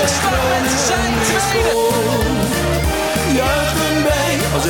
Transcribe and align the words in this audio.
Met 0.00 0.10
zijn 0.10 1.12
tweede. 1.50 1.70
Als. 4.52 4.64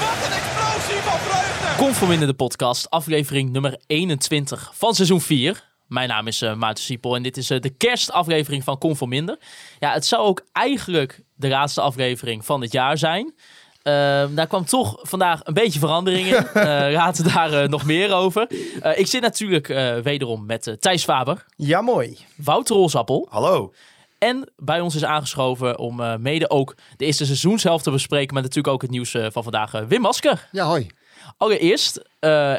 Wat 0.00 0.26
een 0.26 0.32
explosie 0.32 1.00
van 1.02 1.18
vreugde. 1.18 1.76
Conforminder 1.76 2.28
de 2.28 2.34
podcast, 2.34 2.90
aflevering 2.90 3.50
nummer 3.50 3.80
21 3.86 4.70
van 4.74 4.94
seizoen 4.94 5.20
4. 5.20 5.72
Mijn 5.88 6.08
naam 6.08 6.26
is 6.26 6.42
eh 6.42 6.54
Maarten 6.54 6.84
Siepel 6.84 7.16
en 7.16 7.22
dit 7.22 7.36
is 7.36 7.50
eh, 7.50 7.60
de 7.60 7.70
kerstaflevering 7.70 8.64
van 8.64 8.78
Conforminder. 8.78 9.38
Ja, 9.78 9.92
het 9.92 10.06
zou 10.06 10.22
ook 10.22 10.46
eigenlijk 10.52 11.22
de 11.34 11.48
laatste 11.48 11.80
aflevering 11.80 12.44
van 12.44 12.60
het 12.60 12.72
jaar 12.72 12.98
zijn. 12.98 13.34
Ehm, 13.84 14.34
daar 14.34 14.46
kwam 14.46 14.64
toch 14.64 14.98
vandaag 15.02 15.40
een 15.42 15.54
beetje 15.54 15.78
verandering 15.78 16.26
in. 16.26 16.46
Eh 16.54 16.92
laten 16.92 17.24
daar 17.34 17.52
eh, 17.62 17.68
nog 17.68 17.84
meer 17.84 18.12
over. 18.14 18.46
Eh, 18.80 18.98
ik 18.98 19.06
zit 19.06 19.22
natuurlijk 19.22 19.68
eh, 19.68 19.96
wederom 19.98 20.46
met 20.46 20.76
Thijs 20.80 21.04
Faber, 21.04 21.44
Ja, 21.56 21.80
mooi. 21.80 22.18
Wouter 22.36 22.76
Rolsappel. 22.76 23.26
Hallo. 23.30 23.72
En 24.18 24.48
bij 24.56 24.80
ons 24.80 24.94
is 24.94 25.04
aangeschoven 25.04 25.78
om 25.78 26.00
eh, 26.00 26.16
mede 26.16 26.50
ook 26.50 26.74
de 26.96 27.04
eerste 27.04 27.24
seizoenshelft 27.24 27.84
te 27.84 27.90
bespreken. 27.90 28.34
Maar 28.34 28.42
natuurlijk 28.42 28.74
ook 28.74 28.82
het 28.82 28.90
nieuws 28.90 29.10
van 29.28 29.42
vandaag. 29.42 29.70
Wim 29.88 30.00
Masker. 30.00 30.48
Ja, 30.52 30.64
hoi. 30.64 30.86
Allereerst, 31.36 32.02
eh, 32.18 32.50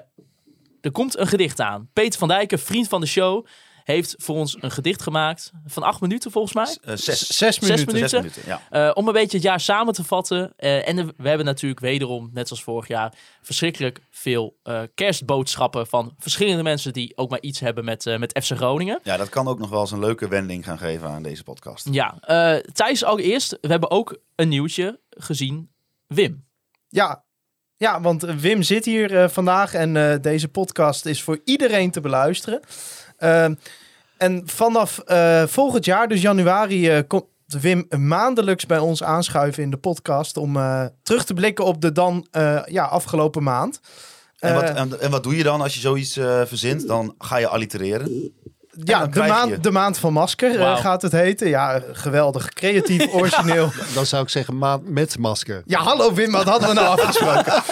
er 0.82 0.92
komt 0.92 1.18
een 1.18 1.28
gedicht 1.28 1.60
aan. 1.62 1.90
Peter 1.94 2.20
van 2.20 2.28
Dijken, 2.28 2.60
vriend 2.60 2.88
van 2.88 3.02
de 3.02 3.08
show, 3.08 3.46
heeft 3.86 4.16
voor 4.18 4.36
ons 4.36 4.58
een 4.60 4.72
gedicht 4.72 5.02
gemaakt 5.02 5.52
van 5.66 5.84
acht 5.84 6.02
minuten 6.02 6.32
volgens 6.32 6.54
mij. 6.54 6.78
Eh, 6.94 6.98
zes. 6.98 7.28
Zes 7.28 7.60
minuten. 7.60 7.86
minuten. 7.86 8.10
Zes 8.10 8.20
minuten, 8.20 8.42
ja. 8.46 8.62
Eh, 8.70 8.92
om 8.94 9.08
een 9.08 9.14
beetje 9.14 9.38
het 9.38 9.46
jaar 9.46 9.60
samen 9.60 9.94
te 9.94 10.04
vatten. 10.04 10.54
Eh, 10.58 10.88
en 10.88 11.06
we 11.18 11.28
hebben 11.28 11.46
natuurlijk 11.46 11.82
wederom, 11.82 12.30
net 12.34 12.48
zoals 12.48 12.64
vorig 12.64 12.88
jaar, 12.88 13.14
verschrikkelijk 13.42 14.00
veel 14.10 14.60
eh, 14.64 14.82
kerstboodschappen 14.96 15.88
van 15.88 16.14
verschillende 16.18 16.64
mensen 16.64 16.94
die 16.94 17.18
ook 17.18 17.30
maar 17.30 17.42
iets 17.42 17.60
hebben 17.60 17.86
met, 17.86 18.06
eh, 18.06 18.18
met 18.18 18.40
FC 18.44 18.52
Groningen. 18.56 19.00
ja, 19.04 19.18
dat 19.18 19.30
kan 19.30 19.48
ook 19.48 19.60
nog 19.60 19.70
wel 19.70 19.82
eens 19.82 19.92
een 19.92 20.00
leuke 20.00 20.28
wending 20.28 20.64
gaan 20.66 20.78
geven 20.78 21.10
aan 21.10 21.24
deze 21.24 21.44
podcast. 21.44 21.88
Ja, 21.92 22.18
eh 22.20 22.56
Thijs 22.74 23.04
allereerst, 23.04 23.58
we 23.62 23.68
hebben 23.68 23.92
ook 23.92 24.18
een 24.36 24.50
nieuwtje 24.50 25.00
gezien. 25.10 25.74
Wim. 26.08 26.48
Ja. 26.88 27.24
Ja, 27.78 28.02
want 28.02 28.22
Wim 28.22 28.64
zit 28.64 28.86
hier 28.86 29.18
eh, 29.18 29.30
vandaag 29.30 29.74
en 29.74 29.98
eh, 29.98 30.22
deze 30.22 30.48
podcast 30.48 31.06
is 31.06 31.24
voor 31.24 31.40
iedereen 31.44 31.92
te 31.92 32.02
beluisteren. 32.02 32.60
Ehm, 33.18 33.54
en 34.18 34.42
vanaf 34.46 35.00
eh, 35.00 35.44
volgend 35.44 35.86
jaar, 35.86 36.08
dus 36.08 36.22
januari, 36.22 36.90
eh, 36.90 37.04
komt 37.08 37.26
Wim 37.46 37.88
maandelijks 37.98 38.66
bij 38.66 38.80
ons 38.80 39.04
aanschuiven 39.04 39.64
in 39.64 39.70
de 39.70 39.78
podcast 39.78 40.38
om 40.38 40.58
eh, 40.58 40.86
terug 41.04 41.26
te 41.26 41.34
blikken 41.34 41.66
op 41.66 41.82
de 41.82 41.92
dan 41.92 42.28
ja, 42.66 42.84
afgelopen 42.84 43.44
maand. 43.44 43.80
En 44.40 44.54
wat, 44.54 44.64
en, 44.64 45.00
en 45.00 45.12
wat 45.12 45.24
doe 45.24 45.38
je 45.38 45.44
dan 45.44 45.62
als 45.62 45.74
je 45.74 45.80
zoiets 45.80 46.14
verzint? 46.46 46.88
Dan 46.88 47.16
ga 47.18 47.38
je 47.38 47.48
allitereren. 47.48 48.34
Ja, 48.84 49.08
de 49.08 49.20
maand, 49.20 49.64
de 49.64 49.72
maand 49.72 49.98
van 49.98 50.14
masker 50.14 50.60
eh, 50.60 50.78
gaat 50.78 51.02
het 51.02 51.12
heten. 51.12 51.48
Ja, 51.48 51.82
geweldig. 51.92 52.50
Creatief, 52.50 53.14
origineel. 53.14 53.70
Dan 53.94 54.06
zou 54.06 54.24
ik 54.24 54.30
zeggen 54.30 54.58
maand 54.58 54.90
met 54.90 55.18
masker. 55.18 55.62
Ja, 55.66 55.80
hallo 55.80 56.14
Wim, 56.14 56.32
wat 56.32 56.44
hadden 56.44 56.70
we 56.70 56.76
nou 56.76 56.88
afgesproken? 57.00 57.64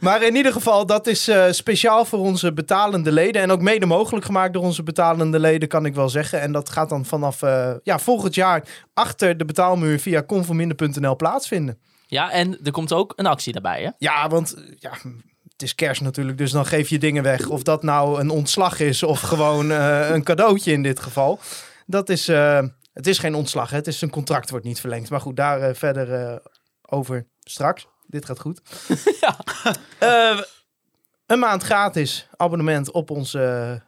maar 0.00 0.22
in 0.22 0.36
ieder 0.36 0.52
geval, 0.52 0.86
dat 0.86 1.06
is 1.06 1.28
eh, 1.28 1.44
speciaal 1.50 2.04
voor 2.04 2.18
onze 2.18 2.52
betalende 2.52 3.12
leden. 3.12 3.42
En 3.42 3.50
ook 3.50 3.62
mede 3.62 3.86
mogelijk 3.86 4.24
gemaakt 4.24 4.52
door 4.52 4.62
onze 4.62 4.82
betalende 4.82 5.38
leden, 5.38 5.68
kan 5.68 5.86
ik 5.86 5.94
wel 5.94 6.08
zeggen. 6.08 6.40
En 6.40 6.52
dat 6.52 6.68
gaat 6.68 6.88
dan 6.88 7.04
vanaf 7.04 7.42
eh, 7.42 7.70
ja, 7.82 7.98
volgend 7.98 8.34
jaar 8.34 8.62
achter 8.94 9.36
de 9.36 9.44
betaalmuur 9.44 10.00
via 10.00 10.22
conforminder.nl 10.22 11.16
plaatsvinden. 11.16 11.78
Ja, 12.06 12.30
en 12.30 12.58
er 12.64 12.72
komt 12.72 12.92
ook 12.92 13.12
een 13.16 13.26
actie 13.26 13.52
daarbij, 13.52 13.82
hè? 13.82 13.90
Ja, 13.98 14.28
want 14.28 14.56
ja, 14.78 14.90
het 15.58 15.68
is 15.68 15.74
kerst 15.74 16.00
natuurlijk, 16.00 16.38
dus 16.38 16.50
dan 16.50 16.66
geef 16.66 16.88
je 16.88 16.98
dingen 16.98 17.22
weg. 17.22 17.48
Of 17.48 17.62
dat 17.62 17.82
nou 17.82 18.20
een 18.20 18.30
ontslag 18.30 18.80
is 18.80 19.02
of 19.02 19.20
gewoon 19.20 19.70
eh, 19.70 20.10
een 20.10 20.22
cadeautje 20.22 20.72
in 20.72 20.82
dit 20.82 21.00
geval. 21.00 21.40
Dat 21.86 22.08
is, 22.08 22.28
eh, 22.28 22.62
het 22.92 23.06
is 23.06 23.18
geen 23.18 23.34
ontslag, 23.34 23.70
hè. 23.70 23.76
het 23.76 23.86
is 23.86 24.00
een 24.00 24.10
contract 24.10 24.50
wordt 24.50 24.64
niet 24.64 24.80
verlengd. 24.80 25.10
Maar 25.10 25.20
goed, 25.20 25.36
daar 25.36 25.60
eh, 25.60 25.74
verder 25.74 26.40
over 26.82 27.26
straks. 27.40 27.86
Dit 28.06 28.24
gaat 28.24 28.40
goed. 28.40 28.60
Eh, 29.98 30.40
een 31.26 31.38
maand 31.38 31.62
gratis 31.62 32.28
abonnement 32.36 32.90
op 32.90 33.10
onze 33.10 33.82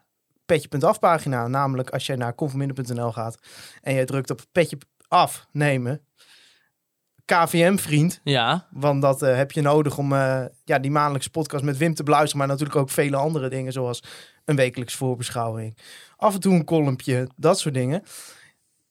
petje.af 0.47 0.99
pagina. 0.99 1.49
Namelijk 1.49 1.91
als 1.91 2.07
jij 2.07 2.17
naar 2.17 2.35
conforminder.nl 2.35 3.13
gaat 3.13 3.39
en 3.83 3.95
je 3.95 4.05
drukt 4.05 4.31
op 4.31 4.41
petje 4.53 4.79
afnemen. 5.09 6.01
KVM 6.01 6.10
vriend. 7.79 8.21
Ja, 8.25 8.67
Want 8.71 9.03
dat 9.03 9.23
eh, 9.23 9.37
heb 9.37 9.53
je 9.53 9.61
nodig 9.61 9.99
om 9.99 10.13
eh, 10.13 10.45
ja, 10.65 10.79
die 10.79 10.91
maandelijkse 10.91 11.31
podcast 11.31 11.65
met 11.65 11.77
Wim 11.77 11.95
te 11.95 12.03
beluisteren. 12.03 12.39
Maar 12.39 12.49
natuurlijk 12.49 12.79
ook 12.79 12.91
vele 12.91 13.17
andere 13.17 13.49
dingen. 13.49 13.73
Zoals 13.73 14.03
een 14.45 14.57
wekelijks 14.57 14.95
voorbeschouwing. 14.95 15.77
Af 16.17 16.35
en 16.35 16.41
toe 16.41 16.55
een 16.55 16.65
kolompje. 16.65 17.29
Dat 17.37 17.59
soort 17.59 17.75
dingen. 17.75 18.03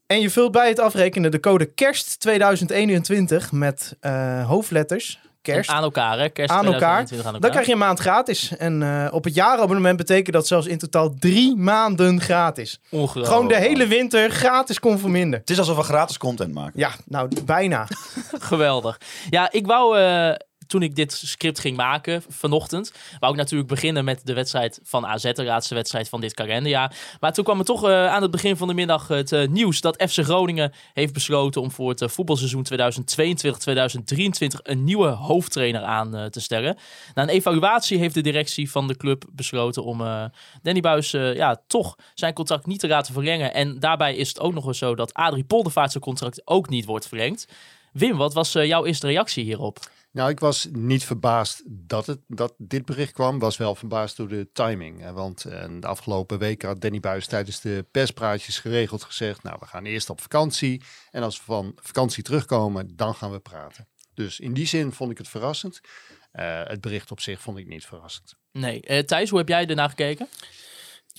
En 0.06 0.22
je 0.22 0.30
vult 0.30 0.52
bij 0.52 0.68
het 0.68 0.80
afrekenen 0.80 1.32
de 1.32 1.40
code 1.40 1.66
kerst 1.66 2.20
2021 2.20 3.52
met 3.52 3.98
eh, 4.00 4.48
hoofdletters. 4.48 5.20
Kerst. 5.42 5.70
En 5.70 5.76
aan 5.76 5.84
elkaar, 5.84 6.20
hè? 6.20 6.30
Kerst 6.30 6.52
Aan 6.52 6.66
elkaar. 6.66 7.06
2021 7.06 7.28
aan 7.28 7.34
elkaar. 7.34 7.42
Dan 7.42 7.52
krijg 7.52 7.66
je 7.66 7.72
een 7.72 7.78
maand 7.78 8.00
gratis. 8.00 8.58
En 8.58 8.84
eh, 8.84 9.14
op 9.14 9.24
het 9.24 9.34
jaarabonnement 9.34 9.98
betekent 9.98 10.36
dat 10.36 10.48
zelfs 10.48 10.68
in 10.68 10.78
totaal 10.78 11.14
drie 11.14 11.56
maanden 11.56 12.22
gratis. 12.22 12.80
Ongelooflijk. 12.90 13.28
Gewoon 13.28 13.48
de 13.48 13.56
hele 13.56 13.88
winter 13.88 14.30
gratis 14.30 14.80
conforminder. 14.80 15.40
Het 15.40 15.50
is 15.50 15.60
alsof 15.60 15.78
we 15.78 15.84
gratis 15.84 16.18
content 16.18 16.54
maken. 16.54 16.80
Ja, 16.80 16.92
nou 17.06 17.30
bijna. 17.46 17.88
Geweldig. 18.50 18.98
Ja, 19.30 19.52
ik 19.52 19.66
wou, 19.66 19.98
eh, 19.98 20.36
toen 20.70 20.82
ik 20.82 20.96
dit 20.96 21.12
script 21.12 21.60
ging 21.60 21.78
maken 21.78 22.24
vanochtend, 22.28 22.94
wou 23.20 23.32
ik 23.34 23.38
natuurlijk 23.38 23.70
beginnen 23.70 24.06
met 24.06 24.22
de 24.24 24.34
wedstrijd 24.34 24.80
van 24.84 25.06
AZ, 25.06 25.32
de 25.32 25.44
laatste 25.44 25.76
wedstrijd 25.76 26.10
van 26.10 26.22
dit 26.22 26.34
kalenderjaar. 26.34 26.96
Maar 27.20 27.34
toen 27.34 27.44
kwam 27.44 27.60
er 27.60 27.66
toch 27.66 27.88
eh, 27.88 28.08
aan 28.08 28.22
het 28.22 28.32
begin 28.32 28.58
van 28.58 28.68
de 28.68 28.74
middag 28.74 29.08
het 29.08 29.32
eh, 29.32 29.48
nieuws 29.48 29.82
dat 29.82 30.04
FC 30.10 30.24
Groningen 30.24 30.74
heeft 30.94 31.14
besloten 31.14 31.62
om 31.62 31.72
voor 31.72 31.90
het 31.90 32.02
eh, 32.02 32.08
voetbalseizoen 32.08 32.66
2022-2023 32.74 32.78
een 34.64 34.84
nieuwe 34.84 35.08
hoofdtrainer 35.08 35.82
aan 35.82 36.30
te 36.30 36.40
stellen. 36.40 36.78
Na 37.14 37.24
een 37.24 37.30
evaluatie 37.30 37.98
heeft 37.98 38.14
de 38.14 38.22
directie 38.22 38.72
van 38.72 38.88
de 38.88 38.98
club 38.98 39.26
besloten 39.32 39.84
om 39.84 39.98
Danny 40.62 40.82
Buis 40.82 41.12
ja, 41.12 41.62
toch 41.68 41.96
zijn 42.14 42.34
contract 42.34 42.66
niet 42.66 42.80
te 42.80 42.88
laten 42.88 43.14
verlengen. 43.14 43.54
En 43.54 43.80
daarbij 43.80 44.16
is 44.16 44.28
het 44.28 44.40
ook 44.40 44.54
nog 44.54 44.66
eens 44.66 44.78
zo 44.78 44.96
dat 44.96 45.14
Adrie 45.14 45.44
Poldervaart 45.44 45.92
zijn 45.92 46.04
contract 46.04 46.42
ook 46.46 46.70
niet 46.70 46.86
wordt 46.86 47.08
verlengd. 47.08 47.48
Wim, 47.94 48.18
wat 48.18 48.34
was 48.34 48.52
jouw 48.52 48.86
eerste 48.86 49.08
reactie 49.08 49.44
hierop? 49.44 49.80
Nou, 50.12 50.30
ik 50.30 50.40
was 50.40 50.68
niet 50.72 51.06
verbaasd 51.06 51.62
dat, 51.66 52.06
het, 52.06 52.20
dat 52.28 52.54
dit 52.58 52.86
bericht 52.86 53.12
kwam. 53.12 53.40
Was 53.40 53.58
wel 53.58 53.76
verbaasd 53.76 54.18
door 54.18 54.28
de 54.28 54.50
timing. 54.54 55.12
Want 55.12 55.46
eh, 55.46 55.66
de 55.80 55.88
afgelopen 55.88 56.40
weken 56.40 56.68
had 56.68 56.82
Danny 56.82 57.00
Buis 57.00 57.28
tijdens 57.28 57.62
de 57.62 57.86
perspraatjes 57.92 58.60
geregeld 58.60 59.04
gezegd... 59.04 59.44
nou, 59.44 59.58
we 59.60 59.66
gaan 59.66 59.86
eerst 59.86 60.10
op 60.10 60.22
vakantie. 60.22 60.82
En 61.12 61.24
als 61.24 61.38
we 61.38 61.44
van 61.44 61.72
vakantie 61.76 62.24
terugkomen, 62.24 62.96
dan 62.96 63.16
gaan 63.16 63.32
we 63.32 63.40
praten. 63.40 63.88
Dus 64.14 64.40
in 64.40 64.54
die 64.54 64.68
zin 64.68 64.92
vond 64.92 65.12
ik 65.12 65.18
het 65.18 65.28
verrassend. 65.28 65.82
Eh, 66.32 66.62
het 66.64 66.82
bericht 66.82 67.12
op 67.12 67.20
zich 67.20 67.42
vond 67.42 67.58
ik 67.58 67.68
niet 67.68 67.86
verrassend. 67.86 68.36
Nee. 68.52 68.82
Eh, 68.82 69.00
Thijs, 69.04 69.30
hoe 69.30 69.40
heb 69.40 69.48
jij 69.48 69.68
ernaar 69.68 69.90
gekeken? 69.90 70.28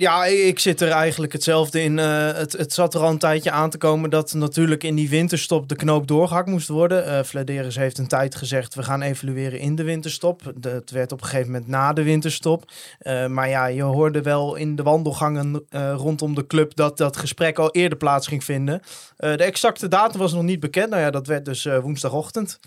Ja, 0.00 0.24
ik 0.24 0.58
zit 0.58 0.80
er 0.80 0.90
eigenlijk 0.90 1.32
hetzelfde 1.32 1.82
in. 1.82 1.98
Eh, 1.98 2.32
het, 2.32 2.52
het 2.52 2.72
zat 2.72 2.94
er 2.94 3.00
al 3.00 3.10
een 3.10 3.18
tijdje 3.18 3.50
aan 3.50 3.70
te 3.70 3.78
komen 3.78 4.10
dat 4.10 4.32
natuurlijk 4.32 4.84
in 4.84 4.94
die 4.94 5.08
winterstop 5.08 5.68
de 5.68 5.76
knoop 5.76 6.06
doorgehakt 6.06 6.48
moest 6.48 6.68
worden. 6.68 7.24
Flederis 7.24 7.76
heeft 7.76 7.98
een 7.98 8.06
tijd 8.06 8.34
gezegd, 8.34 8.74
we 8.74 8.82
gaan 8.82 9.02
evalueren 9.02 9.58
in 9.58 9.74
de 9.74 9.82
winterstop. 9.82 10.52
Het 10.60 10.90
werd 10.90 11.12
op 11.12 11.20
een 11.20 11.26
gegeven 11.26 11.52
moment 11.52 11.68
na 11.68 11.92
de 11.92 12.02
winterstop. 12.02 12.70
Eh, 12.98 13.26
maar 13.26 13.48
ja, 13.48 13.66
je 13.66 13.82
hoorde 13.82 14.22
wel 14.22 14.54
in 14.54 14.76
de 14.76 14.82
wandelgangen 14.82 15.66
rondom 15.96 16.34
de 16.34 16.46
club 16.46 16.74
dat 16.74 16.96
dat 16.96 17.16
gesprek 17.16 17.58
al 17.58 17.70
eerder 17.70 17.98
plaats 17.98 18.26
ging 18.26 18.44
vinden. 18.44 18.80
De 19.16 19.44
exacte 19.44 19.88
datum 19.88 20.20
was 20.20 20.32
nog 20.32 20.42
niet 20.42 20.60
bekend. 20.60 20.90
Nou 20.90 21.02
ja, 21.02 21.10
dat 21.10 21.26
werd 21.26 21.44
dus 21.44 21.64
woensdagochtend. 21.64 22.58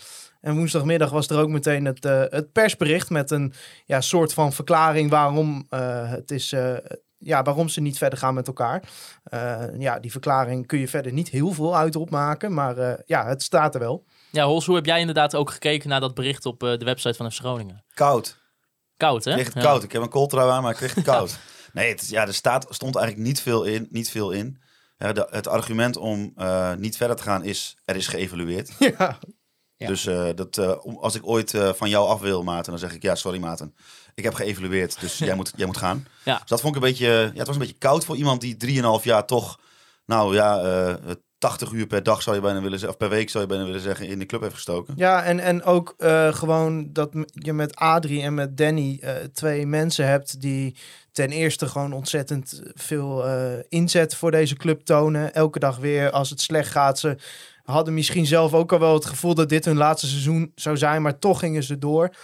En 0.41 0.55
woensdagmiddag 0.55 1.09
was 1.09 1.27
er 1.27 1.39
ook 1.39 1.49
meteen 1.49 1.85
het, 1.85 2.03
het 2.29 2.51
persbericht 2.51 3.09
met 3.09 3.31
een 3.31 3.53
ja, 3.85 4.01
soort 4.01 4.33
van 4.33 4.53
verklaring 4.53 5.09
waarom 5.09 5.65
het 5.69 6.31
is... 6.31 6.53
ja, 7.23 7.41
waarom 7.43 7.69
ze 7.69 7.81
niet 7.81 7.97
verder 7.97 8.19
gaan 8.19 8.33
met 8.33 8.47
elkaar. 8.47 8.83
Eh, 9.23 9.63
ja, 9.77 9.99
die 9.99 10.11
verklaring 10.11 10.67
kun 10.67 10.79
je 10.79 10.87
verder 10.87 11.13
niet 11.13 11.29
heel 11.29 11.51
veel 11.51 11.75
uit 11.77 11.95
opmaken, 11.95 12.53
maar 12.53 12.77
eh, 12.77 12.93
ja, 13.05 13.25
het 13.27 13.43
staat 13.43 13.73
er 13.73 13.79
wel. 13.79 14.05
Ja, 14.31 14.45
Hols, 14.45 14.65
hoe 14.65 14.75
heb 14.75 14.85
jij 14.85 14.99
inderdaad 14.99 15.35
ook 15.35 15.49
gekeken 15.51 15.89
naar 15.89 15.99
dat 15.99 16.13
bericht 16.13 16.45
op 16.45 16.63
eh, 16.63 16.77
de 16.77 16.85
website 16.85 17.13
van 17.13 17.31
FC 17.31 17.39
Groningen? 17.39 17.83
Koud. 17.93 18.41
Koud, 18.97 19.23
hè? 19.23 19.29
Ik 19.31 19.35
kreeg 19.37 19.53
het 19.53 19.63
Ja. 19.63 19.69
koud. 19.69 19.83
Ik 19.83 19.91
heb 19.91 20.01
een 20.01 20.09
kooltrui 20.09 20.49
aan, 20.49 20.61
maar 20.61 20.71
ik 20.71 20.77
kreeg 20.77 20.95
het 20.95 21.03
koud. 21.13 21.37
Nee, 21.73 21.89
het, 21.89 22.07
ja, 22.09 22.27
er 22.27 22.33
staat, 22.33 22.65
stond 22.69 22.95
eigenlijk 22.95 23.27
niet 23.27 23.41
veel 23.41 23.63
in. 23.63 23.87
Niet 23.91 24.09
veel 24.09 24.31
in. 24.31 24.61
Ja, 24.97 25.13
de- 25.13 25.27
het 25.29 25.47
argument 25.47 25.97
om 25.97 26.31
eh, 26.35 26.73
niet 26.75 26.97
verder 26.97 27.15
te 27.15 27.23
gaan 27.23 27.43
is, 27.43 27.77
er 27.85 27.95
is 27.95 28.07
geëvalueerd. 28.07 28.71
Ja. 28.97 29.17
Ja. 29.77 29.87
Dus 29.89 30.05
eh, 30.05 30.29
dat, 30.35 30.57
eh, 30.57 30.77
als 30.99 31.15
ik 31.15 31.27
ooit 31.27 31.53
van 31.75 31.89
jou 31.89 32.07
af 32.07 32.19
wil, 32.19 32.43
Maarten, 32.43 32.71
dan 32.71 32.79
zeg 32.79 32.93
ik, 32.93 33.01
ja, 33.01 33.15
sorry 33.15 33.39
Maarten. 33.39 33.75
Ik 34.15 34.23
heb 34.23 34.33
geëvalueerd, 34.33 34.99
dus 34.99 35.17
jij, 35.17 35.35
moet, 35.35 35.53
jij 35.55 35.65
moet 35.65 35.77
gaan. 35.77 36.05
Ja. 36.23 36.37
Dus 36.37 36.49
dat 36.49 36.61
vond 36.61 36.75
ik 36.75 36.81
een 36.81 36.87
beetje, 36.87 37.07
ja, 37.07 37.37
het 37.37 37.47
was 37.47 37.55
een 37.55 37.61
beetje 37.61 37.77
koud 37.77 38.05
voor 38.05 38.15
iemand 38.15 38.41
die 38.41 38.81
3,5 38.99 39.03
jaar 39.03 39.25
toch, 39.25 39.59
nou 40.05 40.33
ja, 40.33 40.59
eh 40.59 41.11
80 41.43 41.71
uur 41.71 41.87
per 41.87 42.03
dag 42.03 42.21
zou 42.21 42.35
je 42.35 42.41
bijna 42.41 42.61
willen 42.61 42.79
zeggen, 42.79 42.99
of 42.99 43.07
per 43.07 43.17
week 43.17 43.29
zou 43.29 43.43
je 43.43 43.49
bijna 43.49 43.65
willen 43.65 43.81
zeggen, 43.81 44.07
in 44.07 44.19
de 44.19 44.25
club 44.25 44.41
heeft 44.41 44.53
gestoken. 44.53 44.93
Ja, 44.97 45.23
en, 45.23 45.39
en 45.39 45.63
ook 45.63 45.93
eh, 45.97 46.33
gewoon 46.33 46.89
dat 46.93 47.09
je 47.25 47.53
met 47.53 47.75
Adrie 47.75 48.21
en 48.21 48.33
met 48.33 48.57
Danny 48.57 48.97
eh, 49.01 49.13
twee 49.33 49.65
mensen 49.65 50.07
hebt 50.07 50.41
die 50.41 50.75
ten 51.11 51.29
eerste 51.29 51.67
gewoon 51.67 51.93
ontzettend 51.93 52.61
veel 52.73 53.27
eh, 53.27 53.43
inzet 53.69 54.15
voor 54.15 54.31
deze 54.31 54.55
club 54.55 54.81
tonen. 54.81 55.33
Elke 55.33 55.59
dag 55.59 55.77
weer 55.77 56.11
als 56.11 56.29
het 56.29 56.41
slecht 56.41 56.71
gaat. 56.71 56.99
Ze 56.99 57.17
hadden 57.63 57.93
misschien 57.93 58.25
zelf 58.25 58.53
ook 58.53 58.71
al 58.71 58.79
wel 58.79 58.93
het 58.93 59.05
gevoel 59.05 59.33
dat 59.33 59.49
dit 59.49 59.65
hun 59.65 59.77
laatste 59.77 60.07
seizoen 60.07 60.51
zou 60.55 60.77
zijn, 60.77 61.01
maar 61.01 61.19
toch 61.19 61.39
gingen 61.39 61.63
ze 61.63 61.77
door. 61.77 62.15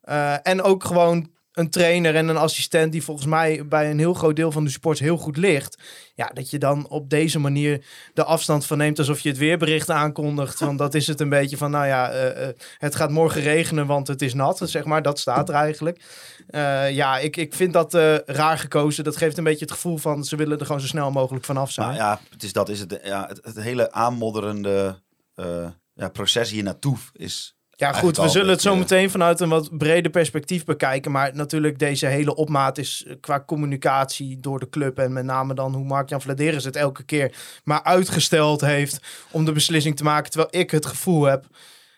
Eh, 0.00 0.34
en 0.42 0.62
ook 0.62 0.84
gewoon 0.84 1.30
een 1.58 1.70
trainer 1.70 2.14
en 2.14 2.28
een 2.28 2.36
assistent 2.36 2.92
die 2.92 3.02
volgens 3.02 3.26
mij 3.26 3.66
bij 3.66 3.90
een 3.90 3.98
heel 3.98 4.14
groot 4.14 4.36
deel 4.36 4.52
van 4.52 4.64
de 4.64 4.70
sports 4.70 5.00
heel 5.00 5.16
goed 5.16 5.36
ligt. 5.36 5.78
Ja, 6.14 6.30
dat 6.34 6.50
je 6.50 6.58
dan 6.58 6.88
op 6.88 7.10
deze 7.10 7.38
manier 7.38 7.84
de 8.14 8.24
afstand 8.24 8.66
van 8.66 8.78
neemt 8.78 8.98
alsof 8.98 9.20
je 9.20 9.28
het 9.28 9.38
weerbericht 9.38 9.90
aankondigt. 9.90 10.60
Want 10.60 10.78
dat 10.78 10.94
is 10.94 11.06
het 11.06 11.20
een 11.20 11.28
beetje 11.28 11.56
van, 11.56 11.70
nou 11.70 11.86
ja, 11.86 12.10
eh, 12.10 12.48
eh, 12.48 12.54
het 12.78 12.94
gaat 12.94 13.10
morgen 13.10 13.40
regenen, 13.40 13.86
want 13.86 14.08
het 14.08 14.22
is 14.22 14.34
nat. 14.34 14.60
Zeg 14.64 14.84
maar, 14.84 15.02
dat 15.02 15.18
staat 15.18 15.48
er 15.48 15.54
eigenlijk. 15.54 16.02
Eh, 16.48 16.90
ja, 16.90 17.18
ik, 17.18 17.36
ik 17.36 17.54
vind 17.54 17.72
dat 17.72 17.94
raar 18.26 18.58
gekozen. 18.58 19.04
Dat 19.04 19.16
geeft 19.16 19.38
een 19.38 19.44
beetje 19.44 19.64
het 19.64 19.74
gevoel 19.74 19.96
van, 19.96 20.24
ze 20.24 20.36
willen 20.36 20.58
er 20.58 20.66
gewoon 20.66 20.80
zo 20.80 20.86
snel 20.86 21.10
mogelijk 21.10 21.44
vanaf 21.44 21.70
zijn. 21.70 21.86
Maar 21.86 21.96
ja, 21.96 22.20
het 22.30 22.42
is 22.42 22.52
dat 22.52 22.68
is 22.68 22.80
het, 22.80 23.00
ja, 23.04 23.30
het, 23.42 23.56
hele 23.60 23.92
aanmodderende 23.92 25.00
ja, 25.94 26.08
proces 26.12 26.50
hier 26.50 26.62
naartoe 26.62 26.96
is 27.12 27.57
Ja, 27.78 27.92
goed, 27.92 28.16
we 28.16 28.28
zullen 28.28 28.50
het 28.50 28.60
zo 28.60 28.76
meteen 28.76 29.10
vanuit 29.10 29.40
een 29.40 29.48
wat 29.48 29.78
breder 29.78 30.10
perspectief 30.10 30.64
bekijken. 30.64 31.10
Maar 31.10 31.34
natuurlijk, 31.34 31.78
deze 31.78 32.06
hele 32.06 32.34
opmaat 32.34 32.78
is 32.78 33.04
eh, 33.06 33.14
qua 33.20 33.44
communicatie 33.46 34.40
door 34.40 34.58
de 34.58 34.68
club. 34.68 34.98
En 34.98 35.12
met 35.12 35.24
name 35.24 35.54
dan 35.54 35.74
hoe 35.74 35.84
Mark-Jan 35.84 36.20
Vladeris 36.20 36.64
het 36.64 36.76
elke 36.76 37.02
keer 37.02 37.34
maar 37.64 37.82
uitgesteld 37.82 38.60
heeft 38.60 39.00
om 39.30 39.44
de 39.44 39.52
beslissing 39.52 39.96
te 39.96 40.02
maken. 40.02 40.30
Terwijl 40.30 40.62
ik 40.62 40.70
het 40.70 40.86
gevoel 40.86 41.24
heb 41.24 41.46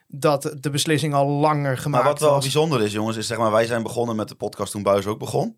dat 0.06 0.55
de 0.61 0.71
beslissing 0.71 1.15
al 1.15 1.27
langer 1.27 1.79
gemaakt 1.79 2.05
Maar 2.05 2.12
wat 2.12 2.21
wel 2.21 2.31
was. 2.31 2.43
bijzonder 2.43 2.83
is, 2.83 2.93
jongens, 2.93 3.17
is 3.17 3.26
zeg 3.26 3.38
maar, 3.38 3.50
wij 3.50 3.67
zijn 3.67 3.83
begonnen 3.83 4.17
met 4.17 4.29
de 4.29 4.35
podcast 4.35 4.73
toen 4.73 4.83
Buis 4.83 5.06
ook 5.06 5.19
begon. 5.19 5.56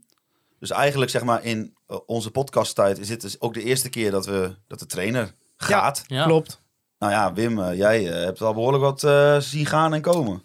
Dus 0.59 0.71
eigenlijk 0.71 1.11
zeg 1.11 1.23
maar 1.23 1.45
in 1.45 1.75
eh, 1.87 1.97
onze 2.07 2.31
podcasttijd 2.31 2.99
is 2.99 3.09
dit 3.09 3.21
dus 3.21 3.41
ook 3.41 3.55
de 3.55 3.63
eerste 3.63 3.89
keer 3.89 4.11
dat, 4.11 4.27
we, 4.27 4.55
dat 4.67 4.79
de 4.79 4.87
trainer 4.87 5.35
gaat. 5.57 6.05
Ja. 6.07 6.25
Klopt. 6.25 6.62
Nou 7.03 7.15
ja, 7.15 7.33
Wim, 7.33 7.59
eh, 7.59 7.77
jij 7.77 8.09
eh, 8.09 8.25
hebt 8.25 8.41
al 8.41 8.55
behoorlijk 8.55 8.83
wat 8.83 9.05
eh, 9.05 9.41
zien 9.41 9.67
gaan 9.67 9.95
en 9.95 10.01
komen. 10.01 10.43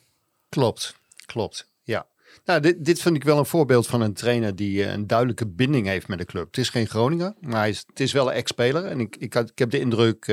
Klopt, 0.49 0.95
klopt. 1.25 1.71
Ja. 1.83 2.07
Nou, 2.45 2.59
dit, 2.59 2.85
dit 2.85 3.01
vind 3.01 3.15
ik 3.15 3.23
wel 3.23 3.37
een 3.37 3.45
voorbeeld 3.45 3.87
van 3.87 4.01
een 4.01 4.13
trainer 4.13 4.55
die 4.55 4.87
een 4.87 5.07
duidelijke 5.07 5.47
binding 5.47 5.87
heeft 5.87 6.07
met 6.07 6.17
de 6.17 6.25
club. 6.25 6.45
Het 6.45 6.57
is 6.57 6.69
geen 6.69 6.87
Groninger, 6.87 7.33
maar 7.39 7.59
hij 7.59 7.69
is, 7.69 7.83
het 7.87 7.99
is 7.99 8.11
wel 8.11 8.27
een 8.27 8.33
ex-speler. 8.33 8.85
En 8.85 8.99
ik, 8.99 9.15
ik, 9.15 9.33
heb 9.55 9.69
de 9.69 9.79
indruk 9.79 10.25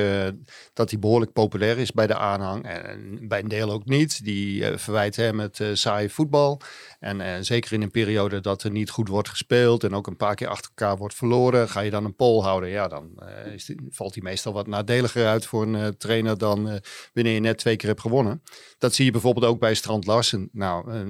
dat 0.72 0.90
hij 0.90 0.98
behoorlijk 0.98 1.32
populair 1.32 1.78
is 1.78 1.92
bij 1.92 2.06
de 2.06 2.16
aanhang. 2.16 2.64
En, 2.64 3.28
bij 3.28 3.40
een 3.40 3.48
deel 3.48 3.70
ook 3.70 3.84
niet. 3.84 4.24
Die 4.24 4.78
verwijt 4.78 5.16
hem 5.16 5.40
het 5.40 5.60
saaie 5.72 6.10
voetbal. 6.10 6.60
En 7.04 7.20
eh, 7.20 7.34
zeker 7.40 7.72
in 7.72 7.82
een 7.82 7.90
periode 7.90 8.40
dat 8.40 8.62
er 8.62 8.70
niet 8.70 8.90
goed 8.90 9.08
wordt 9.08 9.28
gespeeld 9.28 9.84
en 9.84 9.94
ook 9.94 10.06
een 10.06 10.16
paar 10.16 10.34
keer 10.34 10.48
achter 10.48 10.70
elkaar 10.74 10.96
wordt 10.96 11.14
verloren, 11.14 11.68
ga 11.68 11.80
je 11.80 11.90
dan 11.90 12.04
een 12.04 12.14
poll 12.16 12.42
houden. 12.42 12.68
Ja, 12.68 12.88
dan 12.88 13.10
eh, 13.18 13.52
is 13.52 13.64
die- 13.64 13.86
valt 13.90 14.14
hij 14.14 14.22
meestal 14.22 14.52
wat 14.52 14.66
nadeliger 14.66 15.26
uit 15.26 15.46
voor 15.46 15.62
een 15.62 15.74
eh, 15.74 15.86
trainer 15.86 16.38
dan 16.38 16.80
wanneer 17.14 17.34
je 17.34 17.40
net 17.40 17.58
twee 17.58 17.76
keer 17.76 17.88
hebt 17.88 18.00
gewonnen. 18.00 18.42
Dat 18.78 18.94
zie 18.94 19.04
je 19.04 19.10
bijvoorbeeld 19.10 19.46
ook 19.46 19.58
bij 19.60 19.74
Strand 19.74 20.06
Larsen. 20.06 20.48
Nou, 20.52 21.04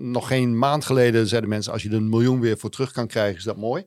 nog 0.00 0.26
geen 0.28 0.58
maand 0.58 0.84
geleden 0.84 1.26
zeiden 1.26 1.50
mensen, 1.50 1.72
als 1.72 1.82
je 1.82 1.88
er 1.88 1.94
een 1.94 2.08
miljoen 2.08 2.40
weer 2.40 2.58
voor 2.58 2.70
terug 2.70 2.92
kan 2.92 3.06
krijgen, 3.06 3.36
is 3.38 3.44
dat 3.44 3.56
mooi. 3.56 3.86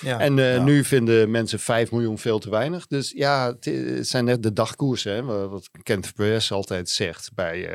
Ja. 0.00 0.20
En 0.20 0.36
Ja. 0.36 0.62
nu 0.64 0.84
vinden 0.84 1.30
mensen 1.30 1.58
5 1.60 1.90
miljoen 1.90 2.18
veel 2.18 2.38
te 2.38 2.50
weinig. 2.50 2.86
Dus 2.86 3.12
ja, 3.16 3.56
het, 3.60 3.70
zijn 4.08 4.24
net 4.24 4.42
de 4.42 4.52
dagkoersen, 4.52 5.12
hè, 5.14 5.22
wa- 5.22 5.48
wat 5.48 5.68
Kent 5.82 6.14
Perez 6.14 6.50
altijd 6.52 6.88
zegt 6.88 7.30
bij 7.34 7.68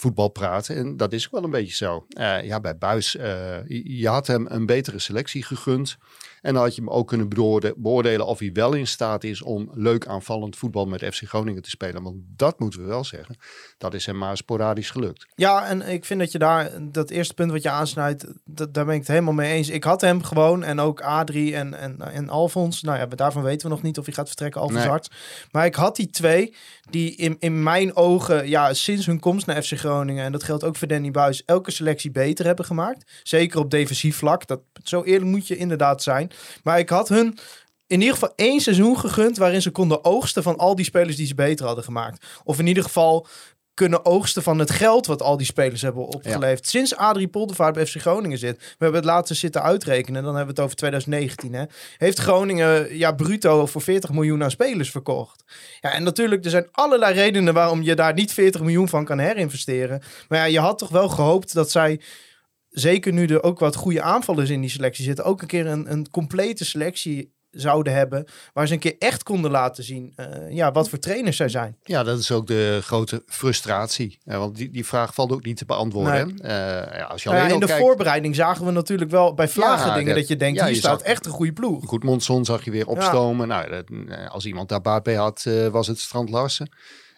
voetbal 0.00 0.28
praten. 0.28 0.76
En 0.76 0.96
dat 0.96 1.12
is 1.12 1.26
ook 1.26 1.32
wel 1.32 1.44
een 1.44 1.50
beetje 1.50 1.74
zo. 1.74 2.06
Eh, 2.08 2.44
ja, 2.44 2.60
bij 2.60 2.78
Buis, 2.78 3.16
eh, 3.16 3.56
je 3.98 4.08
had 4.08 4.26
hem 4.26 4.46
een 4.48 4.66
betere 4.66 4.98
selectie 4.98 5.42
gegund. 5.42 5.96
En 6.40 6.54
dan 6.54 6.62
had 6.62 6.74
je 6.74 6.80
hem 6.80 6.90
ook 6.90 7.08
kunnen 7.08 7.28
beoorde- 7.28 7.74
beoordelen 7.76 8.26
of 8.26 8.38
hij 8.38 8.50
wel 8.52 8.72
in 8.72 8.86
staat 8.86 9.24
is 9.24 9.42
om 9.42 9.70
leuk 9.74 10.06
aanvallend 10.06 10.56
voetbal 10.56 10.86
met 10.86 11.04
FC 11.14 11.22
Groningen 11.28 11.62
te 11.62 11.70
spelen. 11.70 12.02
Want 12.02 12.16
dat 12.36 12.58
moeten 12.58 12.80
we 12.80 12.86
wel 12.86 13.04
zeggen. 13.04 13.36
Dat 13.78 13.94
is 13.94 14.06
hem 14.06 14.18
maar 14.18 14.36
sporadisch 14.36 14.90
gelukt. 14.90 15.26
Ja, 15.34 15.66
en 15.66 15.88
ik 15.88 16.04
vind 16.04 16.20
dat 16.20 16.32
je 16.32 16.38
daar, 16.38 16.70
dat 16.92 17.10
eerste 17.10 17.34
punt 17.34 17.50
wat 17.50 17.62
je 17.62 17.70
aansnijdt, 17.70 18.26
dat, 18.44 18.74
daar 18.74 18.84
ben 18.84 18.94
ik 18.94 19.00
het 19.00 19.08
helemaal 19.08 19.32
mee 19.32 19.52
eens. 19.52 19.68
Ik 19.68 19.84
had 19.84 20.00
hem 20.00 20.22
gewoon 20.22 20.64
en 20.64 20.80
ook 20.80 21.00
Adrie 21.00 21.54
en, 21.56 21.74
en, 21.74 22.00
en 22.12 22.28
Alfons. 22.28 22.82
Nou 22.82 22.98
ja, 22.98 23.06
daarvan 23.06 23.42
weten 23.42 23.68
we 23.68 23.74
nog 23.74 23.82
niet 23.82 23.98
of 23.98 24.04
hij 24.04 24.14
gaat 24.14 24.26
vertrekken, 24.26 24.60
Alfons 24.60 24.80
Nee. 24.80 24.88
Arts. 24.90 25.10
Maar 25.50 25.64
ik 25.66 25.74
had 25.74 25.96
die 25.96 26.10
twee 26.10 26.54
die 26.90 27.14
in, 27.14 27.36
in 27.38 27.62
mijn 27.62 27.96
ogen, 27.96 28.48
ja, 28.48 28.74
sinds 28.74 29.06
hun 29.06 29.20
komst 29.20 29.46
naar 29.46 29.62
FC 29.62 29.78
Groningen, 29.78 30.24
en 30.24 30.32
dat 30.32 30.42
geldt 30.42 30.64
ook 30.64 30.76
voor 30.76 30.88
Danny 30.88 31.10
Buis, 31.10 31.44
elke 31.44 31.70
selectie 31.70 32.10
beter 32.10 32.46
hebben 32.46 32.64
gemaakt. 32.64 33.20
Zeker 33.22 33.58
op 33.58 33.70
defensief 33.70 34.16
vlak. 34.16 34.46
Dat, 34.46 34.60
zo 34.84 35.02
eerlijk 35.02 35.30
moet 35.30 35.46
je 35.46 35.56
inderdaad 35.56 36.02
zijn. 36.02 36.30
Maar 36.62 36.78
ik 36.78 36.88
had 36.88 37.08
hun 37.08 37.38
in 37.86 38.00
ieder 38.00 38.14
geval 38.14 38.32
één 38.36 38.60
seizoen 38.60 38.98
gegund 38.98 39.36
waarin 39.36 39.62
ze 39.62 39.70
konden 39.70 40.04
oogsten 40.04 40.42
van 40.42 40.56
al 40.56 40.74
die 40.74 40.84
spelers 40.84 41.16
die 41.16 41.26
ze 41.26 41.34
beter 41.34 41.66
hadden 41.66 41.84
gemaakt. 41.84 42.26
Of 42.44 42.58
in 42.58 42.66
ieder 42.66 42.82
geval 42.82 43.26
kunnen 43.80 44.04
oogsten 44.04 44.42
van 44.42 44.58
het 44.58 44.70
geld 44.70 45.06
wat 45.06 45.22
al 45.22 45.36
die 45.36 45.46
spelers 45.46 45.82
hebben 45.82 46.06
opgeleverd. 46.06 46.66
Sinds 46.66 46.96
Adrie 46.96 47.28
Poldervaart 47.28 47.74
bij 47.74 47.86
FC 47.86 48.00
Groningen 48.00 48.38
zit. 48.38 48.58
We 48.58 48.64
hebben 48.78 49.00
het 49.00 49.10
laatst 49.10 49.36
zitten 49.36 49.62
uitrekenen. 49.62 50.22
Dan 50.22 50.36
hebben 50.36 50.54
we 50.54 50.60
het 50.60 50.60
over 50.60 50.76
2019. 50.76 51.52
Hè, 51.52 51.64
heeft 51.96 52.18
Groningen 52.18 52.96
ja, 52.98 53.12
bruto 53.12 53.66
voor 53.66 53.80
40 53.80 54.12
miljoen 54.12 54.42
aan 54.42 54.50
spelers 54.50 54.90
verkocht. 54.90 55.44
Ja, 55.80 55.92
en 55.92 56.02
natuurlijk, 56.02 56.44
er 56.44 56.50
zijn 56.50 56.68
allerlei 56.70 57.14
redenen 57.14 57.54
waarom 57.54 57.82
je 57.82 57.94
daar 57.94 58.14
niet 58.14 58.32
40 58.32 58.60
miljoen 58.60 58.88
van 58.88 59.04
kan 59.04 59.18
herinvesteren. 59.18 60.02
Maar 60.28 60.38
ja, 60.38 60.44
je 60.44 60.60
had 60.60 60.78
toch 60.78 60.90
wel 60.90 61.08
gehoopt 61.08 61.54
dat 61.54 61.70
zij 61.70 62.00
zeker 62.68 63.12
nu 63.12 63.26
er 63.26 63.42
ook 63.42 63.58
wat 63.58 63.76
goede 63.76 64.02
aanvallers 64.02 64.50
in 64.50 64.60
die 64.60 64.70
selectie 64.70 65.04
zitten, 65.04 65.24
ook 65.24 65.42
een 65.42 65.48
keer 65.48 65.66
een, 65.66 65.90
een 65.92 66.10
complete 66.10 66.64
selectie 66.64 67.32
zouden 67.50 67.92
hebben. 67.92 68.24
Waar 68.52 68.66
ze 68.66 68.72
een 68.72 68.78
keer 68.78 68.96
echt 68.98 69.22
konden 69.22 69.50
laten 69.50 69.84
zien 69.84 70.12
eh, 70.16 70.26
ja, 70.50 70.72
wat 70.72 70.88
voor 70.88 70.98
trainers 70.98 71.36
zij 71.36 71.48
zijn. 71.48 71.76
Ja, 71.82 72.02
dat 72.02 72.18
is 72.18 72.30
ook 72.30 72.46
de 72.46 72.78
grote 72.82 73.22
frustratie. 73.26 74.18
Want 74.24 74.56
die, 74.56 74.70
die 74.70 74.86
vraag 74.86 75.14
valt 75.14 75.32
ook 75.32 75.44
niet 75.44 75.56
te 75.56 75.64
beantwoorden. 75.64 76.12
hè. 76.42 76.42
Eh, 76.42 76.98
ja, 76.98 77.04
als 77.04 77.22
je 77.22 77.28
Nou 77.28 77.40
ja, 77.40 77.44
alleen 77.44 77.46
in 77.46 77.52
al 77.54 77.60
de 77.60 77.66
kijkt, 77.66 77.82
voorbereiding 77.82 78.34
zagen 78.34 78.64
we 78.66 78.70
natuurlijk 78.70 79.10
wel 79.10 79.34
bij 79.34 79.48
Vlagen 79.48 79.86
Ja, 79.88 79.94
dingen 79.94 80.08
dat- 80.08 80.16
dat 80.18 80.28
je 80.28 80.36
denkt, 80.36 80.58
ja, 80.58 80.64
hier 80.64 80.74
je 80.74 80.80
staat 80.80 80.98
zag- 81.00 81.08
echt 81.08 81.26
een 81.26 81.32
goede 81.32 81.52
ploeg. 81.52 81.84
Goed, 81.86 82.04
Monson 82.04 82.44
zag 82.44 82.64
je 82.64 82.70
weer 82.70 82.86
opstomen. 82.86 83.48
Nou, 83.48 83.70
dat, 83.70 83.84
eh, 84.08 84.30
als 84.30 84.46
iemand 84.46 84.68
daar 84.68 84.80
baat 84.80 85.02
bij 85.02 85.14
had, 85.14 85.46
was 85.70 85.86
het 85.86 85.98
Strand 85.98 86.30
Larsen. 86.30 86.70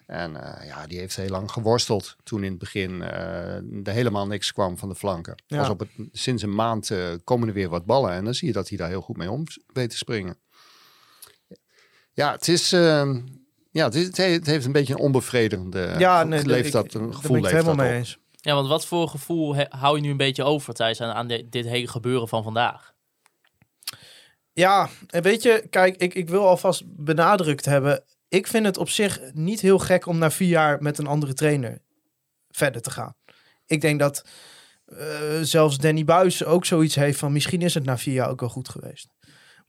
En 0.07 0.37
eh, 0.61 0.67
ja, 0.67 0.87
die 0.87 0.99
heeft 0.99 1.17
heel 1.17 1.29
lang 1.29 1.51
geworsteld 1.51 2.17
toen 2.23 2.45
in 2.45 2.51
het 2.51 2.59
begin 2.59 3.03
eh, 3.03 3.55
er 3.57 3.93
helemaal 3.93 4.27
niks 4.27 4.53
kwam 4.53 4.79
van 4.79 4.89
de 4.89 4.95
flanken. 4.95 5.35
Ja. 5.47 5.59
Pas 5.59 5.69
op 5.69 5.79
het, 5.79 5.89
sinds 6.13 6.43
een 6.43 6.55
maand 6.55 6.91
eh, 6.91 7.09
komen 7.25 7.49
er 7.49 7.55
weer 7.55 7.69
wat 7.69 7.85
ballen 7.85 8.13
en 8.13 8.25
dan 8.25 8.35
zie 8.35 8.47
je 8.49 8.55
dat 8.55 8.69
hij 8.69 8.79
daar 8.79 8.89
heel 8.89 9.01
goed 9.01 9.17
mee 9.17 9.31
om 9.31 9.45
weet 9.73 9.91
te 9.91 9.97
springen. 9.97 10.37
Ja, 12.13 12.33
het 12.33 12.49
is... 12.49 12.73
eh, 12.73 13.15
ja, 13.71 13.85
het, 13.85 13.95
is, 13.95 14.07
het 14.07 14.17
he- 14.17 14.25
het 14.33 14.47
heeft 14.47 14.65
een 14.67 14.73
beetje 14.73 14.93
een 14.95 15.01
onbevredigende... 15.01 15.95
ja, 15.99 16.25
nee, 16.25 16.47
leeft 16.47 16.67
ik- 16.67 16.73
dat, 16.73 16.95
een 16.95 17.01
daar 17.03 17.13
gevoel 17.15 17.31
ben 17.31 17.39
ik 17.39 17.45
het 17.45 17.53
leeft 17.53 17.65
helemaal 17.67 17.87
mee 17.87 17.99
eens. 17.99 18.19
Ja, 18.41 18.55
want 18.55 18.69
wat 18.69 18.87
voor 18.87 19.09
gevoel 19.09 19.55
he- 19.55 19.67
hou 19.69 19.97
je 19.97 20.03
nu 20.03 20.11
een 20.11 20.17
beetje 20.17 20.45
over, 20.45 20.75
Thijs, 20.75 21.01
aan, 21.01 21.13
aan 21.15 21.27
de- 21.29 21.49
dit 21.49 21.65
hele 21.65 21.89
gebeuren 21.89 22.29
van 22.29 22.43
vandaag? 22.43 22.93
Ja, 24.53 24.89
en 25.07 25.23
weet 25.23 25.43
je, 25.43 25.67
kijk, 25.71 25.97
ik, 25.97 26.15
ik 26.15 26.29
wil 26.29 26.47
alvast 26.47 26.83
benadrukt 26.87 27.65
hebben. 27.65 28.05
Ik 28.33 28.47
vind 28.47 28.67
het 28.67 28.79
op 28.79 28.89
zich 28.89 29.21
niet 29.33 29.61
heel 29.61 29.79
gek 29.79 30.07
om 30.07 30.19
na 30.19 30.31
vier 30.31 30.49
jaar 30.49 30.83
met 30.83 30.99
een 30.99 31.07
andere 31.07 31.35
trainer 31.35 31.79
verder 32.51 32.83
te 32.83 32.91
gaan. 32.91 33.15
Ik 33.67 33.81
denk 33.81 33.99
dat 33.99 34.25
eh, 34.85 35.41
zelfs 35.41 35.79
Danny 35.79 36.05
Buis 36.05 36.45
ook 36.45 36.65
zoiets 36.65 36.95
heeft 36.95 37.19
van 37.19 37.33
misschien 37.33 37.62
is 37.62 37.75
het 37.75 37.85
na 37.85 37.99
vier 37.99 38.15
jaar 38.15 38.29
ook 38.29 38.41
wel 38.41 38.49
goed 38.49 38.69
geweest. 38.69 39.09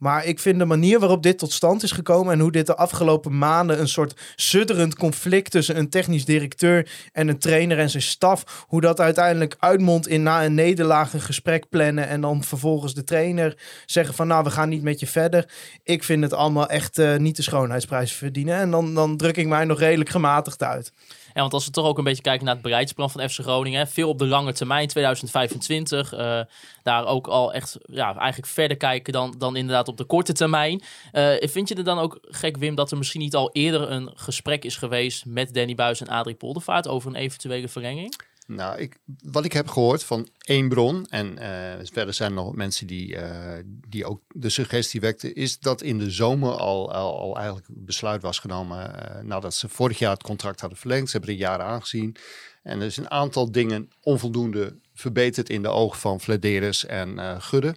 Maar 0.03 0.25
ik 0.25 0.39
vind 0.39 0.59
de 0.59 0.65
manier 0.65 0.99
waarop 0.99 1.23
dit 1.23 1.37
tot 1.37 1.51
stand 1.51 1.83
is 1.83 1.91
gekomen 1.91 2.33
en 2.33 2.39
hoe 2.39 2.51
dit 2.51 2.65
de 2.65 2.75
afgelopen 2.75 3.37
maanden 3.37 3.79
een 3.79 3.87
soort 3.87 4.33
sudderend 4.35 4.95
conflict 4.95 5.51
tussen 5.51 5.77
een 5.77 5.89
technisch 5.89 6.25
directeur 6.25 6.91
en 7.11 7.27
een 7.27 7.37
trainer 7.37 7.79
en 7.79 7.89
zijn 7.89 8.03
staf, 8.03 8.65
hoe 8.67 8.81
dat 8.81 8.99
uiteindelijk 8.99 9.55
uitmondt 9.59 10.07
in 10.07 10.23
na 10.23 10.45
een 10.45 10.53
nederlaag 10.53 11.13
een 11.13 11.21
gesprek 11.21 11.69
plannen 11.69 12.07
en 12.07 12.21
dan 12.21 12.43
vervolgens 12.43 12.93
de 12.93 13.03
trainer 13.03 13.57
zeggen 13.85 14.15
van 14.15 14.27
nou 14.27 14.43
we 14.43 14.49
gaan 14.49 14.69
niet 14.69 14.83
met 14.83 14.99
je 14.99 15.07
verder. 15.07 15.49
Ik 15.83 16.03
vind 16.03 16.23
het 16.23 16.33
allemaal 16.33 16.67
echt 16.69 16.97
eh, 16.97 17.15
niet 17.15 17.35
de 17.35 17.41
schoonheidsprijs 17.41 18.13
verdienen 18.13 18.57
en 18.57 18.71
dan, 18.71 18.93
dan 18.93 19.17
druk 19.17 19.37
ik 19.37 19.47
mij 19.47 19.65
nog 19.65 19.79
redelijk 19.79 20.09
gematigd 20.09 20.63
uit. 20.63 20.91
En 21.33 21.41
want 21.41 21.53
als 21.53 21.65
we 21.65 21.71
toch 21.71 21.85
ook 21.85 21.97
een 21.97 22.03
beetje 22.03 22.21
kijken 22.21 22.45
naar 22.45 22.53
het 22.53 22.63
bereidsplan 22.63 23.09
van 23.09 23.29
FC 23.29 23.39
Groningen, 23.39 23.87
veel 23.87 24.09
op 24.09 24.17
de 24.17 24.25
lange 24.25 24.53
termijn, 24.53 24.87
2025, 24.87 26.13
eh, 26.13 26.39
daar 26.83 27.05
ook 27.05 27.27
al 27.27 27.53
echt 27.53 27.77
ja, 27.85 28.15
eigenlijk 28.15 28.51
verder 28.51 28.77
kijken 28.77 29.13
dan, 29.13 29.35
dan 29.37 29.55
inderdaad 29.55 29.87
op 29.87 29.97
de 29.97 30.03
korte 30.03 30.33
termijn. 30.33 30.81
Eh, 31.11 31.33
vind 31.39 31.69
je 31.69 31.75
er 31.75 31.83
dan 31.83 31.99
ook 31.99 32.19
gek, 32.21 32.57
Wim, 32.57 32.75
dat 32.75 32.91
er 32.91 32.97
misschien 32.97 33.21
niet 33.21 33.35
al 33.35 33.49
eerder 33.51 33.91
een 33.91 34.11
gesprek 34.15 34.65
is 34.65 34.77
geweest 34.77 35.25
met 35.25 35.53
Danny 35.53 35.75
Buis 35.75 36.01
en 36.01 36.07
Adrie 36.07 36.35
Poldervaart 36.35 36.87
over 36.87 37.09
een 37.09 37.15
eventuele 37.15 37.67
verlenging? 37.67 38.15
Nou, 38.47 38.79
ik, 38.79 38.97
wat 39.23 39.45
ik 39.45 39.53
heb 39.53 39.67
gehoord 39.67 40.03
van 40.03 40.27
één 40.37 40.69
bron, 40.69 41.05
en 41.09 41.37
eh, 41.37 41.85
verder 41.91 42.13
zijn 42.13 42.29
er 42.29 42.35
nog 42.35 42.55
mensen 42.55 42.87
die, 42.87 43.15
eh, 43.15 43.63
die 43.65 44.05
ook 44.05 44.21
de 44.27 44.49
suggestie 44.49 44.99
wekten, 44.99 45.35
is 45.35 45.59
dat 45.59 45.81
in 45.81 45.97
de 45.97 46.11
zomer 46.11 46.51
al, 46.51 46.91
al, 46.93 47.19
al 47.19 47.35
eigenlijk 47.35 47.67
besluit 47.69 48.21
was 48.21 48.39
genomen 48.39 49.09
eh, 49.15 49.23
nadat 49.23 49.53
ze 49.53 49.69
vorig 49.69 49.99
jaar 49.99 50.11
het 50.11 50.23
contract 50.23 50.59
hadden 50.59 50.79
verlengd. 50.79 51.09
Ze 51.09 51.17
hebben 51.17 51.35
er 51.35 51.41
jaren 51.41 51.65
aangezien. 51.65 52.15
En 52.63 52.79
er 52.79 52.85
is 52.85 52.97
een 52.97 53.11
aantal 53.11 53.51
dingen 53.51 53.91
onvoldoende 54.01 54.77
verbeterd 54.93 55.49
in 55.49 55.61
de 55.61 55.67
ogen 55.69 55.99
van 55.99 56.19
Flederis 56.19 56.85
en 56.85 57.41
Gudde. 57.41 57.75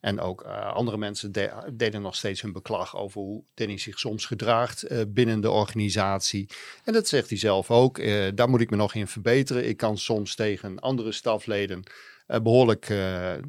En 0.00 0.20
ook 0.20 0.44
uh, 0.44 0.72
andere 0.72 0.96
mensen 0.96 1.32
de 1.32 1.50
deden 1.72 2.02
nog 2.02 2.16
steeds 2.16 2.40
hun 2.40 2.52
beklag 2.52 2.96
over 2.96 3.20
hoe 3.20 3.44
Danny 3.54 3.78
zich 3.78 3.98
soms 3.98 4.26
gedraagt 4.26 4.90
uh, 4.90 5.00
binnen 5.08 5.40
de 5.40 5.50
organisatie. 5.50 6.48
En 6.84 6.92
dat 6.92 7.08
zegt 7.08 7.28
hij 7.28 7.38
zelf 7.38 7.70
ook. 7.70 7.98
Uh, 7.98 8.28
daar 8.34 8.48
moet 8.48 8.60
ik 8.60 8.70
me 8.70 8.76
nog 8.76 8.94
in 8.94 9.06
verbeteren. 9.06 9.68
Ik 9.68 9.76
kan 9.76 9.98
soms 9.98 10.34
tegen 10.34 10.78
andere 10.78 11.12
stafleden 11.12 11.82
behoorlijk 12.42 12.92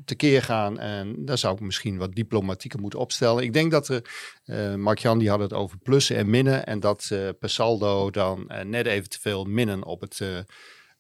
tekeer 0.06 0.42
gaan. 0.42 0.80
En 0.80 1.26
daar 1.26 1.38
zou 1.38 1.54
ik 1.54 1.60
misschien 1.60 1.98
wat 1.98 2.16
diplomatieker 2.16 2.80
moeten 2.80 3.00
opstellen. 3.00 3.44
Ik 3.44 3.54
denk 3.54 3.72
dat 3.72 3.88
er, 3.88 4.78
Mark-Jan 4.78 5.20
die 5.20 5.30
had 5.30 5.40
het 5.40 5.54
over 5.54 5.78
plussen 5.78 6.16
en 6.16 6.30
minnen. 6.30 6.66
En 6.66 6.80
dat 6.80 7.08
per 7.40 7.50
saldo 7.50 8.10
dan 8.10 8.52
net 8.64 8.86
even 8.86 9.10
te 9.10 9.20
veel 9.20 9.44
minnen 9.44 9.84
op 9.84 10.02
het 10.02 10.22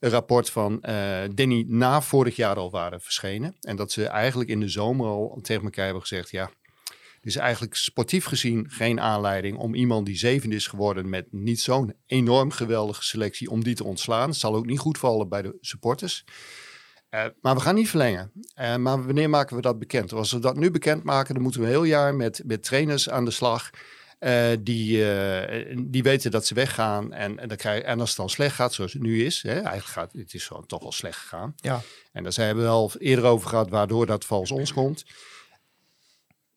een 0.01 0.10
rapport 0.10 0.50
van 0.50 0.84
uh, 0.89 1.22
Danny 1.34 1.65
na 1.67 2.01
vorig 2.01 2.36
jaar 2.36 2.55
al 2.55 2.72
waren 2.72 3.01
verschenen. 3.01 3.55
En 3.60 3.75
dat 3.75 3.91
ze 3.91 4.05
eigenlijk 4.05 4.50
in 4.50 4.60
de 4.60 4.70
zomer 4.70 5.08
al 5.08 5.39
tegen 5.41 5.63
elkaar 5.63 5.84
hebben 5.84 6.01
gezegd: 6.01 6.29
ja, 6.29 6.51
het 7.15 7.25
is 7.25 7.36
eigenlijk 7.36 7.75
sportief 7.75 8.25
gezien 8.25 8.70
geen 8.70 9.00
aanleiding 9.00 9.58
om 9.58 9.75
iemand 9.75 10.05
die 10.05 10.17
zevende 10.17 10.55
is 10.55 10.67
geworden 10.67 11.10
met 11.10 11.27
niet 11.31 11.60
zo'n 11.60 11.93
enorm 12.05 12.51
geweldige 12.51 13.03
selectie, 13.03 13.50
om 13.50 13.63
die 13.63 13.75
te 13.75 13.84
ontslaan. 13.84 14.29
Het 14.29 14.38
zal 14.38 14.55
ook 14.55 14.65
niet 14.65 14.79
goed 14.79 14.98
vallen 14.98 15.29
bij 15.29 15.41
de 15.41 15.58
supporters. 15.62 16.24
Uh, 17.10 17.25
maar 17.41 17.55
we 17.55 17.62
gaan 17.62 17.75
niet 17.75 17.89
verlengen. 17.89 18.31
Uh, 18.60 18.75
maar 18.75 19.05
wanneer 19.05 19.29
maken 19.29 19.55
we 19.55 19.62
dat 19.62 19.79
bekend? 19.79 20.13
Als 20.13 20.31
we 20.31 20.39
dat 20.39 20.55
nu 20.55 20.72
bekend 20.72 21.03
maken, 21.03 21.34
dan 21.34 21.43
moeten 21.43 21.62
we 21.62 21.67
een 21.67 21.74
heel 21.74 21.84
jaar 21.84 22.15
met, 22.15 22.41
met 22.46 22.63
trainers 22.63 23.10
aan 23.10 23.25
de 23.25 23.31
slag. 23.31 23.70
Uh, 24.23 24.51
die, 24.59 24.97
uh, 24.97 25.77
die 25.77 26.03
weten 26.03 26.31
dat 26.31 26.45
ze 26.45 26.53
weggaan. 26.53 27.13
En, 27.13 27.39
en, 27.39 27.47
dan 27.47 27.57
krijg, 27.57 27.83
en 27.83 27.99
als 27.99 28.09
het 28.09 28.17
dan 28.17 28.29
slecht 28.29 28.55
gaat, 28.55 28.73
zoals 28.73 28.93
het 28.93 29.01
nu 29.01 29.25
is. 29.25 29.41
Hè, 29.41 29.53
eigenlijk 29.53 29.85
gaat 29.85 30.13
het 30.13 30.33
is 30.33 30.47
gewoon 30.47 30.65
toch 30.65 30.81
wel 30.81 30.91
slecht 30.91 31.19
gegaan. 31.19 31.53
Ja. 31.55 31.81
En 32.11 32.23
daar 32.23 32.33
zijn 32.33 32.57
we 32.57 32.67
al 32.67 32.91
eerder 32.97 33.25
over 33.25 33.49
gehad, 33.49 33.69
waardoor 33.69 34.05
dat 34.05 34.25
vals 34.25 34.51
ons 34.51 34.73
komt. 34.73 35.05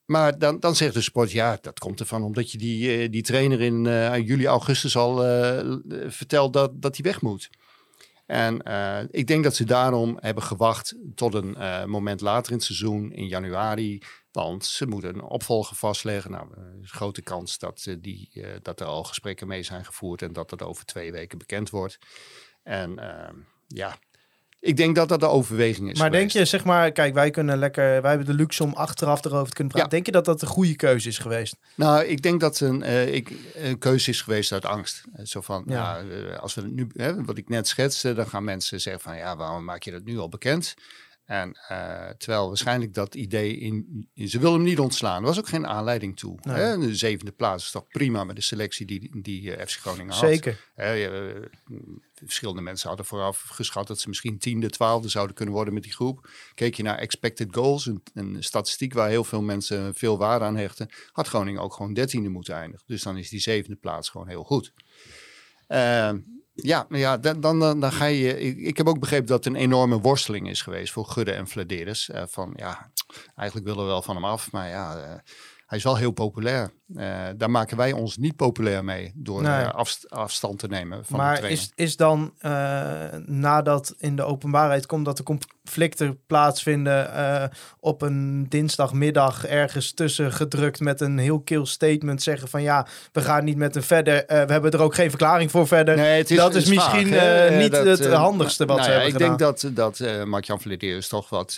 Maar 0.05 0.39
dan, 0.39 0.59
dan 0.59 0.75
zegt 0.75 0.93
de 0.93 1.01
sport, 1.01 1.31
ja, 1.31 1.57
dat 1.61 1.79
komt 1.79 1.99
ervan 1.99 2.23
omdat 2.23 2.51
je 2.51 2.57
die, 2.57 3.03
uh, 3.03 3.11
die 3.11 3.23
trainer 3.23 3.61
in 3.61 3.83
juli, 4.23 4.45
augustus 4.45 4.97
al 4.97 5.15
vertelt 6.07 6.53
dat, 6.53 6.81
dat 6.81 6.95
hij 6.95 7.05
weg 7.05 7.21
moet. 7.21 7.49
En 8.25 8.61
ik 9.11 9.27
denk 9.27 9.43
dat 9.43 9.55
ze 9.55 9.63
daarom 9.63 10.17
hebben 10.19 10.43
gewacht 10.43 10.95
tot 11.15 11.33
een 11.33 11.57
moment 11.89 12.21
later 12.21 12.51
in 12.51 12.57
het 12.57 12.65
seizoen, 12.65 13.11
in 13.11 13.27
januari, 13.27 14.01
want 14.31 14.65
ze 14.65 14.87
moeten 14.87 15.15
een 15.15 15.21
opvolger 15.21 15.75
vastleggen. 15.75 16.31
Nou, 16.31 16.47
is 16.85 16.91
grote 16.91 17.21
kans 17.21 17.57
dat, 17.57 17.85
uh, 17.87 17.95
die, 17.99 18.29
uh, 18.33 18.47
dat 18.61 18.79
er 18.79 18.85
al 18.85 19.03
gesprekken 19.03 19.47
mee 19.47 19.63
zijn 19.63 19.85
gevoerd 19.85 20.21
en 20.21 20.33
dat 20.33 20.49
dat 20.49 20.61
over 20.61 20.85
twee 20.85 21.11
weken 21.11 21.37
bekend 21.37 21.69
wordt. 21.69 21.97
En 22.63 22.91
uh, 22.99 23.43
ja, 23.67 23.97
ik 24.65 24.77
denk 24.77 24.95
dat 24.95 25.09
dat 25.09 25.19
de 25.19 25.27
overweging 25.27 25.91
is. 25.91 25.97
Maar 25.97 26.07
geweest. 26.11 26.33
denk 26.33 26.43
je, 26.43 26.49
zeg 26.49 26.63
maar, 26.63 26.91
kijk, 26.91 27.13
wij 27.13 27.31
kunnen 27.31 27.57
lekker, 27.57 28.01
wij 28.01 28.09
hebben 28.09 28.27
de 28.27 28.33
luxe 28.33 28.63
om 28.63 28.73
achteraf 28.73 29.25
erover 29.25 29.47
te 29.47 29.53
kunnen 29.53 29.73
praten. 29.73 29.89
Ja. 29.89 29.95
Denk 29.95 30.05
je 30.05 30.11
dat 30.11 30.25
dat 30.25 30.41
een 30.41 30.47
goede 30.47 30.75
keuze 30.75 31.07
is 31.07 31.17
geweest? 31.17 31.55
Nou, 31.75 32.03
ik 32.03 32.21
denk 32.21 32.39
dat 32.39 32.59
een, 32.59 32.81
uh, 32.81 33.13
ik, 33.13 33.31
een 33.53 33.77
keuze 33.77 34.09
is 34.09 34.21
geweest 34.21 34.51
uit 34.51 34.65
angst. 34.65 35.03
Zo 35.23 35.41
van, 35.41 35.63
Ja. 35.67 35.97
ja. 35.97 36.35
als 36.35 36.53
we 36.53 36.61
het 36.61 36.71
nu, 36.71 36.87
hè, 36.93 37.23
wat 37.23 37.37
ik 37.37 37.49
net 37.49 37.67
schetste, 37.67 38.13
dan 38.13 38.27
gaan 38.27 38.43
mensen 38.43 38.81
zeggen 38.81 39.01
van, 39.01 39.17
ja, 39.17 39.35
waarom 39.35 39.63
maak 39.63 39.83
je 39.83 39.91
dat 39.91 40.03
nu 40.03 40.17
al 40.17 40.29
bekend? 40.29 40.73
En 41.25 41.57
uh, 41.71 42.09
terwijl 42.09 42.47
waarschijnlijk 42.47 42.93
dat 42.93 43.15
idee 43.15 43.57
in, 43.57 44.07
in- 44.13 44.29
Ze 44.29 44.39
wilden 44.39 44.59
hem 44.59 44.69
niet 44.69 44.79
ontslaan. 44.79 45.21
Er 45.21 45.27
was 45.27 45.37
ook 45.39 45.47
geen 45.47 45.67
aanleiding 45.67 46.17
toe. 46.17 46.37
Nee. 46.41 46.55
Hè? 46.55 46.77
De 46.77 46.95
zevende 46.95 47.31
plaats 47.31 47.63
is 47.65 47.71
toch 47.71 47.87
prima 47.87 48.23
met 48.23 48.35
de 48.35 48.41
selectie 48.41 48.85
die, 48.85 49.21
die 49.21 49.55
eh, 49.55 49.65
FC 49.67 49.79
Groningen 49.79 50.13
had. 50.13 50.19
Zeker. 50.29 50.65
Eh, 50.75 51.41
verschillende 52.13 52.61
mensen 52.61 52.87
hadden 52.87 53.05
vooraf 53.05 53.41
geschat 53.41 53.87
dat 53.87 53.99
ze 53.99 54.07
misschien 54.07 54.37
tiende, 54.39 54.69
twaalfde 54.69 55.09
zouden 55.09 55.35
kunnen 55.35 55.53
worden 55.53 55.73
met 55.73 55.83
die 55.83 55.93
groep. 55.93 56.29
Keek 56.53 56.75
je 56.75 56.83
naar 56.83 56.97
expected 56.97 57.47
goals, 57.55 57.85
een, 57.85 58.01
een 58.13 58.43
statistiek 58.43 58.93
waar 58.93 59.09
heel 59.09 59.23
veel 59.23 59.41
mensen 59.41 59.93
veel 59.95 60.17
waarde 60.17 60.45
aan 60.45 60.55
hechten, 60.57 60.89
had 61.11 61.27
Groningen 61.27 61.61
ook 61.61 61.73
gewoon 61.73 61.93
dertiende 61.93 62.29
moeten 62.29 62.55
eindigen. 62.55 62.85
Dus 62.87 63.03
dan 63.03 63.17
is 63.17 63.29
die 63.29 63.39
zevende 63.39 63.75
plaats 63.75 64.09
gewoon 64.09 64.27
heel 64.27 64.43
goed. 64.43 64.73
Ja, 66.55 66.85
maar 66.89 66.99
ja, 66.99 67.17
dan, 67.17 67.41
dan, 67.41 67.59
dan 67.59 67.91
ga 67.91 68.05
je. 68.05 68.39
Ik, 68.39 68.57
ik 68.57 68.77
heb 68.77 68.87
ook 68.87 68.99
begrepen 68.99 69.27
dat 69.27 69.43
het 69.43 69.53
een 69.53 69.59
enorme 69.59 69.99
worsteling 69.99 70.49
is 70.49 70.61
geweest 70.61 70.93
voor 70.93 71.05
Gudde 71.05 71.31
en 71.31 71.47
Vladeris. 71.47 72.09
Eh, 72.09 72.23
van 72.27 72.53
ja, 72.55 72.91
eigenlijk 73.35 73.67
willen 73.67 73.83
we 73.83 73.89
wel 73.89 74.01
van 74.01 74.15
hem 74.15 74.25
af, 74.25 74.51
maar 74.51 74.69
ja, 74.69 74.97
eh, 74.97 75.19
hij 75.65 75.77
is 75.77 75.83
wel 75.83 75.97
heel 75.97 76.11
populair. 76.11 76.71
Eh, 76.95 77.19
daar 77.37 77.51
maken 77.51 77.77
wij 77.77 77.91
ons 77.91 78.17
niet 78.17 78.35
populair 78.35 78.83
mee 78.83 79.11
door 79.15 79.41
Nee. 79.41 79.61
eh, 79.61 79.73
afst- 79.73 80.09
afstand 80.09 80.59
te 80.59 80.67
nemen 80.67 81.05
van 81.05 81.17
de 81.17 81.23
maar 81.23 81.37
trainer. 81.37 81.59
is, 81.61 81.71
is 81.75 81.95
dan 81.97 82.33
eh, 82.39 82.51
nadat 83.25 83.95
in 83.97 84.15
de 84.15 84.23
openbaarheid 84.23 84.85
komt 84.85 85.05
dat 85.05 85.17
er 85.19 85.23
conflicten 85.23 86.19
plaatsvinden 86.27 87.51
op 87.79 88.01
een 88.01 88.45
dinsdagmiddag 88.49 89.45
ergens 89.45 89.93
tussen 89.93 90.31
gedrukt 90.31 90.79
met 90.79 91.01
een 91.01 91.17
heel 91.17 91.39
kil 91.41 91.65
statement 91.65 92.21
zeggen 92.21 92.47
van 92.47 92.61
ja, 92.61 92.87
we 93.11 93.21
gaan 93.21 93.43
niet 93.43 93.57
met 93.57 93.73
hem 93.73 93.83
verder. 93.83 94.23
We 94.27 94.33
hebben 94.33 94.71
er 94.71 94.81
ook 94.81 94.95
geen 94.95 95.09
verklaring 95.09 95.51
voor 95.51 95.67
verder. 95.67 95.95
Nee, 95.95 96.17
het 96.17 96.31
is, 96.31 96.37
dat 96.37 96.55
is 96.55 96.65
misschien 96.69 97.07
vaag, 97.07 97.49
niet 97.57 97.71
Dat, 97.71 97.85
het 97.85 98.05
handigste 98.13 98.65
wat 98.65 98.77
nou 98.77 98.89
ze 98.89 98.93
hebben 98.95 99.09
Ik 99.13 99.21
gedaan. 99.21 99.37
denk 99.37 99.75
dat, 99.75 99.99
dat 99.99 100.25
Mark-Jan 100.25 100.61
Vladeris 100.61 101.07
toch 101.07 101.29
wat 101.29 101.57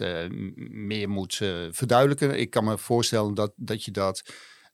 meer 0.71 1.09
moet 1.09 1.41
verduidelijken. 1.71 2.39
Ik 2.39 2.49
kan 2.49 2.63
me 2.63 2.77
voorstellen 2.77 3.33
dat, 3.33 3.51
dat 3.55 3.83
je 3.83 3.91
dat 3.97 4.21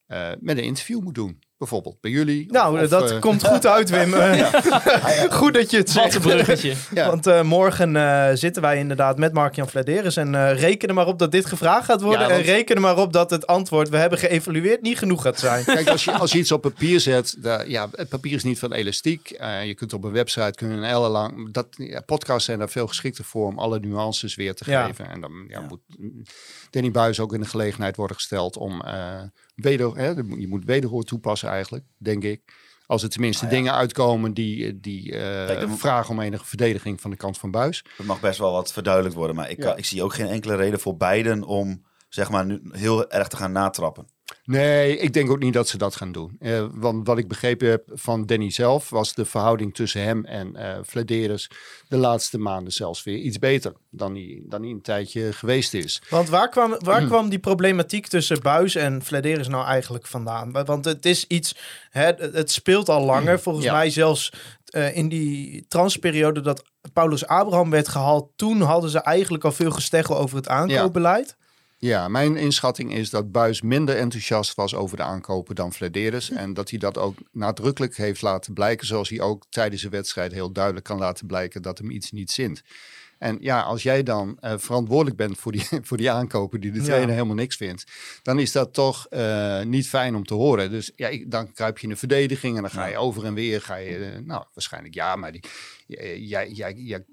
eh, 0.08 0.30
met 0.40 0.58
een 0.58 0.64
interview 0.64 1.00
moet 1.02 1.16
doen. 1.16 1.42
Bijvoorbeeld 1.58 2.02
bij 2.02 2.12
jullie. 2.12 2.52
nou, 2.52 2.82
of- 2.84 2.90
dat 2.90 3.12
eh, 3.12 3.20
komt 3.20 3.48
goed 3.48 3.66
uit, 3.66 3.90
Wim. 3.90 4.14
Goed 5.40 5.54
dat 5.54 5.72
je 5.72 5.78
het 5.78 5.94
Wat 5.94 6.06
een 6.06 6.12
zegt. 6.12 6.24
bruggetje. 6.26 6.74
Ja. 6.94 7.08
Want 7.08 7.28
eh, 7.28 7.42
morgen 7.42 7.96
eh, 7.96 8.30
zitten 8.34 8.62
wij 8.62 8.78
inderdaad 8.78 9.18
met 9.18 9.34
Mark-Jan 9.34 9.70
Vladeris. 9.70 10.18
En 10.18 10.36
eh 10.36 10.60
reken 10.60 10.88
er 10.88 10.94
maar 10.94 11.08
op 11.08 11.20
dat 11.20 11.32
dit 11.32 11.46
gevraagd 11.46 11.86
gaat 11.86 12.02
worden. 12.02 12.22
Ja, 12.22 12.28
want- 12.28 12.40
En 12.40 12.46
reken 12.46 12.76
er 12.76 12.82
maar 12.82 12.98
op 12.98 13.14
dat 13.14 13.30
het 13.30 13.48
antwoord, 13.48 13.90
we 13.90 13.98
hebben 13.98 14.20
geëvalueerd, 14.20 14.82
niet 14.82 14.98
genoeg 14.98 15.22
gaat 15.22 15.40
zijn. 15.40 15.64
Kijk, 15.66 15.88
als 15.88 16.04
je, 16.04 16.12
als 16.12 16.32
je 16.32 16.38
iets 16.38 16.52
op 16.52 16.62
papier 16.62 17.00
zet, 17.00 17.36
daar- 17.40 17.70
ja, 17.70 17.88
het 17.92 18.10
papier 18.10 18.34
is 18.36 18.44
niet 18.44 18.60
van 18.60 18.74
elastiek. 18.74 19.30
Eh, 19.32 19.66
je 19.66 19.74
kunt 19.74 19.94
op 19.94 20.04
een 20.04 20.12
website 20.12 20.54
kunnen 20.56 20.78
een 20.78 20.84
elle 20.84 21.10
lang. 21.10 21.54
Dat, 21.54 21.68
ja, 21.70 22.00
podcasts 22.02 22.46
zijn 22.46 22.60
daar 22.60 22.70
veel 22.70 22.88
geschikter 22.88 23.24
voor 23.24 23.48
om 23.48 23.60
alle 23.60 23.80
nuances 23.80 24.36
weer 24.36 24.54
te 24.56 24.64
Ja. 24.72 24.86
geven. 24.86 25.10
En 25.10 25.22
dan 25.22 25.32
ja, 25.48 25.60
moet 25.62 25.82
Danny 26.74 26.92
Buis 26.92 27.20
ook 27.20 27.34
in 27.34 27.40
de 27.42 27.48
gelegenheid 27.48 27.96
worden 27.96 28.16
gesteld 28.16 28.58
om 28.58 28.82
eh 28.82 29.22
weder, 29.56 29.96
hè, 29.98 30.10
je 30.38 30.48
moet 30.48 30.66
wederhoor 30.66 31.04
toepassen 31.04 31.50
eigenlijk, 31.50 31.86
denk 31.98 32.24
ik. 32.24 32.42
Als 32.86 33.04
er 33.04 33.10
tenminste 33.10 33.48
dingen 33.48 33.74
uitkomen 33.74 34.34
die, 34.34 34.80
die 34.80 35.12
eh, 35.12 35.46
Kijk, 35.46 35.60
dan- 35.60 35.78
vragen 35.78 36.10
om 36.12 36.20
enige 36.20 36.46
verdediging 36.46 37.02
van 37.02 37.12
de 37.12 37.18
kant 37.18 37.38
van 37.38 37.52
Buis. 37.52 37.86
Het 37.98 38.06
mag 38.06 38.20
best 38.20 38.40
wel 38.40 38.52
wat 38.52 38.74
verduidelijkt 38.74 39.18
worden. 39.18 39.36
Maar 39.36 39.50
ik, 39.50 39.58
Ja. 39.58 39.64
kan- 39.64 39.78
ik 39.78 39.86
zie 39.86 40.04
ook 40.04 40.14
geen 40.14 40.28
enkele 40.28 40.56
reden 40.56 40.80
voor 40.80 40.98
beiden 40.98 41.44
om 41.44 41.86
zeg 42.10 42.30
maar 42.30 42.46
nu 42.46 42.62
heel 42.72 43.10
erg 43.12 43.28
te 43.28 43.36
gaan 43.38 43.52
natrappen. 43.52 44.08
Nee, 44.46 44.98
ik 44.98 45.14
denk 45.14 45.30
ook 45.32 45.40
niet 45.40 45.54
dat 45.54 45.68
ze 45.68 45.78
dat 45.78 45.96
gaan 45.96 46.12
doen. 46.12 46.36
Eh, 46.40 46.66
want 46.72 47.08
wat 47.08 47.18
ik 47.18 47.28
begrepen 47.28 47.70
heb 47.70 47.84
van 47.94 48.26
Danny 48.26 48.50
zelf, 48.52 48.90
was 48.90 49.14
de 49.14 49.26
verhouding 49.26 49.74
tussen 49.76 50.04
hem 50.04 50.26
en 50.26 50.56
Vladeris 50.86 51.50
de 51.88 51.98
laatste 51.98 52.38
maanden 52.38 52.74
zelfs 52.74 53.04
weer 53.04 53.18
iets 53.18 53.40
beter 53.40 53.74
dan 53.90 54.14
die, 54.14 54.44
dan 54.48 54.62
die 54.62 54.74
een 54.74 54.82
tijdje 54.82 55.34
geweest 55.34 55.74
is. 55.74 56.02
Want 56.10 56.30
waar 56.30 56.50
kwam, 56.50 56.76
waar 56.78 57.06
kwam 57.06 57.30
die 57.30 57.40
problematiek 57.40 58.08
tussen 58.08 58.42
Buis 58.42 58.76
en 58.76 59.02
Vladeris 59.04 59.48
nou 59.48 59.66
eigenlijk 59.66 60.08
vandaan? 60.08 60.52
Want 60.66 60.86
het 60.86 61.06
is 61.06 61.28
iets, 61.28 61.56
hè, 61.90 62.12
het 62.16 62.52
speelt 62.52 62.90
al 62.90 63.06
langer. 63.06 63.40
Volgens 63.40 63.66
Hmm. 63.66 63.74
Ja. 63.74 63.80
mij 63.80 63.90
zelfs 63.90 64.32
eh, 64.66 64.96
in 64.98 65.10
die 65.10 65.66
transperiode 65.68 66.42
dat 66.42 66.64
Paulus 66.94 67.28
Abraham 67.28 67.70
werd 67.70 67.88
gehaald. 67.88 68.32
Toen 68.36 68.62
hadden 68.62 68.90
ze 68.90 69.00
eigenlijk 69.00 69.44
al 69.44 69.52
veel 69.52 69.72
gesteggel 69.72 70.18
over 70.18 70.36
het 70.38 70.48
aankoopbeleid. 70.48 71.28
Ja, 71.28 71.43
mijn 72.08 72.36
inschatting 72.36 72.94
is 72.94 73.10
dat 73.10 73.32
Buis 73.32 73.62
minder 73.62 73.96
enthousiast 73.96 74.56
was 74.56 74.76
over 74.76 74.98
de 74.98 75.04
aankopen 75.04 75.56
dan 75.56 75.74
Vladeris. 75.74 76.30
En 76.30 76.54
dat 76.54 76.70
hij 76.70 76.80
dat 76.80 76.98
ook 76.98 77.18
nadrukkelijk 77.32 77.98
heeft 77.98 78.22
laten 78.22 78.54
blijken, 78.54 78.88
zoals 78.88 79.10
hij 79.10 79.22
ook 79.22 79.44
tijdens 79.50 79.82
de 79.82 79.90
wedstrijd 79.90 80.32
heel 80.32 80.52
duidelijk 80.52 80.86
kan 80.86 80.98
laten 80.98 81.28
blijken 81.28 81.62
dat 81.62 81.78
hem 81.78 81.90
iets 81.90 82.12
niet 82.12 82.32
zint. 82.32 82.62
En 83.18 83.38
ja, 83.42 83.62
als 83.62 83.84
jij 83.84 84.04
dan 84.04 84.38
eh, 84.40 84.54
verantwoordelijk 84.58 85.18
bent 85.18 85.38
voor 85.38 85.52
die, 85.52 85.68
voor 85.88 85.98
die 85.98 86.12
aankopen 86.12 86.62
die 86.62 86.72
de 86.72 86.80
Ja. 86.80 86.84
trainer 86.86 87.14
helemaal 87.14 87.36
niks 87.36 87.56
vindt, 87.56 87.84
dan 88.22 88.40
is 88.40 88.52
dat 88.52 88.74
toch 88.74 89.08
eh, 89.10 89.62
niet 89.62 89.88
fijn 89.90 90.16
om 90.16 90.26
te 90.26 90.34
horen. 90.34 90.70
Dus 90.72 90.92
ja, 90.96 91.08
ik- 91.08 91.32
dan 91.32 91.54
kruip 91.54 91.78
je 91.78 91.84
in 91.84 91.90
de 91.90 91.96
verdediging 92.00 92.56
en 92.56 92.62
dan 92.62 92.72
ga 92.72 92.86
je 92.86 92.98
over 92.98 93.26
en 93.26 93.34
weer, 93.34 93.62
ga 93.62 93.76
je, 93.76 93.96
eh, 93.98 94.20
nou 94.26 94.44
waarschijnlijk 94.54 94.94
ja, 94.94 95.16
maar 95.16 95.32
die, 95.32 95.44
jij, 95.88 96.50
jij, 96.52 96.74
jij, 96.74 97.04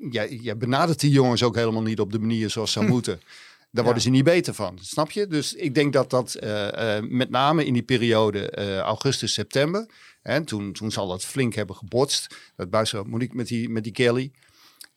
jij, 0.43 0.57
benadert 0.57 1.01
die 1.01 1.11
jongens 1.11 1.43
ook 1.43 1.55
helemaal 1.57 1.83
niet 1.83 2.01
op 2.01 2.13
de 2.13 2.19
manier 2.19 2.51
zoals 2.51 2.73
zou 2.73 2.87
moeten. 2.95 3.21
Daar 3.73 3.85
worden 3.85 4.03
ze 4.03 4.11
niet 4.11 4.25
beter 4.25 4.55
van, 4.55 4.79
snap 4.81 5.11
je? 5.11 5.27
Dus 5.27 5.55
ik 5.55 5.75
denk 5.75 5.93
dat 5.93 6.11
dat 6.11 6.35
eh, 6.35 6.97
eh, 6.97 7.05
met 7.05 7.31
name 7.31 7.65
in 7.65 7.73
die 7.73 7.83
periode 7.83 8.51
eh, 8.51 8.79
augustus, 8.79 9.33
september, 9.33 9.87
hè, 10.23 10.45
toen, 10.45 10.73
toen 10.73 10.91
zal 10.91 11.09
dat 11.09 11.25
flink 11.25 11.55
hebben 11.55 11.77
gebotst. 11.77 12.37
Dat 12.57 12.71
buis 12.71 12.95
moet 13.05 13.23
ik 13.23 13.35
met 13.35 13.49
die, 13.49 13.69
met 13.69 13.85
die 13.85 13.93
Kelly. 13.93 14.31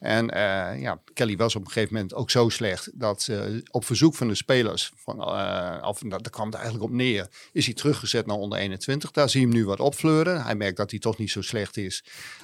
En 0.04 0.30
eh, 0.30 0.82
ja, 0.82 1.02
Kelly 1.14 1.38
was 1.38 1.56
op 1.56 1.62
een 1.62 1.72
gegeven 1.72 1.94
moment 1.94 2.14
ook 2.14 2.30
zo 2.30 2.50
slecht 2.50 2.90
dat 2.94 3.28
eh, 3.30 3.42
op 3.72 3.86
verzoek 3.86 4.16
van 4.16 4.28
de 4.28 4.36
spelers, 4.36 4.92
van, 4.96 5.20
eh, 5.22 5.88
of, 5.88 6.00
daar 6.00 6.30
kwam 6.30 6.46
het 6.46 6.56
eigenlijk 6.56 6.86
op 6.86 6.92
neer, 6.92 7.28
is 7.52 7.66
hij 7.66 7.74
teruggezet 7.74 8.26
naar 8.26 8.38
onder 8.38 8.60
21. 8.60 9.12
Daar 9.12 9.30
zie 9.30 9.40
je 9.40 9.48
hem 9.48 9.56
nu 9.56 9.66
wat 9.66 9.80
opfleuren. 9.80 10.44
Hij 10.44 10.56
merkt 10.56 10.78
dat 10.78 10.92
hij 10.92 11.00
toch 11.00 11.18
niet 11.18 11.32
zo 11.32 11.42
slecht 11.42 11.78
is 11.78 12.04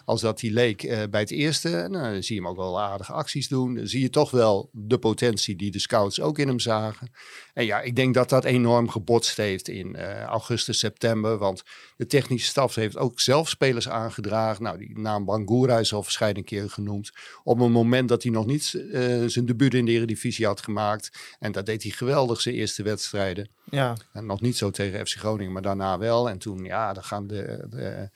als 0.10 0.22
dat 0.22 0.42
hij 0.42 0.50
leek 0.50 0.84
eh, 0.84 1.04
bij 1.10 1.20
het 1.20 1.32
eerste. 1.32 1.70
Nou, 1.70 2.14
dan 2.14 2.24
zie 2.24 2.36
je 2.36 2.42
hem 2.42 2.50
ook 2.50 2.58
wel 2.58 2.82
aardige 2.82 3.12
acties 3.12 3.48
doen. 3.48 3.76
Dan 3.76 3.88
zie 3.88 4.02
je 4.02 4.10
toch 4.10 4.32
wel 4.32 4.70
de 4.74 4.98
potentie 4.98 5.56
die 5.56 5.72
de 5.72 5.80
scouts 5.80 6.22
ook 6.22 6.38
in 6.40 6.48
hem 6.48 6.60
zagen. 6.60 7.12
En 7.60 7.66
ja, 7.66 7.82
ik 7.82 7.96
denk 7.96 8.14
dat 8.14 8.30
dat 8.30 8.44
enorm 8.44 8.90
gebotst 8.90 9.38
heeft 9.38 9.68
in 9.68 9.96
eh, 9.96 10.24
augustus, 10.24 10.80
september. 10.80 11.38
Want 11.38 11.64
de 11.98 12.06
technische 12.06 12.48
staf 12.48 12.76
heeft 12.76 12.98
ook 12.98 13.20
zelf 13.20 13.50
spelers 13.50 13.90
aangedragen. 13.90 14.64
Nou, 14.64 14.78
die 14.78 15.00
naam 15.00 15.26
Bangura 15.26 15.80
is 15.80 15.94
al 15.94 16.04
verschillende 16.04 16.44
keren 16.44 16.70
genoemd. 16.70 17.12
Op 17.44 17.60
een 17.60 17.72
moment 17.72 18.10
dat 18.10 18.24
hij 18.24 18.32
nog 18.32 18.46
niet 18.46 18.74
eh, 18.74 19.24
zijn 19.26 19.46
debuut 19.46 19.74
in 19.74 19.86
de 19.86 19.92
Eredivisie 19.92 20.46
had 20.46 20.62
gemaakt. 20.62 21.36
En 21.40 21.52
dat 21.52 21.66
deed 21.66 21.84
hij 21.84 21.92
geweldig 21.92 22.42
zijn 22.42 22.56
eerste 22.56 22.84
wedstrijden. 22.84 23.50
Ja, 23.70 23.96
En 24.14 24.26
nog 24.26 24.42
niet 24.42 24.58
zo 24.58 24.72
tegen 24.72 25.08
FC 25.08 25.16
Groningen, 25.16 25.54
maar 25.54 25.62
daarna 25.62 25.98
wel. 25.98 26.30
En 26.30 26.38
toen, 26.38 26.64
ja, 26.64 26.94
dan 26.94 27.04
gaan 27.04 27.28
de, 27.28 27.66
de 27.70 28.10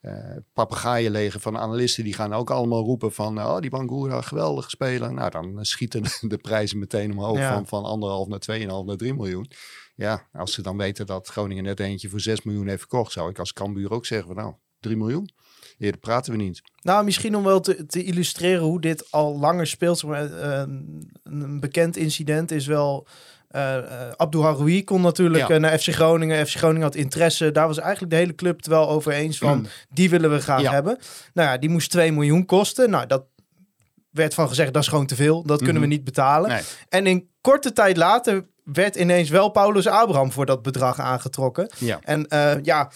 eh 0.00 0.36
papegaaienleger 0.52 1.40
van 1.40 1.58
analisten, 1.58 2.04
die 2.04 2.14
gaan 2.14 2.32
ook 2.32 2.50
allemaal 2.50 2.82
roepen 2.84 3.12
van, 3.12 3.38
oh, 3.38 3.58
die 3.58 3.70
Bangura, 3.70 4.20
geweldig 4.20 4.70
spelen. 4.70 5.14
Nou, 5.14 5.30
dan 5.30 5.64
schieten 5.64 6.02
de 6.28 6.38
prijzen 6.38 6.78
meteen 6.78 7.12
omhoog 7.12 7.38
Ja. 7.38 7.52
van, 7.54 7.66
van 7.66 7.84
anderhalf 7.84 8.28
naar 8.28 8.60
2,5 8.60 8.66
naar 8.66 8.96
3 8.96 9.14
miljoen. 9.14 9.50
Ja, 9.94 10.28
als 10.32 10.52
ze 10.52 10.62
dan 10.62 10.76
weten 10.76 11.06
dat 11.06 11.28
Groningen 11.28 11.64
net 11.64 11.80
eentje 11.80 12.08
voor 12.08 12.20
6 12.20 12.42
miljoen 12.42 12.66
heeft 12.66 12.78
verkocht, 12.80 13.12
zou 13.12 13.30
ik 13.30 13.38
als 13.38 13.52
Cambuur 13.52 13.90
ook 13.90 14.06
zeggen, 14.06 14.26
van, 14.26 14.36
nou, 14.36 14.54
3 14.80 14.96
miljoen. 14.96 15.30
Eerder 15.78 16.00
praten 16.00 16.32
we 16.32 16.38
niet. 16.38 16.62
Nou, 16.82 17.04
misschien 17.04 17.36
om 17.36 17.44
wel 17.44 17.60
te, 17.60 17.86
te 17.86 18.04
illustreren 18.04 18.62
hoe 18.62 18.80
dit 18.80 19.10
al 19.10 19.38
langer 19.38 19.66
speelt. 19.66 20.04
Maar, 20.04 20.32
eh, 20.32 20.64
een 21.22 21.60
bekend 21.60 21.96
incident 21.96 22.50
is 22.50 22.66
wel... 22.66 23.06
uh, 23.56 23.76
Abdou 24.16 24.44
Haroui 24.44 24.84
kon 24.84 25.00
natuurlijk 25.00 25.48
Ja. 25.48 25.54
eh, 25.54 25.60
naar 25.60 25.78
FC 25.78 25.88
Groningen. 25.88 26.46
FC 26.46 26.56
Groningen 26.56 26.82
had 26.82 26.94
interesse. 26.94 27.50
Daar 27.52 27.66
was 27.66 27.78
eigenlijk 27.78 28.10
de 28.12 28.18
hele 28.18 28.34
club 28.34 28.56
het 28.56 28.66
wel 28.66 28.88
over 28.88 29.12
eens 29.12 29.38
van... 29.38 29.66
die 29.90 30.10
willen 30.10 30.30
we 30.30 30.40
graag 30.40 30.60
Ja. 30.60 30.72
hebben. 30.72 30.98
Nou 31.32 31.48
ja, 31.48 31.58
die 31.58 31.70
moest 31.70 31.90
2 31.90 32.12
miljoen 32.12 32.44
kosten. 32.46 32.90
Nou, 32.90 33.06
dat 33.06 33.24
werd 34.10 34.34
van 34.34 34.48
gezegd, 34.48 34.72
dat 34.72 34.82
is 34.82 34.88
gewoon 34.88 35.06
te 35.06 35.14
veel. 35.14 35.42
Dat 35.42 35.58
kunnen 35.58 35.74
we 35.82 35.86
Mhm. 35.86 35.96
niet 35.96 36.04
betalen. 36.04 36.50
Nee. 36.50 36.60
En 36.88 37.06
in 37.06 37.28
korte 37.40 37.72
tijd 37.72 37.96
later 37.96 38.46
werd 38.64 38.96
ineens 38.96 39.30
wel 39.30 39.48
Paulus 39.48 39.86
Abraham 39.86 40.32
voor 40.32 40.46
dat 40.46 40.62
bedrag 40.62 41.00
aangetrokken. 41.00 41.70
Ja. 41.78 41.98
En 42.02 42.26
ja, 42.62 42.90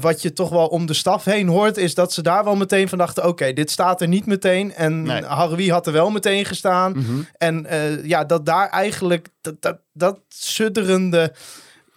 wat 0.00 0.22
je 0.22 0.32
toch 0.32 0.48
wel 0.48 0.66
om 0.66 0.86
de 0.86 0.94
staf 0.94 1.24
heen 1.24 1.48
hoort, 1.48 1.76
is 1.76 1.94
dat 1.94 2.12
ze 2.12 2.22
daar 2.22 2.44
wel 2.44 2.56
meteen 2.56 2.88
van 2.88 2.98
dachten: 2.98 3.26
oké, 3.26 3.52
dit 3.52 3.70
staat 3.70 4.00
er 4.00 4.08
niet 4.08 4.26
meteen. 4.26 4.74
En 4.74 5.02
Nee. 5.02 5.70
Had 5.70 5.86
er 5.86 5.92
wel 5.92 6.10
meteen 6.10 6.44
gestaan. 6.44 6.92
Mhm. 6.92 7.20
En 7.38 7.66
eh, 7.66 8.04
ja, 8.04 8.24
dat 8.24 8.46
daar 8.46 8.68
eigenlijk 8.68 9.28
dat, 9.40 9.62
dat, 9.62 9.78
dat 9.92 10.18
sudderende 10.28 11.32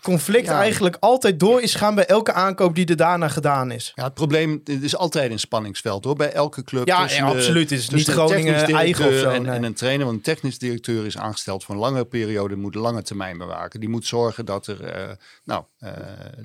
conflict 0.07 0.45
Ja. 0.45 0.59
eigenlijk 0.59 0.97
altijd 0.99 1.39
door 1.39 1.61
is 1.61 1.75
gaan 1.75 1.95
bij 1.95 2.05
elke 2.05 2.33
aankoop 2.33 2.75
die 2.75 2.85
er 2.85 2.95
daarna 2.95 3.27
gedaan 3.27 3.71
is. 3.71 3.91
Ja, 3.95 4.03
het 4.03 4.13
probleem 4.13 4.61
het 4.63 4.83
is 4.83 4.95
altijd 4.95 5.31
een 5.31 5.39
spanningsveld 5.39 6.03
hoor, 6.03 6.15
bij 6.15 6.31
elke 6.31 6.63
club. 6.63 6.87
Ja, 6.87 7.01
tussen 7.03 7.25
ja, 7.25 7.29
absoluut. 7.31 7.69
Het 7.69 7.79
is 7.79 7.89
niet 7.89 8.07
Groningen 8.07 8.53
technisch 8.57 8.75
eigen 8.75 9.07
of 9.07 9.13
zo, 9.13 9.29
En, 9.29 9.41
nee. 9.41 9.55
en 9.55 9.63
een 9.63 9.73
trainer, 9.73 10.05
want 10.05 10.17
een 10.17 10.23
technisch 10.23 10.57
directeur 10.59 11.05
is 11.05 11.17
aangesteld 11.17 11.63
voor 11.63 11.75
een 11.75 11.81
langere 11.81 12.05
periode, 12.05 12.55
moet 12.55 12.75
lange 12.75 13.01
termijn 13.01 13.37
bewaken. 13.37 13.79
Die 13.79 13.89
moet 13.89 14.05
zorgen 14.05 14.45
dat 14.45 14.67
er 14.67 14.83
eh, 14.83 15.09
nou, 15.43 15.63
eh, 15.79 15.91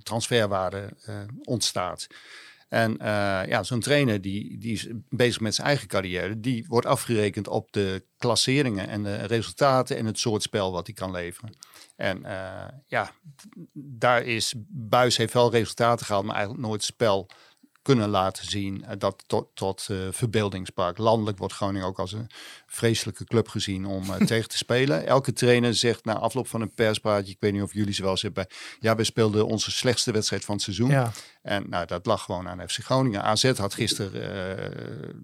transferwaarde 0.03 0.89
eh, 1.05 1.15
ontstaat. 1.43 2.07
En 2.69 2.99
eh, 2.99 3.49
ja, 3.49 3.63
zo'n 3.63 3.81
trainer 3.81 4.21
die, 4.21 4.59
die 4.59 4.73
is 4.73 4.87
bezig 5.09 5.41
met 5.41 5.55
zijn 5.55 5.67
eigen 5.67 5.89
carrière. 5.89 6.41
Die 6.41 6.65
wordt 6.69 6.87
afgerekend 6.87 7.49
op 7.49 7.73
de 7.73 8.03
klasseringen 8.19 8.89
en 8.89 9.03
de 9.03 9.17
resultaten 9.17 9.97
en 9.97 10.07
het 10.07 10.19
soort 10.19 10.43
spel 10.43 10.73
wat 10.73 10.87
hij 10.87 10.95
kan 10.95 11.11
leveren. 11.11 11.53
En 12.03 12.25
eh, 12.25 12.69
ja, 12.87 13.11
daar 13.73 14.23
is 14.23 14.55
Buis 14.69 15.17
heeft 15.17 15.33
wel 15.33 15.51
resultaten 15.51 16.07
gehaald, 16.07 16.25
maar 16.25 16.35
eigenlijk 16.35 16.67
nooit 16.67 16.85
spel 16.85 17.27
kunnen 17.83 18.09
laten 18.09 18.51
zien 18.51 18.85
eh, 18.85 18.95
dat 18.99 19.25
tot, 19.27 19.49
tot 19.55 19.87
eh, 19.91 19.97
verbeelding 20.11 20.67
sprak. 20.67 20.99
Landelijk 20.99 21.39
wordt 21.39 21.55
Groningen 21.55 21.87
ook 21.87 21.99
als 21.99 22.13
een 22.13 22.31
vreselijke 22.67 23.25
club 23.25 23.49
gezien 23.49 23.87
om 23.87 24.05
tegen 24.27 24.49
te 24.49 24.57
spelen. 24.57 25.07
Elke 25.07 25.33
trainer 25.33 25.75
zegt 25.75 26.05
na 26.05 26.19
afloop 26.19 26.49
van 26.49 26.61
een 26.61 26.75
perspraatje, 26.75 27.33
ik 27.33 27.41
weet 27.41 27.53
niet 27.53 27.63
of 27.63 27.73
jullie 27.73 27.95
ze 27.95 28.03
wel 28.03 28.11
eens 28.11 28.23
hebben, 28.23 28.47
bij, 28.49 28.57
ja, 28.81 28.97
we 28.97 29.05
speelden 29.05 29.47
onze 29.47 29.71
slechtste 29.71 30.13
wedstrijd 30.13 30.45
van 30.45 30.55
het 30.55 30.65
seizoen. 30.65 30.91
Ja. 30.91 31.13
En 31.43 31.69
nou, 31.69 31.87
dat 31.87 32.07
lag 32.07 32.23
gewoon 32.23 32.49
aan 32.49 32.69
FC 32.69 32.79
Groningen. 32.85 33.23
AZ 33.23 33.59
had 33.59 33.75
gisteren 33.75 35.23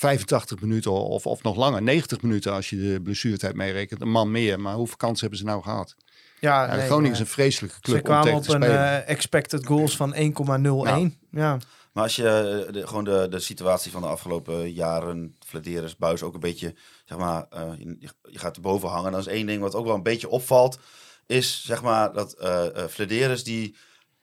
85 0.00 0.60
minuten 0.60 0.92
of, 0.92 1.26
of 1.26 1.42
nog 1.42 1.56
langer, 1.56 1.82
90 1.82 2.22
minuten 2.22 2.52
als 2.52 2.70
je 2.70 2.76
de 2.76 3.00
blessuretijd 3.02 3.54
meerekent. 3.54 4.00
Een 4.00 4.10
man 4.10 4.30
meer, 4.30 4.60
maar 4.60 4.74
hoeveel 4.74 4.96
kansen 4.96 5.20
hebben 5.20 5.38
ze 5.38 5.44
nou 5.44 5.62
gehad? 5.62 5.94
Ja, 6.40 6.66
Ja, 6.66 6.74
nee, 6.74 6.86
Groningen 6.86 7.06
eh, 7.06 7.12
is 7.12 7.20
een 7.20 7.26
vreselijke 7.26 7.80
club 7.80 7.96
Ze 7.96 8.02
om 8.02 8.08
kwamen 8.08 8.24
tegen 8.24 8.38
op 8.38 8.44
te 8.44 8.54
een 8.54 8.62
eh, 8.62 9.08
expected 9.08 9.66
goals 9.66 9.96
van 9.96 10.14
1,01. 10.14 11.18
Ja. 11.30 11.58
Maar 11.92 12.02
als 12.02 12.16
je 12.16 12.64
eh, 12.66 12.72
de, 12.72 12.86
gewoon 12.86 13.04
de, 13.04 13.26
de 13.30 13.40
situatie 13.40 13.90
van 13.90 14.00
de 14.00 14.08
afgelopen 14.08 14.72
jaren, 14.72 15.36
Flederis, 15.46 15.96
Buis 15.96 16.22
ook 16.22 16.34
een 16.34 16.40
beetje, 16.40 16.74
zeg 17.04 17.18
maar, 17.18 17.46
eh, 17.50 17.72
je, 17.78 18.08
je 18.22 18.38
gaat 18.38 18.56
erboven 18.56 18.88
hangen. 18.88 19.10
Dan 19.10 19.20
is 19.20 19.26
één 19.26 19.46
ding 19.46 19.62
wat 19.62 19.74
ook 19.74 19.86
wel 19.86 19.94
een 19.94 20.02
beetje 20.02 20.28
opvalt, 20.28 20.78
is 21.26 21.64
zeg 21.64 21.82
maar 21.82 22.12
dat 22.12 22.32
eh 22.32 22.66
eh, 22.76 22.88
Flederis 22.88 23.44
die 23.44 23.76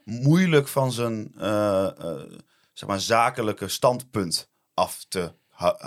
moeilijk 0.03 0.67
van 0.67 0.91
zijn 0.91 1.31
eh, 1.37 1.85
eh, 1.85 2.21
zeg 2.73 2.89
maar 2.89 2.99
zakelijke 2.99 3.67
standpunt 3.67 4.49
af 4.73 5.05
te 5.09 5.33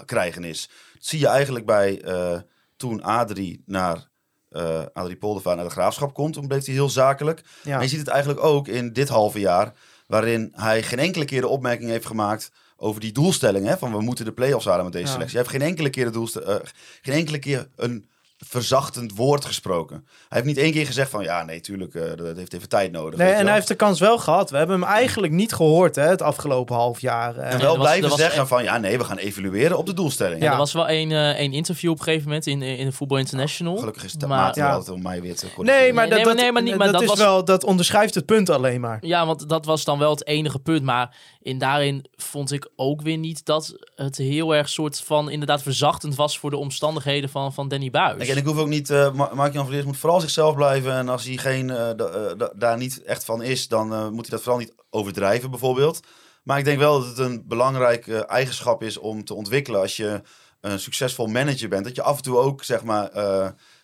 krijgen 0.05 0.45
is. 0.45 0.69
Dat 0.95 1.05
zie 1.07 1.19
je 1.19 1.27
eigenlijk 1.27 1.67
bij 1.67 2.03
eh, 2.03 2.39
toen 2.77 3.03
Adrie 3.03 3.63
naar 3.67 4.09
eh 4.49 4.83
Adrie 4.93 5.17
Poldervaart 5.17 5.57
naar 5.57 5.65
de 5.65 5.71
graafschap 5.71 6.15
komt, 6.15 6.33
toen 6.33 6.47
bleef 6.49 6.65
hij 6.65 6.75
heel 6.75 6.89
zakelijk. 6.91 7.43
Ja. 7.63 7.73
Maar 7.75 7.83
je 7.83 7.89
ziet 7.89 7.99
het 7.99 8.09
eigenlijk 8.09 8.45
ook 8.45 8.69
in 8.69 8.93
dit 8.93 9.09
halve 9.09 9.39
jaar, 9.41 9.73
waarin 10.07 10.53
hij 10.57 10.83
geen 10.83 10.99
enkele 10.99 11.25
keer 11.25 11.41
de 11.41 11.49
opmerking 11.49 11.91
heeft 11.91 12.07
gemaakt 12.07 12.51
over 12.77 13.01
die 13.01 13.13
doelstelling, 13.13 13.67
hè, 13.67 13.79
van 13.79 13.93
we 13.93 14.01
moeten 14.01 14.25
de 14.25 14.33
play-offs 14.33 14.65
halen 14.67 14.85
met 14.85 14.93
deze 14.93 15.07
Ja. 15.07 15.13
selectie. 15.13 15.37
Hij 15.37 15.47
heeft 15.47 15.59
geen 15.59 15.69
enkele 15.69 15.91
keer 15.91 16.05
de 16.05 16.11
doelste- 16.11 16.43
eh, 16.43 16.57
geen 17.03 17.15
enkele 17.15 17.39
keer 17.39 17.69
een 17.77 18.09
verzachtend 18.47 19.17
woord 19.17 19.45
gesproken. 19.45 19.97
Hij 20.07 20.27
heeft 20.29 20.45
niet 20.45 20.57
één 20.59 20.73
keer 20.73 20.87
gezegd 20.87 21.11
van 21.11 21.23
ja, 21.23 21.43
nee, 21.45 21.61
tuurlijk, 21.61 21.95
eh, 21.95 22.03
dat 22.17 22.37
heeft 22.37 22.53
even 22.53 22.69
tijd 22.69 22.93
nodig. 22.93 23.19
Nee, 23.19 23.29
en 23.29 23.37
wel. 23.37 23.45
hij 23.45 23.55
heeft 23.55 23.69
de 23.69 23.75
kans 23.75 24.01
wel 24.01 24.19
gehad. 24.19 24.51
We 24.51 24.57
hebben 24.57 24.81
hem 24.81 24.89
eigenlijk 24.89 25.33
niet 25.33 25.53
gehoord 25.53 25.97
hè, 25.97 26.03
het 26.03 26.23
afgelopen 26.23 26.75
half 26.77 27.01
jaar. 27.01 27.37
eh. 27.37 27.53
en 27.53 27.59
wel 27.61 27.77
was- 27.77 27.87
blijven 27.87 28.11
zeggen 28.11 28.47
van 28.49 28.63
ja, 28.63 28.79
nee, 28.79 28.99
we 28.99 29.05
gaan 29.05 29.17
evalueren 29.19 29.79
op 29.79 29.87
de 29.87 29.95
doelstelling. 29.95 30.39
Ja, 30.41 30.45
Ja. 30.47 30.53
er 30.53 30.59
was 30.59 30.73
wel 30.73 30.89
één, 30.89 31.11
eh, 31.13 31.29
één 31.31 31.53
interview 31.53 31.91
op 31.91 31.99
een 31.99 32.05
gegeven 32.05 32.27
moment 32.27 32.47
in, 32.47 32.63
in 32.63 32.87
de 32.87 32.93
Voetbal 32.93 33.19
International. 33.19 33.77
Gelukkig 33.77 34.05
is 34.05 34.13
het 34.13 34.27
Maar- 34.27 34.59
Ja. 34.59 34.73
altijd 34.73 34.97
om 34.97 35.03
mij 35.03 35.21
weer 35.21 35.37
te 35.37 35.47
corrigeren. 35.55 35.83
Nee, 35.83 35.93
maar 35.93 36.09
Nee, 36.09 36.25
dat, 36.25 36.35
nee, 36.35 36.45
dat, 36.45 36.53
maar 36.53 36.63
niet- 36.63 36.77
maar 36.77 36.85
dat, 36.87 36.93
dat 36.95 37.03
is 37.03 37.09
was- 37.09 37.19
wel, 37.19 37.45
dat 37.45 37.65
onderschrijft 37.65 38.15
het 38.15 38.27
punt 38.27 38.51
alleen 38.51 38.81
maar. 38.81 38.99
Ja, 39.01 39.27
want 39.27 39.49
dat 39.49 39.65
was 39.65 39.85
dan 39.85 39.99
wel 39.99 40.11
het 40.11 40.27
enige 40.27 40.59
punt. 40.59 40.83
Maar 40.83 41.17
in 41.43 41.59
daarin 41.59 42.05
vond 42.17 42.53
ik 42.53 42.69
ook 42.77 43.03
weer 43.03 43.17
niet 43.17 43.45
dat 43.45 43.75
het 43.95 44.17
heel 44.17 44.55
erg 44.55 44.69
soort 44.69 45.01
van 45.01 45.31
inderdaad 45.31 45.63
verzachtend 45.63 46.15
was 46.15 46.39
voor 46.39 46.51
de 46.51 46.57
omstandigheden 46.57 47.31
van, 47.31 47.53
van 47.53 47.69
Danny 47.69 47.91
Buis. 47.91 48.29
En 48.29 48.37
ik 48.37 48.45
hoef 48.45 48.59
ook 48.59 48.69
niet, 48.69 48.91
eh 48.91 49.13
Ma- 49.13 49.31
Mark-Jan 49.35 49.65
Verleers 49.65 49.85
moet 49.87 49.97
vooral 49.97 50.21
zichzelf 50.21 50.55
blijven. 50.55 50.93
En 50.93 51.09
als 51.09 51.25
hij 51.25 51.37
geen, 51.37 51.71
eh, 51.71 51.91
eh, 51.91 51.97
da- 52.39 52.53
daar 52.57 52.77
niet 52.77 53.03
echt 53.03 53.25
van 53.25 53.43
is, 53.43 53.69
dan 53.69 53.89
moet 53.89 54.21
hij 54.27 54.31
dat 54.31 54.41
vooral 54.43 54.59
niet 54.61 54.75
overdrijven 54.91 55.51
bijvoorbeeld. 55.51 56.01
Maar 56.43 56.59
ik 56.59 56.65
denk 56.65 56.79
wel 56.79 56.99
dat 56.99 57.09
het 57.09 57.19
een 57.19 57.43
belangrijke 57.47 58.25
eigenschap 58.27 58.83
is 58.83 58.99
om 58.99 59.25
te 59.25 59.35
ontwikkelen 59.35 59.81
als 59.81 59.97
je 59.97 60.23
een 60.61 60.81
succesvol 60.81 61.27
manager 61.27 61.69
bent. 61.69 61.85
Dat 61.85 61.95
je 61.97 62.03
af 62.03 62.17
en 62.17 62.23
toe 62.23 62.37
ook, 62.39 62.65
zeg 62.65 62.83
maar, 62.85 63.11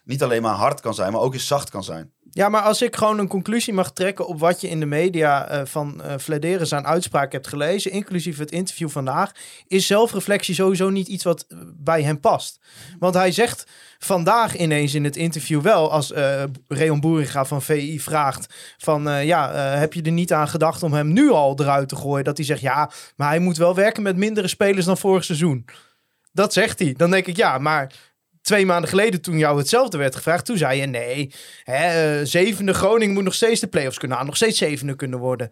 niet 0.05 0.23
alleen 0.23 0.43
maar 0.43 0.55
hard 0.55 0.81
kan 0.81 0.95
zijn, 0.95 1.13
maar 1.13 1.21
ook 1.21 1.33
eens 1.35 1.47
zacht 1.47 1.71
kan 1.71 1.85
zijn. 1.85 2.13
Ja, 2.37 2.49
maar 2.49 2.63
als 2.63 2.83
ik 2.83 2.97
gewoon 2.97 3.19
een 3.19 3.29
conclusie 3.29 3.73
mag 3.73 3.93
trekken 3.93 4.27
op 4.27 4.39
wat 4.41 4.61
je 4.61 4.69
in 4.69 4.81
de 4.81 4.87
media 4.87 5.49
eh, 5.49 5.61
van 5.65 6.03
eh 6.03 6.15
Flederis 6.19 6.75
aan 6.75 6.87
uitspraak 6.87 7.33
hebt 7.33 7.47
gelezen, 7.47 7.91
inclusief 7.91 8.39
het 8.39 8.51
interview 8.51 8.89
vandaag, 8.89 9.33
is 9.67 9.87
zelfreflectie 9.87 10.55
sowieso 10.55 10.91
niet 10.91 11.09
iets 11.09 11.25
wat 11.25 11.45
eh, 11.49 11.59
bij 11.77 12.03
hem 12.03 12.21
past. 12.21 12.61
Want 12.99 13.15
hij 13.15 13.33
zegt 13.33 13.67
vandaag 13.99 14.57
ineens 14.57 14.95
in 14.95 15.05
het 15.05 15.17
interview 15.17 15.61
wel, 15.61 15.93
als 15.93 16.13
eh 16.13 16.43
Reon 16.69 17.01
Boeringa 17.01 17.45
van 17.45 17.63
VI 17.63 18.01
vraagt 18.01 18.55
van 18.79 19.25
ja, 19.27 19.55
heb 19.55 19.93
je 19.93 20.03
er 20.03 20.13
niet 20.13 20.33
aan 20.33 20.49
gedacht 20.49 20.83
om 20.83 20.93
hem 20.93 21.13
nu 21.13 21.31
al 21.31 21.61
eruit 21.61 21.89
te 21.89 21.97
gooien? 21.97 22.25
Dat 22.25 22.37
hij 22.37 22.47
zegt 22.47 22.61
ja, 22.61 22.91
maar 23.17 23.29
hij 23.29 23.39
moet 23.39 23.57
wel 23.57 23.75
werken 23.75 24.03
met 24.03 24.17
mindere 24.17 24.49
spelers 24.49 24.87
dan 24.87 24.99
vorig 24.99 25.25
seizoen. 25.25 25.65
Dat 26.33 26.53
zegt 26.53 26.79
hij. 26.79 26.95
Dan 26.97 27.11
denk 27.11 27.27
ik, 27.27 27.37
ja, 27.37 27.59
maar 27.59 27.93
twee 28.47 28.67
maanden 28.67 28.89
geleden 28.89 29.21
toen 29.21 29.39
jou 29.39 29.59
hetzelfde 29.59 29.99
werd 29.99 30.17
gevraagd, 30.17 30.45
toen 30.45 30.57
zei 30.57 30.81
je 30.81 30.87
nee, 30.87 31.33
hè, 31.65 32.19
eh, 32.19 32.27
zevende 32.27 32.75
Groningen 32.75 33.15
moet 33.15 33.25
nog 33.25 33.35
steeds 33.35 33.61
de 33.61 33.67
play-offs 33.67 33.99
kunnen 33.99 34.17
halen, 34.17 34.33
nog 34.33 34.41
steeds 34.41 34.59
zevende 34.59 34.97
kunnen 34.97 35.19
worden. 35.19 35.51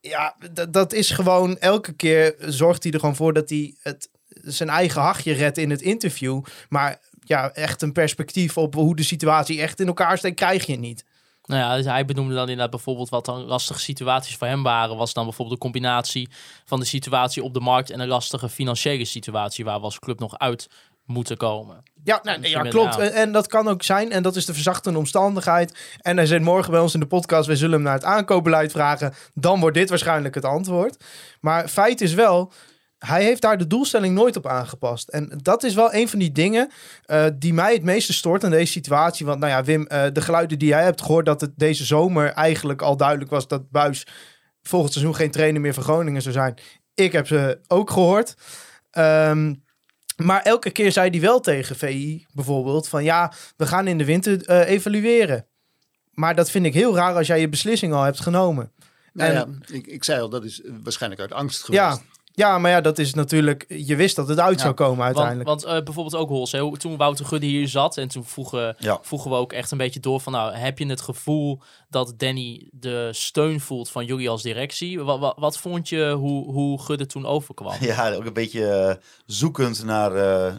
Ja, 0.00 0.36
dat 0.68 0.92
is 0.92 1.10
gewoon 1.10 1.58
elke 1.58 1.92
keer 1.92 2.34
zorgt 2.38 2.82
hij 2.82 2.92
er 2.92 2.98
gewoon 3.00 3.16
voor 3.16 3.32
dat 3.32 3.50
hij 3.50 3.74
het, 3.82 4.08
zijn 4.28 4.68
eigen 4.68 5.00
hachje 5.00 5.32
redt 5.32 5.58
in 5.58 5.70
het 5.70 5.82
interview. 5.82 6.42
Maar 6.68 6.98
ja, 7.24 7.50
echt 7.50 7.82
een 7.82 7.92
perspectief 7.92 8.56
op 8.56 8.74
hoe 8.74 8.96
de 8.96 9.02
situatie 9.02 9.60
echt 9.60 9.80
in 9.80 9.86
elkaar 9.86 10.18
steekt, 10.18 10.36
krijg 10.36 10.66
je 10.66 10.76
niet. 10.76 11.04
Nou 11.44 11.60
ja, 11.60 11.76
dus 11.76 11.84
hij 11.84 12.04
benoemde 12.04 12.34
dan 12.34 12.42
inderdaad 12.42 12.70
bijvoorbeeld 12.70 13.08
wat 13.08 13.24
dan 13.24 13.44
lastige 13.44 13.80
situaties 13.80 14.36
voor 14.36 14.46
hem 14.46 14.62
waren. 14.62 14.96
Was 14.96 15.12
dan 15.12 15.24
bijvoorbeeld 15.24 15.56
de 15.56 15.62
combinatie 15.62 16.28
van 16.64 16.80
de 16.80 16.86
situatie 16.86 17.42
op 17.42 17.54
de 17.54 17.60
markt 17.60 17.90
en 17.90 18.00
een 18.00 18.08
lastige 18.08 18.48
financiële 18.48 19.04
situatie 19.04 19.64
waar 19.64 19.78
we 19.78 19.84
als 19.84 19.98
club 19.98 20.18
nog 20.18 20.38
uit 20.38 20.68
moeten 21.04 21.36
komen. 21.36 21.82
Ja, 22.04 22.20
nou, 22.22 22.48
ja 22.48 22.62
klopt. 22.62 22.98
En, 22.98 23.12
en 23.12 23.32
dat 23.32 23.46
kan 23.46 23.68
ook 23.68 23.82
zijn. 23.82 24.12
En 24.12 24.22
dat 24.22 24.36
is 24.36 24.46
de 24.46 24.52
verzachtende 24.52 24.98
omstandigheid. 24.98 25.96
En 26.00 26.16
hij 26.16 26.26
zit 26.26 26.42
morgen 26.42 26.70
bij 26.70 26.80
ons 26.80 26.94
in 26.94 27.00
de 27.00 27.06
podcast. 27.06 27.46
We 27.46 27.56
zullen 27.56 27.74
hem 27.74 27.82
naar 27.82 27.94
het 27.94 28.04
aankoopbeleid 28.04 28.72
vragen. 28.72 29.14
Dan 29.34 29.60
wordt 29.60 29.76
dit 29.76 29.88
waarschijnlijk 29.88 30.34
het 30.34 30.44
antwoord. 30.44 31.04
Maar 31.40 31.68
feit 31.68 32.00
is 32.00 32.14
wel, 32.14 32.52
hij 32.98 33.24
heeft 33.24 33.42
daar 33.42 33.58
de 33.58 33.66
doelstelling 33.66 34.14
nooit 34.14 34.36
op 34.36 34.46
aangepast. 34.46 35.08
En 35.08 35.40
dat 35.42 35.62
is 35.62 35.74
wel 35.74 35.94
een 35.94 36.08
van 36.08 36.18
die 36.18 36.32
dingen 36.32 36.70
eh, 37.04 37.26
die 37.34 37.54
mij 37.54 37.72
het 37.72 37.82
meeste 37.82 38.12
stoort 38.12 38.44
aan 38.44 38.50
deze 38.50 38.72
situatie. 38.72 39.26
Want 39.26 39.40
nou 39.40 39.52
ja, 39.52 39.64
Wim, 39.64 39.86
eh, 39.86 40.04
de 40.12 40.20
geluiden 40.20 40.58
die 40.58 40.68
jij 40.68 40.82
hebt 40.82 41.02
gehoord... 41.02 41.26
dat 41.26 41.40
het 41.40 41.52
deze 41.56 41.84
zomer 41.84 42.28
eigenlijk 42.28 42.82
al 42.82 42.96
duidelijk 42.96 43.30
was... 43.30 43.48
dat 43.48 43.70
Buis 43.70 44.06
volgend 44.62 44.92
seizoen 44.92 45.14
geen 45.14 45.30
trainer 45.30 45.60
meer 45.60 45.74
van 45.74 45.82
Groningen 45.82 46.22
zou 46.22 46.34
zijn. 46.34 46.58
Ik 46.94 47.12
heb 47.12 47.26
ze 47.26 47.60
ook 47.66 47.90
gehoord. 47.90 48.34
Ehm, 48.90 49.54
maar 50.24 50.42
elke 50.42 50.70
keer 50.70 50.92
zei 50.92 51.10
hij 51.10 51.20
wel 51.20 51.40
tegen 51.40 51.76
VI 51.76 52.26
bijvoorbeeld 52.32 52.88
van 52.88 53.04
ja, 53.04 53.32
we 53.56 53.66
gaan 53.66 53.86
in 53.86 53.98
de 53.98 54.04
winter 54.04 54.44
eh, 54.46 54.68
evalueren. 54.68 55.46
Maar 56.10 56.34
dat 56.34 56.50
vind 56.50 56.66
ik 56.66 56.74
heel 56.74 56.94
raar 56.94 57.14
als 57.14 57.26
jij 57.26 57.40
je 57.40 57.48
beslissing 57.48 57.92
al 57.92 58.02
hebt 58.02 58.20
genomen. 58.20 58.72
Nou 59.12 59.30
En- 59.30 59.34
ja, 59.68 59.74
ik, 59.76 59.86
ik 59.86 60.04
zei 60.04 60.20
al, 60.20 60.28
dat 60.28 60.44
is 60.44 60.62
eh, 60.62 60.72
waarschijnlijk 60.82 61.20
uit 61.22 61.32
angst 61.32 61.64
geweest. 61.64 61.82
Ja, 61.82 61.98
ja, 62.40 62.58
maar 62.58 62.70
ja, 62.70 62.80
dat 62.80 62.98
is 62.98 63.14
natuurlijk. 63.14 63.64
Je 63.68 63.96
wist 63.96 64.16
dat 64.16 64.28
het 64.28 64.38
uit 64.40 64.56
Ja, 64.56 64.62
zou 64.62 64.74
komen 64.74 64.96
Want, 64.96 65.06
uiteindelijk. 65.06 65.48
want 65.48 65.64
eh, 65.64 65.84
bijvoorbeeld 65.84 66.16
ook 66.16 66.28
Hols, 66.28 66.52
hè, 66.52 66.78
toen 66.78 66.96
Wouter 66.96 67.24
Gudde 67.24 67.46
hier 67.46 67.68
zat 67.68 67.96
en 67.96 68.08
toen 68.08 68.24
vroegen, 68.24 68.76
Ja. 68.78 68.98
vroegen 69.02 69.30
we 69.30 69.36
ook 69.36 69.52
echt 69.52 69.70
een 69.70 69.78
beetje 69.78 70.00
door 70.00 70.20
van 70.20 70.32
nou, 70.32 70.54
heb 70.54 70.78
je 70.78 70.86
het 70.86 71.00
gevoel 71.00 71.60
dat 71.88 72.14
Danny 72.16 72.68
de 72.72 73.08
steun 73.12 73.60
voelt 73.60 73.90
van 73.90 74.04
jullie 74.04 74.28
als 74.30 74.42
directie? 74.42 75.00
Wat, 75.00 75.18
wat, 75.18 75.34
wat 75.38 75.58
vond 75.58 75.88
je 75.88 76.12
hoe, 76.12 76.52
hoe 76.52 76.82
Gudde 76.82 77.06
toen 77.06 77.26
overkwam? 77.26 77.74
Ja, 77.90 78.12
ook 78.14 78.24
een 78.24 78.32
beetje 78.32 78.66
eh, 78.66 78.94
zoekend 79.26 79.84
naar 79.84 80.14
eh, 80.16 80.54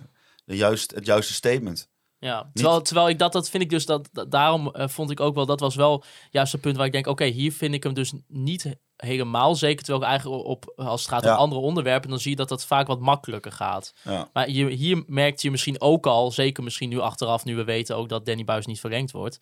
de 0.45 0.55
juist, 0.55 0.91
het 0.95 1.05
juiste 1.05 1.33
statement. 1.33 1.89
Ja, 2.23 2.49
terwijl, 2.53 2.81
terwijl 2.81 3.09
ik 3.09 3.19
dat, 3.19 3.31
dat 3.33 3.49
vind 3.49 3.63
ik 3.63 3.69
dus, 3.69 3.85
dat, 3.85 4.09
dat- 4.11 4.31
daarom 4.31 4.67
eh, 4.71 4.87
vond 4.87 5.11
ik 5.11 5.19
ook 5.19 5.35
wel, 5.35 5.45
dat 5.45 5.59
was 5.59 5.75
wel 5.75 6.03
juist 6.29 6.51
het 6.51 6.61
punt 6.61 6.77
waar 6.77 6.85
ik 6.85 6.91
denk, 6.91 7.07
oké, 7.07 7.25
hier 7.25 7.51
vind 7.53 7.73
ik 7.73 7.83
hem 7.83 7.93
dus 7.93 8.13
niet 8.27 8.75
helemaal 8.95 9.55
zeker. 9.55 9.83
Terwijl 9.83 10.03
ik 10.03 10.09
eigenlijk 10.09 10.45
op, 10.45 10.73
als 10.75 11.01
het 11.01 11.09
gaat 11.11 11.23
Ja. 11.23 11.33
om 11.33 11.37
andere 11.39 11.61
onderwerpen, 11.61 12.09
dan 12.09 12.19
zie 12.19 12.29
je 12.31 12.35
dat 12.37 12.49
dat 12.49 12.65
vaak 12.65 12.87
wat 12.87 12.99
makkelijker 12.99 13.51
gaat. 13.51 13.93
Ja. 14.03 14.29
Maar 14.33 14.49
je, 14.49 14.69
hier 14.69 15.03
merkt 15.07 15.41
je 15.41 15.51
misschien 15.51 15.81
ook 15.81 16.05
al, 16.07 16.31
zeker 16.31 16.63
misschien 16.63 16.89
nu 16.89 16.99
achteraf, 16.99 17.43
nu 17.45 17.55
we 17.55 17.63
weten 17.63 17.95
ook 17.97 18.09
dat 18.09 18.25
Danny 18.25 18.43
Buis 18.43 18.65
niet 18.65 18.79
verlengd 18.79 19.11
wordt, 19.11 19.39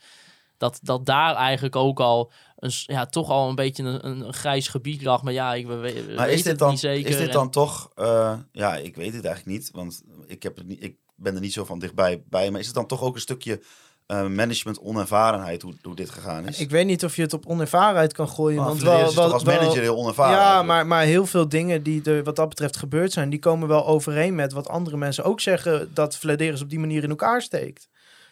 dat, 0.57 0.79
dat 0.81 1.05
daar 1.05 1.35
eigenlijk 1.35 1.75
ook 1.75 1.99
al 1.99 2.31
een, 2.55 2.71
ja, 2.85 3.05
toch 3.05 3.29
al 3.29 3.49
een 3.49 3.55
beetje 3.55 3.83
een, 3.83 4.05
een 4.25 4.33
grijs 4.33 4.67
gebied 4.67 5.01
lag. 5.03 5.21
Maar 5.23 5.33
ja, 5.33 5.53
ik 5.53 5.67
we, 5.67 5.75
we 5.75 6.13
Maar 6.15 6.29
is 6.29 6.35
dit 6.43 6.45
het 6.45 6.59
dan, 6.59 6.73
is 6.73 6.79
dit 6.81 7.15
en- 7.15 7.31
dan 7.31 7.49
toch... 7.49 7.89
eh, 7.95 8.37
ja, 8.51 8.75
ik 8.75 8.95
weet 8.95 9.13
het 9.13 9.25
eigenlijk 9.25 9.57
niet, 9.57 9.71
want 9.71 10.01
ik, 10.27 10.43
heb 10.43 10.57
het 10.57 10.67
niet, 10.67 10.83
ik 10.83 10.97
ben 11.19 11.35
er 11.35 11.41
niet 11.41 11.53
zo 11.53 11.65
van 11.65 11.79
dichtbij 11.79 12.23
bij. 12.29 12.51
Maar 12.51 12.59
is 12.59 12.65
het 12.65 12.75
dan 12.75 12.85
toch 12.85 13.01
ook 13.01 13.15
een 13.15 13.21
stukje 13.21 13.61
eh, 14.05 14.27
management 14.27 14.79
onervarenheid 14.79 15.61
hoe, 15.61 15.73
hoe 15.81 15.95
dit 15.95 16.09
gegaan 16.09 16.47
is? 16.47 16.59
ik 16.59 16.69
weet 16.69 16.85
niet 16.85 17.03
of 17.03 17.15
je 17.15 17.21
het 17.21 17.33
op 17.33 17.45
onervarenheid 17.45 18.13
kan 18.13 18.29
gooien. 18.29 18.57
Maar 18.57 18.67
want 18.67 18.81
wel, 18.81 19.07
is 19.07 19.13
wel, 19.13 19.23
toch 19.23 19.33
als 19.33 19.43
wel- 19.43 19.55
manager 19.55 19.81
heel 19.81 19.97
onervaren. 19.97 20.37
Ja, 20.37 20.63
maar, 20.63 20.87
maar 20.87 21.03
heel 21.03 21.25
veel 21.25 21.49
dingen 21.49 21.83
die 21.83 22.03
er 22.03 22.23
wat 22.23 22.35
dat 22.35 22.49
betreft 22.49 22.77
gebeurd 22.77 23.11
zijn, 23.11 23.29
die 23.29 23.39
komen 23.39 23.67
wel 23.67 23.87
overeen 23.87 24.35
met 24.35 24.53
wat 24.53 24.67
andere 24.67 24.97
mensen 24.97 25.23
ook 25.23 25.39
zeggen 25.39 25.93
dat 25.93 26.17
Vladeris 26.17 26.61
op 26.61 26.69
die 26.69 26.79
manier 26.79 27.03
in 27.03 27.09
elkaar 27.09 27.41
steekt. 27.41 27.89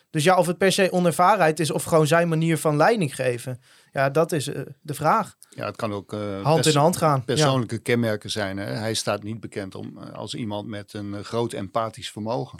Dus 0.10 0.24
ja, 0.24 0.38
of 0.38 0.48
het 0.48 0.58
per 0.58 0.72
se 0.72 0.92
onervarenheid 0.92 1.60
is 1.60 1.72
of 1.72 1.84
gewoon 1.84 2.08
zijn 2.08 2.28
manier 2.28 2.58
van 2.58 2.76
leiding 2.76 3.16
geven. 3.16 3.62
Ja, 3.92 4.10
dat 4.10 4.32
is 4.32 4.48
eh, 4.48 4.62
de 4.82 4.94
vraag. 4.94 5.36
Ja, 5.50 5.66
het 5.66 5.76
kan 5.76 5.94
ook 5.94 6.14
eh, 6.14 6.42
Hand 6.42 6.66
in 6.66 6.76
hand 6.76 6.98
gaan. 6.98 7.18
Ja. 7.18 7.24
persoonlijke 7.26 7.78
kenmerken 7.78 8.30
zijn. 8.30 8.58
Hè? 8.58 8.66
Hij 8.66 8.94
staat 8.94 9.24
niet 9.24 9.40
bekend 9.40 9.76
om, 9.76 9.98
als 9.98 10.34
iemand 10.34 10.68
met 10.68 10.94
een 10.94 11.24
groot 11.24 11.54
empathisch 11.54 12.12
vermogen. 12.12 12.60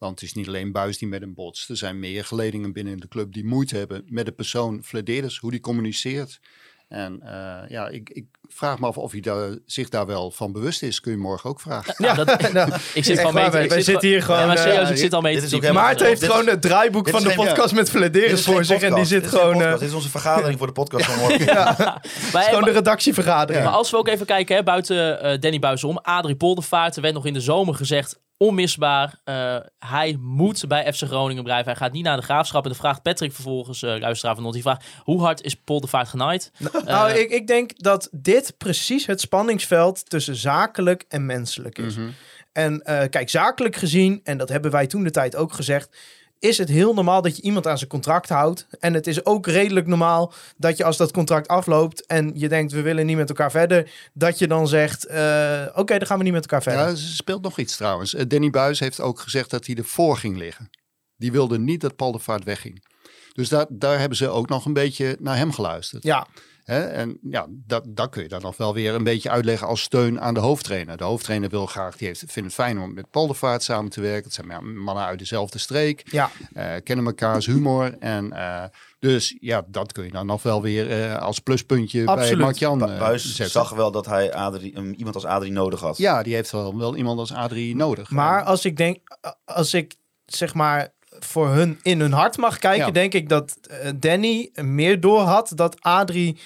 Want 0.00 0.20
het 0.20 0.28
is 0.28 0.34
niet 0.34 0.46
alleen 0.46 0.72
Buis 0.72 0.98
die 0.98 1.08
met 1.08 1.20
hem 1.20 1.34
botst. 1.34 1.70
Er 1.70 1.76
zijn 1.76 1.98
meer 1.98 2.24
geledingen 2.24 2.72
binnen 2.72 3.00
de 3.00 3.08
club 3.08 3.32
die 3.32 3.44
moeite 3.44 3.76
hebben 3.76 4.02
met 4.06 4.26
de 4.26 4.32
persoon 4.32 4.82
Flederis, 4.84 5.38
hoe 5.38 5.50
die 5.50 5.60
communiceert. 5.60 6.40
En 6.88 7.20
eh, 7.20 7.68
ja, 7.68 7.88
ik, 7.88 8.10
ik 8.10 8.26
vraag 8.54 8.78
me 8.78 8.86
af 8.86 8.96
of 8.98 9.12
hij 9.12 9.20
daar, 9.20 9.48
zich 9.66 9.88
daar 9.88 10.06
wel 10.06 10.30
van 10.30 10.52
bewust 10.52 10.82
is. 10.82 11.00
Kun 11.00 11.12
je 11.12 11.18
morgen 11.18 11.50
ook 11.50 11.60
vragen. 11.60 11.94
Ja, 11.96 12.14
dat, 12.14 12.40
Nou, 12.52 12.72
ik 12.94 13.04
zit 13.04 13.18
gewoon 13.18 13.34
mee 13.34 13.50
te- 13.50 13.68
wij- 13.68 13.80
zitten 13.82 14.08
hier 14.08 14.22
gewoon, 14.22 14.40
Ja, 14.40 14.46
maar 14.46 14.56
eh, 14.56 14.62
serieus, 14.62 14.90
ik 14.90 14.96
zit 14.96 15.12
al 15.14 15.20
mee 15.20 15.40
te 15.40 15.56
is 15.56 15.70
Maarten 15.72 16.06
heeft 16.06 16.20
Dit 16.20 16.28
is- 16.30 16.34
gewoon 16.36 16.50
het 16.50 16.62
draaiboek 16.62 17.08
van 17.08 17.20
is 17.20 17.28
de 17.28 17.34
podcast 17.34 17.74
met 17.74 17.90
Vladeris 17.90 18.32
is 18.32 18.44
voor 18.44 18.64
zich 18.64 18.82
en 18.82 18.94
die 18.94 19.04
zit 19.04 19.24
is 19.24 19.30
gewoon... 19.30 19.62
eh, 19.62 19.70
Dit 19.72 19.80
is 19.80 19.92
onze 19.94 20.10
vergadering 20.10 20.58
voor 20.58 20.66
de 20.66 20.72
podcast 20.72 21.04
van 21.04 21.18
morgen. 21.28 21.46
Maar, 21.54 22.00
gewoon 22.48 22.64
de 22.64 22.70
redactievergadering. 22.70 23.64
Maar 23.64 23.74
als 23.74 23.90
we 23.90 23.96
ook 23.96 24.08
even 24.08 24.26
kijken, 24.26 24.56
hè, 24.56 24.62
buiten 24.62 25.20
eh, 25.22 25.38
Danny 25.40 25.58
Buis 25.58 25.84
om, 25.84 25.98
Adrie 25.98 26.36
Poldervaart, 26.36 26.96
er 26.96 27.02
werd 27.02 27.14
nog 27.14 27.26
in 27.26 27.32
de 27.32 27.40
zomer 27.40 27.74
gezegd, 27.74 28.18
onmisbaar. 28.36 29.20
eh, 29.24 29.56
hij 29.78 30.16
moet 30.20 30.64
bij 30.68 30.92
FC 30.92 31.02
Groningen 31.02 31.42
blijven. 31.44 31.64
Hij 31.66 31.76
gaat 31.76 31.92
niet 31.92 32.04
naar 32.04 32.16
de 32.16 32.22
graafschap. 32.22 32.62
En 32.62 32.68
dan 32.68 32.78
vraagt 32.78 33.02
Patrick 33.02 33.32
vervolgens, 33.32 33.82
eh 33.82 33.98
luisteraar 33.98 34.34
van 34.34 34.44
ons, 34.44 34.54
die 34.54 34.62
vraagt, 34.62 34.84
hoe 35.02 35.20
hard 35.22 35.42
is 35.42 35.54
Poldervaart 35.54 36.08
genaaid? 36.08 36.50
Nou, 36.84 37.10
ik, 37.10 37.30
ik 37.30 37.46
denk 37.46 37.70
dat 37.82 38.08
dit 38.12 38.39
precies 38.56 39.06
het 39.06 39.20
spanningsveld 39.20 40.10
tussen 40.10 40.36
zakelijk 40.36 41.04
en 41.08 41.26
menselijk 41.26 41.78
is. 41.78 41.96
Mhm. 41.96 42.08
En 42.52 42.82
eh, 42.82 43.08
kijk, 43.08 43.30
zakelijk 43.30 43.76
gezien, 43.76 44.20
en 44.24 44.38
dat 44.38 44.48
hebben 44.48 44.70
wij 44.70 44.86
toen 44.86 45.04
de 45.04 45.10
tijd 45.10 45.36
ook 45.36 45.52
gezegd, 45.52 45.96
is 46.40 46.58
het 46.58 46.68
heel 46.68 46.94
normaal 46.94 47.22
dat 47.22 47.36
je 47.36 47.42
iemand 47.42 47.66
aan 47.66 47.78
zijn 47.78 47.90
contract 47.90 48.28
houdt. 48.28 48.66
En 48.78 48.94
het 48.94 49.06
is 49.06 49.24
ook 49.24 49.46
redelijk 49.46 49.86
normaal 49.86 50.32
dat 50.56 50.76
je 50.76 50.84
als 50.84 50.96
dat 50.96 51.12
contract 51.12 51.48
afloopt 51.48 52.06
en 52.06 52.32
je 52.34 52.48
denkt 52.48 52.72
we 52.72 52.80
willen 52.80 53.06
niet 53.06 53.16
met 53.16 53.28
elkaar 53.28 53.50
verder, 53.50 53.90
dat 54.12 54.38
je 54.38 54.46
dan 54.46 54.68
zegt 54.68 55.06
eh, 55.06 55.66
oké, 55.74 55.98
dan 55.98 56.06
gaan 56.06 56.18
we 56.18 56.24
niet 56.24 56.32
met 56.32 56.42
elkaar 56.42 56.62
verder. 56.62 56.80
Ja, 56.80 56.90
er 56.90 56.96
speelt 56.96 57.42
nog 57.42 57.58
iets 57.58 57.76
trouwens. 57.76 58.14
Eh, 58.14 58.24
Danny 58.28 58.50
Buis 58.50 58.80
heeft 58.80 59.00
ook 59.00 59.20
gezegd 59.20 59.50
dat 59.50 59.66
hij 59.66 59.74
ervoor 59.74 60.16
ging 60.16 60.36
liggen. 60.36 60.70
Die 61.16 61.32
wilde 61.32 61.58
niet 61.58 61.80
dat 61.80 61.96
Paul 61.96 62.12
de 62.12 62.18
Vaart 62.18 62.44
wegging. 62.44 62.84
Dus 63.32 63.48
daar, 63.48 63.66
daar 63.68 63.98
hebben 63.98 64.18
ze 64.18 64.28
ook 64.28 64.48
nog 64.48 64.64
een 64.64 64.72
beetje 64.72 65.16
naar 65.20 65.36
hem 65.36 65.52
geluisterd. 65.52 66.02
Ja, 66.02 66.26
Hè? 66.64 66.80
En 66.80 67.18
ja, 67.22 67.46
dat, 67.48 67.84
dat 67.86 68.10
kun 68.10 68.22
je 68.22 68.28
dan 68.28 68.42
nog 68.42 68.56
wel 68.56 68.74
weer 68.74 68.94
een 68.94 69.04
beetje 69.04 69.30
uitleggen 69.30 69.66
als 69.66 69.80
steun 69.80 70.20
aan 70.20 70.34
de 70.34 70.40
hoofdtrainer. 70.40 70.96
De 70.96 71.04
hoofdtrainer 71.04 71.48
wil 71.48 71.66
graag, 71.66 71.96
die 71.96 72.06
heeft, 72.06 72.18
vindt 72.18 72.34
het 72.48 72.52
fijn 72.52 72.78
om 72.78 72.94
met 72.94 73.10
Paul 73.10 73.26
de 73.26 73.34
Vaart 73.34 73.62
samen 73.62 73.90
te 73.90 74.00
werken. 74.00 74.24
Het 74.24 74.34
zijn 74.34 74.48
ja, 74.48 74.60
mannen 74.60 75.04
uit 75.04 75.18
dezelfde 75.18 75.58
streek, 75.58 76.02
ja. 76.10 76.30
eh, 76.52 76.72
kennen 76.84 77.06
elkaars 77.06 77.46
humor. 77.46 77.96
En 77.98 78.32
eh, 78.32 78.64
dus 78.98 79.36
ja, 79.40 79.64
dat 79.66 79.92
kun 79.92 80.04
je 80.04 80.10
dan 80.10 80.26
nog 80.26 80.42
wel 80.42 80.62
weer 80.62 80.90
eh, 80.90 81.16
als 81.16 81.38
pluspuntje 81.38 82.06
Absoluut. 82.06 82.36
bij 82.36 82.44
Mark-Jan 82.44 82.78
Bu- 82.78 82.86
Buis 82.98 83.22
zetten. 83.24 83.50
zag 83.50 83.70
wel 83.70 83.90
dat 83.90 84.06
hij 84.06 84.32
Adrie, 84.34 84.76
um, 84.76 84.92
iemand 84.92 85.14
als 85.14 85.24
Adrie 85.24 85.52
nodig 85.52 85.80
had. 85.80 85.96
Ja, 85.96 86.22
die 86.22 86.34
heeft 86.34 86.50
wel, 86.50 86.78
wel 86.78 86.96
iemand 86.96 87.18
als 87.18 87.32
Adrie 87.32 87.76
nodig. 87.76 88.10
Maar 88.10 88.42
als 88.42 88.64
ik 88.64 88.76
denk, 88.76 88.98
als 89.44 89.74
ik 89.74 89.94
zeg 90.26 90.54
maar 90.54 90.92
voor 91.24 91.48
hun 91.48 91.78
in 91.82 92.00
hun 92.00 92.12
hart 92.12 92.36
mag 92.36 92.58
kijken, 92.58 92.86
Ja. 92.86 92.92
denk 92.92 93.14
ik 93.14 93.28
dat 93.28 93.58
eh, 93.70 93.90
Danny 93.96 94.50
meer 94.54 95.00
door 95.00 95.20
had 95.20 95.52
dat 95.54 95.80
Adrie 95.80 96.38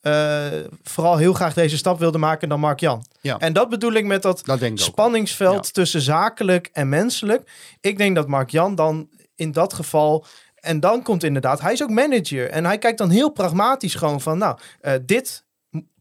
eh, 0.00 0.46
vooral 0.82 1.16
heel 1.16 1.32
graag 1.32 1.54
deze 1.54 1.76
stap 1.76 1.98
wilde 1.98 2.18
maken 2.18 2.48
dan 2.48 2.60
Mark 2.60 2.80
Jan. 2.80 3.04
Ja. 3.20 3.38
En 3.38 3.52
dat 3.52 3.68
bedoel 3.68 3.92
ik 3.92 4.04
met 4.04 4.22
dat 4.22 4.48
ik 4.60 4.78
spanningsveld 4.78 5.64
Ja. 5.66 5.70
tussen 5.72 6.00
zakelijk 6.00 6.70
en 6.72 6.88
menselijk. 6.88 7.50
Ik 7.80 7.98
denk 7.98 8.14
dat 8.16 8.28
Mark 8.28 8.50
Jan 8.50 8.74
dan 8.74 9.08
in 9.34 9.52
dat 9.52 9.72
geval. 9.72 10.24
En 10.54 10.80
dan 10.80 11.02
komt 11.02 11.24
inderdaad, 11.24 11.60
hij 11.60 11.72
is 11.72 11.82
ook 11.82 11.90
manager. 11.90 12.50
En 12.50 12.64
hij 12.64 12.78
kijkt 12.78 12.98
dan 12.98 13.10
heel 13.10 13.30
pragmatisch 13.30 13.94
gewoon 13.94 14.20
van, 14.20 14.38
nou, 14.38 14.58
eh, 14.80 14.92
dit 15.02 15.44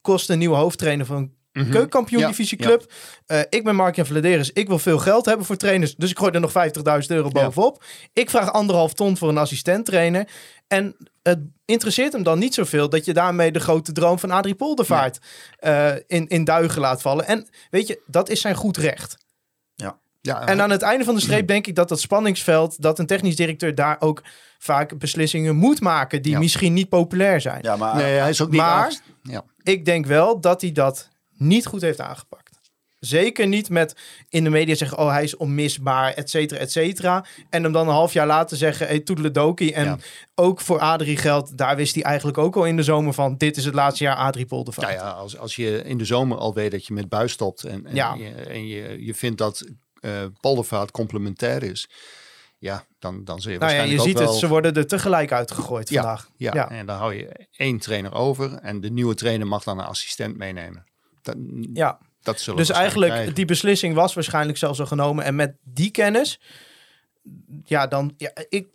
kost 0.02 0.30
een 0.30 0.38
nieuwe 0.40 0.56
hoofdtrainer 0.56 1.06
van. 1.06 1.32
Keukenkampioen 1.66 2.22
Ja, 2.22 2.28
divisieclub. 2.28 2.92
Eh, 3.26 3.40
ik 3.50 3.64
ben 3.64 3.76
Mark-Jan 3.76 4.06
Vladeris. 4.06 4.52
Ik 4.52 4.68
wil 4.68 4.80
veel 4.80 4.98
geld 4.98 5.26
hebben 5.26 5.46
voor 5.46 5.56
trainers. 5.56 5.96
Dus 5.96 6.10
ik 6.12 6.18
gooi 6.18 6.32
er 6.32 6.40
nog 6.40 6.52
50.000 6.52 7.12
euro 7.12 7.30
Ja. 7.34 7.44
bovenop. 7.44 7.84
Ik 8.14 8.30
vraag 8.30 8.52
anderhalf 8.52 8.94
ton 8.94 9.18
voor 9.18 9.30
een 9.30 9.38
assistent 9.38 9.86
trainer. 9.86 10.28
En 10.68 10.96
het 11.24 11.40
interesseert 11.66 12.14
hem 12.14 12.24
dan 12.24 12.40
niet 12.40 12.54
zoveel 12.54 12.90
dat 12.90 13.06
je 13.06 13.14
daarmee 13.14 13.52
de 13.52 13.60
grote 13.60 13.92
droom 13.92 14.20
van 14.20 14.32
Adrie 14.32 14.56
Poldervaart 14.56 15.20
eh, 15.60 15.92
in, 16.08 16.28
in 16.28 16.44
duigen 16.44 16.82
laat 16.82 17.02
vallen. 17.02 17.26
En 17.28 17.48
weet 17.70 17.88
je, 17.88 18.02
dat 18.06 18.30
is 18.30 18.42
zijn 18.42 18.56
goed 18.56 18.78
recht. 18.78 19.26
Ja, 20.22 20.46
En 20.48 20.62
aan 20.62 20.70
het 20.70 20.82
einde 20.82 21.06
van 21.06 21.16
de 21.16 21.22
streep 21.22 21.48
denk 21.54 21.68
ik 21.68 21.76
dat 21.76 21.90
dat 21.90 22.00
spanningsveld, 22.00 22.82
dat 22.82 23.00
een 23.00 23.06
technisch 23.06 23.36
directeur 23.36 23.76
daar 23.76 23.96
ook 24.00 24.24
vaak 24.58 24.98
beslissingen 24.98 25.56
moet 25.56 25.82
maken 25.82 26.22
die 26.22 26.32
Ja. 26.32 26.40
misschien 26.40 26.74
niet 26.74 26.90
populair 26.90 27.42
zijn. 27.42 27.60
Ja, 27.62 27.76
maar 27.76 27.96
nee, 27.96 28.18
hij 28.18 28.30
is 28.30 28.42
ook 28.42 28.50
niet 28.52 28.60
maar- 28.62 28.84
angst. 28.84 29.02
Ja. 29.22 29.44
Ik 29.64 29.86
denk 29.86 30.06
wel 30.06 30.40
dat 30.42 30.62
hij 30.62 30.72
dat 30.72 31.10
niet 31.38 31.66
goed 31.66 31.82
heeft 31.82 32.00
aangepakt. 32.02 32.56
Zeker 33.00 33.48
niet 33.48 33.70
met 33.70 33.96
in 34.30 34.44
de 34.44 34.50
media 34.50 34.76
zeggen, 34.76 34.98
oh 34.98 35.12
hij 35.12 35.24
is 35.24 35.36
onmisbaar, 35.38 36.14
et 36.14 36.30
cetera, 36.30 36.60
et 36.60 36.72
cetera. 36.72 37.26
En 37.50 37.64
hem 37.64 37.72
dan 37.72 37.88
een 37.88 37.94
half 37.94 38.14
jaar 38.14 38.28
later 38.28 38.58
zeggen, 38.58 38.88
hey, 38.88 39.00
toedeledokie. 39.00 39.74
En 39.74 39.86
Ja. 39.86 39.98
ook 40.36 40.62
voor 40.62 40.80
Adrie 40.80 41.18
geldt, 41.18 41.58
daar 41.58 41.76
wist 41.76 41.94
hij 41.94 42.04
eigenlijk 42.04 42.38
ook 42.38 42.56
al 42.56 42.66
in 42.66 42.76
de 42.76 42.84
zomer 42.84 43.14
van, 43.14 43.38
dit 43.38 43.58
is 43.58 43.66
het 43.66 43.74
laatste 43.74 44.04
jaar 44.04 44.16
Adrie 44.16 44.46
Poldervaart. 44.46 44.88
Nou 44.88 45.00
ja, 45.00 45.10
als, 45.12 45.38
als 45.38 45.56
je 45.56 45.84
in 45.84 45.98
de 45.98 46.06
zomer 46.06 46.38
al 46.38 46.54
weet 46.54 46.72
dat 46.72 46.86
je 46.86 46.94
met 46.94 47.10
buis 47.10 47.32
stopt 47.32 47.64
en, 47.64 47.86
en, 47.86 47.96
Ja. 47.96 48.14
je, 48.14 48.30
en 48.30 48.68
je, 48.68 49.06
je 49.06 49.14
vindt 49.14 49.38
dat 49.38 49.68
eh 50.00 50.12
poldervaart 50.40 50.92
complementair 50.92 51.64
is, 51.64 51.90
ja, 52.58 52.86
dan, 53.00 53.24
dan 53.24 53.42
zul 53.42 53.52
je 53.52 53.58
Nou 53.58 53.74
ja, 53.74 53.84
je 53.84 54.00
ziet 54.00 54.18
wel... 54.20 54.28
het, 54.28 54.38
ze 54.40 54.48
worden 54.48 54.74
er 54.74 54.88
tegelijk 54.88 55.32
uitgegooid 55.32 55.90
Ja, 55.90 56.02
vandaag. 56.02 56.30
Ja, 56.36 56.54
Ja. 56.54 56.70
en 56.70 56.86
dan 56.86 56.98
hou 56.98 57.14
je 57.14 57.48
één 57.52 57.80
trainer 57.80 58.14
over 58.14 58.54
en 58.54 58.82
de 58.82 58.90
nieuwe 58.90 59.16
trainer 59.16 59.48
mag 59.48 59.64
dan 59.64 59.80
een 59.80 59.86
assistent 59.86 60.38
meenemen. 60.38 60.86
Ja. 61.74 62.00
dat 62.22 62.40
zullen 62.40 62.60
Dus 62.60 62.70
eigenlijk, 62.70 63.12
krijgen. 63.12 63.36
die 63.36 63.46
beslissing 63.46 63.96
was 63.96 64.14
waarschijnlijk 64.14 64.58
zelfs 64.58 64.80
al 64.80 64.86
genomen. 64.86 65.24
En 65.24 65.36
met 65.36 65.56
die 65.64 65.92
kennis, 65.92 66.40
ja, 67.64 67.88
dan, 67.88 68.14
ja, 68.18 68.32
ik, 68.50 68.68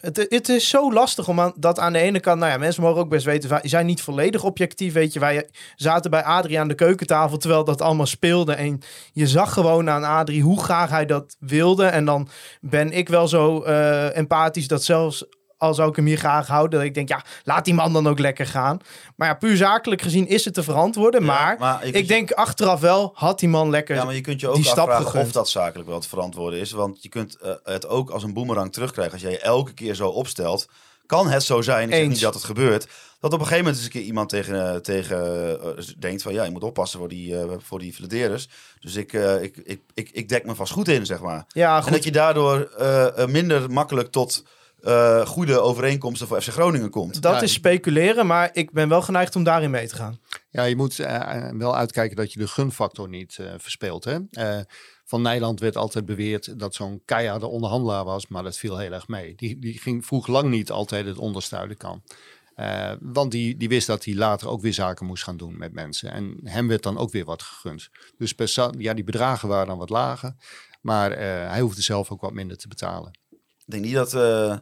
het, 0.00 0.26
het 0.28 0.48
is 0.48 0.68
zo 0.68 0.92
lastig 0.92 1.28
om 1.28 1.40
aan, 1.40 1.52
dat 1.56 1.78
aan 1.78 1.92
de 1.92 1.98
ene 1.98 2.20
kant, 2.20 2.38
nou 2.38 2.52
ja, 2.52 2.58
mensen 2.58 2.82
mogen 2.82 3.00
ook 3.00 3.08
best 3.08 3.24
weten, 3.24 3.50
wij 3.50 3.60
zijn 3.62 3.86
niet 3.86 4.02
volledig 4.02 4.44
objectief, 4.44 4.92
weet 4.92 5.12
je. 5.12 5.20
Wij 5.20 5.48
zaten 5.76 6.10
bij 6.10 6.22
Adrie 6.22 6.60
aan 6.60 6.68
de 6.68 6.74
keukentafel, 6.74 7.36
terwijl 7.36 7.64
dat 7.64 7.80
allemaal 7.80 8.06
speelde. 8.06 8.52
En 8.52 8.80
je 9.12 9.26
zag 9.26 9.52
gewoon 9.52 9.90
aan 9.90 10.04
Adrie 10.04 10.42
hoe 10.42 10.62
graag 10.62 10.90
hij 10.90 11.06
dat 11.06 11.36
wilde. 11.38 11.84
En 11.84 12.04
dan 12.04 12.28
ben 12.60 12.92
ik 12.92 13.08
wel 13.08 13.28
zo 13.28 13.62
eh, 13.62 14.16
empathisch 14.16 14.68
dat 14.68 14.84
zelfs 14.84 15.24
al 15.60 15.74
zou 15.74 15.90
ik 15.90 15.96
hem 15.96 16.06
hier 16.06 16.18
graag 16.18 16.46
houden, 16.46 16.78
dat 16.78 16.88
ik 16.88 16.94
denk, 16.94 17.08
ja, 17.08 17.24
laat 17.44 17.64
die 17.64 17.74
man 17.74 17.92
dan 17.92 18.06
ook 18.08 18.18
lekker 18.18 18.46
gaan. 18.46 18.78
Maar 19.16 19.28
ja, 19.28 19.34
puur 19.34 19.56
zakelijk 19.56 20.02
gezien 20.02 20.26
is 20.28 20.44
het 20.44 20.54
te 20.54 20.62
verantwoorden. 20.62 21.24
Ja, 21.24 21.56
maar, 21.58 21.84
ik 21.84 21.96
je- 21.96 22.04
denk 22.04 22.32
achteraf 22.32 22.80
wel, 22.80 23.10
had 23.14 23.38
die 23.38 23.48
man 23.48 23.70
lekker 23.70 23.94
Ja, 23.96 24.04
maar 24.04 24.14
je 24.14 24.20
kunt 24.20 24.40
je 24.40 24.48
ook 24.48 24.54
die 24.54 24.64
stap 24.64 24.78
afvragen 24.78 25.04
gegund. 25.06 25.26
of 25.26 25.32
dat 25.32 25.48
zakelijk 25.48 25.88
wel 25.88 26.00
te 26.00 26.08
verantwoorden 26.08 26.60
is. 26.60 26.70
Want 26.70 27.02
je 27.02 27.08
kunt 27.08 27.36
eh, 27.36 27.52
het 27.64 27.88
ook 27.88 28.10
als 28.10 28.22
een 28.22 28.32
boemerang 28.34 28.72
terugkrijgen. 28.72 29.12
Als 29.12 29.22
jij 29.22 29.30
je 29.30 29.38
elke 29.40 29.72
keer 29.74 29.94
zo 29.94 30.08
opstelt, 30.08 30.68
kan 31.06 31.28
het 31.28 31.42
zo 31.42 31.62
zijn, 31.62 31.88
ik 31.88 31.94
zeg 31.94 32.02
Eens. 32.02 32.12
niet 32.12 32.22
dat 32.22 32.34
het 32.34 32.44
gebeurt, 32.44 32.88
dat 33.20 33.32
op 33.32 33.40
een 33.40 33.46
gegeven 33.46 33.56
moment 33.64 33.76
eens 33.76 33.84
een 33.84 33.90
keer 34.00 34.02
iemand 34.08 34.28
tegen, 34.28 34.68
eh, 34.74 34.76
tegen 34.76 35.18
eh, 35.76 35.84
denkt 35.98 36.22
van 36.22 36.32
ja, 36.32 36.44
je 36.44 36.50
moet 36.50 36.62
oppassen 36.64 36.98
voor 36.98 37.08
die, 37.08 37.38
eh 37.40 37.44
voor 37.58 37.78
die 37.78 37.94
Vladeres. 37.94 38.48
Dus 38.80 38.94
ik, 38.94 39.12
ik, 39.12 39.56
ik, 39.64 39.80
ik, 39.94 40.10
ik 40.12 40.28
dek 40.28 40.44
me 40.46 40.54
vast 40.54 40.72
goed 40.72 40.88
in, 40.88 41.06
zeg 41.06 41.20
maar. 41.20 41.44
Ja, 41.48 41.76
En 41.76 41.82
goed. 41.82 41.92
dat 41.92 42.04
je 42.04 42.12
daardoor 42.12 42.70
minder 43.26 43.70
makkelijk 43.70 44.10
tot 44.10 44.44
eh, 44.82 45.26
goede 45.26 45.60
overeenkomsten 45.60 46.26
voor 46.26 46.40
FC 46.40 46.48
Groningen 46.48 46.90
komt. 46.90 47.22
Dat 47.22 47.34
Ja, 47.34 47.40
is 47.40 47.52
speculeren, 47.52 48.26
maar 48.26 48.50
ik 48.52 48.72
ben 48.72 48.88
wel 48.88 49.02
geneigd 49.02 49.36
om 49.36 49.44
daarin 49.44 49.70
mee 49.70 49.88
te 49.88 49.94
gaan. 49.94 50.20
Ja, 50.50 50.62
je 50.62 50.76
moet 50.76 50.98
eh, 50.98 51.48
wel 51.52 51.76
uitkijken 51.76 52.16
dat 52.16 52.32
je 52.32 52.38
de 52.38 52.48
gunfactor 52.48 53.08
niet 53.08 53.38
eh, 53.38 53.46
verspeelt. 53.58 54.04
Hè? 54.04 54.18
Eh, 54.30 54.60
van 55.04 55.22
Nijland 55.22 55.60
werd 55.60 55.76
altijd 55.76 56.06
beweerd 56.06 56.58
dat 56.58 56.74
zo'n 56.74 57.02
keiharde 57.04 57.46
onderhandelaar 57.46 58.04
was, 58.04 58.26
maar 58.26 58.42
dat 58.42 58.56
viel 58.56 58.78
heel 58.78 58.92
erg 58.92 59.08
mee. 59.08 59.34
Die, 59.34 59.58
die 59.58 59.78
ging, 59.78 60.06
vroeg 60.06 60.26
lang 60.26 60.50
niet 60.50 60.70
altijd 60.70 61.06
het 61.06 61.18
onderste 61.18 61.56
uit 61.56 61.68
de 61.68 61.74
kan. 61.74 62.02
Eh, 62.54 62.92
want 63.00 63.30
die, 63.30 63.56
die 63.56 63.68
wist 63.68 63.86
dat 63.86 64.04
hij 64.04 64.14
later 64.14 64.48
ook 64.48 64.60
weer 64.60 64.72
zaken 64.72 65.06
moest 65.06 65.24
gaan 65.24 65.36
doen 65.36 65.58
met 65.58 65.72
mensen. 65.72 66.10
En 66.12 66.40
hem 66.44 66.68
werd 66.68 66.82
dan 66.82 66.98
ook 66.98 67.10
weer 67.10 67.24
wat 67.24 67.42
gegund. 67.42 67.88
Dus 68.18 68.32
per 68.32 68.70
ja, 68.78 68.94
die 68.94 69.04
bedragen 69.04 69.48
waren 69.48 69.66
dan 69.66 69.78
wat 69.78 69.90
lager. 69.90 70.34
Maar 70.80 71.10
eh, 71.12 71.50
hij 71.50 71.60
hoefde 71.60 71.82
zelf 71.82 72.10
ook 72.10 72.20
wat 72.20 72.32
minder 72.32 72.56
te 72.56 72.68
betalen. 72.68 73.18
Ik 73.30 73.64
denk 73.66 73.84
niet 73.84 73.94
dat 73.94 74.14
eh 74.14 74.56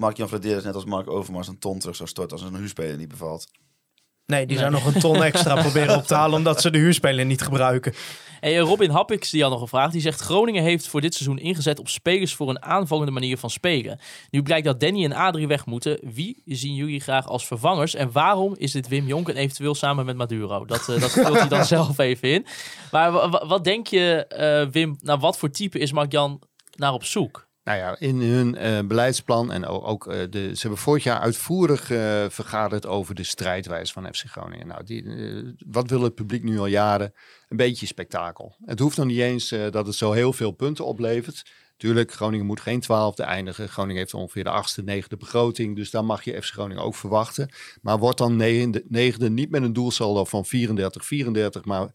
Mark-Jan 0.00 0.28
Vladeres 0.28 0.64
net 0.64 0.74
als 0.74 0.84
Mark 0.84 1.10
Overmars 1.10 1.48
een 1.48 1.58
ton 1.58 1.78
terug 1.78 1.96
zou 1.96 2.08
storten 2.08 2.36
als 2.38 2.46
een 2.46 2.54
huurspeler 2.56 2.96
niet 2.96 3.08
bevalt. 3.08 3.50
Nee, 4.26 4.46
die 4.46 4.58
zou 4.58 4.70
nog 4.70 4.86
een 4.94 5.00
ton 5.00 5.22
extra 5.22 5.54
proberen 5.62 5.96
op 5.96 6.04
te 6.06 6.14
halen, 6.14 6.36
omdat 6.36 6.60
ze 6.60 6.70
de 6.70 6.78
huurspeler 6.78 7.24
niet 7.24 7.42
gebruiken. 7.42 7.94
Hey, 8.40 8.56
eh, 8.58 8.62
Robin 8.62 8.90
Happix 8.90 9.30
die 9.30 9.42
had 9.42 9.50
nog 9.50 9.60
een 9.60 9.68
vraag. 9.68 9.90
Die 9.90 10.00
zegt 10.00 10.20
Groningen 10.20 10.62
heeft 10.62 10.88
voor 10.88 11.00
dit 11.00 11.14
seizoen 11.14 11.38
ingezet 11.38 11.78
op 11.78 11.88
spelers 11.88 12.34
voor 12.34 12.48
een 12.48 12.62
aanvallende 12.62 13.12
manier 13.12 13.38
van 13.38 13.50
spelen. 13.50 13.98
Nu 14.30 14.42
blijkt 14.42 14.64
dat 14.66 14.80
Danny 14.80 15.04
en 15.04 15.12
Adrie 15.12 15.46
weg 15.48 15.66
moeten. 15.66 15.98
Wie 16.02 16.42
zien 16.44 16.74
jullie 16.74 17.00
graag 17.00 17.26
als 17.26 17.46
vervangers? 17.46 17.94
En 17.94 18.12
waarom 18.12 18.54
is 18.56 18.72
dit 18.72 18.88
Wim 18.88 19.06
Jonk 19.06 19.28
en 19.28 19.36
eventueel 19.36 19.74
samen 19.74 20.06
met 20.06 20.16
Maduro? 20.16 20.64
Dat, 20.64 20.88
eh, 20.88 21.00
dat 21.00 21.10
vult 21.10 21.38
hij 21.38 21.48
dan 21.48 21.64
zelf 21.76 21.98
even 21.98 22.28
in. 22.32 22.46
Maar 22.90 23.12
wa- 23.12 23.28
wa- 23.28 23.46
wat 23.46 23.64
denk 23.64 23.86
je, 23.86 24.26
eh, 24.26 24.66
Wim, 24.72 24.96
naar 25.00 25.18
wat 25.18 25.38
voor 25.38 25.50
type 25.50 25.78
is 25.78 25.92
Mark-Jan 25.92 26.40
naar 26.76 26.92
op 26.92 27.04
zoek? 27.04 27.47
Nou 27.68 27.80
ja, 27.80 27.98
in 27.98 28.20
hun 28.20 28.56
eh, 28.56 28.78
beleidsplan 28.84 29.52
en 29.52 29.66
ook, 29.66 30.06
eh, 30.06 30.20
de, 30.30 30.50
ze 30.54 30.60
hebben 30.60 30.78
vorig 30.78 31.04
jaar 31.04 31.18
uitvoerig 31.18 31.90
eh, 31.90 32.24
vergaderd 32.28 32.86
over 32.86 33.14
de 33.14 33.22
strijdwijze 33.22 33.92
van 33.92 34.14
FC 34.14 34.24
Groningen. 34.26 34.66
Nou, 34.66 34.84
die, 34.84 35.04
wat 35.66 35.90
wil 35.90 36.02
het 36.02 36.14
publiek 36.14 36.42
nu 36.42 36.58
al 36.58 36.66
jaren? 36.66 37.14
Een 37.48 37.56
beetje 37.56 37.86
spektakel. 37.86 38.56
Het 38.64 38.78
hoeft 38.78 38.96
nog 38.96 39.06
niet 39.06 39.18
eens 39.18 39.48
dat 39.48 39.86
het 39.86 39.94
zo 39.94 40.12
heel 40.12 40.32
veel 40.32 40.50
punten 40.50 40.84
oplevert. 40.84 41.44
Tuurlijk, 41.76 42.12
Groningen 42.12 42.46
moet 42.46 42.60
geen 42.60 42.80
twaalfde 42.80 43.22
eindigen. 43.22 43.68
Groningen 43.68 43.96
heeft 43.96 44.14
ongeveer 44.14 44.44
de 44.44 44.50
achtste, 44.50 44.82
negende 44.82 45.16
begroting. 45.16 45.76
Dus 45.76 45.90
daar 45.90 46.04
mag 46.04 46.24
je 46.24 46.42
FC 46.42 46.52
Groningen 46.52 46.82
ook 46.82 46.94
verwachten. 46.94 47.50
Maar 47.82 47.98
wordt 47.98 48.18
dan 48.18 48.36
negende, 48.36 48.84
negende 48.88 49.30
niet 49.30 49.50
met 49.50 49.62
een 49.62 49.72
doelsaldo 49.72 50.24
van 50.24 50.44
34, 50.44 51.06
34, 51.06 51.64
maar 51.64 51.90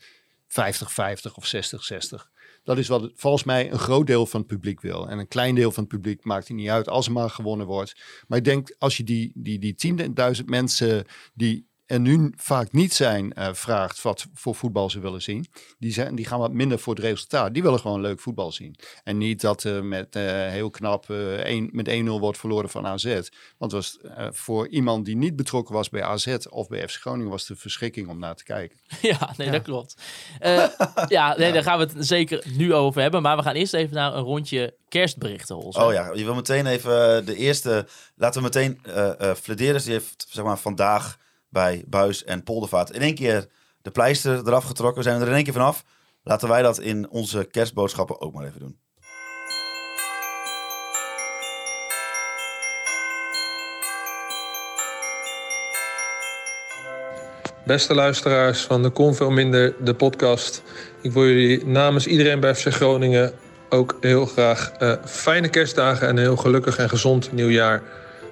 50, 0.48 0.92
50 0.92 1.36
of 1.36 1.46
60, 1.46 1.84
60. 1.84 2.32
Dat 2.64 2.78
is 2.78 2.88
wat 2.88 3.12
volgens 3.16 3.44
mij 3.44 3.72
een 3.72 3.80
groot 3.80 4.08
deel 4.08 4.26
van 4.26 4.40
het 4.40 4.50
publiek 4.50 4.82
wil. 4.82 5.10
En 5.10 5.20
een 5.20 5.28
klein 5.28 5.56
deel 5.56 5.72
van 5.72 5.84
het 5.84 5.92
publiek 5.92 6.24
maakt 6.24 6.48
het 6.48 6.58
niet 6.58 6.70
uit 6.70 6.90
als 6.90 7.06
er 7.06 7.12
maar 7.12 7.30
gewonnen 7.30 7.68
wordt. 7.68 8.02
Maar 8.28 8.38
ik 8.38 8.44
denk 8.44 8.76
als 8.78 8.98
je 8.98 9.04
die, 9.04 9.32
die, 9.36 9.60
die 9.60 9.96
10.000 10.38 10.46
mensen 10.46 11.06
die 11.34 11.72
er 11.94 12.00
nu 12.00 12.34
vaak 12.36 12.72
niet 12.72 12.94
zijn, 12.94 13.34
eh, 13.34 13.54
vraagt 13.54 14.02
wat 14.02 14.26
voor 14.34 14.56
voetbal 14.56 14.90
ze 14.90 15.00
willen 15.00 15.22
zien. 15.22 15.46
Die, 15.80 15.92
zijn, 15.94 16.16
die 16.16 16.26
gaan 16.26 16.40
wat 16.40 16.52
minder 16.52 16.80
voor 16.80 16.94
het 16.96 17.04
resultaat. 17.04 17.54
Die 17.54 17.64
willen 17.64 17.80
gewoon 17.80 18.02
leuk 18.02 18.20
voetbal 18.20 18.52
zien. 18.52 18.76
En 19.04 19.18
niet 19.18 19.42
dat 19.42 19.64
er 19.64 19.86
met 19.86 20.16
eh, 20.16 20.24
heel 20.48 20.70
knap 20.70 21.10
eh, 21.10 21.34
één- 21.34 21.70
met 21.72 21.88
1-0 21.88 22.20
wordt 22.20 22.38
verloren 22.38 22.70
van 22.70 22.86
AZ. 22.88 23.20
Want 23.58 23.72
was 23.72 23.98
eh, 24.02 24.28
voor 24.32 24.68
iemand 24.68 25.06
die 25.06 25.16
niet 25.16 25.36
betrokken 25.36 25.76
was 25.76 25.90
bij 25.90 26.04
AZ 26.04 26.36
of 26.50 26.68
bij 26.68 26.88
FC 26.88 27.00
Groningen 27.02 27.30
was 27.32 27.46
de 27.46 27.56
verschrikking 27.56 28.08
om 28.08 28.20
naar 28.20 28.36
te 28.36 28.44
kijken. 28.44 28.78
Ja, 29.02 29.34
nee, 29.38 29.52
dat 29.52 29.62
klopt. 29.62 29.96
Eh, 30.40 30.66
ja, 31.08 31.36
nee, 31.38 31.52
daar 31.52 31.64
gaan 31.64 31.78
we 31.80 31.84
het 31.94 32.06
zeker 32.08 32.44
nu 32.58 32.74
over 32.74 33.02
hebben. 33.02 33.22
Maar 33.22 33.38
we 33.38 33.44
gaan 33.44 33.56
eerst 33.56 33.74
even 33.74 33.96
naar 33.96 34.16
een 34.16 34.24
rondje 34.24 34.76
kerstberichten, 34.90 35.56
Hols. 35.56 35.76
Oh 35.76 35.94
ja, 35.94 36.12
je 36.14 36.24
wil 36.24 36.36
meteen 36.36 36.66
even 36.66 37.18
eh, 37.18 37.26
de 37.26 37.36
eerste. 37.36 37.88
Laten 38.16 38.42
we 38.42 38.48
meteen. 38.48 38.80
eh 38.84 39.30
eh 39.30 39.36
Flederis 39.36 39.84
die 39.84 39.94
heeft 39.94 40.26
zeg 40.30 40.44
maar 40.46 40.58
vandaag 40.60 41.18
bij 41.54 41.84
Buis 41.88 42.24
en 42.24 42.44
Poldervaart 42.44 42.92
in 42.92 43.02
één 43.02 43.16
keer 43.16 43.48
de 43.82 43.92
pleister 43.92 44.48
eraf 44.48 44.64
getrokken. 44.64 45.04
We 45.04 45.10
zijn 45.10 45.22
er 45.22 45.28
in 45.28 45.34
één 45.34 45.44
keer 45.44 45.54
vanaf. 45.54 45.84
Laten 46.24 46.50
wij 46.50 46.62
dat 46.62 46.80
in 46.80 47.10
onze 47.10 47.48
kerstboodschappen 47.52 48.22
ook 48.22 48.34
maar 48.34 48.46
even 48.46 48.60
doen. 48.60 48.78
Beste 57.66 57.94
luisteraars 57.94 58.62
van 58.62 58.84
de 58.84 58.90
Kon 58.90 59.16
Veel 59.16 59.32
Minder, 59.32 59.76
de 59.84 59.94
podcast. 59.94 60.64
Ik 61.02 61.12
wil 61.12 61.26
jullie 61.26 61.66
namens 61.66 62.08
iedereen 62.08 62.40
bij 62.40 62.56
FC 62.56 62.68
Groningen 62.68 63.34
ook 63.70 63.98
heel 64.02 64.26
graag 64.26 64.72
eh, 64.72 64.94
fijne 65.06 65.50
kerstdagen 65.50 66.08
en 66.08 66.18
een 66.18 66.24
heel 66.24 66.38
gelukkig 66.38 66.78
en 66.78 66.90
gezond 66.90 67.32
nieuwjaar 67.32 67.84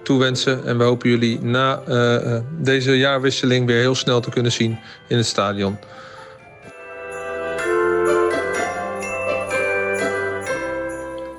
toewensen. 0.04 0.66
En 0.66 0.78
we 0.78 0.84
hopen 0.84 1.10
jullie 1.10 1.42
na 1.42 1.82
eh, 1.88 2.36
eh, 2.36 2.44
deze 2.58 2.98
jaarwisseling 2.98 3.66
weer 3.66 3.80
heel 3.80 3.96
snel 3.96 4.22
te 4.22 4.30
kunnen 4.30 4.52
zien 4.52 4.80
in 5.08 5.18
het 5.18 5.26
stadion. 5.26 5.78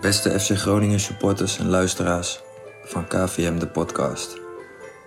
Beste 0.01 0.41
FC 0.41 0.51
Groningen 0.51 1.01
supporters 1.01 1.59
en 1.59 1.69
luisteraars 1.69 2.41
van 2.85 3.07
KVM 3.07 3.59
de 3.59 3.67
podcast. 3.67 4.41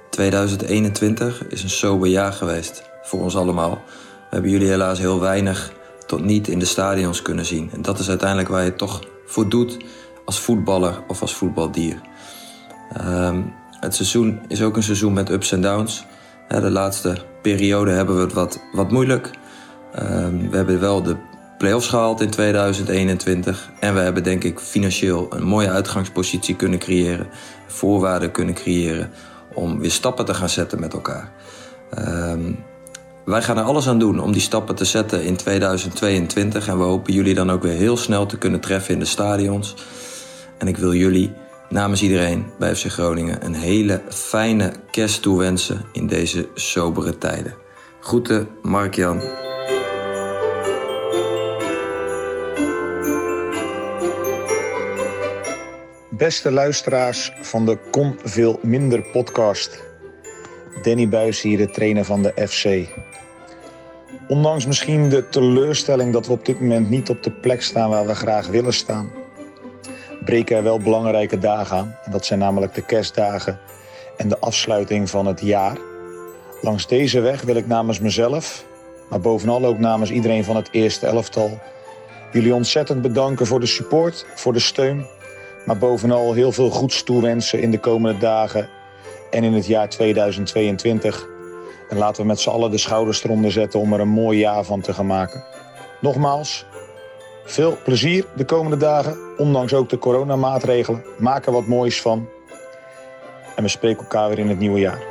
2021 0.09 1.47
is 1.47 1.63
een 1.63 1.69
sober 1.69 2.07
jaar 2.07 2.33
geweest 2.33 2.83
voor 3.01 3.21
ons 3.21 3.35
allemaal. 3.35 3.81
We 4.29 4.29
hebben 4.29 4.51
jullie 4.51 4.67
helaas 4.67 4.99
heel 4.99 5.19
weinig 5.19 5.71
tot 6.07 6.23
niet 6.23 6.47
in 6.47 6.59
de 6.59 6.65
stadions 6.65 7.21
kunnen 7.21 7.45
zien. 7.45 7.69
En 7.73 7.81
dat 7.81 7.99
is 7.99 8.09
uiteindelijk 8.09 8.49
waar 8.49 8.63
je 8.63 8.75
toch 8.75 9.03
voor 9.25 9.49
doet 9.49 9.77
als 10.25 10.39
voetballer 10.39 11.03
of 11.07 11.21
als 11.21 11.35
voetbaldier. 11.35 12.01
Ehm, 12.93 13.41
het 13.79 13.95
seizoen 13.95 14.39
is 14.47 14.61
ook 14.61 14.75
een 14.75 14.83
seizoen 14.83 15.13
met 15.13 15.29
ups 15.29 15.51
en 15.51 15.61
downs. 15.61 16.05
De 16.47 16.71
laatste 16.71 17.17
periode 17.41 17.91
hebben 17.91 18.15
we 18.15 18.21
het 18.21 18.33
wat, 18.33 18.59
wat 18.71 18.91
moeilijk. 18.91 19.29
Ehm, 19.93 20.49
we 20.49 20.55
hebben 20.55 20.79
wel 20.79 21.03
de 21.03 21.15
play-offs 21.57 21.87
gehaald 21.87 22.21
in 22.21 22.29
2021. 22.29 23.69
En 23.79 23.93
we 23.93 23.99
hebben 23.99 24.23
denk 24.23 24.43
ik 24.43 24.59
financieel 24.59 25.27
een 25.29 25.43
mooie 25.43 25.69
uitgangspositie 25.69 26.55
kunnen 26.55 26.79
creëren. 26.79 27.27
Voorwaarden 27.67 28.31
kunnen 28.31 28.53
creëren 28.55 29.11
om 29.53 29.79
weer 29.79 29.91
stappen 29.91 30.25
te 30.25 30.33
gaan 30.33 30.49
zetten 30.49 30.79
met 30.79 30.93
elkaar. 30.93 31.31
Ehm, 31.89 32.51
wij 33.25 33.41
gaan 33.41 33.57
er 33.57 33.63
alles 33.63 33.87
aan 33.87 33.99
doen 33.99 34.19
om 34.19 34.31
die 34.31 34.41
stappen 34.41 34.75
te 34.75 34.85
zetten 34.85 35.23
in 35.23 35.35
2022. 35.35 36.67
En 36.67 36.77
we 36.77 36.83
hopen 36.83 37.13
jullie 37.13 37.33
dan 37.33 37.51
ook 37.51 37.63
weer 37.63 37.77
heel 37.77 37.97
snel 37.97 38.25
te 38.25 38.37
kunnen 38.37 38.59
treffen 38.59 38.93
in 38.93 38.99
de 38.99 39.05
stadions. 39.05 39.75
En 40.57 40.67
ik 40.67 40.77
wil 40.77 40.93
jullie 40.93 41.33
namens 41.75 42.01
iedereen 42.01 42.45
bij 42.59 42.75
FC 42.75 42.85
Groningen 42.85 43.45
een 43.45 43.53
hele 43.53 44.01
fijne 44.09 44.73
kerst 44.91 45.21
toewensen 45.21 45.85
in 45.91 46.07
deze 46.07 46.47
sobere 46.53 47.17
tijden. 47.17 47.55
Groeten, 47.99 48.47
Mark-Jan. 48.61 49.21
Beste 56.09 56.51
luisteraars 56.51 57.31
van 57.41 57.65
de 57.65 57.77
Kon 57.91 58.15
Veel 58.23 58.59
Minder 58.61 59.01
podcast. 59.01 59.83
Danny 60.81 61.09
Buis 61.09 61.41
hier, 61.41 61.57
de 61.57 61.69
trainer 61.69 62.05
van 62.05 62.21
de 62.21 62.47
FC. 62.47 62.87
Ondanks 64.27 64.65
misschien 64.65 65.09
de 65.09 65.29
teleurstelling 65.29 66.13
dat 66.13 66.27
we 66.27 66.33
op 66.33 66.45
dit 66.45 66.59
moment 66.59 66.89
niet 66.89 67.09
op 67.09 67.23
de 67.23 67.31
plek 67.31 67.61
staan 67.61 67.89
waar 67.89 68.07
we 68.07 68.15
graag 68.15 68.47
willen 68.47 68.73
staan 68.73 69.23
breken 70.25 70.57
er 70.57 70.63
wel 70.63 70.79
belangrijke 70.79 71.37
dagen 71.37 71.77
aan. 71.77 71.97
Dat 72.09 72.25
zijn 72.25 72.39
namelijk 72.39 72.73
de 72.73 72.85
kerstdagen 72.85 73.59
en 74.17 74.27
de 74.27 74.39
afsluiting 74.39 75.09
van 75.09 75.25
het 75.25 75.41
jaar. 75.41 75.77
Langs 76.61 76.87
deze 76.87 77.19
weg 77.19 77.41
wil 77.41 77.55
ik 77.55 77.67
namens 77.67 77.99
mezelf, 77.99 78.65
maar 79.09 79.19
bovenal 79.19 79.65
ook 79.65 79.79
namens 79.79 80.11
iedereen 80.11 80.43
van 80.43 80.55
het 80.55 80.69
eerste 80.71 81.05
elftal, 81.05 81.59
jullie 82.31 82.53
ontzettend 82.53 83.01
bedanken 83.01 83.45
voor 83.45 83.59
de 83.59 83.65
support, 83.65 84.25
voor 84.35 84.53
de 84.53 84.59
steun, 84.59 85.05
maar 85.65 85.77
bovenal 85.77 86.33
heel 86.33 86.51
veel 86.51 86.69
goeds 86.69 87.03
toewensen 87.03 87.61
in 87.61 87.71
de 87.71 87.79
komende 87.79 88.19
dagen 88.19 88.69
en 89.31 89.43
in 89.43 89.53
het 89.53 89.65
jaar 89.65 89.89
2022. 89.89 91.27
En 91.89 91.97
laten 91.97 92.21
we 92.21 92.27
met 92.27 92.39
z'n 92.39 92.49
allen 92.49 92.71
de 92.71 92.77
schouders 92.77 93.23
eronder 93.23 93.51
zetten 93.51 93.79
om 93.79 93.93
er 93.93 93.99
een 93.99 94.07
mooi 94.07 94.39
jaar 94.39 94.63
van 94.63 94.81
te 94.81 94.93
gaan 94.93 95.07
maken. 95.07 95.43
Nogmaals, 96.01 96.65
veel 97.45 97.77
plezier 97.83 98.25
de 98.35 98.45
komende 98.45 98.77
dagen, 98.77 99.17
ondanks 99.37 99.73
ook 99.73 99.89
de 99.89 99.97
coronamaatregelen. 99.97 101.03
Maak 101.17 101.45
er 101.45 101.51
wat 101.51 101.67
moois 101.67 102.01
van. 102.01 102.29
En 103.55 103.63
we 103.63 103.69
spreken 103.69 104.03
elkaar 104.03 104.29
weer 104.29 104.39
in 104.39 104.49
het 104.49 104.59
nieuwe 104.59 104.79
jaar. 104.79 105.03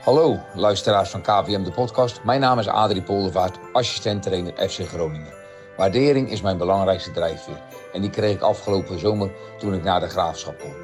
Hallo, 0.00 0.38
luisteraars 0.54 1.10
van 1.10 1.20
KVM 1.20 1.62
de 1.62 1.72
podcast. 1.74 2.24
Mijn 2.24 2.40
naam 2.40 2.58
is 2.58 2.68
Adrie 2.68 3.02
Poldervaart, 3.02 3.58
assistent-trainer 3.72 4.52
FC 4.68 4.88
Groningen. 4.88 5.34
Waardering 5.76 6.30
is 6.30 6.40
mijn 6.40 6.58
belangrijkste 6.58 7.10
drijfveer. 7.10 7.60
En 7.92 8.00
die 8.00 8.10
kreeg 8.10 8.34
ik 8.34 8.40
afgelopen 8.40 8.98
zomer 8.98 9.30
toen 9.58 9.74
ik 9.74 9.82
naar 9.82 10.00
de 10.00 10.08
graafschap 10.08 10.58
kwam. 10.58 10.74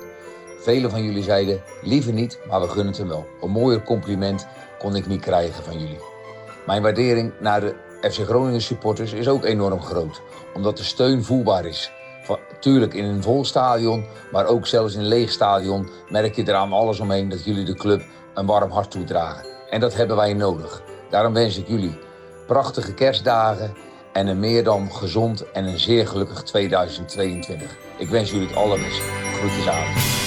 Velen 0.63 0.91
van 0.91 1.03
jullie 1.03 1.23
zeiden, 1.23 1.63
liever 1.83 2.13
niet, 2.13 2.39
maar 2.49 2.61
we 2.61 2.69
gunnen 2.69 2.87
het 2.87 2.99
hem 2.99 3.09
wel. 3.09 3.27
Een 3.41 3.51
mooier 3.51 3.83
compliment 3.83 4.47
kon 4.83 4.97
ik 4.97 5.07
niet 5.07 5.21
krijgen 5.21 5.65
van 5.65 5.79
jullie. 5.79 6.01
Mijn 6.67 6.83
waardering 6.83 7.33
naar 7.41 7.61
de 7.61 7.75
FC 8.01 8.19
Groningen 8.25 8.61
supporters 8.61 9.13
is 9.13 9.29
ook 9.29 9.45
enorm 9.45 9.83
groot. 9.83 10.23
Omdat 10.55 10.77
de 10.77 10.85
steun 10.85 11.25
voelbaar 11.25 11.65
is. 11.65 11.93
Tuurlijk 12.61 12.95
in 12.95 13.05
een 13.05 13.23
vol 13.23 13.45
stadion, 13.45 14.05
maar 14.33 14.47
ook 14.47 14.67
zelfs 14.67 14.95
in 14.95 15.01
een 15.01 15.07
leeg 15.07 15.31
stadion 15.31 15.89
merk 16.09 16.35
je 16.35 16.43
eraan 16.49 16.73
alles 16.73 17.01
omheen 17.01 17.29
dat 17.29 17.45
jullie 17.45 17.65
de 17.65 17.75
club 17.75 18.03
een 18.35 18.47
warm 18.47 18.71
hart 18.71 18.91
toedragen. 18.91 19.47
En 19.71 19.81
dat 19.81 19.95
hebben 19.95 20.17
wij 20.17 20.33
nodig. 20.33 20.83
Daarom 21.11 21.33
wens 21.33 21.59
ik 21.59 21.69
jullie 21.69 21.99
prachtige 22.47 22.95
kerstdagen 22.95 23.75
en 24.13 24.27
een 24.27 24.41
meer 24.41 24.65
dan 24.65 24.93
gezond 24.93 25.51
en 25.51 25.65
een 25.65 25.79
zeer 25.79 26.09
gelukkig 26.09 26.43
2022. 26.43 27.77
Ik 27.97 28.09
wens 28.09 28.31
jullie 28.31 28.47
het 28.47 28.57
allerbeste. 28.57 29.03
Groetjes 29.35 29.69
aan. 29.69 30.22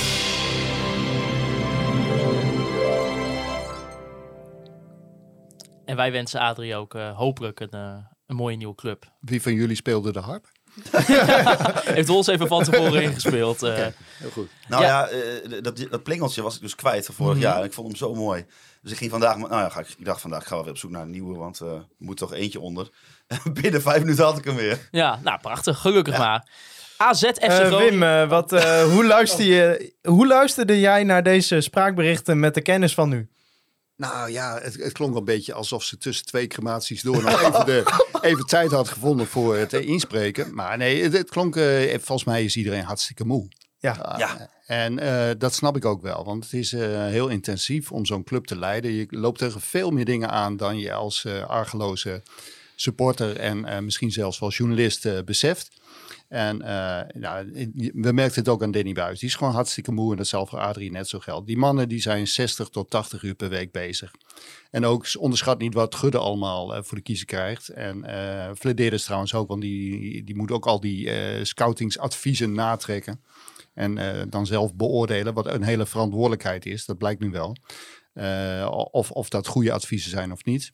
En 5.85 5.95
wij 5.95 6.11
wensen 6.11 6.39
Adrie 6.39 6.75
ook 6.75 6.95
eh, 6.95 7.17
hopelijk 7.17 7.59
een, 7.59 7.69
eh, 7.71 7.95
een 8.27 8.35
mooie 8.35 8.55
nieuwe 8.57 8.75
club. 8.75 9.05
Wie 9.19 9.41
van 9.41 9.53
jullie 9.53 9.75
speelde 9.75 10.11
de 10.11 10.19
harp? 10.19 10.45
Heeft 11.95 12.09
ons 12.09 12.27
even 12.27 12.47
van 12.47 12.63
tevoren 12.63 13.03
ingespeeld. 13.03 13.63
eh. 13.63 13.75
Heel 14.17 14.29
goed. 14.31 14.49
Nou 14.67 14.83
Ja. 14.83 14.87
ja, 14.89 15.07
eh, 15.07 15.61
dat, 15.61 15.85
dat 15.89 16.03
plingeltje 16.03 16.41
was 16.41 16.55
ik 16.55 16.61
dus 16.61 16.75
kwijt 16.75 17.05
van 17.05 17.15
vorig 17.15 17.33
Mhm. 17.33 17.41
jaar. 17.43 17.57
En 17.59 17.63
ik 17.63 17.73
vond 17.73 17.87
hem 17.87 17.95
zo 17.95 18.13
mooi. 18.15 18.45
Dus 18.81 18.91
ik 18.91 18.97
ging 18.97 19.11
vandaag, 19.11 19.37
nou 19.37 19.49
ja, 19.51 19.69
ga 19.69 19.79
ik, 19.79 19.87
ik 19.97 20.05
dacht 20.05 20.21
vandaag, 20.21 20.41
ik 20.41 20.47
ga 20.47 20.53
wel 20.55 20.63
weer 20.63 20.73
op 20.73 20.77
zoek 20.79 20.91
naar 20.91 21.01
een 21.01 21.09
nieuwe, 21.11 21.37
want 21.37 21.61
eh, 21.61 21.67
er 21.67 21.85
moet 21.97 22.17
toch 22.17 22.33
eentje 22.33 22.59
onder. 22.59 22.89
Binnen 23.61 23.81
vijf 23.81 23.99
minuten 23.99 24.23
had 24.23 24.37
ik 24.37 24.43
hem 24.43 24.55
weer. 24.55 24.87
Ja, 24.91 25.19
nou 25.23 25.39
prachtig. 25.39 25.79
Gelukkig 25.79 26.17
maar. 26.17 26.47
AZ 26.97 27.23
FC. 27.23 27.69
Wim, 27.69 27.99
wat, 28.29 28.51
eh, 28.53 28.83
hoe, 28.83 29.05
luister 29.05 29.45
je, 29.45 29.93
hoe 30.01 30.27
luisterde 30.27 30.79
jij 30.79 31.03
naar 31.03 31.23
deze 31.23 31.61
spraakberichten 31.61 32.39
met 32.39 32.53
de 32.53 32.61
kennis 32.61 32.93
van 32.93 33.09
nu? 33.09 33.29
Nou 33.97 34.31
ja, 34.31 34.59
het, 34.61 34.83
het 34.83 34.91
klonk 34.91 35.11
wel 35.11 35.19
een 35.19 35.25
beetje 35.25 35.53
alsof 35.53 35.83
ze 35.83 35.97
tussen 35.97 36.25
twee 36.25 36.47
crematies 36.47 37.01
door 37.01 37.21
nog 37.21 37.41
even, 37.41 37.65
de, 37.65 38.03
even 38.21 38.45
tijd 38.45 38.71
had 38.71 38.89
gevonden 38.89 39.27
voor 39.27 39.55
het 39.55 39.73
eh, 39.73 39.87
inspreken. 39.87 40.53
Maar 40.53 40.77
nee, 40.77 41.03
het, 41.03 41.13
het 41.13 41.29
klonk, 41.29 41.55
eh, 41.55 41.89
volgens 41.91 42.23
mij 42.23 42.43
is 42.43 42.55
iedereen 42.55 42.83
hartstikke 42.83 43.25
moe. 43.25 43.47
Ja. 43.79 44.15
Ja. 44.17 44.49
En 44.65 44.99
eh, 44.99 45.35
dat 45.37 45.53
snap 45.53 45.75
ik 45.75 45.85
ook 45.85 46.01
wel, 46.01 46.23
want 46.23 46.43
het 46.43 46.53
is 46.53 46.73
eh, 46.73 47.05
heel 47.05 47.27
intensief 47.27 47.91
om 47.91 48.05
zo'n 48.05 48.23
club 48.23 48.45
te 48.45 48.57
leiden. 48.57 48.91
Je 48.91 49.07
loopt 49.09 49.39
tegen 49.39 49.61
veel 49.61 49.91
meer 49.91 50.05
dingen 50.05 50.29
aan 50.29 50.57
dan 50.57 50.77
je 50.77 50.93
als 50.93 51.25
eh 51.25 51.45
argeloze 51.45 52.21
supporter 52.75 53.37
en 53.37 53.65
eh, 53.65 53.79
misschien 53.79 54.11
zelfs 54.11 54.39
wel 54.39 54.49
journalist 54.49 55.05
eh, 55.05 55.19
beseft. 55.25 55.69
En 56.27 56.57
nou, 57.13 57.51
we 57.93 58.11
merkten 58.11 58.39
het 58.39 58.49
ook 58.49 58.63
aan 58.63 58.71
Danny 58.71 58.93
Buis. 58.93 59.19
Die 59.19 59.29
is 59.29 59.35
gewoon 59.35 59.53
hartstikke 59.53 59.91
moe 59.91 60.11
en 60.11 60.17
dat 60.17 60.27
zal 60.27 60.45
voor 60.45 60.59
Adrie 60.59 60.91
net 60.91 61.07
zo 61.07 61.19
geldt. 61.19 61.47
Die 61.47 61.57
mannen 61.57 61.89
die 61.89 62.01
zijn 62.01 62.27
60 62.27 62.69
tot 62.69 62.89
80 62.89 63.23
uur 63.23 63.35
per 63.35 63.49
week 63.49 63.71
bezig. 63.71 64.11
En 64.71 64.85
ook 64.85 65.07
onderschat 65.19 65.59
niet 65.59 65.73
wat 65.73 65.95
Gudde 65.95 66.17
allemaal 66.17 66.75
eh, 66.75 66.83
voor 66.83 66.97
de 66.97 67.03
kiezer 67.03 67.25
krijgt. 67.25 67.69
En 67.69 68.03
eh 68.03 68.51
Flederis 68.55 69.03
trouwens 69.03 69.33
ook, 69.33 69.47
want 69.47 69.61
die, 69.61 70.23
die 70.23 70.35
moet 70.35 70.51
ook 70.51 70.65
al 70.65 70.79
die 70.79 71.09
scoutingsadviezen 71.45 72.53
natrekken. 72.53 73.21
En 73.73 74.29
dan 74.29 74.45
zelf 74.45 74.75
beoordelen, 74.75 75.33
wat 75.33 75.47
een 75.47 75.63
hele 75.63 75.85
verantwoordelijkheid 75.85 76.65
is. 76.65 76.85
Dat 76.85 76.97
blijkt 76.97 77.21
nu 77.21 77.29
wel. 77.29 77.55
Of, 78.91 79.11
of 79.11 79.29
dat 79.29 79.47
goede 79.47 79.71
adviezen 79.71 80.09
zijn 80.09 80.31
of 80.31 80.45
niet. 80.45 80.71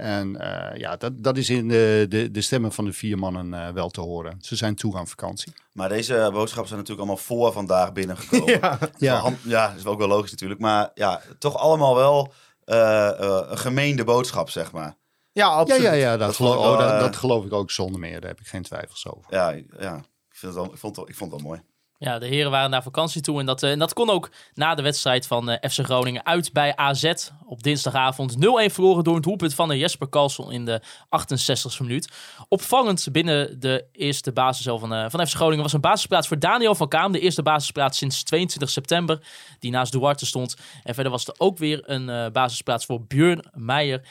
En 0.00 0.36
eh, 0.36 0.78
ja, 0.78 0.96
dat, 0.96 1.22
dat 1.22 1.36
is 1.36 1.50
in 1.50 1.68
de, 1.68 2.06
de, 2.08 2.30
de 2.30 2.40
stemmen 2.40 2.72
van 2.72 2.84
de 2.84 2.92
vier 2.92 3.18
mannen 3.18 3.54
eh, 3.54 3.72
wel 3.72 3.90
te 3.90 4.00
horen. 4.00 4.36
Ze 4.40 4.56
zijn 4.56 4.74
toe 4.74 4.96
aan 4.96 5.08
vakantie. 5.08 5.52
Maar 5.72 5.88
deze 5.88 6.30
boodschappen 6.32 6.68
zijn 6.68 6.80
natuurlijk 6.80 7.08
allemaal 7.08 7.24
voor 7.24 7.52
vandaag 7.52 7.92
binnengekomen. 7.92 8.48
Ja. 8.60 8.78
Ja. 8.80 8.88
ja. 8.98 9.32
ja, 9.42 9.68
dat 9.68 9.78
is 9.78 9.86
ook 9.86 9.98
wel 9.98 10.08
logisch 10.08 10.30
natuurlijk. 10.30 10.60
Maar 10.60 10.90
ja, 10.94 11.20
toch 11.38 11.56
allemaal 11.56 11.94
wel 11.94 12.32
eh, 12.70 13.08
eh, 13.08 13.50
een 13.50 13.58
gemeende 13.58 14.04
boodschap, 14.04 14.50
zeg 14.50 14.72
maar. 14.72 14.96
Ja, 15.32 15.46
Ja, 15.46 15.48
absoluut. 15.48 15.82
ja, 15.82 15.92
ja 15.92 16.10
dat, 16.16 16.26
Dat 16.26 16.36
geloof, 16.36 16.54
vond 16.54 16.66
ik 16.66 16.72
oh, 16.72 16.78
dat, 16.78 16.92
eh, 16.92 17.00
dat 17.00 17.16
geloof 17.16 17.44
ik 17.44 17.52
ook 17.52 17.70
zonder 17.70 18.00
meer. 18.00 18.20
Daar 18.20 18.30
heb 18.30 18.40
ik 18.40 18.46
geen 18.46 18.62
twijfels 18.62 19.08
over. 19.08 19.34
Ja, 19.34 19.50
ja. 19.78 19.96
Ik, 19.96 20.36
vind 20.36 20.54
het 20.54 20.62
wel, 20.62 20.72
ik, 20.72 20.78
vond 20.78 20.96
het 20.96 21.08
ik 21.08 21.14
vond 21.14 21.32
het 21.32 21.40
wel 21.40 21.50
mooi. 21.50 21.62
Ja, 22.02 22.18
de 22.18 22.26
heren 22.26 22.50
waren 22.50 22.70
naar 22.70 22.82
vakantie 22.82 23.20
toe. 23.20 23.40
En 23.40 23.46
dat, 23.46 23.62
eh, 23.62 23.70
en 23.70 23.78
dat 23.78 23.92
kon 23.92 24.10
ook 24.10 24.30
na 24.54 24.74
de 24.74 24.82
wedstrijd 24.82 25.26
van 25.26 25.50
eh, 25.50 25.70
FC 25.70 25.84
Groningen 25.84 26.26
uit 26.26 26.52
bij 26.52 26.76
AZ 26.76 27.12
op 27.50 27.62
dinsdagavond. 27.62 28.36
0-1 28.36 28.70
verloren 28.70 29.04
door 29.04 29.14
het 29.14 29.22
doelpunt 29.22 29.54
van 29.54 29.68
de 29.68 29.78
Jesper 29.78 30.08
Karlsson 30.08 30.52
in 30.52 30.64
de 30.64 30.80
68e 31.08 31.82
minuut. 31.82 32.10
Opvallend 32.48 33.08
binnen 33.12 33.60
de 33.60 33.84
eerste 33.92 34.32
basis 34.32 34.64
van, 34.64 34.94
eh, 34.94 35.04
van 35.08 35.26
FC 35.26 35.34
Groningen 35.34 35.62
was 35.62 35.72
een 35.72 35.80
basisplaats 35.80 36.28
voor 36.28 36.38
Daniel 36.38 36.74
van 36.74 36.88
Kaam. 36.88 37.12
De 37.12 37.20
eerste 37.20 37.42
basisplaats 37.42 37.98
sinds 37.98 38.22
22 38.22 38.70
september, 38.70 39.20
die 39.58 39.70
naast 39.70 39.92
Duarte 39.92 40.26
stond. 40.26 40.56
En 40.84 40.94
verder 40.94 41.12
was 41.12 41.26
er 41.26 41.34
ook 41.38 41.58
weer 41.58 41.82
een 41.84 42.08
eh, 42.08 42.30
basisplaats 42.32 42.86
voor 42.86 43.02
Björn 43.02 43.44
Meijer. 43.52 44.02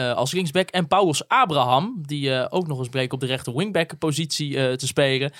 Eh, 0.00 0.14
als 0.14 0.32
linksback. 0.32 0.68
En 0.68 0.86
Paulus 0.86 1.28
Abraham, 1.28 2.02
die 2.06 2.34
eh, 2.34 2.46
ook 2.48 2.66
nog 2.66 2.78
eens 2.78 2.88
bleek 2.88 3.12
op 3.12 3.20
de 3.20 3.26
rechter 3.26 3.56
wingback 3.56 3.98
positie 3.98 4.56
eh, 4.56 4.72
te 4.72 4.86
spelen. 4.86 5.32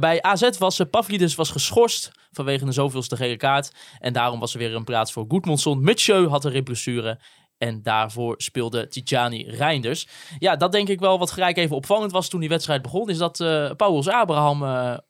Bij 0.00 0.22
AZ 0.22 0.58
was 0.58 0.80
Pavlidis 0.90 1.34
was 1.34 1.50
geschorst 1.50 2.10
vanwege 2.30 2.64
een 2.64 2.72
zoveelste 2.72 3.16
gele 3.16 3.36
kaart. 3.36 3.72
En 3.98 4.12
daarom 4.12 4.40
was 4.40 4.52
er 4.52 4.58
weer 4.58 4.74
een 4.74 4.84
plaats 4.84 5.12
voor 5.12 5.24
Goedmondson. 5.28 5.82
Mitchell 5.82 6.26
had 6.26 6.44
een 6.44 6.50
ribblessure. 6.50 7.18
En 7.58 7.82
daarvoor 7.82 8.34
speelde 8.36 8.88
Tijani 8.88 9.44
Reinders. 9.48 10.08
Ja, 10.38 10.56
dat 10.56 10.72
denk 10.72 10.88
ik 10.88 11.00
wel 11.00 11.18
wat 11.18 11.30
gelijk 11.30 11.56
even 11.56 11.76
opvallend 11.76 12.12
was 12.12 12.28
toen 12.28 12.40
die 12.40 12.48
wedstrijd 12.48 12.82
begon. 12.82 13.10
Is 13.10 13.18
dat 13.18 13.36
Paulus 13.76 14.08
Abraham 14.08 14.62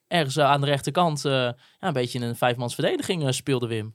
ergens 0.08 0.38
aan 0.38 0.60
de 0.60 0.66
rechterkant 0.66 1.22
ja, 1.22 1.54
een 1.80 1.92
beetje 1.92 2.18
in 2.18 2.24
een 2.24 2.36
vijfmans 2.36 2.74
verdediging 2.74 3.34
speelde, 3.34 3.66
Wim. 3.66 3.94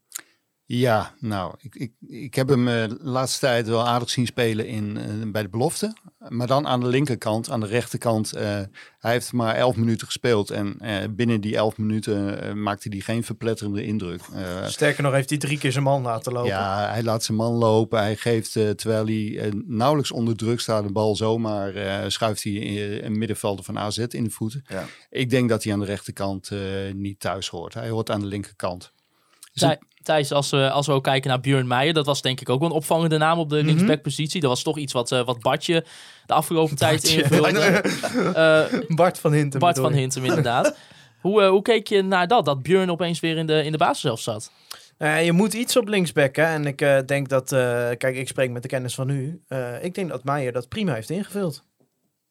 Ja, 0.71 1.13
nou, 1.19 1.53
ik, 1.61 1.75
ik, 1.75 1.91
ik 2.07 2.35
heb 2.35 2.47
hem 2.47 2.67
eh, 2.67 2.73
de 2.87 2.97
laatste 3.01 3.39
tijd 3.39 3.67
wel 3.67 3.87
aardig 3.87 4.09
zien 4.09 4.25
spelen 4.25 4.67
in, 4.67 4.97
eh, 4.97 5.31
bij 5.31 5.41
de 5.41 5.49
belofte. 5.49 5.93
Maar 6.27 6.47
dan 6.47 6.67
aan 6.67 6.79
de 6.79 6.87
linkerkant, 6.87 7.49
aan 7.49 7.59
de 7.59 7.65
rechterkant. 7.65 8.33
eh, 8.33 8.43
hij 8.99 9.11
heeft 9.11 9.33
maar 9.33 9.55
elf 9.55 9.75
minuten 9.75 10.05
gespeeld. 10.07 10.49
En 10.51 10.75
eh, 10.79 10.95
binnen 11.09 11.41
die 11.41 11.55
elf 11.55 11.77
minuten 11.77 12.61
maakte 12.63 12.89
hij 12.89 12.99
geen 12.99 13.23
verpletterende 13.23 13.83
indruk. 13.83 14.21
Sterker 14.67 15.03
nog, 15.03 15.13
heeft 15.13 15.29
hij 15.29 15.37
drie 15.39 15.57
keer 15.57 15.71
zijn 15.71 15.83
man 15.83 16.01
laten 16.01 16.31
lopen. 16.33 16.49
ja, 16.49 16.89
hij 16.89 17.03
laat 17.03 17.23
zijn 17.23 17.37
man 17.37 17.51
lopen. 17.53 17.99
Hij 17.99 18.15
geeft, 18.15 18.51
terwijl 18.51 19.05
hij 19.05 19.51
nauwelijks 19.65 20.11
onder 20.11 20.35
druk 20.35 20.59
staat, 20.59 20.83
de 20.83 20.91
bal 20.91 21.15
zomaar 21.15 21.75
eh, 21.75 22.09
schuift 22.09 22.43
hij 22.43 23.03
een 23.03 23.17
middenvelder 23.17 23.65
van 23.65 23.79
AZ 23.79 23.97
in 23.97 24.23
de 24.23 24.29
voeten. 24.29 24.63
Ja. 24.67 24.85
Ik 25.09 25.29
denk 25.29 25.49
dat 25.49 25.63
hij 25.63 25.73
aan 25.73 25.79
de 25.79 25.85
rechterkant 25.85 26.49
eh, 26.51 26.59
niet 26.93 27.19
thuis 27.19 27.47
hoort. 27.47 27.73
Hij 27.73 27.89
hoort 27.89 28.09
aan 28.09 28.19
de 28.19 28.25
linkerkant. 28.27 28.91
Is 29.53 29.61
Thij- 29.61 29.79
Thijs, 30.09 30.31
als 30.31 30.49
we, 30.49 30.69
als 30.71 30.87
we 30.87 30.93
ook 30.93 31.03
kijken 31.03 31.29
naar 31.29 31.39
Björn 31.39 31.67
Meijer, 31.67 31.93
dat 31.93 32.05
was 32.05 32.21
denk 32.21 32.41
ik 32.41 32.49
ook 32.49 32.59
wel 32.59 32.69
een 32.69 32.75
opvallende 32.75 33.17
naam 33.17 33.39
op 33.39 33.49
de 33.49 33.55
Mhm. 33.55 33.65
linksbackpositie. 33.65 34.41
Dat 34.41 34.49
was 34.49 34.63
toch 34.63 34.77
iets 34.77 34.93
wat, 34.93 35.11
eh, 35.11 35.25
wat 35.25 35.39
Bartje 35.39 35.85
de 36.25 36.33
afgelopen 36.33 36.75
tijd 36.85 37.03
invulde. 37.03 37.59
Eh, 38.35 38.63
Bart 38.87 39.19
van 39.19 39.33
Hintem. 39.33 39.59
Bart 39.59 39.79
van. 39.79 39.93
Hintem, 39.93 40.25
inderdaad. 40.25 40.75
hoe, 41.21 41.41
eh, 41.41 41.49
hoe 41.49 41.61
keek 41.61 41.87
je 41.87 42.01
naar 42.01 42.27
dat? 42.27 42.45
Dat 42.45 42.61
Björn 42.63 42.91
opeens 42.91 43.19
weer 43.19 43.37
in 43.37 43.45
de, 43.45 43.63
in 43.63 43.71
de 43.71 43.77
basis 43.77 44.01
zelf 44.01 44.19
zat? 44.19 44.51
Eh, 44.97 45.25
je 45.25 45.31
moet 45.31 45.53
iets 45.53 45.77
op 45.77 45.87
linksback, 45.87 46.35
hè. 46.35 46.43
En 46.43 46.65
ik 46.65 46.81
eh, 46.81 46.97
denk 47.05 47.29
dat... 47.29 47.51
eh, 47.51 47.59
kijk, 47.97 48.15
ik 48.15 48.27
spreek 48.27 48.49
met 48.49 48.61
de 48.61 48.67
kennis 48.67 48.95
van 48.95 49.07
nu. 49.07 49.41
Eh, 49.47 49.83
ik 49.83 49.93
denk 49.95 50.09
dat 50.09 50.23
Meijer 50.23 50.51
dat 50.51 50.67
prima 50.67 50.93
heeft 50.93 51.09
ingevuld. 51.09 51.63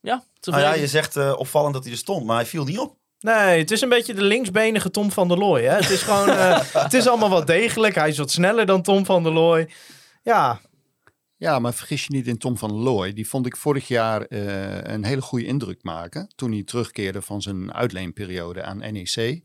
Ja, 0.01 0.13
Nou 0.15 0.23
tevreden. 0.39 0.69
ja, 0.69 0.75
je 0.75 0.87
zegt 0.87 1.15
eh, 1.15 1.33
opvallend 1.37 1.73
dat 1.73 1.83
hij 1.83 1.91
er 1.91 1.97
stond, 1.99 2.25
maar 2.25 2.35
hij 2.35 2.45
viel 2.45 2.63
niet 2.63 2.79
op. 2.79 2.95
Nee, 3.19 3.59
het 3.59 3.71
is 3.71 3.81
een 3.81 3.89
beetje 3.89 4.13
de 4.13 4.21
linksbenige 4.21 4.91
Tom 4.91 5.11
van 5.11 5.27
der 5.27 5.37
Looy. 5.37 5.63
Hè? 5.63 5.75
Het 5.75 5.89
is 5.89 6.01
gewoon, 6.01 6.29
eh, 6.29 6.59
het 6.83 6.93
is 6.93 7.07
allemaal 7.07 7.29
wat 7.29 7.47
degelijk. 7.47 7.95
Hij 7.95 8.09
is 8.09 8.17
wat 8.17 8.31
sneller 8.31 8.65
dan 8.65 8.81
Tom 8.81 9.05
van 9.05 9.23
der 9.23 9.31
Looy. 9.31 9.69
Ja, 10.23 10.59
Ja, 11.37 11.59
maar 11.59 11.73
vergis 11.73 12.03
je 12.03 12.13
niet 12.13 12.27
in 12.27 12.37
Tom 12.37 12.57
van 12.57 12.71
Looy. 12.71 13.13
Die 13.13 13.27
vond 13.27 13.45
ik 13.45 13.57
vorig 13.57 13.87
jaar 13.87 14.21
eh, 14.21 14.93
een 14.93 15.03
hele 15.03 15.21
goede 15.21 15.45
indruk 15.45 15.83
maken. 15.83 16.31
Toen 16.35 16.51
hij 16.51 16.63
terugkeerde 16.63 17.21
van 17.21 17.41
zijn 17.41 17.73
uitleenperiode 17.73 18.63
aan 18.63 18.77
NEC. 18.77 19.41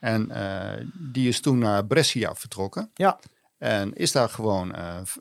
En 0.00 0.30
eh, 0.30 0.84
die 1.12 1.28
is 1.28 1.40
toen 1.40 1.58
naar 1.58 1.86
Brescia 1.86 2.34
vertrokken. 2.34 2.90
Ja. 2.94 3.18
En 3.58 3.94
is 3.94 4.12
daar 4.12 4.28
gewoon 4.28 4.74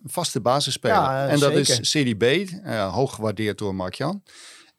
vaste 0.03 0.41
basisspeler. 0.41 0.95
Ja, 0.95 1.27
en 1.27 1.39
dat 1.39 1.53
zeker. 1.53 1.79
is 1.81 1.91
CDB, 1.91 2.49
hoog 2.91 3.15
gewaardeerd 3.15 3.57
door 3.57 3.75
Mark-Jan. 3.75 4.23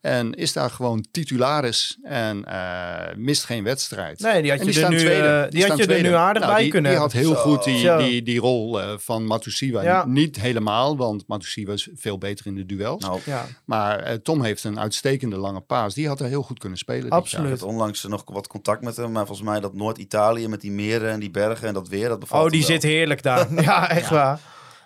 En 0.08 0.34
is 0.34 0.52
daar 0.52 0.70
gewoon 0.70 1.04
titularis 1.10 1.98
en 2.02 2.44
eh, 2.44 3.16
mist 3.16 3.44
geen 3.44 3.64
wedstrijd. 3.64 4.20
Nee, 4.20 4.42
die 4.42 4.50
had 4.50 4.60
En 4.60 4.66
je 4.72 4.82
er 4.84 4.90
nu, 4.90 4.96
eh, 4.96 5.44
die 5.50 5.66
had 5.66 5.78
je 5.78 5.86
er 5.86 6.02
nu 6.02 6.14
aardig 6.14 6.42
Nou, 6.42 6.54
bij 6.54 6.62
die, 6.62 6.70
kunnen 6.70 6.90
Die 6.90 7.00
had 7.00 7.12
heel 7.12 7.34
Zo. 7.34 7.40
goed 7.40 7.64
die, 7.64 7.96
die, 7.96 8.22
die 8.22 8.40
rol 8.40 8.80
eh, 8.80 8.92
van 8.98 9.24
Matusiwa. 9.26 9.82
Ja. 9.82 10.06
Niet 10.06 10.40
helemaal, 10.40 10.96
want 10.96 11.24
Matusiwa 11.26 11.72
is 11.72 11.88
veel 11.94 12.18
beter 12.18 12.46
in 12.46 12.54
de 12.54 12.66
duels. 12.66 13.02
Nou, 13.02 13.20
ja. 13.24 13.44
Maar 13.64 13.98
eh, 13.98 14.14
Tom 14.14 14.42
heeft 14.42 14.64
een 14.64 14.80
uitstekende 14.80 15.36
lange 15.36 15.60
paas. 15.60 15.94
Die 15.94 16.08
had 16.08 16.20
er 16.20 16.26
heel 16.26 16.42
goed 16.42 16.58
kunnen 16.58 16.78
spelen. 16.78 17.06
Ik 17.06 17.12
Absoluut. 17.12 17.50
had 17.50 17.62
onlangs 17.62 18.02
nog 18.04 18.22
wat 18.26 18.46
contact 18.46 18.82
met 18.82 18.96
hem, 18.96 19.12
maar 19.12 19.26
volgens 19.26 19.48
mij 19.48 19.60
dat 19.60 19.74
Noord-Italië 19.74 20.48
met 20.48 20.60
die 20.60 20.70
meren 20.72 21.10
en 21.10 21.20
die 21.20 21.30
bergen 21.30 21.68
en 21.68 21.74
dat 21.74 21.88
weer, 21.88 22.08
dat 22.08 22.18
bevalt 22.18 22.44
Oh, 22.44 22.50
die 22.50 22.60
wel. 22.60 22.68
zit 22.70 22.82
heerlijk 22.82 23.22
daar. 23.22 23.46
Ja, 23.62 23.90
echt 23.90 24.10
waar. 24.10 24.40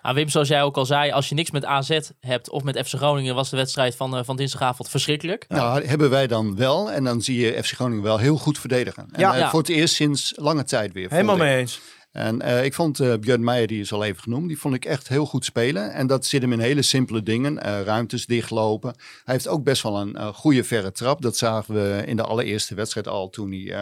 Ah, 0.05 0.13
Wim, 0.15 0.29
zoals 0.29 0.47
jij 0.47 0.63
ook 0.63 0.77
al 0.77 0.85
zei, 0.85 1.11
als 1.11 1.29
je 1.29 1.35
niks 1.35 1.51
met 1.51 1.65
AZ 1.65 1.99
hebt 2.19 2.49
of 2.49 2.63
met 2.63 2.77
FC 2.87 2.93
Groningen, 2.95 3.35
was 3.35 3.49
de 3.49 3.57
wedstrijd 3.57 3.95
van, 3.95 4.17
eh, 4.17 4.23
van 4.23 4.35
dinsdagavond 4.35 4.89
verschrikkelijk. 4.89 5.45
Nou, 5.47 5.85
hebben 5.85 6.09
wij 6.09 6.27
dan 6.27 6.55
wel. 6.55 6.91
En 6.91 7.03
dan 7.03 7.21
zie 7.21 7.39
je 7.39 7.63
FC 7.63 7.71
Groningen 7.73 8.03
wel 8.03 8.17
heel 8.17 8.37
goed 8.37 8.59
verdedigen. 8.59 9.07
En, 9.11 9.19
Ja. 9.19 9.33
eh, 9.33 9.39
Ja. 9.39 9.49
voor 9.49 9.59
het 9.59 9.69
eerst 9.69 9.95
sinds 9.95 10.33
lange 10.35 10.63
tijd 10.63 10.93
weer. 10.93 11.09
Helemaal 11.09 11.37
mee 11.37 11.57
eens. 11.57 11.79
En 12.13 12.41
eh, 12.41 12.65
ik 12.65 12.73
vond 12.73 12.99
eh 12.99 13.13
Björn 13.19 13.43
Meijer, 13.43 13.67
die 13.67 13.79
is 13.79 13.93
al 13.93 14.03
even 14.03 14.21
genoemd, 14.21 14.47
die 14.47 14.59
vond 14.59 14.75
ik 14.75 14.85
echt 14.85 15.07
heel 15.07 15.25
goed 15.25 15.45
spelen. 15.45 15.93
En 15.93 16.07
dat 16.07 16.25
zit 16.25 16.41
hem 16.41 16.51
in 16.51 16.59
hele 16.59 16.81
simpele 16.81 17.23
dingen. 17.23 17.59
eh, 17.59 17.81
ruimtes 17.81 18.25
dichtlopen. 18.25 18.93
Hij 19.23 19.33
heeft 19.33 19.47
ook 19.47 19.63
best 19.63 19.83
wel 19.83 19.99
een 19.99 20.33
goede 20.33 20.63
verre 20.63 20.91
trap. 20.91 21.21
Dat 21.21 21.37
zagen 21.37 21.73
we 21.73 22.03
in 22.05 22.15
de 22.15 22.23
allereerste 22.23 22.75
wedstrijd 22.75 23.07
al 23.07 23.29
toen 23.29 23.51
hij, 23.51 23.75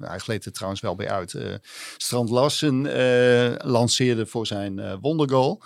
hij 0.00 0.18
gleed 0.18 0.44
er 0.44 0.52
trouwens 0.52 0.80
wel 0.80 0.94
bij 0.94 1.10
uit. 1.10 1.38
Strand 1.96 2.30
Larsen 2.30 2.82
lanceerde 3.70 4.26
voor 4.26 4.46
zijn 4.46 5.00
wondergoal. 5.00 5.62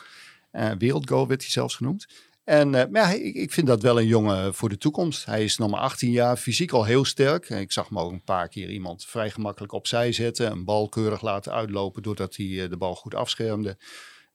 Wereldgoal 0.79 1.27
werd 1.27 1.41
hij 1.41 1.51
zelfs 1.51 1.75
genoemd. 1.75 2.07
En 2.51 2.75
eh, 2.75 2.89
maar 2.91 3.03
ja, 3.03 3.25
ik, 3.35 3.53
vind 3.53 3.67
dat 3.67 3.83
wel 3.83 3.99
een 3.99 4.07
jongen 4.07 4.55
voor 4.55 4.69
de 4.69 4.79
toekomst. 4.79 5.25
Hij 5.25 5.45
is 5.45 5.57
nog 5.57 5.71
maar 5.71 5.81
18 5.81 6.11
jaar, 6.11 6.37
fysiek 6.37 6.73
al 6.73 6.85
heel 6.85 7.05
sterk. 7.05 7.49
Ik 7.49 7.73
zag 7.73 7.89
hem 7.89 7.99
ook 7.99 8.13
een 8.13 8.25
paar 8.25 8.49
keer 8.49 8.71
iemand 8.71 9.05
vrij 9.05 9.31
gemakkelijk 9.31 9.73
opzij 9.73 10.13
zetten. 10.13 10.51
Een 10.51 10.65
bal 10.65 10.89
keurig 10.89 11.23
laten 11.23 11.53
uitlopen 11.53 12.03
doordat 12.03 12.37
hij 12.37 12.63
eh, 12.63 12.71
de 12.71 12.77
bal 12.77 12.95
goed 12.95 13.15
afschermde. 13.15 13.77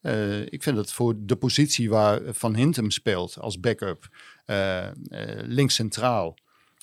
Eh, 0.02 0.42
ik 0.42 0.64
vind 0.64 0.76
dat 0.76 0.92
voor 0.92 1.14
de 1.18 1.36
positie 1.36 1.90
waar 1.90 2.22
Van 2.26 2.56
Hintem 2.56 2.92
speelt 2.92 3.40
als 3.40 3.60
backup, 3.60 4.08
links 5.46 5.76
centraal, 5.76 6.38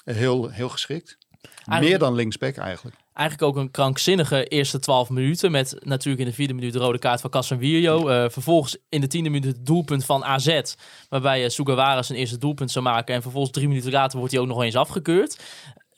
heel, 0.05 0.49
heel 0.51 0.69
geschikt. 0.69 1.19
Meer 1.67 1.99
dan 1.99 2.15
linksback 2.15 2.57
eigenlijk. 2.57 2.97
Eigenlijk 3.15 3.49
ook 3.49 3.63
een 3.63 3.71
krankzinnige 3.71 4.45
eerste 4.45 4.79
12 4.79 5.11
minuten. 5.11 5.51
Met 5.51 5.77
natuurlijk 5.81 6.23
in 6.23 6.29
de 6.29 6.35
vierde 6.35 6.55
minuut 6.55 6.73
de 6.73 6.79
rode 6.79 6.99
kaart 6.99 7.21
van 7.21 7.31
Casemiro. 7.31 8.09
Eh 8.09 8.31
vervolgens 8.31 8.77
in 8.89 9.01
de 9.01 9.07
tiende 9.07 9.31
minuut 9.31 9.57
het 9.57 9.67
doelpunt 9.67 10.05
van 10.05 10.25
AZ. 10.25 10.61
Waarbij 11.09 11.43
uh, 11.43 11.49
Sugawara 11.49 12.03
zijn 12.03 12.19
eerste 12.19 12.39
doelpunt 12.39 12.71
zou 12.71 12.85
maken. 12.85 13.15
En 13.15 13.23
vervolgens 13.23 13.53
drie 13.53 13.69
minuten 13.69 13.93
later 13.93 14.19
wordt 14.19 14.33
hij 14.33 14.43
ook 14.43 14.49
nog 14.49 14.63
eens 14.63 14.77
afgekeurd. 14.77 15.39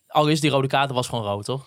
Al 0.06 0.28
is 0.28 0.40
die 0.40 0.50
rode 0.50 0.68
kaart 0.68 0.90
was 0.90 1.08
gewoon 1.08 1.24
rood, 1.24 1.44
toch? 1.44 1.66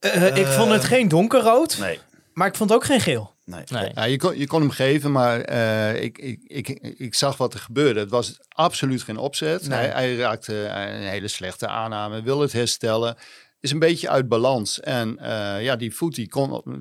Uh, 0.00 0.36
ik 0.36 0.46
vond 0.46 0.70
het 0.70 0.84
geen 0.84 1.08
donkerrood. 1.08 1.78
Nee. 1.78 1.98
Maar 2.36 2.46
ik 2.46 2.54
vond 2.54 2.72
ook 2.72 2.84
geen 2.84 3.00
geel. 3.00 3.34
Nee. 3.44 3.62
nee. 3.72 3.90
Ja, 3.94 4.04
je, 4.04 4.16
kon, 4.16 4.38
je 4.38 4.46
kon 4.46 4.60
hem 4.60 4.70
geven, 4.70 5.12
maar 5.12 5.50
uh, 5.50 6.02
ik, 6.02 6.18
ik, 6.18 6.40
ik, 6.46 6.68
ik 6.98 7.14
zag 7.14 7.36
wat 7.36 7.54
er 7.54 7.60
gebeurde. 7.60 8.00
Het 8.00 8.10
was 8.10 8.38
absoluut 8.48 9.02
geen 9.02 9.16
opzet. 9.16 9.68
Nee. 9.68 9.78
Hij, 9.78 9.88
hij, 9.88 10.16
raakte 10.16 10.54
een 10.54 11.02
hele 11.02 11.28
slechte 11.28 11.66
aanname, 11.66 12.22
wil 12.22 12.40
het 12.40 12.52
herstellen. 12.52 13.16
Is 13.60 13.70
een 13.70 13.78
beetje 13.78 14.08
uit 14.08 14.28
balans. 14.28 14.80
En 14.80 15.18
uh, 15.20 15.62
ja, 15.62 15.76
die 15.76 15.94
voet 15.94 16.14
die 16.14 16.28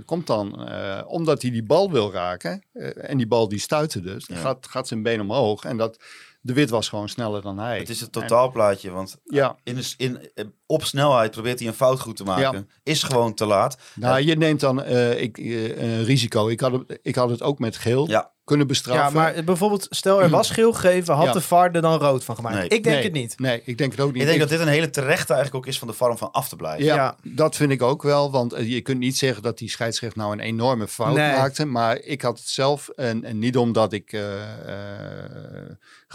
komt 0.05 0.27
dan 0.27 0.67
uh, 0.69 1.01
omdat 1.07 1.41
hij 1.41 1.51
die 1.51 1.65
bal 1.65 1.91
wil 1.91 2.11
raken. 2.11 2.63
Uh, 2.73 3.09
en 3.09 3.17
die 3.17 3.27
bal 3.27 3.47
die 3.47 3.59
stuitte 3.59 4.01
dus. 4.01 4.27
Ja. 4.27 4.35
Gaat, 4.35 4.67
gaat 4.67 4.87
zijn 4.87 5.03
been 5.03 5.21
omhoog. 5.21 5.63
En 5.63 5.77
dat, 5.77 6.03
de 6.45 6.53
wit 6.53 6.69
was 6.69 6.89
gewoon 6.89 7.09
sneller 7.09 7.41
dan 7.41 7.59
hij. 7.59 7.77
Het 7.77 7.89
is 7.89 8.01
het 8.01 8.11
totaalplaatje. 8.11 8.91
Want 8.91 9.17
ja. 9.23 9.55
in, 9.63 9.79
in, 9.97 10.19
op 10.65 10.83
snelheid 10.83 11.31
probeert 11.31 11.59
hij 11.59 11.67
een 11.67 11.73
fout 11.73 11.99
goed 11.99 12.15
te 12.15 12.23
maken. 12.23 12.67
Ja. 12.67 12.91
Is 12.91 13.03
gewoon 13.03 13.33
te 13.33 13.45
laat. 13.45 13.77
Nou, 13.95 14.21
je 14.21 14.35
neemt 14.35 14.59
dan 14.59 14.83
uh, 14.83 15.21
ik, 15.21 15.37
uh, 15.37 16.03
risico. 16.03 16.47
Ik 16.47 16.59
had, 16.59 16.71
het, 16.71 16.99
ik 17.01 17.15
had 17.15 17.29
het 17.29 17.41
ook 17.41 17.59
met 17.59 17.77
geel 17.77 18.07
ja. 18.09 18.31
kunnen 18.43 18.67
bestraffen. 18.67 19.05
Ja, 19.05 19.09
maar 19.33 19.43
bijvoorbeeld, 19.43 19.87
stel 19.89 20.21
er 20.21 20.29
was 20.29 20.49
geel 20.49 20.73
gegeven, 20.73 21.13
had 21.13 21.25
ja. 21.25 21.31
de 21.31 21.41
VAR 21.41 21.71
er 21.71 21.81
dan 21.81 21.99
rood 21.99 22.23
van 22.23 22.35
gemaakt? 22.35 22.55
Nee. 22.55 22.67
Ik 22.67 22.83
denk 22.83 22.95
nee, 22.95 23.03
het 23.03 23.13
niet. 23.13 23.39
Nee, 23.39 23.61
ik 23.65 23.77
denk 23.77 23.91
het 23.91 24.01
ook 24.01 24.11
niet. 24.11 24.21
Ik 24.21 24.27
denk 24.27 24.41
ik, 24.41 24.49
dat 24.49 24.57
dit 24.57 24.67
een 24.67 24.73
hele 24.73 24.89
terechte 24.89 25.33
eigenlijk 25.33 25.65
ook 25.65 25.71
is 25.71 25.79
van 25.79 25.87
de 25.87 25.93
vorm 25.93 26.17
van 26.17 26.31
af 26.31 26.49
te 26.49 26.55
blijven. 26.55 26.85
Ja, 26.85 26.95
ja, 26.95 27.15
dat 27.23 27.55
vind 27.55 27.71
ik 27.71 27.81
ook 27.81 28.03
wel. 28.03 28.31
Want 28.31 28.53
uh, 28.53 28.69
je 28.69 28.81
kunt 28.81 28.99
niet 28.99 29.17
zeggen 29.17 29.43
dat 29.43 29.57
die 29.57 29.69
scheidsrechter 29.69 30.19
nou 30.19 30.33
een 30.33 30.39
enorme 30.39 30.87
fout 30.87 31.15
nee. 31.15 31.31
maakte. 31.31 31.65
Maar 31.65 31.99
ik 31.99 32.21
had 32.21 32.37
het 32.37 32.47
zelf, 32.47 32.89
en, 32.89 33.23
en 33.23 33.39
niet 33.39 33.57
omdat 33.57 33.93
ik 33.93 34.11
uh, 34.11 34.21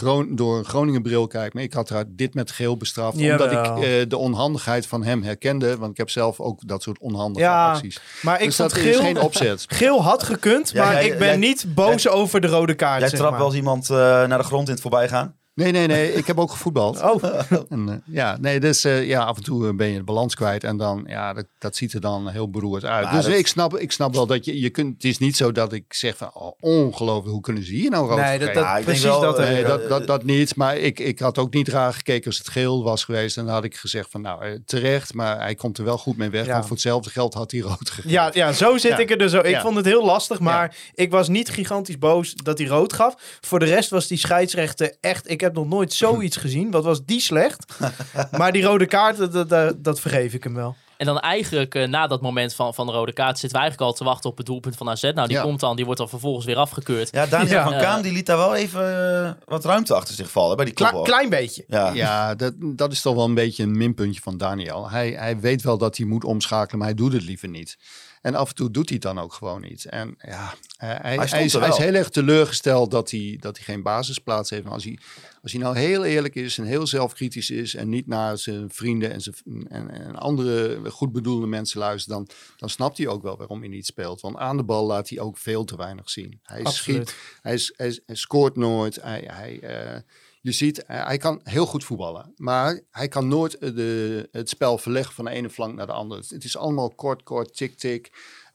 Gron 0.01 0.36
door 0.36 0.59
een 0.59 0.64
Groningen 0.64 1.03
bril 1.03 1.26
kijk, 1.26 1.55
maar 1.55 1.62
ik 1.62 1.72
had 1.72 1.88
haar 1.88 2.05
dit 2.09 2.34
met 2.34 2.51
geel 2.51 2.76
bestraft. 2.76 3.18
Jawel. 3.18 3.48
Omdat 3.48 3.66
ik 3.66 3.84
uh, 3.84 4.09
de 4.09 4.16
onhandigheid 4.16 4.86
van 4.86 5.05
hem 5.05 5.22
herkende. 5.22 5.76
Want 5.76 5.90
ik 5.90 5.96
heb 5.96 6.11
zelf 6.11 6.40
ook 6.40 6.68
dat 6.68 6.82
soort 6.82 6.98
onhandige 6.98 7.46
ja, 7.46 7.72
acties. 7.72 8.01
Maar 8.22 8.40
ik 8.40 8.44
dus 8.44 8.57
vond 8.57 8.70
dat 8.70 8.78
geel, 8.78 8.90
is 8.90 8.98
geen 8.98 9.20
opzet. 9.20 9.64
Geel 9.78 10.03
had 10.03 10.22
gekund, 10.22 10.74
maar 10.74 10.84
ja, 10.84 10.92
jij, 10.92 11.07
ik 11.07 11.18
ben 11.18 11.28
jij, 11.28 11.36
niet 11.36 11.74
boos 11.74 12.03
jij, 12.03 12.12
over 12.12 12.40
de 12.40 12.46
rode 12.46 12.74
kaart. 12.74 13.01
Jij 13.01 13.09
zeg 13.09 13.18
trapt 13.18 13.30
maar. 13.30 13.40
wel 13.40 13.48
eens 13.48 13.59
iemand 13.59 13.90
uh, 13.90 13.96
naar 13.96 14.38
de 14.38 14.44
grond 14.44 14.66
in 14.66 14.72
het 14.72 14.82
voorbijgaan? 14.82 15.39
Nee, 15.55 15.72
nee, 15.72 15.86
nee. 15.86 16.12
Ik 16.12 16.26
heb 16.26 16.38
ook 16.38 16.51
gevoetbald. 16.51 17.03
Oh. 17.03 17.24
en, 17.68 17.88
uh, 17.88 17.94
ja, 18.05 18.36
nee, 18.40 18.61
dus 18.61 18.84
uh, 18.84 19.07
ja, 19.07 19.24
af 19.24 19.36
en 19.36 19.42
toe 19.42 19.74
ben 19.74 19.88
je 19.88 19.96
de 19.96 20.05
balans 20.05 20.34
kwijt. 20.34 20.64
En 20.64 20.76
dan, 20.76 21.05
ja, 21.07 21.32
dat, 21.32 21.46
dat 21.59 21.76
ziet 21.76 21.92
er 21.92 22.01
dan 22.01 22.28
heel 22.28 22.51
beroerd 22.51 22.84
uit. 22.84 23.05
Maar 23.05 23.14
dus 23.14 23.24
dat... 23.24 23.34
ik, 23.34 23.46
snap, 23.46 23.78
ik 23.78 23.92
snap 23.92 24.14
wel 24.14 24.26
dat 24.26 24.44
je, 24.44 24.61
je 24.61 24.70
kunt... 24.70 24.94
Het 24.94 25.05
is 25.05 25.18
niet 25.18 25.36
zo 25.36 25.53
dat 25.53 25.72
ik 25.72 25.94
zeg 25.94 26.16
van, 26.16 26.30
oh, 26.34 26.53
ongelooflijk, 26.61 27.32
hoe 27.32 27.40
kunnen 27.40 27.64
ze 27.64 27.72
hier 27.72 27.90
nou 27.90 28.09
rood 28.09 28.18
Nee, 28.18 28.38
dat, 28.38 28.55
dat, 28.55 28.64
ja, 28.64 28.80
precies 28.80 29.03
wel, 29.03 29.20
dat, 29.20 29.38
nee, 29.38 29.64
dat, 29.64 29.88
dat, 29.88 30.07
dat 30.07 30.24
niet. 30.24 30.57
Maar 30.57 30.76
ik, 30.76 30.98
ik 30.98 31.18
had 31.18 31.38
ook 31.38 31.55
niet 31.55 31.68
raar 31.68 31.92
gekeken 31.92 32.26
als 32.26 32.38
het 32.38 32.48
geel 32.48 32.84
was 32.84 33.05
geweest. 33.05 33.36
En 33.36 33.44
dan 33.44 33.55
had 33.55 33.64
ik 33.64 33.76
gezegd 33.76 34.11
van, 34.11 34.20
nou, 34.20 34.62
terecht. 34.64 35.14
Maar 35.14 35.38
hij 35.40 35.55
komt 35.55 35.78
er 35.78 35.84
wel 35.84 35.98
goed 35.98 36.16
mee 36.16 36.30
weg. 36.30 36.46
Ja. 36.46 36.53
Want 36.53 36.62
voor 36.62 36.72
hetzelfde 36.72 37.11
geld 37.11 37.34
had 37.34 37.51
hij 37.51 37.61
rood 37.61 37.90
gegeven. 37.90 38.11
Ja, 38.11 38.30
ja 38.32 38.53
zo 38.53 38.78
zit 38.78 38.90
ja. 38.90 38.98
ik 38.98 39.11
er 39.11 39.18
dus 39.18 39.34
ook. 39.34 39.44
Ik 39.44 39.61
vond 39.61 39.76
het 39.76 39.84
heel 39.84 40.05
lastig, 40.05 40.40
maar 40.40 40.76
ik 40.94 41.11
was 41.11 41.28
niet 41.28 41.48
gigantisch 41.48 41.98
boos 41.98 42.34
dat 42.34 42.59
hij 42.59 42.66
rood 42.66 42.92
gaf. 42.92 43.38
Voor 43.40 43.59
de 43.59 43.64
rest 43.64 43.90
was 43.90 44.07
die 44.07 44.18
scheidsrechter 44.18 44.96
echt... 45.01 45.30
Ik 45.30 45.39
heb 45.41 45.55
nog 45.55 45.66
nooit 45.66 45.93
zoiets 45.93 46.36
gezien. 46.36 46.70
Wat 46.70 46.84
was 46.84 47.05
die 47.05 47.20
slecht? 47.20 47.64
maar 48.38 48.53
die 48.53 48.62
rode 48.62 48.86
kaart, 48.86 49.16
dat, 49.32 49.49
dat, 49.49 49.84
dat 49.84 50.01
vergeef 50.01 50.34
ik 50.34 50.45
hem 50.45 50.55
wel. 50.55 50.76
En 51.01 51.07
dan 51.07 51.20
eigenlijk 51.20 51.74
uh, 51.74 51.88
na 51.88 52.07
dat 52.07 52.20
moment 52.20 52.55
van, 52.55 52.74
van 52.74 52.86
de 52.86 52.93
rode 52.93 53.12
kaart 53.12 53.38
zitten 53.38 53.59
we 53.59 53.64
eigenlijk 53.64 53.91
al 53.91 53.97
te 53.97 54.05
wachten 54.05 54.30
op 54.30 54.36
het 54.36 54.47
doelpunt 54.47 54.76
van 54.76 54.88
AZ. 54.88 55.03
Nou, 55.03 55.28
die 55.28 55.36
ja. 55.36 55.43
komt 55.43 55.61
dan, 55.61 55.76
die 55.76 55.84
wordt 55.84 56.01
dan 56.01 56.09
vervolgens 56.09 56.47
weer 56.47 56.57
afgekeurd. 56.57 57.09
Ja, 57.12 57.26
Daniel 57.26 57.53
ja. 57.53 57.62
van 57.62 57.78
Kaam 57.78 58.03
die 58.03 58.12
liet 58.12 58.26
daar 58.26 58.36
wel 58.36 58.55
even 58.55 58.82
uh, 58.82 59.30
wat 59.45 59.64
ruimte 59.64 59.95
achter 59.95 60.14
zich 60.14 60.30
vallen 60.30 60.57
bij 60.57 60.64
die 60.64 60.74
Kle 60.74 61.03
Klein 61.03 61.28
beetje. 61.28 61.64
Ja, 61.68 61.93
ja 61.93 62.34
dat, 62.34 62.53
dat 62.59 62.93
is 62.93 63.01
toch 63.01 63.14
wel 63.14 63.24
een 63.24 63.34
beetje 63.34 63.62
een 63.62 63.76
minpuntje 63.76 64.20
van 64.20 64.36
Daniel. 64.36 64.91
Hij, 64.91 65.11
hij 65.11 65.41
weet 65.41 65.62
wel 65.62 65.78
dat 65.78 65.97
hij 65.97 66.07
moet 66.07 66.24
omschakelen, 66.24 66.78
maar 66.78 66.88
hij 66.88 66.97
doet 66.97 67.12
het 67.12 67.22
liever 67.22 67.49
niet. 67.49 67.76
En 68.20 68.34
af 68.34 68.48
en 68.48 68.54
toe 68.54 68.70
doet 68.70 68.88
hij 68.88 68.98
dan 68.98 69.18
ook 69.18 69.32
gewoon 69.32 69.60
niet. 69.60 69.84
En 69.84 70.14
ja, 70.18 70.54
hij, 70.76 70.98
hij, 71.02 71.14
hij, 71.14 71.24
is, 71.24 71.52
hij, 71.52 71.68
is, 71.68 71.76
heel 71.76 71.94
erg 71.94 72.08
teleurgesteld 72.08 72.90
dat 72.90 73.10
hij, 73.10 73.36
dat 73.40 73.56
hij 73.56 73.64
geen 73.64 73.82
basisplaats 73.82 74.50
heeft. 74.50 74.64
Maar 74.64 74.72
als 74.72 74.84
hij, 74.84 74.98
als 75.42 75.52
hij 75.52 75.60
nou 75.60 75.78
heel 75.78 76.04
eerlijk 76.04 76.34
is 76.34 76.58
en 76.58 76.64
heel 76.64 76.86
zelfkritisch 76.86 77.50
is... 77.50 77.74
en 77.74 77.88
niet 77.88 78.06
naar 78.06 78.38
zijn 78.38 78.70
vrienden 78.70 79.12
en, 79.12 79.20
zijn, 79.20 79.36
en, 79.68 79.90
en 79.90 80.16
andere 80.16 80.80
goed 80.90 81.12
bedoelde 81.12 81.46
mensen 81.46 81.78
luistert... 81.78 82.16
Dan, 82.16 82.28
dan 82.56 82.68
snapt 82.68 82.98
hij 82.98 83.06
ook 83.06 83.22
wel 83.22 83.36
waarom 83.36 83.60
hij 83.60 83.68
niet 83.68 83.86
speelt. 83.86 84.20
Want 84.20 84.36
aan 84.36 84.56
de 84.56 84.64
bal 84.64 84.86
laat 84.86 85.08
hij 85.08 85.20
ook 85.20 85.38
veel 85.38 85.64
te 85.64 85.76
weinig 85.76 86.10
zien. 86.10 86.40
Hij, 86.42 86.64
schiet, 86.64 87.14
hij, 87.42 87.60
hij, 87.76 88.00
hij, 88.06 88.16
scoort 88.16 88.56
nooit. 88.56 89.02
Hij... 89.02 89.24
hij 89.26 89.60
uh, 89.94 90.00
je 90.41 90.53
ziet, 90.53 90.82
hij 90.86 91.16
kan 91.16 91.41
heel 91.45 91.66
goed 91.66 91.84
voetballen. 91.84 92.32
Maar 92.36 92.80
hij 92.91 93.09
kan 93.09 93.28
nooit 93.28 93.61
de, 93.61 94.28
het 94.32 94.49
spel 94.49 94.78
verleggen 94.78 95.14
van 95.14 95.24
de 95.24 95.30
ene 95.30 95.51
flank 95.51 95.74
naar 95.74 95.86
de 95.86 95.93
andere. 95.93 96.22
Het 96.28 96.45
is 96.45 96.57
allemaal 96.57 96.95
kort, 96.95 97.22
kort, 97.22 97.57
tik, 97.57 97.78
tik. 97.78 98.12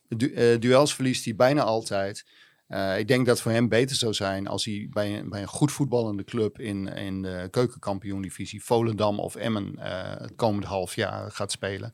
Du 0.08 0.32
uh, 0.32 0.60
duels 0.60 0.96
verliest 0.96 1.26
hij 1.26 1.36
bijna 1.36 1.64
altijd. 1.64 2.26
Uh, 2.68 3.00
ik 3.00 3.08
denk 3.08 3.26
dat 3.26 3.36
het 3.36 3.44
voor 3.44 3.52
hem 3.52 3.70
beter 3.70 3.96
zou 3.96 4.14
zijn 4.14 4.48
als 4.48 4.66
hij 4.66 4.88
bij 4.90 5.20
een, 5.20 5.30
bij 5.30 5.42
een 5.42 5.48
goed 5.48 5.72
voetballende 5.72 6.24
club 6.24 6.60
in, 6.60 6.88
in 6.88 7.22
de 7.22 7.48
keukenkampioen-divisie, 7.52 8.64
Volendam 8.64 9.20
of 9.20 9.36
Emmen, 9.36 9.76
uh, 9.78 9.84
het 10.18 10.36
komende 10.36 10.68
half 10.68 10.96
jaar 10.96 11.32
gaat 11.32 11.52
spelen. 11.52 11.94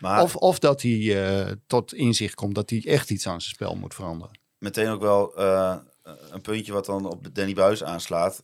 Maar 0.00 0.22
of, 0.22 0.36
of 0.36 0.58
dat 0.58 0.82
hij 0.82 0.90
uh, 0.90 1.52
tot 1.66 1.94
inzicht 1.94 2.34
komt 2.34 2.54
dat 2.54 2.70
hij 2.70 2.82
echt 2.86 3.10
iets 3.10 3.26
aan 3.26 3.40
zijn 3.40 3.54
spel 3.54 3.74
moet 3.74 3.94
veranderen. 3.94 4.38
Meteen 4.58 4.88
ook 4.88 5.00
wel 5.00 5.38
een 6.30 6.40
puntje 6.42 6.72
wat 6.72 6.86
dan 6.86 7.06
op 7.06 7.34
Danny 7.34 7.54
Buis 7.54 7.84
aanslaat 7.84 8.42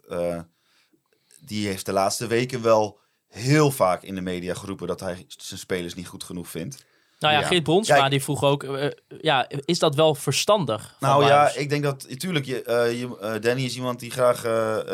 die 1.46 1.66
heeft 1.66 1.86
de 1.86 1.92
laatste 1.92 2.26
weken 2.26 2.62
wel 2.62 2.98
heel 3.28 3.70
vaak 3.70 4.02
in 4.02 4.14
de 4.14 4.20
media 4.20 4.54
geroepen 4.54 4.86
dat 4.86 5.00
hij 5.00 5.24
zijn 5.28 5.60
spelers 5.60 5.94
niet 5.94 6.06
goed 6.08 6.24
genoeg 6.24 6.48
vindt. 6.48 6.84
Nou 7.18 7.34
ja, 7.34 7.40
Ja. 7.40 7.46
Geert 7.46 7.62
Bronsma 7.62 7.96
Ja, 7.96 8.04
ik- 8.04 8.10
die 8.10 8.22
vroeg 8.22 8.42
ook, 8.44 8.62
eh, 8.62 8.90
ja, 9.20 9.48
is 9.64 9.78
dat 9.78 9.94
wel 9.94 10.14
verstandig? 10.14 10.96
Nou 11.00 11.24
ja, 11.26 11.52
ik 11.54 11.68
denk 11.68 11.82
dat 11.82 12.06
natuurlijk, 12.08 12.44
je, 12.44 12.62
eh, 12.62 13.00
je, 13.00 13.18
eh, 13.18 13.40
Danny 13.40 13.64
is 13.64 13.76
iemand 13.76 14.00
die 14.00 14.10
graag 14.10 14.44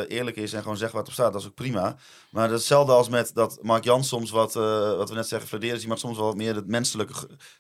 eerlijk 0.08 0.36
is 0.36 0.52
en 0.52 0.62
gewoon 0.62 0.76
zegt 0.76 0.92
wat 0.92 1.06
er 1.06 1.12
staat. 1.12 1.32
Dat 1.32 1.40
is 1.40 1.46
ook 1.48 1.54
prima. 1.54 1.96
Maar 2.30 2.48
dat 2.48 2.56
hetzelfde 2.58 2.92
als 2.92 3.08
met 3.08 3.30
dat 3.34 3.58
Mark 3.62 3.84
Jan 3.84 4.04
soms 4.04 4.30
wat, 4.30 4.52
wat 4.54 5.08
we 5.08 5.14
net 5.14 5.28
zeggen, 5.28 5.48
fladeren. 5.48 5.78
Die 5.78 5.88
mag 5.88 5.98
soms 5.98 6.16
wel 6.16 6.26
wat 6.26 6.36
meer 6.36 6.54
het 6.54 6.66
menselijke 6.66 7.14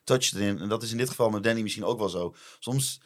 touch 0.04 0.34
erin. 0.34 0.58
En 0.60 0.68
dat 0.68 0.82
is 0.82 0.90
in 0.90 0.96
dit 0.96 1.08
geval 1.08 1.30
met 1.30 1.42
Danny 1.42 1.62
misschien 1.62 1.84
ook 1.84 1.98
wel 1.98 2.08
zo. 2.08 2.34
Soms 2.58 3.00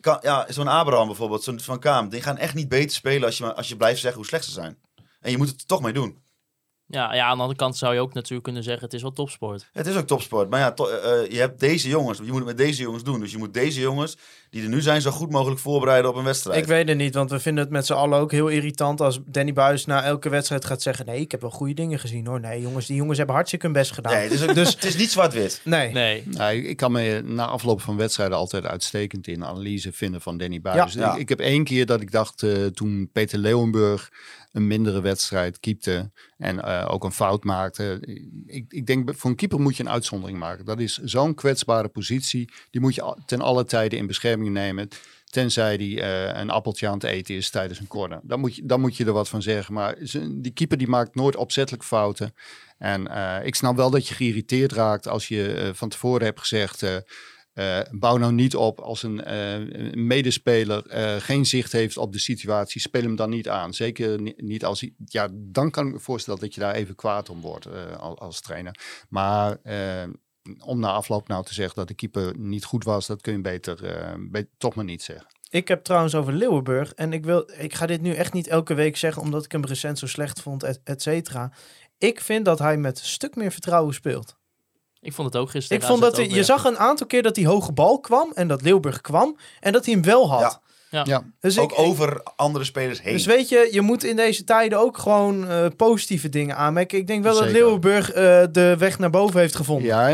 kan, 0.00 0.18
ja, 0.22 0.46
zo'n 0.48 0.68
Abraham 0.68 1.06
bijvoorbeeld, 1.06 1.42
zo'n 1.42 1.60
Van 1.60 1.78
Kaam, 1.78 2.08
die 2.08 2.22
gaan 2.22 2.38
echt 2.38 2.54
niet 2.54 2.68
beter 2.68 2.90
spelen 2.96 3.24
als 3.26 3.38
je, 3.38 3.54
als 3.54 3.68
je 3.68 3.76
blijft 3.76 4.00
zeggen 4.00 4.18
hoe 4.20 4.28
slecht 4.28 4.44
ze 4.44 4.50
zijn. 4.50 4.78
En 5.20 5.30
je 5.30 5.36
moet 5.36 5.48
het 5.48 5.60
er 5.60 5.66
toch 5.66 5.80
mee 5.82 5.92
doen. 5.92 6.18
ja, 6.86 7.14
ja, 7.14 7.24
aan 7.24 7.36
de 7.36 7.40
andere 7.42 7.58
kant 7.58 7.76
zou 7.76 7.94
je 7.94 8.00
ook 8.00 8.14
natuurlijk 8.14 8.42
kunnen 8.44 8.62
zeggen, 8.62 8.84
het 8.84 8.92
is 8.94 9.02
wel 9.02 9.12
topsport. 9.12 9.68
Het 9.72 9.86
is 9.86 9.96
ook 9.96 10.06
topsport. 10.06 10.50
Maar 10.50 10.60
ja, 10.60 10.72
to- 10.72 10.88
eh, 10.88 11.22
eh, 11.22 11.30
je 11.30 11.38
hebt 11.38 11.60
deze 11.60 11.88
jongens. 11.88 12.18
Je 12.18 12.24
moet 12.24 12.34
het 12.36 12.44
met 12.44 12.56
deze 12.56 12.82
jongens 12.82 13.02
doen. 13.02 13.20
Dus 13.20 13.30
je 13.32 13.38
moet 13.38 13.54
deze 13.54 13.80
jongens, 13.80 14.16
die 14.50 14.62
er 14.62 14.68
nu 14.68 14.80
zijn, 14.80 15.00
zo 15.00 15.10
goed 15.10 15.30
mogelijk 15.30 15.60
voorbereiden 15.60 16.10
op 16.10 16.16
een 16.16 16.24
wedstrijd. 16.24 16.58
Ik 16.60 16.66
weet 16.66 16.88
het 16.88 16.96
niet, 16.96 17.14
want 17.14 17.30
we 17.30 17.40
vinden 17.40 17.64
het 17.64 17.72
met 17.72 17.86
z'n 17.86 17.92
allen 17.92 18.18
ook 18.18 18.32
heel 18.32 18.48
irritant 18.48 19.00
als 19.00 19.20
Danny 19.26 19.52
Buis 19.52 19.84
na 19.86 20.02
elke 20.04 20.28
wedstrijd 20.28 20.64
gaat 20.64 20.82
zeggen: 20.82 21.06
Nee, 21.06 21.20
ik 21.20 21.30
heb 21.30 21.40
wel 21.40 21.50
goede 21.50 21.74
dingen 21.74 21.98
gezien 21.98 22.26
hoor. 22.26 22.40
Nee, 22.40 22.60
jongens, 22.60 22.86
die 22.86 22.96
jongens 22.96 23.16
hebben 23.18 23.34
hartstikke 23.34 23.66
hun 23.66 23.74
best 23.74 23.92
gedaan. 23.92 24.12
Nee, 24.12 24.22
het 24.22 24.32
is, 24.32 24.42
ook, 24.48 24.54
Dus 24.54 24.70
het 24.74 24.84
is 24.84 24.96
niet 24.96 25.10
zwart-wit. 25.10 25.60
nee. 25.64 25.92
Nee. 25.92 26.22
Nou, 26.26 26.54
ik- 26.54 26.76
kan 26.76 26.92
me 26.92 27.22
na 27.24 27.46
afloop 27.46 27.80
van 27.80 27.96
wedstrijden 27.96 28.36
altijd 28.36 28.64
uitstekend 28.64 29.26
in 29.26 29.44
analyse 29.44 29.92
vinden 29.92 30.20
van 30.20 30.36
Danny. 30.38 30.60
Ja. 30.62 31.12
Ik, 31.14 31.20
ik 31.20 31.28
heb 31.28 31.40
één 31.40 31.64
keer 31.64 31.86
dat 31.86 32.00
ik 32.00 32.10
dacht, 32.10 32.42
eh, 32.42 32.66
toen 32.66 33.10
Peter 33.12 33.38
Leeuwenburg 33.38 34.10
een 34.52 34.66
mindere 34.66 35.00
wedstrijd 35.00 35.60
keepte 35.60 36.10
en 36.38 36.64
eh, 36.64 36.86
ook 36.90 37.04
een 37.04 37.12
fout 37.12 37.44
maakte. 37.44 38.00
Ik, 38.46 38.64
ik 38.68 38.86
denk, 38.86 39.14
voor 39.14 39.30
een 39.30 39.36
keeper 39.36 39.60
moet 39.60 39.76
je 39.76 39.82
een 39.82 39.90
uitzondering 39.90 40.38
maken. 40.38 40.64
Dat 40.64 40.80
is 40.80 40.96
zo'n 40.96 41.34
kwetsbare 41.34 41.88
positie. 41.88 42.52
Die 42.70 42.80
moet 42.80 42.94
je 42.94 43.16
ten 43.26 43.40
alle 43.40 43.64
tijde 43.64 43.96
in 43.96 44.06
bescherming 44.06 44.50
nemen. 44.50 44.88
Tenzij 45.24 45.76
die 45.76 46.00
eh, 46.00 46.40
een 46.40 46.50
appeltje 46.50 46.86
aan 46.86 46.94
het 46.94 47.02
eten 47.02 47.34
is 47.34 47.50
tijdens 47.50 47.80
een 47.80 47.86
corner. 47.86 48.20
Dan 48.22 48.40
moet 48.40 48.56
je, 48.56 48.66
dan 48.66 48.80
moet 48.80 48.96
je 48.96 49.04
er 49.04 49.12
wat 49.12 49.28
van 49.28 49.42
zeggen. 49.42 49.74
Maar 49.74 49.96
die 50.30 50.52
keeper 50.52 50.78
die 50.78 50.88
maakt 50.88 51.14
nooit 51.14 51.36
opzettelijk 51.36 51.84
fouten. 51.84 52.34
En 52.78 53.08
eh, 53.08 53.46
ik 53.46 53.54
snap 53.54 53.76
wel 53.76 53.90
dat 53.90 54.08
je 54.08 54.14
geïrriteerd 54.14 54.72
raakt 54.72 55.08
als 55.08 55.28
je 55.28 55.70
van 55.74 55.88
tevoren 55.88 56.24
hebt 56.24 56.40
gezegd... 56.40 56.84
eh, 57.60 57.80
bouw 57.90 58.16
nou 58.16 58.32
niet 58.32 58.56
op 58.56 58.80
als 58.80 59.02
een, 59.02 59.24
eh, 59.24 59.92
medespeler 59.94 60.86
eh, 60.86 61.16
geen 61.16 61.46
zicht 61.46 61.72
heeft 61.72 61.96
op 61.96 62.12
de 62.12 62.18
situatie. 62.18 62.80
Speel 62.80 63.02
hem 63.02 63.16
dan 63.16 63.30
niet 63.30 63.48
aan. 63.48 63.74
Zeker 63.74 64.20
ni- 64.20 64.34
niet 64.36 64.64
als 64.64 64.80
hij... 64.80 64.92
Ja, 65.04 65.28
dan 65.32 65.70
kan 65.70 65.86
ik 65.86 65.92
me 65.92 65.98
voorstellen 65.98 66.40
dat 66.40 66.54
je 66.54 66.60
daar 66.60 66.74
even 66.74 66.94
kwaad 66.94 67.28
om 67.28 67.40
wordt 67.40 67.66
als, 68.18 68.40
trainer. 68.40 69.04
Maar 69.08 69.56
om 70.64 70.80
na 70.80 70.92
afloop 70.92 71.28
nou 71.28 71.44
te 71.44 71.54
zeggen 71.54 71.76
dat 71.76 71.88
de 71.88 71.94
keeper 71.94 72.38
niet 72.38 72.64
goed 72.64 72.84
was... 72.84 73.06
dat 73.06 73.20
kun 73.20 73.32
je 73.32 73.40
beter, 73.40 73.78
be- 74.30 74.48
toch 74.58 74.74
maar 74.74 74.84
niet 74.84 75.02
zeggen. 75.02 75.26
Ik 75.50 75.68
heb 75.68 75.84
trouwens 75.84 76.14
over 76.14 76.32
Leeuwenburg. 76.32 76.92
En 76.92 77.12
ik, 77.12 77.24
wil, 77.24 77.50
ik 77.58 77.74
ga 77.74 77.86
dit 77.86 78.00
nu 78.00 78.12
echt 78.14 78.32
niet 78.32 78.46
elke 78.46 78.74
week 78.74 78.96
zeggen, 78.96 79.22
omdat 79.22 79.44
ik 79.44 79.52
hem 79.52 79.64
recent 79.64 79.98
zo 79.98 80.06
slecht 80.06 80.40
vond, 80.40 80.62
et, 80.62 80.80
et 80.84 81.02
cetera. 81.02 81.52
Ik 81.98 82.20
vind 82.20 82.44
dat 82.44 82.58
hij 82.58 82.76
met 82.76 82.98
een 82.98 83.04
stuk 83.04 83.34
meer 83.34 83.52
vertrouwen 83.52 83.94
speelt. 83.94 84.38
Ik 85.02 85.12
vond 85.12 85.32
het 85.32 85.42
ook 85.42 85.50
gisteren. 85.50 85.82
Ik 85.82 85.88
vond 85.88 86.00
dat 86.00 86.16
hij, 86.16 86.28
je 86.28 86.44
zag 86.44 86.64
een 86.64 86.78
aantal 86.78 87.06
keer 87.06 87.22
dat 87.22 87.34
die 87.34 87.46
hoge 87.46 87.72
bal 87.72 88.00
kwam 88.00 88.32
en 88.34 88.48
dat 88.48 88.62
Leeuwburg 88.62 89.00
kwam 89.00 89.36
en 89.60 89.72
dat 89.72 89.84
hij 89.84 89.94
hem 89.94 90.02
wel 90.02 90.30
had. 90.30 90.60
Ja. 90.90 91.24
Dus 91.40 91.58
ook 91.58 91.72
ik, 91.72 91.78
over 91.78 92.22
andere 92.36 92.64
spelers 92.64 93.02
heen. 93.02 93.12
Dus 93.12 93.26
weet 93.26 93.48
je, 93.48 93.68
je 93.72 93.80
moet 93.80 94.04
in 94.04 94.16
deze 94.16 94.44
tijden 94.44 94.78
ook 94.78 94.98
gewoon 94.98 95.48
eh, 95.48 95.66
positieve 95.76 96.28
dingen 96.28 96.56
aanmerken. 96.56 96.98
Ik 96.98 97.06
denk 97.06 97.22
wel 97.22 97.34
dat. 97.34 97.50
Leeuwenburg 97.50 98.10
eh, 98.10 98.42
de 98.52 98.74
weg 98.78 98.98
naar 98.98 99.10
boven 99.10 99.40
heeft 99.40 99.56
gevonden. 99.56 99.86
Ja, 99.86 100.08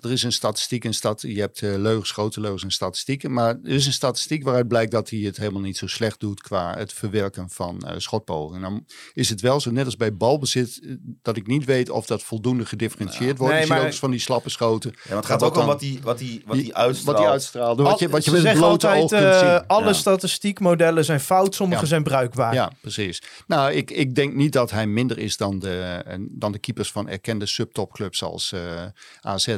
er 0.00 0.12
is 0.12 0.22
een 0.22 0.32
statistiek. 0.32 0.84
Een 0.84 0.94
stad, 0.94 1.20
je 1.20 1.40
hebt 1.40 1.62
eh, 1.62 1.76
leugens, 1.76 2.10
grote 2.10 2.40
leugens 2.40 2.62
en 2.62 2.70
statistieken. 2.70 3.32
Maar 3.32 3.58
er 3.64 3.70
is 3.70 3.86
een 3.86 3.92
statistiek 3.92 4.44
waaruit 4.44 4.68
blijkt 4.68 4.90
dat 4.90 5.10
hij 5.10 5.18
het 5.18 5.36
helemaal 5.36 5.60
niet 5.60 5.76
zo 5.76 5.86
slecht 5.86 6.20
doet 6.20 6.40
qua 6.40 6.74
het 6.76 6.92
verwerken 6.92 7.50
van 7.50 7.80
eh 7.80 7.94
schotpogingen. 7.96 8.60
Dan 8.60 8.84
is 9.12 9.28
het 9.28 9.40
wel 9.40 9.60
zo, 9.60 9.70
net 9.70 9.84
als 9.84 9.96
bij 9.96 10.16
balbezit, 10.16 10.96
dat 11.22 11.36
ik 11.36 11.46
niet 11.46 11.64
weet 11.64 11.90
of 11.90 12.06
dat 12.06 12.22
voldoende 12.22 12.66
gedifferentieerd 12.66 13.38
wordt. 13.38 13.52
Nee, 13.52 13.62
je 13.66 13.72
ziet 13.72 13.82
maar- 13.82 13.92
van 13.94 14.10
die 14.10 14.20
slappe 14.20 14.50
schoten. 14.50 14.90
Ja, 14.94 15.00
want 15.02 15.16
het 15.16 15.26
gaat 15.32 15.42
ook 15.42 15.56
om 15.56 15.66
wat 15.66 15.80
hij 15.80 15.98
wat 16.02 16.18
die, 16.18 16.42
wat 16.46 16.56
die 16.56 16.74
uitstraalt. 16.76 17.16
Wat 17.16 17.24
hij 17.24 17.32
uitstraalt. 17.32 17.80
Wat 17.80 17.98
je, 17.98 18.08
wat 18.08 18.24
je 18.24 18.30
met 18.30 18.42
het 18.42 18.52
blote 18.52 18.88
altijd, 18.88 19.02
oog 19.02 19.10
kunt 19.10 19.34
zien. 19.34 19.66
alle 19.66 19.84
Ja. 19.84 19.92
Statistiekmodellen 20.18 21.04
zijn 21.04 21.20
fout, 21.20 21.54
sommige 21.54 21.80
Ja. 21.82 21.86
zijn 21.88 22.02
bruikbaar. 22.02 22.54
Ja, 22.54 22.72
precies. 22.80 23.22
Nou, 23.46 23.72
ik, 23.72 23.90
ik 23.90 24.14
denk 24.14 24.34
niet 24.34 24.52
dat 24.52 24.70
hij 24.70 24.86
minder 24.86 25.18
is 25.18 25.36
dan 25.36 25.58
de, 25.58 26.02
eh, 26.06 26.14
dan 26.30 26.52
de 26.52 26.58
keepers 26.58 26.92
van 26.92 27.08
erkende 27.08 27.46
subtopclubs 27.46 28.18
zoals 28.18 28.52
eh, 28.52 28.84
AZ, 29.20 29.56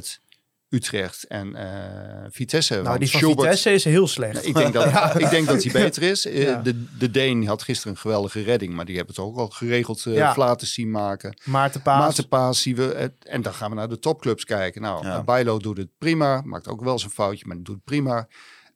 Utrecht 0.69 1.25
en 1.27 1.55
eh, 1.55 2.27
Vitesse. 2.31 2.83
Nou, 2.83 2.99
die 2.99 3.11
van 3.11 3.21
Schubert- 3.21 3.41
Vitesse 3.41 3.73
is 3.73 3.85
heel 3.85 4.07
slecht. 4.09 4.47
Ik, 4.47 4.55
denk 4.55 4.73
dat, 4.73 4.87
ik 5.23 5.31
denk 5.31 5.47
dat 5.47 5.63
hij 5.63 5.73
beter 5.73 6.03
is. 6.03 6.23
Ja. 6.33 6.57
De, 6.63 6.85
de 6.99 7.11
Deen 7.11 7.47
had 7.47 7.63
gisteren 7.63 7.93
een 7.93 7.99
geweldige 7.99 8.43
redding, 8.43 8.75
maar 8.75 8.85
die 8.85 8.97
hebben 8.97 9.15
het 9.15 9.25
ook 9.25 9.37
al 9.37 9.49
geregeld 9.49 10.07
eh 10.07 10.15
Ja. 10.15 10.33
flaten 10.33 10.67
zien 10.67 10.91
maken. 10.91 11.37
Maarten 11.45 11.83
Paas. 11.83 11.99
Maarten 11.99 12.29
Paas 12.29 12.63
zien 12.63 12.75
we. 12.77 13.13
en 13.23 13.43
dan 13.43 13.55
gaan 13.55 13.71
we 13.71 13.77
naar 13.77 13.89
de 13.89 13.99
topclubs 13.99 14.45
kijken. 14.45 14.83
Nou, 14.83 15.07
Ja. 15.07 15.23
Bijlo 15.23 15.59
doet 15.59 15.77
het 15.77 15.89
prima. 15.99 16.41
Maakt 16.45 16.69
ook 16.69 16.83
wel 16.83 16.93
eens 16.93 17.05
een 17.05 17.11
foutje, 17.11 17.45
maar 17.47 17.57
doet 17.57 17.75
het 17.75 17.85
prima. 17.85 18.29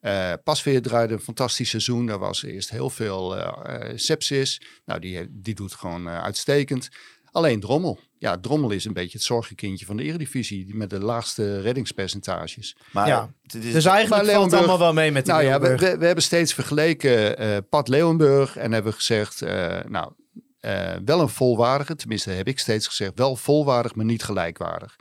Eh 0.06 0.32
Pasveer 0.44 0.82
draaide 0.82 1.12
een 1.14 1.20
fantastisch 1.20 1.70
seizoen. 1.70 2.08
Er 2.08 2.18
was 2.18 2.42
eerst 2.42 2.70
heel 2.70 2.90
veel 2.90 3.36
eh, 3.36 3.90
eh, 3.90 3.92
sepsis. 3.96 4.60
Nou, 4.84 5.00
die, 5.00 5.26
die 5.30 5.54
doet 5.54 5.74
gewoon 5.74 6.08
uitstekend. 6.08 6.88
Alleen 7.30 7.60
Drommel. 7.60 7.98
Ja, 8.18 8.38
Drommel 8.38 8.70
is 8.70 8.84
een 8.84 8.92
beetje 8.92 9.18
het 9.18 9.26
zorgenkindje 9.26 9.86
van 9.86 9.96
de 9.96 10.02
Eredivisie. 10.02 10.64
Die 10.64 10.74
met 10.74 10.90
de 10.90 11.00
laagste 11.00 11.60
reddingspercentages. 11.60 12.76
Maar 12.92 13.08
Ja. 13.08 13.30
het 13.42 13.54
is, 13.54 13.72
Dus 13.72 13.84
eigenlijk 13.84 14.24
Maar 14.24 14.34
valt 14.34 14.50
het 14.50 14.58
allemaal 14.60 14.78
wel 14.78 14.92
mee 14.92 15.10
met 15.12 15.24
die 15.24 15.34
Nou 15.34 15.44
ja, 15.44 15.60
we, 15.60 15.68
we, 15.68 15.98
we 15.98 16.06
hebben 16.06 16.24
steeds 16.24 16.54
vergeleken 16.54 17.38
eh 17.38 17.56
Pat 17.68 17.88
Leeuwenburg 17.88 18.56
en 18.56 18.72
hebben 18.72 18.92
gezegd, 18.92 19.42
eh, 19.42 19.78
nou, 19.88 20.12
eh, 20.60 20.94
wel 21.04 21.20
een 21.20 21.28
volwaardige, 21.28 21.96
tenminste 21.96 22.30
heb 22.30 22.48
ik 22.48 22.58
steeds 22.58 22.86
gezegd, 22.86 23.12
wel 23.14 23.36
volwaardig, 23.36 23.94
maar 23.94 24.04
niet 24.04 24.22
gelijkwaardig. 24.22 24.96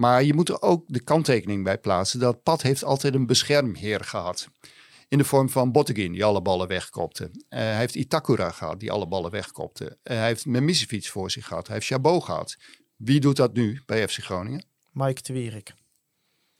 Maar 0.00 0.22
je 0.24 0.34
moet 0.34 0.48
er 0.48 0.62
ook 0.62 0.84
de 0.86 1.00
kanttekening 1.02 1.64
bij 1.64 1.78
plaatsen 1.78 2.20
dat 2.20 2.42
Pat 2.42 2.62
heeft 2.62 2.84
altijd 2.84 3.14
een 3.14 3.26
beschermheer 3.26 4.00
gehad. 4.04 4.48
In 5.08 5.18
de 5.18 5.24
vorm 5.24 5.48
van 5.50 5.72
Bottegin, 5.72 6.12
die 6.12 6.24
alle 6.24 6.42
ballen 6.42 6.68
wegkopte. 6.68 7.30
Eh, 7.48 7.58
hij 7.60 7.76
heeft 7.76 7.94
Itakura 7.94 8.50
gehad, 8.50 8.80
die 8.80 8.92
alle 8.92 9.08
ballen 9.08 9.30
wegkopte. 9.30 9.98
Eh, 10.02 10.16
hij 10.16 10.26
heeft 10.26 10.46
Memisevic 10.46 11.06
voor 11.08 11.30
zich 11.30 11.46
gehad. 11.46 11.66
Hij 11.66 11.76
heeft 11.76 11.88
Chabot 11.88 12.24
gehad. 12.24 12.56
Wie 12.96 13.20
doet 13.20 13.36
dat 13.36 13.52
nu 13.54 13.82
bij 13.86 14.08
FC 14.08 14.18
Groningen? 14.22 14.64
Mike 14.92 15.22
de 15.22 15.32
Wierik. 15.32 15.72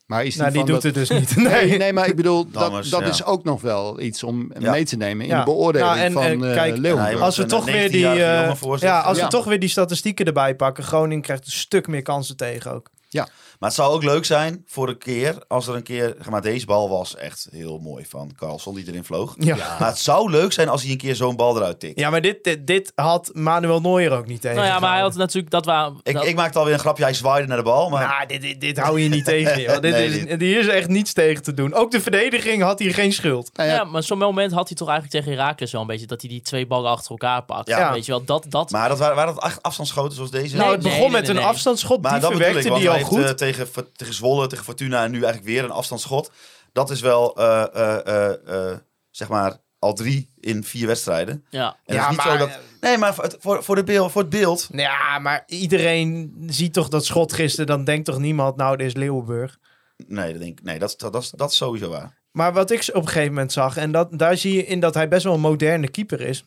Maar 0.06 0.24
is 0.24 0.36
Nou, 0.36 0.50
die 0.52 0.64
doet 0.64 0.74
dat- 0.74 0.82
het 0.82 0.94
dus 0.94 1.08
niet. 1.08 1.36
Nee, 1.50 1.68
Nee. 1.68 1.78
nee, 1.78 1.92
maar 1.92 2.08
ik 2.08 2.16
bedoel, 2.16 2.44
dat, 2.50 2.62
Dammers, 2.62 2.88
dat 2.90 3.00
ja. 3.00 3.06
is 3.08 3.24
ook 3.24 3.44
nog 3.44 3.60
wel 3.60 4.00
iets 4.00 4.22
om 4.22 4.52
Ja. 4.58 4.70
mee 4.70 4.84
te 4.84 4.96
nemen 4.96 5.24
in 5.24 5.30
Ja. 5.30 5.38
de 5.38 5.44
beoordeling 5.44 5.90
Nou, 5.90 6.02
en, 6.04 6.12
van 6.12 6.22
en 6.22 6.44
eh, 6.44 6.54
kijk, 6.54 6.76
Leeuwenburg. 6.76 7.18
Ja, 7.18 7.24
Als 7.24 7.36
we 7.36 7.44
toch 7.46 7.64
weer 7.64 7.90
die, 7.90 8.04
19-jarige 8.04 8.24
eh, 8.24 8.40
jongen 8.40 8.56
voor 8.56 8.78
zich. 8.78 8.88
ja, 8.88 9.00
als 9.00 9.18
Ja. 9.18 9.24
we 9.24 9.30
toch 9.30 9.44
weer 9.44 9.60
die 9.60 9.68
statistieken 9.68 10.26
erbij 10.26 10.56
pakken, 10.56 10.84
Groningen 10.84 11.22
krijgt 11.22 11.46
een 11.46 11.52
stuk 11.52 11.86
meer 11.88 12.02
kansen 12.02 12.36
tegen 12.36 12.72
ook. 12.72 12.90
Ja. 13.12 13.26
Maar 13.60 13.68
het 13.68 13.78
zou 13.78 13.92
ook 13.94 14.02
leuk 14.02 14.24
zijn 14.24 14.62
voor 14.66 14.88
een 14.88 14.98
keer, 14.98 15.34
als 15.48 15.66
er 15.66 15.74
een 15.74 15.82
keer, 15.82 16.16
maar 16.30 16.40
deze 16.42 16.66
bal 16.66 16.88
was 16.88 17.16
echt 17.16 17.48
heel 17.50 17.78
mooi 17.78 18.04
van 18.08 18.32
Carlson 18.36 18.74
die 18.74 18.84
erin 18.88 19.04
vloog. 19.04 19.34
Ja. 19.38 19.56
Maar 19.56 19.88
het 19.88 19.98
zou 19.98 20.30
leuk 20.30 20.52
zijn 20.52 20.68
als 20.68 20.82
hij 20.82 20.90
een 20.90 20.96
keer 20.96 21.14
zo'n 21.16 21.36
bal 21.36 21.56
eruit 21.56 21.80
tikt. 21.80 21.98
Ja, 22.00 22.10
maar 22.10 22.20
dit, 22.20 22.44
dit, 22.44 22.66
dit 22.66 22.92
had 22.94 23.30
Manuel 23.32 23.80
Neuer 23.80 24.12
ook 24.12 24.26
niet 24.26 24.40
tegen. 24.40 24.56
Nou 24.56 24.68
ja, 24.68 24.78
maar 24.78 24.92
hij 24.92 25.00
had 25.00 25.14
natuurlijk 25.14 25.50
dat 25.52 25.64
waar. 25.64 25.90
Ik, 26.02 26.14
dat- 26.14 26.24
ik 26.26 26.36
maakte 26.36 26.58
alweer 26.58 26.72
een 26.74 26.78
grapje, 26.80 27.02
hij 27.02 27.14
zwaaide 27.14 27.48
naar 27.48 27.56
de 27.56 27.62
bal, 27.62 27.90
maar 27.90 28.06
Nou, 28.08 28.26
dit, 28.26 28.40
dit, 28.40 28.60
dit 28.60 28.78
hou 28.78 29.00
je 29.00 29.08
niet 29.08 29.24
tegen. 29.24 29.60
joh. 29.62 29.72
Dit 29.80 29.92
Nee, 29.92 30.06
is, 30.06 30.26
dit- 30.26 30.40
Hier 30.40 30.58
is 30.60 30.66
echt 30.68 30.88
niets 30.88 31.12
tegen 31.12 31.42
te 31.42 31.54
doen. 31.54 31.74
Ook 31.74 31.90
de 31.90 32.00
verdediging 32.00 32.62
had 32.62 32.78
hier 32.78 32.94
geen 32.94 33.12
schuld. 33.12 33.50
Nou 33.54 33.68
ja, 33.68 33.74
ja, 33.74 33.84
maar 33.84 34.02
zo'n 34.02 34.18
moment 34.18 34.52
had 34.52 34.68
hij 34.68 34.76
toch 34.76 34.88
eigenlijk 34.88 35.24
tegen 35.24 35.38
Herakles 35.38 35.72
wel 35.72 35.80
een 35.80 35.86
beetje 35.86 36.06
dat 36.06 36.20
hij 36.20 36.30
die 36.30 36.42
twee 36.42 36.66
ballen 36.66 36.90
achter 36.90 37.10
elkaar 37.10 37.42
pakt. 37.42 37.68
Ja. 37.68 37.92
Weet 37.92 38.06
je 38.06 38.12
wel, 38.12 38.24
dat, 38.24 38.44
dat, 38.48 38.70
Maar 38.70 38.88
dat 38.88 38.98
waren, 38.98 39.16
waren 39.16 39.34
dat 39.34 39.44
echt 39.44 39.62
afstandsschoten 39.62 40.14
zoals 40.14 40.30
deze? 40.30 40.56
nou, 40.56 40.72
het 40.72 40.82
begon 40.82 40.98
nee, 41.00 41.10
met 41.10 41.20
nee, 41.22 41.30
een 41.30 41.36
nee. 41.36 41.44
afstandsschot. 41.44 42.02
maar 42.02 42.12
die 42.12 42.20
dat 42.20 42.30
bedoel 42.30 42.46
ik, 42.46 42.52
verwerkte 42.52 42.70
want 42.70 42.82
die 42.82 42.90
hij 42.90 43.00
al 43.02 43.06
goed. 43.08 43.38
Tegen, 43.52 43.92
tegen 43.92 44.14
Zwolle, 44.14 44.46
tegen 44.46 44.64
Fortuna 44.64 45.04
en 45.04 45.10
nu 45.10 45.16
eigenlijk 45.16 45.46
weer 45.46 45.64
een 45.64 45.70
afstandsschot. 45.70 46.30
Dat 46.72 46.90
is 46.90 47.00
wel, 47.00 47.36
eh, 47.36 47.64
eh, 47.74 48.06
eh, 48.06 48.70
eh, 48.72 48.78
zeg 49.10 49.28
maar, 49.28 49.56
al 49.78 49.92
drie 49.94 50.30
in 50.40 50.64
vier 50.64 50.86
wedstrijden. 50.86 51.44
ja. 51.50 51.76
En 51.84 51.94
Ja, 51.94 52.00
het 52.00 52.10
is 52.10 52.16
niet 52.16 52.26
maar- 52.26 52.38
zo 52.38 52.46
dat... 52.46 52.58
Nee, 52.80 52.98
maar 52.98 53.14
voor, 53.14 53.24
het- 53.24 53.36
voor, 53.40 53.74
de 53.74 53.84
beeld, 53.84 54.12
voor 54.12 54.20
het 54.20 54.30
beeld... 54.30 54.68
Ja, 54.72 55.18
maar 55.18 55.42
iedereen 55.46 56.36
ziet 56.46 56.72
toch 56.72 56.88
dat 56.88 57.04
schot 57.04 57.32
gisteren. 57.32 57.66
Dan 57.66 57.84
denkt 57.84 58.04
toch 58.04 58.18
niemand, 58.18 58.56
nou, 58.56 58.76
dit 58.76 58.86
is 58.86 58.94
Leeuwenburg. 58.94 59.58
Nee, 60.06 60.32
dat, 60.32 60.40
denk, 60.40 60.58
ik- 60.58 60.64
nee 60.64 60.78
dat, 60.78 60.94
dat, 60.98 61.12
dat, 61.12 61.22
is, 61.22 61.30
dat 61.30 61.50
is 61.50 61.56
sowieso 61.56 61.88
waar. 61.90 62.18
Maar 62.32 62.52
wat 62.52 62.70
ik 62.70 62.88
op 62.92 63.02
een 63.02 63.08
gegeven 63.08 63.32
moment 63.32 63.52
zag, 63.52 63.76
en 63.76 63.92
dat, 63.92 64.18
daar 64.18 64.36
zie 64.36 64.54
je 64.54 64.66
in 64.66 64.80
dat 64.80 64.94
hij 64.94 65.08
best 65.08 65.24
wel 65.24 65.34
een 65.34 65.40
moderne 65.40 65.88
keeper 65.90 66.20
is. 66.20 66.44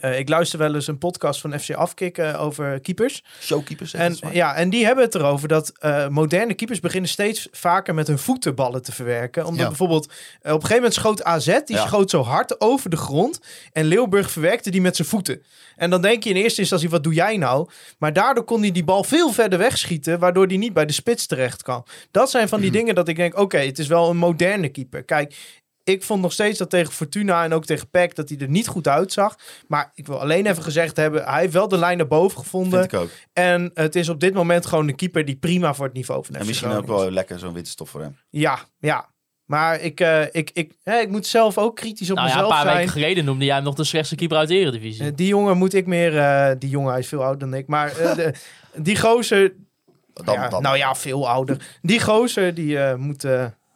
Eh, 0.00 0.18
ik 0.18 0.28
luister 0.28 0.58
wel 0.58 0.74
eens 0.74 0.86
een 0.86 0.98
podcast 0.98 1.40
van 1.40 1.60
FC 1.60 1.70
Afkik 1.70 2.18
eh, 2.18 2.42
over 2.42 2.80
keepers. 2.80 3.22
Showkeepers. 3.40 3.94
En, 3.94 4.16
ja, 4.32 4.54
en 4.54 4.70
die 4.70 4.84
hebben 4.86 5.04
het 5.04 5.14
erover 5.14 5.48
dat 5.48 5.72
eh, 5.78 6.08
moderne 6.08 6.54
keepers 6.54 6.80
beginnen 6.80 7.10
steeds 7.10 7.48
vaker 7.52 7.94
met 7.94 8.06
hun 8.06 8.18
voeten 8.18 8.54
ballen 8.54 8.82
te 8.82 8.92
verwerken. 8.92 9.44
Omdat 9.44 9.60
Ja. 9.60 9.68
bijvoorbeeld 9.68 10.04
op 10.06 10.12
een 10.42 10.50
gegeven 10.52 10.74
moment 10.74 10.94
schoot 10.94 11.24
AZ, 11.24 11.46
die 11.64 11.76
Ja. 11.76 11.86
schoot 11.86 12.10
zo 12.10 12.22
hard 12.22 12.60
over 12.60 12.90
de 12.90 12.96
grond. 12.96 13.40
En 13.72 13.84
Leeuwburg 13.84 14.30
verwerkte 14.30 14.70
die 14.70 14.80
met 14.80 14.96
zijn 14.96 15.08
voeten. 15.08 15.42
En 15.76 15.90
dan 15.90 16.02
denk 16.02 16.22
je 16.24 16.30
in 16.30 16.36
eerste 16.36 16.60
instantie, 16.60 16.88
wat 16.90 17.02
doe 17.04 17.14
jij 17.14 17.36
nou? 17.36 17.68
Maar 17.98 18.12
daardoor 18.12 18.44
kon 18.44 18.60
hij 18.60 18.72
die 18.72 18.84
bal 18.84 19.04
veel 19.04 19.32
verder 19.32 19.58
wegschieten, 19.58 20.18
waardoor 20.18 20.46
hij 20.46 20.56
niet 20.56 20.72
bij 20.72 20.86
de 20.86 20.92
spits 20.92 21.26
terecht 21.26 21.62
kan. 21.62 21.84
Dat 22.10 22.30
zijn 22.30 22.48
van 22.48 22.60
die 22.60 22.68
Mhm. 22.70 22.78
dingen 22.78 22.94
dat 22.94 23.08
ik 23.08 23.16
denk, 23.16 23.38
oké, 23.38 23.58
het 23.58 23.78
is 23.78 23.86
wel 23.86 24.10
een 24.10 24.16
moderne 24.16 24.68
keeper. 24.68 25.04
Kijk, 25.04 25.34
ik 25.86 26.02
vond 26.02 26.22
nog 26.22 26.32
steeds 26.32 26.58
dat 26.58 26.70
tegen 26.70 26.92
Fortuna 26.92 27.44
en 27.44 27.52
ook 27.52 27.64
tegen 27.64 27.88
PEC 27.90 28.14
dat 28.14 28.28
hij 28.28 28.38
er 28.38 28.48
niet 28.48 28.68
goed 28.68 28.88
uitzag. 28.88 29.36
Maar 29.66 29.90
ik 29.94 30.06
wil 30.06 30.20
alleen 30.20 30.46
even 30.46 30.62
gezegd 30.62 30.96
hebben, 30.96 31.24
hij 31.24 31.40
heeft 31.40 31.52
wel 31.52 31.68
de 31.68 31.78
lijn 31.78 31.96
naar 31.96 32.06
boven 32.06 32.38
gevonden. 32.38 32.80
Vind 32.80 32.92
ik 32.92 32.98
ook. 32.98 33.10
En 33.32 33.70
het 33.74 33.96
is 33.96 34.08
op 34.08 34.20
dit 34.20 34.34
moment 34.34 34.66
gewoon 34.66 34.88
een 34.88 34.96
keeper 34.96 35.24
die 35.24 35.36
prima 35.36 35.74
voor 35.74 35.84
het 35.84 35.94
niveau 35.94 36.24
van 36.24 36.34
En 36.34 36.40
FC 36.40 36.46
misschien 36.46 36.70
ook 36.70 36.86
wel 36.86 37.10
lekker 37.10 37.38
zo'n 37.38 37.52
witte 37.52 37.70
stof 37.70 37.90
voor 37.90 38.00
hem. 38.00 38.16
Ja, 38.30 38.58
ja. 38.78 39.08
Maar 39.44 39.80
ik, 39.80 40.00
eh, 40.00 40.22
ik, 40.22 40.50
ik, 40.52 40.72
hè, 40.82 40.98
ik 40.98 41.08
moet 41.08 41.26
zelf 41.26 41.58
ook 41.58 41.76
kritisch 41.76 42.10
op 42.10 42.16
Nou 42.16 42.28
ja, 42.28 42.34
een 42.34 42.40
mezelf 42.40 42.54
paar 42.56 42.64
zijn. 42.66 42.76
weken 42.76 42.92
geleden 42.92 43.24
noemde 43.24 43.44
jij 43.44 43.54
hem 43.54 43.64
nog 43.64 43.74
de 43.74 43.84
slechtste 43.84 44.14
keeper 44.14 44.36
uit 44.36 44.48
de 44.48 44.54
Eredivisie. 44.54 45.04
Eh, 45.04 45.12
die 45.14 45.26
jongen 45.26 45.56
moet 45.56 45.74
ik 45.74 45.86
meer... 45.86 46.18
eh, 46.18 46.50
die 46.58 46.70
jongen, 46.70 46.90
hij 46.90 47.00
is 47.00 47.08
veel 47.08 47.22
ouder 47.22 47.38
dan 47.50 47.54
ik. 47.58 47.66
Maar 47.66 47.96
eh, 47.98 48.14
de, 48.14 48.34
die 48.88 49.00
gozer... 49.00 49.52
Dan, 50.12 50.34
ja, 50.34 50.48
dan. 50.48 50.62
Nou 50.62 50.76
ja, 50.76 50.94
veel 50.94 51.28
ouder. 51.28 51.78
Die 51.82 52.00
gozer, 52.00 52.54
die 52.54 52.78
eh, 52.78 52.94
moet 52.94 53.24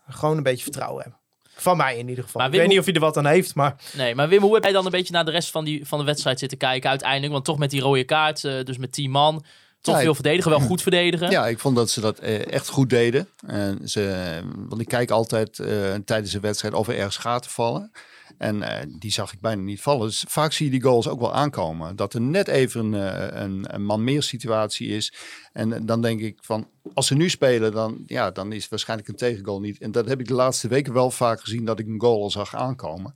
gewoon 0.08 0.36
een 0.36 0.42
beetje 0.42 0.62
vertrouwen 0.62 1.02
hebben. 1.02 1.19
Van 1.60 1.76
mij 1.76 1.98
in 1.98 2.08
ieder 2.08 2.24
geval. 2.24 2.40
Maar 2.40 2.50
ik 2.50 2.58
weet 2.58 2.68
niet 2.68 2.78
of 2.78 2.84
hij 2.84 2.94
er 2.94 3.00
wat 3.00 3.16
aan 3.16 3.26
heeft, 3.26 3.54
maar... 3.54 3.74
Nee, 3.92 4.14
maar 4.14 4.28
Wim, 4.28 4.42
hoe 4.42 4.54
heb 4.54 4.62
jij 4.62 4.72
dan 4.72 4.84
een 4.84 4.90
beetje 4.90 5.12
naar 5.12 5.24
de 5.24 5.30
rest 5.30 5.50
van, 5.50 5.64
die, 5.64 5.86
van 5.86 5.98
de 5.98 6.04
wedstrijd 6.04 6.38
zitten 6.38 6.58
kijken 6.58 6.90
uiteindelijk? 6.90 7.32
Want 7.32 7.44
toch 7.44 7.58
met 7.58 7.70
die 7.70 7.80
rode 7.80 8.04
kaart, 8.04 8.44
eh, 8.44 8.64
dus 8.64 8.78
met 8.78 8.92
10 8.92 9.10
man, 9.10 9.44
toch 9.80 9.94
Ja, 9.94 10.00
veel 10.00 10.14
verdedigen, 10.14 10.50
wel 10.50 10.60
goed 10.60 10.82
verdedigen. 10.82 11.30
Ja, 11.30 11.46
ik 11.46 11.58
vond 11.58 11.76
dat 11.76 11.90
ze 11.90 12.00
dat 12.00 12.18
eh, 12.18 12.52
echt 12.52 12.68
goed 12.68 12.90
deden. 12.90 13.28
En 13.46 13.88
ze, 13.88 14.42
want 14.68 14.80
ik 14.80 14.88
kijk 14.88 15.10
altijd 15.10 15.58
eh, 15.58 15.94
tijdens 16.04 16.32
een 16.32 16.40
wedstrijd 16.40 16.74
of 16.74 16.88
er 16.88 16.96
ergens 16.96 17.16
gaten 17.16 17.50
vallen. 17.50 17.92
En 18.38 18.62
eh, 18.62 18.86
die 18.98 19.10
zag 19.10 19.32
ik 19.32 19.40
bijna 19.40 19.62
niet 19.62 19.80
vallen. 19.80 20.06
Dus 20.06 20.24
vaak 20.28 20.52
zie 20.52 20.66
je 20.66 20.72
die 20.72 20.82
goals 20.82 21.08
ook 21.08 21.20
wel 21.20 21.34
aankomen. 21.34 21.96
Dat 21.96 22.14
er 22.14 22.20
net 22.20 22.48
even 22.48 22.92
een, 22.92 23.14
eh, 23.14 23.42
een, 23.42 23.74
een 23.74 23.84
man 23.84 24.04
meer 24.04 24.22
situatie 24.22 24.88
is. 24.88 25.12
En 25.52 25.72
eh, 25.72 25.80
dan 25.82 26.02
denk 26.02 26.20
ik 26.20 26.38
van, 26.40 26.68
als 26.94 27.06
ze 27.06 27.14
nu 27.14 27.28
spelen, 27.28 27.72
dan, 27.72 28.02
ja, 28.06 28.30
dan 28.30 28.52
is 28.52 28.68
waarschijnlijk 28.68 29.08
een 29.08 29.16
tegengoal 29.16 29.60
niet. 29.60 29.78
En 29.78 29.92
dat 29.92 30.06
heb 30.06 30.20
ik 30.20 30.26
de 30.26 30.34
laatste 30.34 30.68
weken 30.68 30.92
wel 30.92 31.10
vaak 31.10 31.40
gezien, 31.40 31.64
dat 31.64 31.78
ik 31.78 31.86
een 31.86 32.00
goal 32.00 32.22
al 32.22 32.30
zag 32.30 32.54
aankomen. 32.54 33.14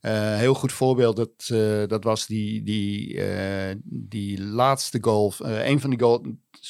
Eh, 0.00 0.36
heel 0.36 0.54
goed 0.54 0.72
voorbeeld, 0.72 1.16
dat, 1.16 1.46
dat 1.88 2.04
was 2.04 2.26
die, 2.26 2.62
die, 2.62 3.20
die 3.84 4.42
laatste 4.42 4.98
goal, 5.00 5.32
een 5.38 5.80
van 5.80 5.90
die 5.90 6.00
goals 6.00 6.20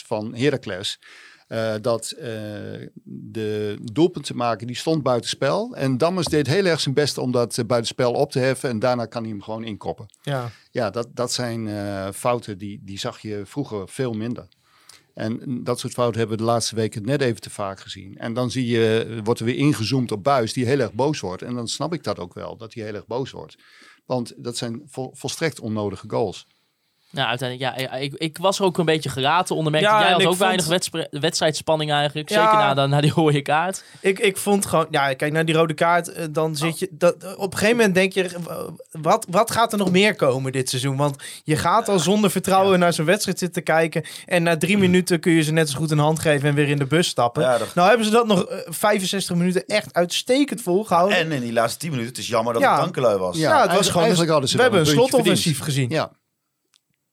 van 0.05 0.35
Heracles. 0.35 0.99
Eh, 1.53 1.75
dat 1.81 2.11
eh, 2.11 2.29
de 3.05 3.79
doelpuntenmaker, 3.93 4.67
die 4.67 4.77
stond 4.77 5.03
buitenspel. 5.03 5.75
En 5.77 5.99
Dammers 5.99 6.27
deed 6.27 6.47
heel 6.47 6.65
erg 6.65 6.81
zijn 6.81 6.95
best 6.95 7.19
om 7.19 7.33
dat 7.33 7.59
eh, 7.59 7.65
buitenspel 7.65 8.13
op 8.13 8.31
te 8.31 8.39
heffen. 8.39 8.71
En 8.71 8.79
daarna 8.79 9.07
kan 9.07 9.23
hij 9.23 9.31
hem 9.31 9.43
gewoon 9.43 9.65
inkoppen. 9.65 10.07
Ja. 10.23 10.51
Ja, 10.71 10.91
dat, 10.91 11.09
dat 11.15 11.33
zijn 11.33 11.69
fouten 12.15 12.59
die, 12.59 12.81
die 12.85 12.99
zag 12.99 13.19
je 13.19 13.43
vroeger 13.45 13.89
veel 13.89 14.13
minder. 14.13 14.49
En 15.15 15.61
dat 15.65 15.79
soort 15.79 15.93
fouten 15.93 16.21
hebben 16.21 16.39
we 16.39 16.45
de 16.45 16.51
laatste 16.51 16.75
weken 16.75 17.05
net 17.05 17.21
even 17.21 17.41
te 17.41 17.51
vaak 17.51 17.81
gezien. 17.81 18.19
En 18.19 18.35
dan 18.35 18.51
zie 18.51 18.67
je, 18.67 19.21
wordt 19.25 19.41
er 19.41 19.47
weer 19.47 19.57
ingezoomd 19.57 20.13
op 20.13 20.25
Buis, 20.25 20.53
die 20.53 20.67
heel 20.67 20.81
erg 20.81 20.93
boos 20.93 21.21
wordt. 21.21 21.43
En 21.43 21.55
dan 21.55 21.69
snap 21.69 21.95
ik 21.95 22.05
dat 22.05 22.19
ook 22.19 22.35
wel, 22.35 22.57
dat 22.57 22.75
hij 22.75 22.85
heel 22.85 22.95
erg 22.95 23.07
boos 23.07 23.31
wordt. 23.31 23.57
Want 24.07 24.33
dat 24.37 24.57
zijn 24.57 24.83
vol- 24.87 25.11
volstrekt 25.15 25.61
onnodige 25.61 26.09
goals. 26.09 26.47
Nou, 27.13 27.29
uiteindelijk, 27.29 27.79
ja, 27.79 27.97
ik, 27.99 28.15
ik 28.15 28.39
was 28.39 28.59
er 28.59 28.65
ook 28.65 28.79
een 28.79 28.85
beetje 28.85 29.09
geraten 29.09 29.57
onder. 29.57 29.81
Ja, 29.81 30.01
jij 30.01 30.11
had 30.11 30.21
ook 30.21 30.27
vond- 30.27 30.39
weinig 30.39 30.67
wedspre- 30.67 31.09
wedstrijdspanning 31.11 31.93
eigenlijk. 31.93 32.29
Ja. 32.29 32.43
Zeker 32.51 32.75
na, 32.75 32.87
na 32.87 33.01
die 33.01 33.13
rode 33.15 33.43
kaart. 33.43 33.85
Ik, 34.01 34.19
ik 34.19 34.37
vond 34.37 34.67
gewoon, 34.67 34.87
ja, 34.91 35.15
kijk 35.15 35.33
naar 35.33 35.45
die 35.45 35.55
rode 35.55 35.75
kaart, 35.75 36.09
eh, 36.13 36.25
dan 36.31 36.57
zit 36.57 36.79
je, 36.79 36.89
dat, 36.91 37.37
op 37.37 37.53
een 37.53 37.59
gegeven 37.59 37.77
moment 37.77 37.95
denk 37.95 38.13
je, 38.13 38.25
eh, 38.25 38.57
wat, 38.91 39.27
wat 39.31 39.51
gaat 39.51 39.73
er 39.73 39.79
nog 39.79 39.91
meer 39.91 40.15
komen 40.17 40.53
dit 40.53 40.69
seizoen? 40.69 40.97
Want 40.97 41.17
je 41.45 41.57
gaat 41.57 41.89
al 41.89 41.99
zonder 41.99 42.31
vertrouwen 42.31 42.79
naar 42.79 42.93
zo'n 42.93 43.05
wedstrijd 43.07 43.39
zitten 43.39 43.63
kijken 43.63 44.05
en 44.27 44.43
na 44.43 44.57
drie 44.57 44.79
minuten 44.79 45.21
kun 45.21 45.33
je 45.33 45.43
ze 45.43 45.53
net 45.53 45.71
zo 45.71 45.79
goed 45.79 45.91
een 45.91 45.99
hand 45.99 46.19
geven 46.19 46.49
en 46.49 46.55
weer 46.55 46.69
in 46.69 46.79
de 46.79 46.87
bus 46.87 47.09
stappen. 47.09 47.43
Ja, 47.43 47.59
dat- 47.59 47.75
Nou 47.75 47.89
hebben 47.89 48.07
ze 48.07 48.13
dat 48.13 48.27
nog 48.27 48.45
eh, 48.45 48.59
65 48.69 49.37
minuten 49.37 49.67
echt 49.67 49.95
uitstekend 49.95 50.63
volgehouden. 50.63 51.17
En 51.19 51.33
in 51.33 51.41
die 51.41 51.53
laatste 51.53 51.79
10 51.79 51.91
minuten, 51.91 52.11
het 52.13 52.23
is 52.23 52.29
jammer 52.29 52.53
dat 52.53 52.63
Ja. 52.63 52.73
het 52.73 52.81
Dankelui 52.81 53.17
was. 53.19 53.37
Ja, 53.37 53.63
het 53.63 53.73
was 53.75 53.87
gewoon, 53.87 54.01
eigenlijk 54.03 54.31
hadden 54.31 54.49
ze 54.49 54.57
we 54.57 54.63
hebben 54.63 54.81
een 54.81 54.87
slotoffensief 54.87 55.59
gezien. 55.61 55.89
Ja, 55.89 56.11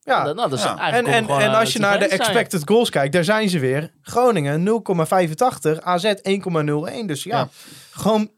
Ja. 0.01 0.23
Nou, 0.23 0.35
dat 0.35 0.53
is 0.53 0.63
Ja. 0.63 0.77
eigenlijk 0.77 1.15
En, 1.17 1.27
en, 1.29 1.41
en 1.41 1.51
eh, 1.51 1.59
als 1.59 1.73
je 1.73 1.79
naar 1.79 1.99
de 1.99 2.07
zijn. 2.07 2.19
expected 2.19 2.61
goals 2.65 2.89
kijkt, 2.89 3.13
daar 3.13 3.23
zijn 3.23 3.49
ze 3.49 3.59
weer. 3.59 3.91
Groningen 4.01 4.63
0,85, 4.65 5.79
AZ 5.79 6.03
1,01. 6.05 7.05
Dus 7.05 7.23
ja, 7.23 7.37
Ja. 7.37 7.49
gewoon 7.91 8.31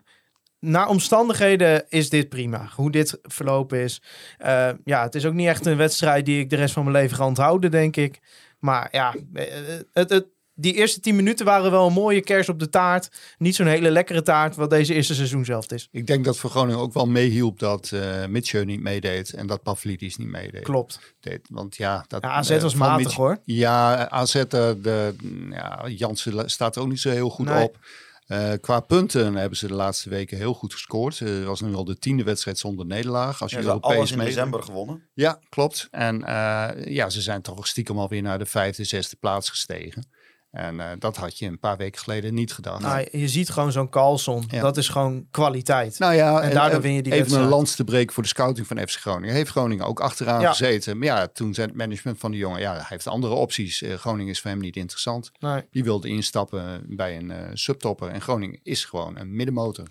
naar 0.60 0.88
omstandigheden 0.88 1.86
is 1.90 2.10
dit 2.10 2.30
prima. 2.30 2.68
Hoe 2.76 2.92
dit 2.92 3.20
verlopen 3.22 3.80
is. 3.80 4.02
Eh, 4.38 4.70
ja, 4.84 5.04
het 5.04 5.16
is 5.16 5.26
ook 5.26 5.34
niet 5.34 5.48
echt 5.48 5.66
een 5.66 5.78
wedstrijd 5.78 6.26
die 6.26 6.40
ik 6.40 6.50
de 6.50 6.56
rest 6.56 6.74
van 6.74 6.84
mijn 6.84 6.96
leven 6.96 7.18
ga 7.18 7.26
onthouden, 7.26 7.72
denk 7.72 7.96
ik. 7.96 8.20
Maar 8.60 8.88
ja, 8.92 9.16
eh, 9.34 9.46
het, 9.94 10.10
het, 10.10 10.26
die 10.62 10.74
eerste 10.74 11.00
10 11.00 11.16
minuten 11.16 11.46
waren 11.46 11.72
wel 11.72 11.88
een 11.88 11.94
mooie 11.94 12.22
kers 12.22 12.50
op 12.50 12.60
de 12.60 12.70
taart. 12.70 13.10
Niet 13.38 13.56
zo'n 13.56 13.68
hele 13.68 13.90
lekkere 13.92 14.22
taart, 14.22 14.56
wat 14.56 14.70
deze 14.70 14.94
eerste 14.94 15.16
seizoen 15.16 15.46
zelf 15.46 15.72
is. 15.72 15.88
ik 15.92 16.08
denk 16.08 16.26
dat 16.26 16.38
voor 16.38 16.50
Groningen 16.50 16.80
ook 16.80 16.94
wel 16.94 17.08
meehielp 17.08 17.60
dat 17.60 17.92
eh 17.94 18.26
Mitchell 18.26 18.64
niet 18.64 18.82
meedeed 18.82 19.34
en 19.34 19.48
dat 19.48 19.64
Pavlidis 19.64 20.18
niet 20.18 20.28
meedeed. 20.28 20.64
Klopt. 20.64 21.00
Deed. 21.20 21.40
Want 21.50 21.76
ja, 21.76 22.06
dat, 22.08 22.22
Ja, 22.24 22.30
AZ 22.30 22.50
eh, 22.50 22.62
was 22.62 22.76
matig, 22.76 23.04
Mitch- 23.06 23.16
hoor. 23.18 23.38
Ja, 23.46 24.10
AZ, 24.10 24.36
eh, 24.36 24.44
de, 24.50 25.16
ja, 25.50 25.84
Jansen 25.88 26.50
staat 26.50 26.76
er 26.76 26.82
ook 26.82 26.90
niet 26.90 27.00
zo 27.00 27.10
heel 27.10 27.30
goed 27.30 27.46
Nee. 27.46 27.64
op. 27.64 27.78
Eh, 28.26 28.52
qua 28.62 28.80
punten 28.80 29.36
hebben 29.36 29.58
ze 29.58 29.68
de 29.68 29.74
laatste 29.74 30.10
weken 30.10 30.38
heel 30.38 30.54
goed 30.54 30.74
gescoord. 30.74 31.20
Het 31.20 31.44
was 31.44 31.62
nu 31.62 31.74
al 31.76 31.84
de 31.86 31.98
tiende 32.00 32.24
wedstrijd 32.24 32.58
zonder 32.58 32.86
nederlaag. 32.86 33.42
Als 33.42 33.52
je 33.52 33.58
Ja, 33.58 33.64
ze 33.64 33.70
hebben 33.70 33.90
Europees 33.90 34.12
alles 34.14 34.26
in 34.26 34.34
december 34.34 34.64
gewonnen. 34.64 35.10
Ja, 35.14 35.40
klopt. 35.50 35.88
En 35.92 36.24
eh, 36.24 36.86
ja, 36.86 37.10
ze 37.10 37.22
zijn 37.22 37.42
toch 37.42 37.68
stiekem 37.68 38.00
alweer 38.00 38.22
naar 38.22 38.40
de 38.40 38.46
vijfde, 38.46 38.84
zesde 38.84 39.16
plaats 39.20 39.50
gestegen. 39.50 40.10
En 40.52 40.80
eh, 40.80 40.88
dat 41.00 41.18
had 41.18 41.38
je 41.40 41.46
een 41.46 41.60
paar 41.60 41.78
weken 41.78 42.00
geleden 42.02 42.34
niet 42.34 42.54
gedacht. 42.54 42.82
Nou, 42.82 43.08
je 43.12 43.28
ziet 43.28 43.50
gewoon 43.50 43.72
zo'n 43.72 43.90
Carlson. 43.90 44.44
Ja. 44.48 44.62
Dat 44.62 44.78
is 44.78 44.90
gewoon 44.90 45.28
kwaliteit. 45.32 46.00
Nou 46.00 46.14
ja, 46.14 46.42
En 46.42 46.54
daardoor 46.54 46.82
win 46.82 46.94
je 46.94 47.02
die 47.02 47.12
even 47.12 47.24
wedstrijd. 47.24 47.46
een 47.52 47.56
lans 47.56 47.76
te 47.76 47.84
breken 47.84 48.14
voor 48.14 48.24
de 48.24 48.30
scouting 48.30 48.68
van 48.68 48.78
FC 48.88 49.00
Groningen. 49.00 49.36
Heeft 49.36 49.50
Groningen 49.52 49.86
ook 49.86 50.00
achteraan 50.00 50.42
Ja. 50.42 50.50
gezeten. 50.50 50.98
Maar 50.98 51.08
ja, 51.08 51.28
toen 51.28 51.54
zei 51.54 51.68
het 51.68 51.76
management 51.76 52.20
van 52.20 52.32
de 52.32 52.38
jongen, 52.38 52.60
ja, 52.60 52.74
hij 52.74 52.86
heeft 52.88 53.08
andere 53.08 53.34
opties. 53.34 53.82
Eh, 53.82 53.94
Groningen 53.94 54.32
is 54.32 54.42
voor 54.42 54.50
hem 54.52 54.60
niet 54.60 54.76
interessant. 54.76 55.32
Nee. 55.40 55.62
Die 55.72 55.84
wilde 55.84 56.08
instappen 56.08 56.84
bij 56.88 57.18
een 57.18 57.32
eh, 57.32 57.50
subtopper. 57.54 58.08
En 58.10 58.22
Groningen 58.22 58.60
is 58.64 58.86
gewoon 58.86 59.18
een 59.20 59.36
middenmotor. 59.36 59.88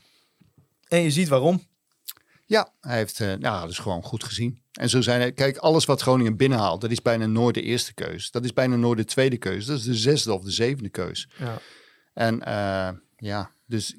En 0.89 1.01
je 1.01 1.11
ziet 1.11 1.29
waarom. 1.29 1.63
Ja, 2.51 2.73
hij 2.81 2.97
heeft, 2.97 3.21
eh 3.21 3.35
nou, 3.35 3.69
is 3.69 3.79
gewoon 3.79 4.03
goed 4.03 4.25
gezien. 4.25 4.63
En 4.73 4.89
zo 4.89 5.01
zijn 5.01 5.21
er, 5.21 5.33
kijk, 5.33 5.57
alles 5.57 5.85
wat 5.85 6.03
Groningen 6.03 6.37
binnenhaalt, 6.37 6.81
dat 6.81 6.91
is 6.91 7.03
bijna 7.03 7.27
nooit 7.27 7.55
de 7.55 7.63
eerste 7.63 7.95
keus. 7.95 8.31
Dat 8.31 8.45
is 8.45 8.53
bijna 8.53 8.77
nooit 8.77 8.99
de 8.99 9.05
tweede 9.05 9.37
keus. 9.37 9.67
Dat 9.67 9.79
is 9.79 9.85
de 9.85 9.95
zesde 9.95 10.33
of 10.33 10.43
de 10.43 10.51
zevende 10.51 10.89
keus. 10.89 11.29
Ja. 11.39 11.59
En 12.15 12.43
eh, 12.43 12.89
ja, 13.17 13.51
dus 13.67 13.95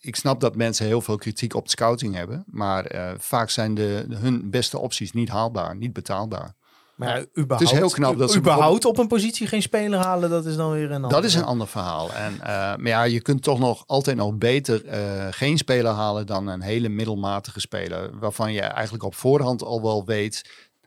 ik 0.00 0.16
snap 0.16 0.40
dat 0.40 0.56
mensen 0.56 0.86
heel 0.86 1.00
veel 1.00 1.16
kritiek 1.16 1.54
op 1.54 1.68
scouting 1.68 2.14
hebben. 2.14 2.44
Maar 2.46 2.86
eh, 2.86 3.12
vaak 3.18 3.50
zijn 3.50 3.74
de, 3.74 4.06
hun 4.08 4.50
beste 4.50 4.78
opties 4.78 5.12
niet 5.12 5.28
haalbaar, 5.28 5.76
niet 5.76 5.92
betaalbaar. 5.92 6.54
Maar 6.96 7.08
ja, 7.08 7.20
überhaupt, 7.20 7.60
Het 7.60 7.60
is 7.60 7.70
heel 7.70 7.90
knap 7.90 8.18
dat 8.18 8.30
ze 8.30 8.38
überhaupt 8.38 8.84
op 8.84 8.98
een 8.98 9.08
positie 9.08 9.46
geen 9.46 9.62
speler 9.62 9.98
halen, 9.98 10.30
dat 10.30 10.46
is 10.46 10.56
dan 10.56 10.72
weer 10.72 10.84
een 10.84 10.94
ander. 10.94 11.10
Dat 11.10 11.24
is 11.24 11.34
een 11.34 11.44
ander 11.44 11.66
verhaal. 11.66 12.12
En, 12.12 12.32
eh, 12.32 12.46
maar 12.46 12.86
ja, 12.86 13.02
je 13.02 13.20
kunt 13.20 13.42
toch 13.42 13.58
nog 13.58 13.84
altijd 13.86 14.16
nog 14.16 14.34
beter 14.34 14.84
eh, 14.84 15.26
geen 15.30 15.58
speler 15.58 15.92
halen 15.92 16.26
dan 16.26 16.46
een 16.46 16.60
hele 16.60 16.88
middelmatige 16.88 17.60
speler. 17.60 18.18
Waarvan 18.18 18.52
je 18.52 18.60
eigenlijk 18.60 19.04
op 19.04 19.14
voorhand 19.14 19.62
al 19.62 19.82
wel 19.82 20.04
weet, 20.04 20.42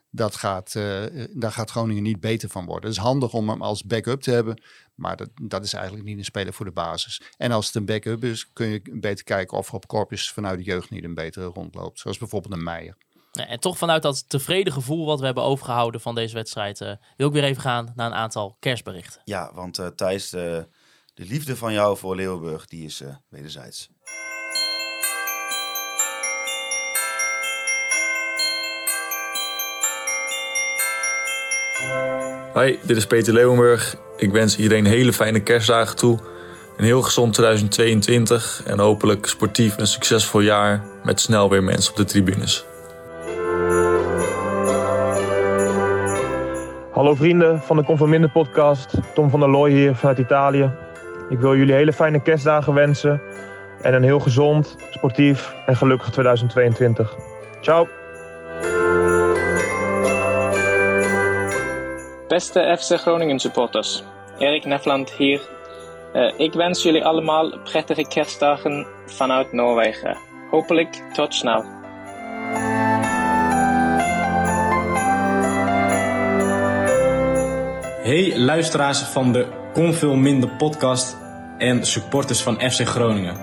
dat 0.09 0.35
gaat, 0.35 0.75
eh, 0.75 1.03
daar 1.33 1.51
gaat 1.51 1.71
Groningen 1.71 2.03
niet 2.03 2.19
beter 2.19 2.49
van 2.49 2.65
worden. 2.65 2.89
Het 2.89 2.97
is 2.97 3.03
handig 3.03 3.33
om 3.33 3.49
hem 3.49 3.61
als 3.61 3.83
backup 3.83 4.21
te 4.21 4.31
hebben, 4.31 4.61
maar 4.95 5.17
dat, 5.17 5.29
dat 5.41 5.63
is 5.63 5.73
eigenlijk 5.73 6.05
niet 6.05 6.17
een 6.17 6.25
speler 6.25 6.53
voor 6.53 6.65
de 6.65 6.71
basis. 6.71 7.21
En 7.37 7.51
als 7.51 7.65
het 7.65 7.75
een 7.75 7.85
backup 7.85 8.23
is, 8.23 8.53
kun 8.53 8.67
je 8.67 8.81
beter 8.91 9.23
kijken 9.23 9.57
of 9.57 9.67
er 9.67 9.73
op 9.73 9.87
korpus 9.87 10.31
vanuit 10.31 10.57
de 10.57 10.63
jeugd 10.63 10.89
niet 10.89 11.03
een 11.03 11.13
betere 11.13 11.45
rondloopt. 11.45 11.99
Zoals 11.99 12.17
bijvoorbeeld 12.17 12.53
een 12.53 12.63
Meijer. 12.63 12.97
En 13.45 13.59
toch 13.59 13.77
vanuit 13.77 14.01
dat 14.01 14.29
tevreden 14.29 14.73
gevoel 14.73 15.05
wat 15.05 15.19
we 15.19 15.25
hebben 15.25 15.43
overgehouden 15.43 16.01
van 16.01 16.15
deze 16.15 16.33
wedstrijd, 16.33 16.81
eh, 16.81 16.91
wil 17.17 17.27
ik 17.27 17.33
weer 17.33 17.43
even 17.43 17.61
gaan 17.61 17.91
naar 17.95 18.07
een 18.07 18.17
aantal 18.17 18.57
kerstberichten. 18.59 19.21
Ja, 19.25 19.51
want 19.53 19.79
eh 19.79 19.87
Thijs, 19.87 20.29
de, 20.29 20.67
de 21.13 21.25
liefde 21.25 21.55
van 21.55 21.73
jou 21.73 21.97
voor 21.97 22.15
Leeuwenburg, 22.15 22.67
die 22.67 22.85
is 22.85 23.01
eh, 23.01 23.15
wederzijds. 23.29 23.89
Hoi, 32.53 32.79
dit 32.83 32.97
is 32.97 33.07
Peter 33.07 33.33
Leeuwenburg. 33.33 33.95
Ik 34.17 34.31
wens 34.31 34.57
iedereen 34.57 34.85
hele 34.85 35.13
fijne 35.13 35.39
kerstdagen 35.39 35.95
toe. 35.95 36.19
Een 36.77 36.85
heel 36.85 37.01
gezond 37.01 37.33
2022 37.33 38.61
en 38.65 38.79
hopelijk 38.79 39.25
sportief 39.25 39.77
en 39.77 39.87
succesvol 39.87 40.39
jaar 40.39 40.85
met 41.03 41.19
snel 41.19 41.49
weer 41.49 41.63
mensen 41.63 41.91
op 41.91 41.97
de 41.97 42.05
tribunes. 42.05 42.65
Hallo 46.97 47.15
vrienden 47.15 47.61
van 47.61 47.77
de 47.77 47.83
Conforminder 47.83 48.29
podcast. 48.29 48.93
Tom 49.13 49.29
van 49.29 49.39
der 49.39 49.49
Looy 49.49 49.71
hier 49.71 49.95
vanuit 49.95 50.17
Italië. 50.17 50.71
Ik 51.29 51.39
wil 51.39 51.55
jullie 51.55 51.73
hele 51.73 51.93
fijne 51.93 52.21
kerstdagen 52.21 52.73
wensen. 52.73 53.21
En 53.81 53.93
een 53.93 54.03
heel 54.03 54.19
gezond, 54.19 54.75
sportief 54.91 55.55
en 55.65 55.75
gelukkig 55.75 56.09
2022. 56.09 57.15
Ciao. 57.61 57.87
Beste 62.27 62.77
FC 62.79 62.99
Groningen 62.99 63.39
supporters, 63.39 64.03
Erik 64.37 64.65
Nefland 64.65 65.11
hier. 65.11 65.41
Eh, 66.13 66.33
ik 66.37 66.53
wens 66.53 66.83
jullie 66.83 67.05
allemaal 67.05 67.57
prettige 67.63 68.07
kerstdagen 68.07 68.87
vanuit 69.05 69.51
Noorwegen. 69.51 70.17
Hopelijk 70.49 71.03
tot 71.13 71.33
snel. 71.33 71.76
Hey 78.07 78.37
luisteraars 78.37 78.99
van 78.99 79.31
de 79.31 79.45
Kon 79.73 79.93
Veel 79.93 80.15
Minder 80.15 80.49
podcast 80.49 81.17
en 81.57 81.85
supporters 81.85 82.41
van 82.41 82.59
FC 82.69 82.87
Groningen. 82.87 83.35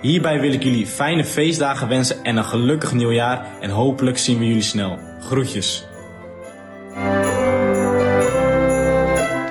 Hierbij 0.00 0.40
wil 0.40 0.52
ik 0.52 0.62
jullie 0.62 0.86
fijne 0.86 1.24
feestdagen 1.24 1.88
wensen 1.88 2.24
en 2.24 2.36
een 2.36 2.44
gelukkig 2.44 2.92
nieuwjaar 2.92 3.46
en 3.60 3.70
hopelijk 3.70 4.18
zien 4.18 4.38
we 4.38 4.46
jullie 4.46 4.62
snel. 4.62 4.98
Groetjes. 5.20 5.86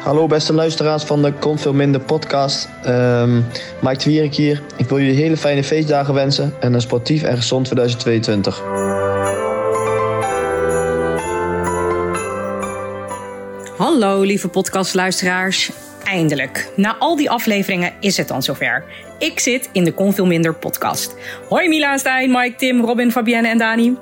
Hallo 0.04 0.28
beste 0.28 0.54
luisteraars 0.54 1.04
van 1.04 1.22
de 1.22 1.34
Kon 1.34 1.58
Veel 1.58 1.74
Minder 1.74 2.02
podcast. 2.02 2.70
Um, 2.88 3.46
Mike 3.82 4.04
de 4.04 4.10
Wierik 4.10 4.36
hier. 4.36 4.62
Ik 4.78 4.90
wil 4.90 5.00
jullie 5.00 5.22
hele 5.22 5.38
fijne 5.38 5.64
feestdagen 5.64 6.14
wensen 6.14 6.54
en 6.60 6.74
een 6.74 6.82
sportief 6.82 7.24
en 7.24 7.38
gezond 7.38 7.66
2022. 7.66 8.87
Hallo 13.88 14.22
lieve 14.22 14.48
podcastluisteraars. 14.48 15.72
Eindelijk, 16.04 16.72
na 16.76 16.96
al 16.98 17.16
die 17.16 17.30
afleveringen 17.30 17.94
is 18.00 18.18
het 18.18 18.28
dan 18.28 18.44
zover. 18.44 18.84
Ik 19.20 19.40
zit 19.40 19.70
in 19.72 19.84
de 19.84 19.94
Kon 19.94 20.28
Minder 20.28 20.54
podcast. 20.54 21.16
Hoi 21.50 21.68
Mila 21.68 21.98
Stijn, 21.98 22.32
Mike, 22.32 22.56
Tim, 22.56 22.82
Robin, 22.82 23.12
Fabienne 23.12 23.48
en 23.48 23.58
Dani. 23.58 23.98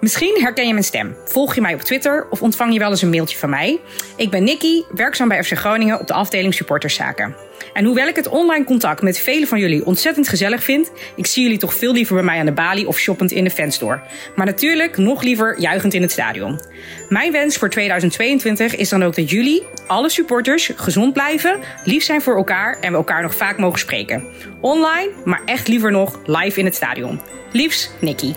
Misschien 0.00 0.38
herken 0.40 0.66
je 0.66 0.72
mijn 0.72 0.84
stem. 0.84 1.16
Volg 1.24 1.54
je 1.54 1.60
mij 1.60 1.74
op 1.74 1.80
Twitter 1.80 2.26
of 2.30 2.42
ontvang 2.42 2.72
je 2.72 2.78
wel 2.78 2.90
eens 2.90 3.02
een 3.02 3.10
mailtje 3.10 3.38
van 3.38 3.50
mij? 3.50 3.80
Ik 4.16 4.30
ben 4.30 4.44
Nikki, 4.44 4.84
werkzaam 4.94 5.28
bij 5.28 5.44
FC 5.44 5.52
Groningen 5.52 6.00
op 6.00 6.06
de 6.06 6.14
afdeling 6.14 6.54
supporterszaken. 6.54 7.45
En 7.76 7.84
hoewel 7.84 8.06
ik 8.06 8.16
het 8.16 8.28
online 8.28 8.64
contact 8.64 9.02
met 9.02 9.18
velen 9.18 9.48
van 9.48 9.58
jullie 9.58 9.86
ontzettend 9.86 10.28
gezellig 10.28 10.62
vind, 10.62 10.90
ik 11.16 11.26
zie 11.26 11.42
jullie 11.42 11.58
toch 11.58 11.74
veel 11.74 11.92
liever 11.92 12.14
bij 12.14 12.24
mij 12.24 12.38
aan 12.38 12.46
de 12.46 12.52
balie 12.52 12.86
of 12.86 12.98
shoppend 12.98 13.30
in 13.30 13.44
de 13.44 13.50
fanstore. 13.50 14.00
Maar 14.36 14.46
natuurlijk 14.46 14.96
nog 14.96 15.22
liever 15.22 15.60
juichend 15.60 15.94
in 15.94 16.02
het 16.02 16.10
stadion. 16.10 16.60
Mijn 17.08 17.32
wens 17.32 17.56
voor 17.56 17.70
2022 17.70 18.76
is 18.76 18.88
dan 18.88 19.04
ook 19.04 19.14
dat 19.14 19.30
jullie, 19.30 19.62
alle 19.86 20.10
supporters, 20.10 20.70
gezond 20.76 21.12
blijven, 21.12 21.60
lief 21.84 22.04
zijn 22.04 22.22
voor 22.22 22.36
elkaar 22.36 22.80
en 22.80 22.90
we 22.90 22.96
elkaar 22.96 23.22
nog 23.22 23.34
vaak 23.34 23.58
mogen 23.58 23.78
spreken. 23.78 24.26
Online, 24.60 25.12
maar 25.24 25.42
echt 25.44 25.68
liever 25.68 25.90
nog 25.90 26.20
live 26.26 26.58
in 26.58 26.64
het 26.64 26.74
stadion. 26.74 27.20
Liefs, 27.52 27.90
Nikki. 28.00 28.34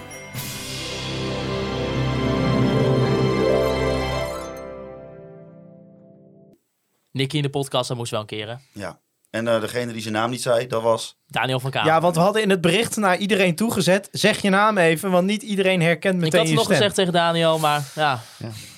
Nicky 7.12 7.36
in 7.36 7.42
de 7.44 7.50
podcast, 7.50 7.88
dat 7.88 7.98
moest 7.98 8.12
wel 8.12 8.20
een 8.20 8.26
keer. 8.26 8.48
hè? 8.48 8.56
Ja. 8.74 9.00
En 9.30 9.48
eh, 9.48 9.62
degene 9.62 9.94
die 9.94 10.02
zijn 10.02 10.14
naam 10.14 10.30
niet 10.30 10.42
zei, 10.42 10.68
dat 10.68 10.82
was... 10.82 11.18
Daniel 11.28 11.60
van 11.60 11.72
Kamer. 11.72 11.92
Ja, 11.92 12.02
want 12.02 12.16
we 12.16 12.22
hadden 12.22 12.42
in 12.42 12.50
het 12.50 12.62
bericht 12.62 12.98
naar 12.98 13.18
iedereen 13.18 13.56
toegezet. 13.56 14.08
Zeg 14.12 14.42
je 14.42 14.50
naam 14.50 14.78
even, 14.78 15.12
want 15.12 15.26
niet 15.26 15.42
iedereen 15.42 15.82
herkent 15.82 16.16
Ik 16.16 16.22
meteen 16.22 16.40
had 16.40 16.40
het 16.40 16.50
je 16.50 16.56
nog 16.56 16.64
stem. 16.64 16.76
gezegd 16.76 16.96
tegen 16.96 17.14
Daniel, 17.14 17.60
maar 17.60 17.84
ja, 17.96 18.22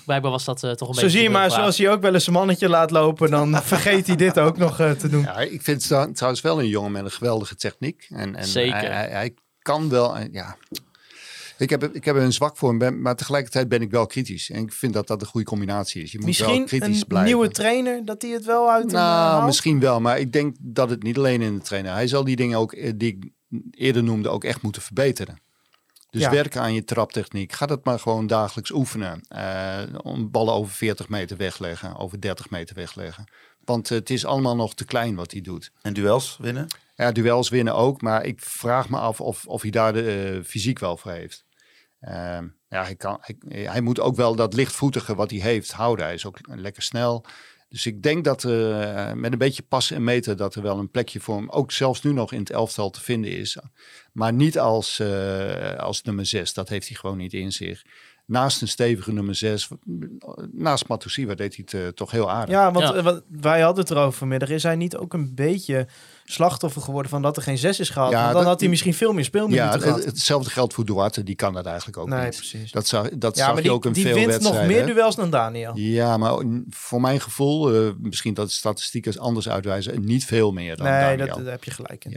blijkbaar 0.05 0.31
was 0.31 0.45
dat 0.45 0.63
eh, 0.63 0.71
toch 0.71 0.87
een 0.87 0.93
Zo 0.93 1.01
beetje... 1.01 1.17
zie 1.17 1.21
je 1.23 1.29
maar, 1.29 1.51
zoals 1.51 1.77
hij 1.77 1.89
ook 1.89 2.01
wel 2.01 2.13
eens 2.13 2.27
een 2.27 2.33
mannetje 2.33 2.69
laat 2.69 2.91
lopen, 2.91 3.31
dan 3.31 3.61
vergeet 3.63 4.07
hij 4.07 4.15
dit 4.15 4.39
ook 4.39 4.57
nog 4.57 4.79
eh, 4.79 4.91
te 4.91 5.09
doen. 5.09 5.21
Ja, 5.21 5.37
ik 5.37 5.61
vind 5.61 5.89
het 5.89 6.15
trouwens 6.15 6.41
wel 6.41 6.59
een 6.59 6.67
jongen 6.67 6.91
met 6.91 7.03
een 7.03 7.11
geweldige 7.11 7.55
techniek. 7.55 8.07
En, 8.09 8.35
en 8.35 8.45
Zeker. 8.45 8.79
Hij, 8.79 8.87
hij, 8.89 9.09
hij 9.09 9.33
kan 9.61 9.89
wel, 9.89 10.17
ja. 10.31 10.55
Ik 11.61 11.69
heb, 11.69 11.83
ik 11.83 12.05
heb 12.05 12.15
er 12.15 12.21
een 12.21 12.33
zwak 12.33 12.57
voor 12.57 12.75
hem, 12.77 13.01
maar 13.01 13.15
tegelijkertijd 13.15 13.69
ben 13.69 13.81
ik 13.81 13.91
wel 13.91 14.05
kritisch. 14.05 14.49
En 14.49 14.61
ik 14.63 14.73
vind 14.73 14.93
dat 14.93 15.07
dat 15.07 15.21
een 15.21 15.27
goede 15.27 15.45
combinatie 15.47 16.01
is. 16.03 16.11
Je 16.11 16.19
moet 16.19 16.37
wel 16.37 16.47
Misschien 16.47 16.65
kritisch 16.79 17.01
een 17.01 17.07
blijven. 17.07 17.29
nieuwe 17.31 17.49
trainer, 17.49 18.05
dat 18.05 18.21
hij 18.21 18.31
het 18.31 18.45
wel 18.45 18.69
uit 18.71 18.85
eh, 18.85 18.91
Nou, 18.91 19.45
misschien 19.45 19.79
wel, 19.79 19.99
maar 20.01 20.19
ik 20.19 20.31
denk 20.33 20.55
dat 20.59 20.89
het 20.89 21.03
niet 21.03 21.17
alleen 21.17 21.41
in 21.41 21.55
de 21.55 21.61
trainer. 21.61 21.93
Hij 21.93 22.07
zal 22.07 22.23
die 22.23 22.35
dingen 22.35 22.57
ook, 22.57 22.73
eh, 22.73 22.91
die 22.95 23.17
ik 23.17 23.29
eerder 23.71 24.03
noemde, 24.03 24.29
ook 24.29 24.43
echt 24.43 24.61
moeten 24.61 24.81
verbeteren. 24.81 25.39
Dus 26.09 26.21
Ja. 26.21 26.31
werken 26.31 26.61
aan 26.61 26.73
je 26.73 26.83
traptechniek. 26.83 27.51
Ga 27.53 27.65
dat 27.65 27.85
maar 27.85 27.99
gewoon 27.99 28.27
dagelijks 28.27 28.71
oefenen. 28.71 29.21
Eh, 29.27 29.79
om 30.01 30.31
ballen 30.31 30.53
over 30.53 30.73
40 30.73 31.09
meter 31.09 31.37
wegleggen, 31.37 31.97
over 31.97 32.21
30 32.21 32.49
meter 32.49 32.75
wegleggen. 32.75 33.23
Want 33.65 33.89
het 33.89 34.09
is 34.09 34.25
allemaal 34.25 34.55
nog 34.55 34.75
te 34.75 34.85
klein 34.85 35.15
wat 35.15 35.31
hij 35.31 35.41
doet. 35.41 35.71
En 35.81 35.93
duels 35.93 36.37
winnen? 36.41 36.67
Ja, 36.95 37.11
duels 37.11 37.49
winnen 37.49 37.75
ook. 37.75 38.01
Maar 38.01 38.25
ik 38.25 38.39
vraag 38.41 38.89
me 38.89 38.97
af 38.97 39.21
of, 39.21 39.45
of 39.45 39.61
hij 39.61 39.71
daar 39.71 39.93
de 39.93 40.33
eh, 40.37 40.45
fysiek 40.49 40.79
wel 40.79 40.97
voor 40.97 41.11
heeft. 41.11 41.43
Ehm, 42.01 42.47
ja, 42.69 42.83
hij, 42.83 42.95
kan, 42.95 43.17
hij, 43.21 43.59
hij 43.63 43.81
moet 43.81 43.99
ook 43.99 44.15
wel 44.15 44.35
dat 44.35 44.53
lichtvoetige 44.53 45.15
wat 45.15 45.31
hij 45.31 45.39
heeft 45.39 45.71
houden. 45.71 46.05
Hij 46.05 46.13
is 46.13 46.25
ook 46.25 46.37
lekker 46.43 46.83
snel. 46.83 47.25
Dus 47.71 47.85
ik 47.85 48.03
denk 48.03 48.23
dat 48.23 48.43
eh, 48.43 49.13
met 49.13 49.31
een 49.31 49.37
beetje 49.37 49.63
passen 49.63 49.95
en 49.95 50.03
meten 50.03 50.37
dat 50.37 50.55
er 50.55 50.61
wel 50.61 50.77
een 50.79 50.91
plekje 50.91 51.19
voor 51.19 51.35
hem, 51.35 51.49
ook 51.49 51.71
zelfs 51.71 52.01
nu 52.01 52.13
nog 52.13 52.31
in 52.31 52.39
het 52.39 52.49
elftal 52.49 52.89
te 52.89 53.01
vinden 53.01 53.31
is. 53.31 53.57
Maar 54.13 54.33
niet 54.33 54.59
als, 54.59 54.99
eh, 54.99 55.75
als 55.75 56.01
nummer 56.01 56.25
6. 56.25 56.53
Dat 56.53 56.69
heeft 56.69 56.87
hij 56.87 56.97
gewoon 56.97 57.17
niet 57.17 57.33
in 57.33 57.51
zich. 57.51 57.81
Naast 58.25 58.61
een 58.61 58.67
stevige 58.67 59.13
nummer 59.13 59.35
6, 59.35 59.67
naast 60.51 60.87
Matusiwa 60.87 61.35
deed 61.35 61.55
hij 61.55 61.65
het 61.65 61.81
eh, 61.81 61.87
toch 61.87 62.11
heel 62.11 62.31
aardig. 62.31 62.55
Ja, 62.55 62.71
want 62.71 63.01
wat, 63.01 63.23
wij 63.29 63.61
hadden 63.61 63.83
het 63.83 63.93
erover 63.93 64.17
vanmiddag. 64.17 64.49
Is 64.49 64.63
hij 64.63 64.75
niet 64.75 64.95
ook 64.95 65.13
een 65.13 65.35
beetje 65.35 65.87
slachtoffer 66.31 66.81
geworden 66.81 67.11
van 67.11 67.21
dat 67.21 67.37
er 67.37 67.43
geen 67.43 67.57
zes 67.57 67.79
is 67.79 67.89
gehaald? 67.89 68.11
Ja, 68.11 68.25
dan 68.25 68.33
dat- 68.33 68.43
had 68.45 68.59
hij 68.59 68.69
misschien 68.69 68.93
veel 68.93 69.13
meer 69.13 69.23
speelminuten 69.23 69.65
Ja, 69.65 69.77
gehad. 69.77 69.95
het, 69.97 70.05
hetzelfde 70.05 70.49
geldt 70.49 70.73
voor 70.73 70.85
Duarte. 70.85 71.23
Die 71.23 71.35
kan 71.35 71.53
dat 71.53 71.65
eigenlijk 71.65 71.97
ook 71.97 72.07
Nee, 72.09 72.23
niet. 72.25 72.35
precies. 72.35 72.71
Dat 72.71 72.87
zag, 72.87 73.09
dat 73.09 73.35
ja, 73.35 73.43
zag 73.43 73.47
maar 73.47 73.55
je 73.55 73.61
die, 73.61 73.71
ook 73.71 73.85
in 73.85 73.91
die 73.93 74.03
veel 74.05 74.13
wint 74.13 74.27
nog 74.27 74.37
wedstrijden. 74.41 74.75
meer 74.75 74.85
duels 74.95 75.15
dan 75.15 75.29
Daniel. 75.29 75.71
Ja, 75.77 76.17
maar 76.17 76.43
voor 76.69 77.01
mijn 77.01 77.21
gevoel, 77.21 77.73
eh, 77.73 77.91
misschien 77.97 78.33
dat 78.33 78.47
de 78.47 78.53
statistieken 78.53 79.19
anders 79.19 79.49
uitwijzen, 79.49 80.05
niet 80.05 80.25
veel 80.25 80.51
meer 80.51 80.75
dan 80.77 80.85
Nee, 80.85 81.01
Daniel. 81.17 81.35
dat, 81.35 81.43
daar 81.43 81.51
heb 81.53 81.63
je 81.63 81.71
gelijk 81.71 82.05
in. 82.05 82.11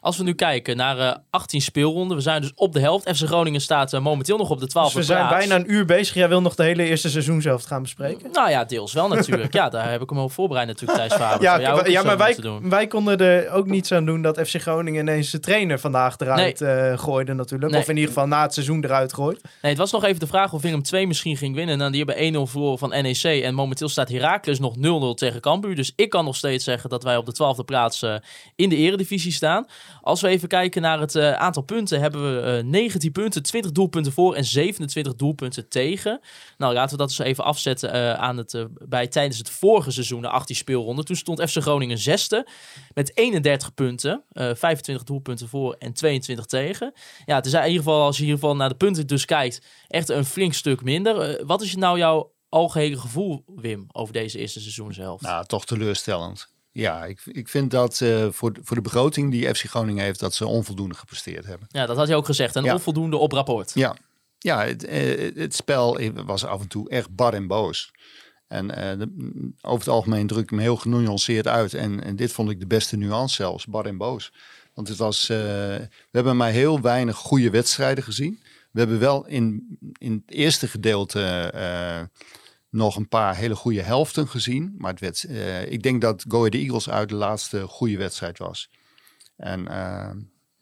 Als 0.00 0.16
we 0.16 0.22
nu 0.24 0.32
kijken 0.32 0.76
naar 0.76 0.98
eh 0.98 1.16
18 1.30 1.60
speelronden, 1.60 2.16
we 2.16 2.22
zijn 2.22 2.40
dus 2.40 2.52
op 2.54 2.72
de 2.72 2.80
helft. 2.80 3.08
FC 3.16 3.26
Groningen 3.26 3.60
staat 3.60 3.92
eh, 3.92 4.00
momenteel 4.00 4.36
nog 4.36 4.50
op 4.50 4.60
de 4.60 4.68
12e 4.68 4.72
Dus 4.72 4.92
we 4.92 5.02
zijn 5.02 5.26
plaats. 5.28 5.46
bijna 5.46 5.64
een 5.64 5.72
uur 5.72 5.84
bezig. 5.84 6.14
Jij 6.14 6.28
wil 6.28 6.40
nog 6.40 6.54
de 6.54 6.62
hele 6.62 6.82
eerste 6.84 7.10
seizoen 7.10 7.42
zelf 7.42 7.62
gaan 7.62 7.82
bespreken? 7.82 8.30
Nou 8.32 8.50
ja, 8.50 8.64
deels 8.64 8.92
wel 8.92 9.08
natuurlijk. 9.08 9.52
ja, 9.60 9.68
daar 9.68 9.90
heb 9.90 10.02
ik 10.02 10.10
hem 10.10 10.18
op 10.18 10.32
voorbereid 10.32 10.66
natuurlijk, 10.66 10.98
Thijs 10.98 11.14
Faber. 11.14 11.42
Ja, 11.90 12.02
maar 12.02 12.18
wij, 12.18 12.36
wij 12.62 12.86
konden 12.86 13.18
er 13.18 13.50
ook 13.50 13.66
niets 13.66 13.92
aan 13.92 14.04
doen 14.04 14.22
dat 14.22 14.40
FC 14.40 14.60
Groningen 14.60 15.00
ineens 15.00 15.30
de 15.30 15.40
trainer 15.40 15.78
vandaag 15.78 16.18
eruit 16.18 16.60
eh, 16.60 16.98
gooide 16.98 17.34
natuurlijk. 17.34 17.72
Nee. 17.72 17.80
Of 17.80 17.88
in 17.88 17.94
ieder 17.96 18.12
geval 18.12 18.26
na 18.26 18.42
het 18.42 18.54
seizoen 18.54 18.84
eruit 18.84 19.12
gooit. 19.12 19.42
Nee, 19.42 19.70
het 19.70 19.80
was 19.80 19.92
nog 19.92 20.04
even 20.04 20.20
de 20.20 20.26
vraag 20.26 20.52
of 20.52 20.62
Willem 20.62 20.82
2 20.82 21.06
misschien 21.06 21.36
ging 21.36 21.54
winnen. 21.54 21.78
Nou, 21.78 21.90
die 21.90 22.04
hebben 22.04 22.46
1-0 22.46 22.50
verloren 22.50 22.78
van 22.78 22.88
NEC. 22.88 23.42
En 23.42 23.54
momenteel 23.54 23.88
staat 23.88 24.08
Heracles 24.08 24.58
nog 24.58 24.74
0-0 24.76 24.80
tegen 25.14 25.40
Cambuur. 25.40 25.74
Dus 25.74 25.92
ik 25.96 26.10
kan 26.10 26.24
nog 26.24 26.36
steeds 26.36 26.64
zeggen 26.64 26.90
dat 26.90 27.02
wij 27.02 27.16
op 27.16 27.26
de 27.26 27.54
12e 27.60 27.64
plaats 27.64 28.02
eh, 28.02 28.14
in 28.56 28.68
de 28.68 28.76
eredivisie 28.76 29.32
staan. 29.32 29.66
Als 30.02 30.20
we 30.20 30.28
even 30.28 30.48
kijken 30.48 30.82
naar 30.82 31.00
het 31.00 31.14
eh, 31.14 31.32
aantal 31.32 31.62
punten, 31.62 32.00
hebben 32.00 32.34
we 32.34 32.58
eh 32.58 32.64
19 32.64 33.12
punten, 33.12 33.42
20 33.42 33.72
doelpunten 33.72 34.12
voor 34.12 34.34
en 34.34 34.44
27 34.44 35.14
doelpunten 35.14 35.68
tegen. 35.68 36.20
Nou, 36.58 36.74
laten 36.74 36.90
we 36.90 36.96
dat 36.96 37.08
eens 37.08 37.18
even 37.18 37.44
afzetten 37.44 37.92
eh, 37.92 38.12
aan 38.12 38.36
het, 38.36 38.66
bij 38.88 39.06
tijdens 39.06 39.38
het 39.38 39.50
vorige 39.50 39.90
seizoen, 39.90 40.22
de 40.22 40.28
18 40.28 40.56
speelronde. 40.56 41.02
Toen 41.02 41.16
stond 41.16 41.50
FC 41.50 41.56
Groningen 41.56 41.98
zesde 41.98 42.46
met 42.94 43.16
31 43.16 43.74
punten, 43.74 44.24
eh 44.32 44.50
25 44.54 45.04
doelpunten 45.04 45.48
voor 45.48 45.74
en 45.78 45.92
22 45.92 46.46
tegen. 46.46 46.92
Ja, 47.24 47.34
het 47.34 47.46
is 47.46 47.52
in 47.52 47.62
ieder 47.62 47.76
geval, 47.76 48.02
als 48.02 48.18
je 48.18 48.26
geval 48.26 48.56
naar 48.56 48.68
de 48.68 48.74
punten 48.74 49.06
dus 49.06 49.24
kijkt, 49.24 49.62
echt 49.88 50.08
een 50.08 50.24
flink 50.24 50.54
stuk 50.54 50.82
minder. 50.82 51.46
Wat 51.46 51.62
is 51.62 51.76
nou 51.76 51.98
jouw 51.98 52.32
algehele 52.48 52.98
gevoel, 52.98 53.44
Wim, 53.46 53.86
over 53.92 54.12
deze 54.12 54.38
eerste 54.38 54.60
seizoenshelft? 54.60 55.22
Nou, 55.22 55.46
toch 55.46 55.64
teleurstellend. 55.64 56.48
Ja, 56.72 57.04
ik, 57.04 57.20
ik 57.24 57.48
vind 57.48 57.70
dat 57.70 58.00
eh, 58.00 58.26
voor, 58.30 58.52
de- 58.52 58.60
voor 58.64 58.76
de 58.76 58.82
begroting 58.82 59.30
die 59.30 59.54
FC 59.54 59.64
Groningen 59.64 60.04
heeft, 60.04 60.20
dat 60.20 60.34
ze 60.34 60.46
onvoldoende 60.46 60.94
gepresteerd 60.94 61.46
hebben. 61.46 61.66
Ja, 61.70 61.86
dat 61.86 61.96
had 61.96 62.08
je 62.08 62.14
ook 62.14 62.26
gezegd. 62.26 62.56
En 62.56 62.64
Ja. 62.64 62.72
onvoldoende 62.74 63.16
op 63.16 63.32
rapport. 63.32 63.70
Ja, 63.74 63.96
ja 64.38 64.64
het, 64.64 64.84
eh, 64.84 65.34
het 65.36 65.54
spel 65.54 66.12
was 66.24 66.44
af 66.44 66.60
en 66.60 66.68
toe 66.68 66.90
echt 66.90 67.14
bar 67.14 67.34
en 67.34 67.46
boos. 67.46 67.90
En 68.48 68.70
eh, 68.76 68.98
de- 68.98 69.52
over 69.60 69.78
het 69.78 69.88
algemeen 69.94 70.26
druk 70.26 70.42
ik 70.42 70.50
me 70.50 70.60
heel 70.60 70.76
genuanceerd 70.76 71.48
uit. 71.48 71.74
En, 71.74 72.04
en 72.04 72.16
dit 72.16 72.32
vond 72.32 72.50
ik 72.50 72.60
de 72.60 72.66
beste 72.66 72.96
nuance 72.96 73.34
zelfs, 73.34 73.66
bar 73.66 73.86
en 73.86 73.96
boos. 73.96 74.32
Want 74.74 74.88
het 74.88 74.96
was, 74.96 75.26
we 75.26 75.88
hebben 76.10 76.36
maar 76.36 76.50
heel 76.50 76.80
weinig 76.80 77.16
goede 77.16 77.50
wedstrijden 77.50 78.04
gezien. 78.04 78.40
We 78.70 78.78
hebben 78.80 78.98
wel 78.98 79.26
in, 79.26 79.76
in 79.98 80.22
het 80.26 80.36
eerste 80.36 80.68
gedeelte 80.68 81.20
nog 82.70 82.96
een 82.96 83.08
paar 83.08 83.36
hele 83.36 83.56
goede 83.56 83.82
helften 83.82 84.28
gezien. 84.28 84.74
Maar 84.78 84.90
het 84.90 85.00
werd, 85.00 85.24
eh, 85.24 85.72
ik 85.72 85.82
denk 85.82 86.00
dat 86.00 86.24
Go 86.28 86.38
Ahead 86.38 86.54
Eagles 86.54 86.90
uit 86.90 87.08
de 87.08 87.14
laatste 87.14 87.66
goede 87.66 87.96
wedstrijd 87.96 88.38
was. 88.38 88.70
En 89.36 89.68
eh, 89.68 90.10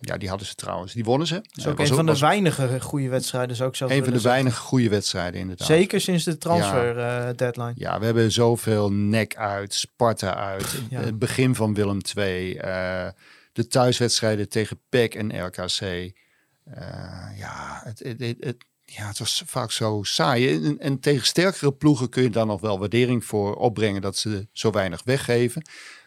ja, 0.00 0.16
die 0.16 0.28
hadden 0.28 0.46
ze 0.46 0.54
trouwens. 0.54 0.92
Die 0.92 1.04
wonnen 1.04 1.26
ze. 1.26 1.34
Dat 1.34 1.44
is 1.56 1.64
Eh, 1.64 1.70
ook 1.70 1.78
was 1.78 1.88
een 1.88 1.94
van 1.96 2.06
de 2.06 2.18
weinige 2.18 2.80
goede 2.80 3.08
wedstrijden, 3.08 3.56
zou 3.56 3.68
ik 3.68 3.74
zelfs 3.76 3.92
Een 3.94 4.04
van 4.04 4.12
de 4.12 4.20
weinige 4.20 4.60
goede 4.60 4.88
wedstrijden 4.88 5.40
inderdaad. 5.40 5.66
Zeker 5.66 6.00
sinds 6.00 6.24
de 6.24 6.38
transfer 6.38 6.98
Ja. 6.98 7.28
eh, 7.28 7.36
deadline. 7.36 7.72
Ja, 7.74 7.98
we 7.98 8.04
hebben 8.04 8.32
zoveel 8.32 8.92
nek 8.92 9.36
uit, 9.36 9.74
Sparta 9.74 10.34
uit, 10.34 10.82
Ja. 10.90 11.00
het 11.00 11.18
begin 11.18 11.54
van 11.54 11.74
Willem 11.74 11.98
II, 12.16 12.56
eh, 12.56 13.08
de 13.52 13.66
thuiswedstrijden 13.66 14.48
tegen 14.48 14.80
PEC 14.88 15.14
en 15.14 15.44
RKC. 15.46 15.80
Eh, 15.80 17.38
ja, 17.38 17.80
het, 17.84 17.98
het, 17.98 18.20
het, 18.20 18.36
het- 18.40 18.64
ja, 18.90 19.06
het 19.06 19.18
was 19.18 19.42
vaak 19.46 19.72
zo 19.72 20.00
saai. 20.02 20.64
En, 20.64 20.78
en 20.78 21.00
tegen 21.00 21.26
sterkere 21.26 21.72
ploegen 21.72 22.08
kun 22.08 22.22
je 22.22 22.30
dan 22.30 22.46
nog 22.46 22.60
wel 22.60 22.78
waardering 22.78 23.24
voor 23.24 23.54
opbrengen 23.54 24.02
dat 24.02 24.16
ze 24.16 24.48
zo 24.52 24.70
weinig 24.70 25.02
weggeven. 25.04 25.62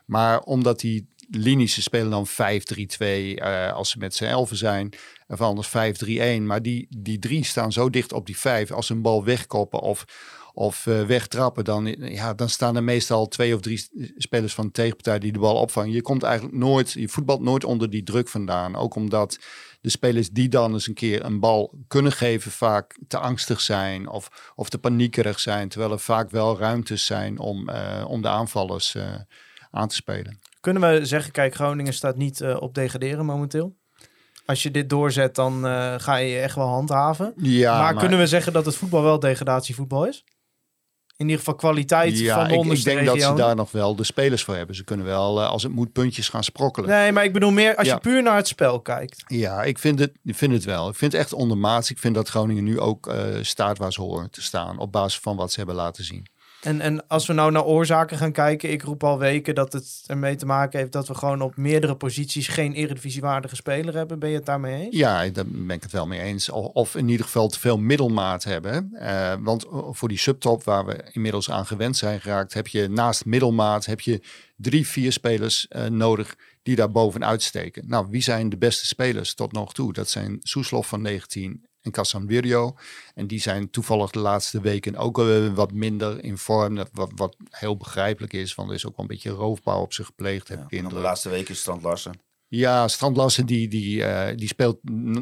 Maar 0.06 0.40
omdat 0.40 0.80
die 0.80 1.10
linies, 1.30 1.74
ze 1.74 1.82
spelen 1.82 2.10
dan 2.10 2.28
5-3-2 2.28 2.32
eh, 3.00 3.74
als 3.74 3.90
ze 3.90 3.98
met 3.98 4.16
z'n 4.16 4.24
elfen 4.24 4.58
zijn. 4.58 4.94
Of 5.28 5.42
anders 5.42 5.68
5-3-1. 5.68 6.42
Maar 6.42 6.62
die, 6.62 6.88
die 6.90 7.20
drie 7.20 7.46
staan 7.46 7.72
zo 7.72 7.90
dicht 7.90 8.14
op 8.14 8.26
die 8.26 8.38
vijf. 8.38 8.72
Als 8.72 8.88
ze 8.88 8.94
een 8.94 9.02
bal 9.02 9.24
wegkoppen 9.24 9.80
of, 9.80 10.06
of 10.54 10.88
eh, 10.88 11.06
wegtrappen, 11.06 11.64
dan, 11.64 11.86
ja, 12.00 12.34
dan 12.34 12.50
staan 12.50 12.76
er 12.76 12.84
meestal 12.84 13.28
twee 13.28 13.56
of 13.56 13.62
drie 13.62 13.88
spelers 14.18 14.54
van 14.54 14.66
de 14.66 14.72
tegenpartij 14.72 15.20
die 15.20 15.32
de 15.32 15.40
bal 15.40 15.56
opvangen. 15.56 15.92
Je 15.92 16.02
komt 16.02 16.24
eigenlijk 16.24 16.58
nooit, 16.58 16.92
je 16.92 17.10
voetbalt 17.10 17.42
nooit 17.42 17.64
onder 17.64 17.90
die 17.90 18.04
druk 18.04 18.28
vandaan. 18.28 18.76
Ook 18.76 18.96
omdat 18.96 19.40
de 19.82 19.90
spelers 19.90 20.30
die 20.30 20.50
dan 20.50 20.74
eens 20.74 20.88
een 20.88 20.94
keer 20.94 21.26
een 21.26 21.40
bal 21.40 21.74
kunnen 21.88 22.12
geven, 22.12 22.52
vaak 22.52 22.98
te 23.08 23.18
angstig 23.18 23.62
zijn 23.62 24.08
of, 24.10 24.52
of 24.56 24.70
te 24.70 24.78
paniekerig 24.78 25.40
zijn. 25.40 25.70
Terwijl 25.70 25.92
er 25.92 26.00
vaak 26.00 26.30
wel 26.30 26.58
ruimtes 26.58 27.06
zijn 27.06 27.40
om, 27.40 27.70
eh, 27.70 28.06
om 28.08 28.22
de 28.22 28.28
aanvallers 28.28 28.96
eh, 28.96 29.14
aan 29.72 29.88
te 29.88 29.96
spelen. 29.96 30.40
Kunnen 30.60 30.82
we 30.82 31.06
zeggen, 31.06 31.32
kijk, 31.32 31.56
Groningen 31.56 31.94
staat 31.94 32.16
niet 32.16 32.42
eh, 32.42 32.62
op 32.62 32.74
degraderen 32.74 33.26
momenteel. 33.26 33.76
Als 34.46 34.64
je 34.64 34.72
dit 34.72 34.90
doorzet, 34.90 35.36
dan 35.36 35.64
ga 36.00 36.16
je 36.16 36.30
je 36.30 36.40
echt 36.40 36.56
wel 36.56 36.68
handhaven. 36.68 37.34
Ja, 37.36 37.74
maar, 37.74 37.94
maar- 37.94 38.02
kunnen 38.02 38.20
we 38.20 38.28
zeggen 38.28 38.54
dat 38.54 38.66
het 38.66 38.76
voetbal 38.76 39.04
wel 39.04 39.20
degradatievoetbal 39.20 40.08
is? 40.08 40.24
In 41.22 41.28
ieder 41.28 41.38
geval 41.40 41.56
kwaliteit 41.56 42.18
van 42.28 42.38
de 42.38 42.44
ik, 42.44 42.52
ik 42.52 42.58
onderste 42.58 42.90
denk 42.90 43.06
dat 43.06 43.22
ze 43.22 43.34
daar 43.34 43.56
nog 43.56 43.72
wel 43.72 43.96
de 43.96 44.04
spelers 44.04 44.44
voor 44.44 44.56
hebben. 44.56 44.76
Ze 44.76 44.84
kunnen 44.84 45.06
wel, 45.06 45.42
eh, 45.42 45.50
als 45.50 45.64
het 45.64 45.72
moet, 45.72 45.92
puntjes 45.92 46.30
gaan 46.30 46.44
sprokkelen. 46.44 46.90
Nee, 46.90 47.12
maar 47.12 47.24
ik 47.24 47.34
bedoel 47.34 47.52
meer 47.52 47.76
als 47.76 47.88
Ja. 47.88 47.94
je 47.94 48.00
puur 48.00 48.24
naar 48.24 48.36
het 48.36 48.48
spel 48.48 48.80
kijkt. 48.80 49.24
Ja, 49.28 49.64
ik 49.64 49.80
vind, 49.80 50.00
het, 50.00 50.12
ik 50.24 50.36
vind 50.36 50.54
het 50.54 50.64
wel. 50.64 50.90
Ik 50.90 50.96
vind 50.96 51.12
het 51.12 51.22
echt 51.22 51.34
ondermaats. 51.34 51.90
Ik 51.92 51.98
vind 52.00 52.16
dat 52.16 52.30
Groningen 52.30 52.64
nu 52.64 52.80
ook 52.80 53.08
eh, 53.08 53.24
staat 53.42 53.78
waar 53.78 53.94
ze 53.94 54.02
horen 54.02 54.30
te 54.30 54.42
staan. 54.42 54.78
Op 54.80 54.92
basis 54.92 55.20
van 55.20 55.36
wat 55.36 55.52
ze 55.52 55.58
hebben 55.58 55.76
laten 55.76 56.04
zien. 56.04 56.26
En, 56.62 56.82
en 56.82 57.08
als 57.08 57.28
we 57.28 57.34
nou 57.34 57.52
naar 57.52 57.66
oorzaken 57.66 58.18
gaan 58.18 58.32
kijken, 58.32 58.72
ik 58.72 58.82
roep 58.82 59.04
al 59.04 59.20
weken 59.20 59.56
dat 59.56 59.74
het 59.74 60.04
ermee 60.06 60.36
te 60.36 60.46
maken 60.46 60.80
heeft 60.80 60.92
dat 60.92 61.08
we 61.08 61.16
gewoon 61.16 61.42
op 61.42 61.58
meerdere 61.58 61.96
posities 61.96 62.48
geen 62.48 62.74
eredivisiewaardige 62.74 63.56
speler 63.56 63.96
hebben. 63.96 64.20
Ben 64.20 64.30
je 64.30 64.36
het 64.36 64.46
daarmee 64.46 64.84
eens? 64.84 64.96
Ja, 64.96 65.30
daar 65.30 65.46
ben 65.48 65.76
ik 65.76 65.84
het 65.84 65.92
wel 65.92 66.08
mee 66.08 66.20
eens. 66.20 66.50
Of, 66.50 66.96
in 66.96 67.10
ieder 67.10 67.26
geval 67.26 67.48
te 67.48 67.60
veel 67.60 67.78
middelmaat 67.78 68.44
hebben. 68.44 68.90
Eh, 68.94 69.34
want 69.40 69.66
voor 69.92 70.08
die 70.08 70.18
subtop 70.18 70.64
waar 70.64 70.86
we 70.86 71.10
inmiddels 71.12 71.52
aan 71.52 71.66
gewend 71.66 71.98
zijn 71.98 72.22
geraakt, 72.22 72.54
heb 72.54 72.68
je 72.68 72.90
naast 72.90 73.26
middelmaat 73.26 73.86
heb 73.86 74.00
je 74.00 74.22
drie, 74.56 74.88
vier 74.88 75.12
spelers 75.12 75.68
eh, 75.68 75.86
nodig 75.86 76.36
die 76.64 76.76
daar 76.76 76.92
bovenuit 76.92 77.44
steken. 77.44 77.84
Nou, 77.88 78.08
wie 78.10 78.22
zijn 78.22 78.50
de 78.50 78.58
beste 78.58 78.86
spelers 78.86 79.34
tot 79.34 79.52
nog 79.52 79.74
toe? 79.74 79.94
Dat 79.94 80.10
zijn 80.10 80.38
Soeslof 80.42 80.88
van 80.88 81.02
19 81.02 81.66
en 81.82 81.92
Kassan 81.92 82.28
Virio. 82.28 82.76
En 83.16 83.28
die 83.28 83.40
zijn 83.40 83.70
toevallig 83.70 84.12
de 84.12 84.20
laatste 84.20 84.62
weken 84.62 84.96
ook 84.96 85.20
eh, 85.20 85.54
wat 85.54 85.72
minder 85.72 86.24
in 86.24 86.38
vorm. 86.38 86.76
Dat 86.76 86.90
Wat, 86.94 87.12
wat 87.16 87.36
heel 87.50 87.78
begrijpelijk 87.78 88.34
is, 88.34 88.56
want 88.56 88.70
er 88.70 88.76
is 88.76 88.86
ook 88.86 88.96
wel 88.98 89.06
een 89.06 89.12
beetje 89.12 89.30
roofbouw 89.30 89.82
op 89.82 89.94
zich 89.94 90.06
gepleegd. 90.06 90.48
heb 90.48 90.58
ik 90.58 90.64
En 90.64 90.70
dan 90.70 90.78
indruk. 90.80 90.98
de 90.98 91.08
laatste 91.08 91.30
weken 91.30 91.54
is 91.54 91.60
Strand 91.60 91.84
Larsen. 91.84 92.20
Ja, 92.48 92.88
Strand 92.88 93.18
Larsen 93.18 93.46
die, 93.46 93.68
die, 93.68 94.04
eh, 94.04 94.38
die 94.38 94.48
speelt 94.48 94.78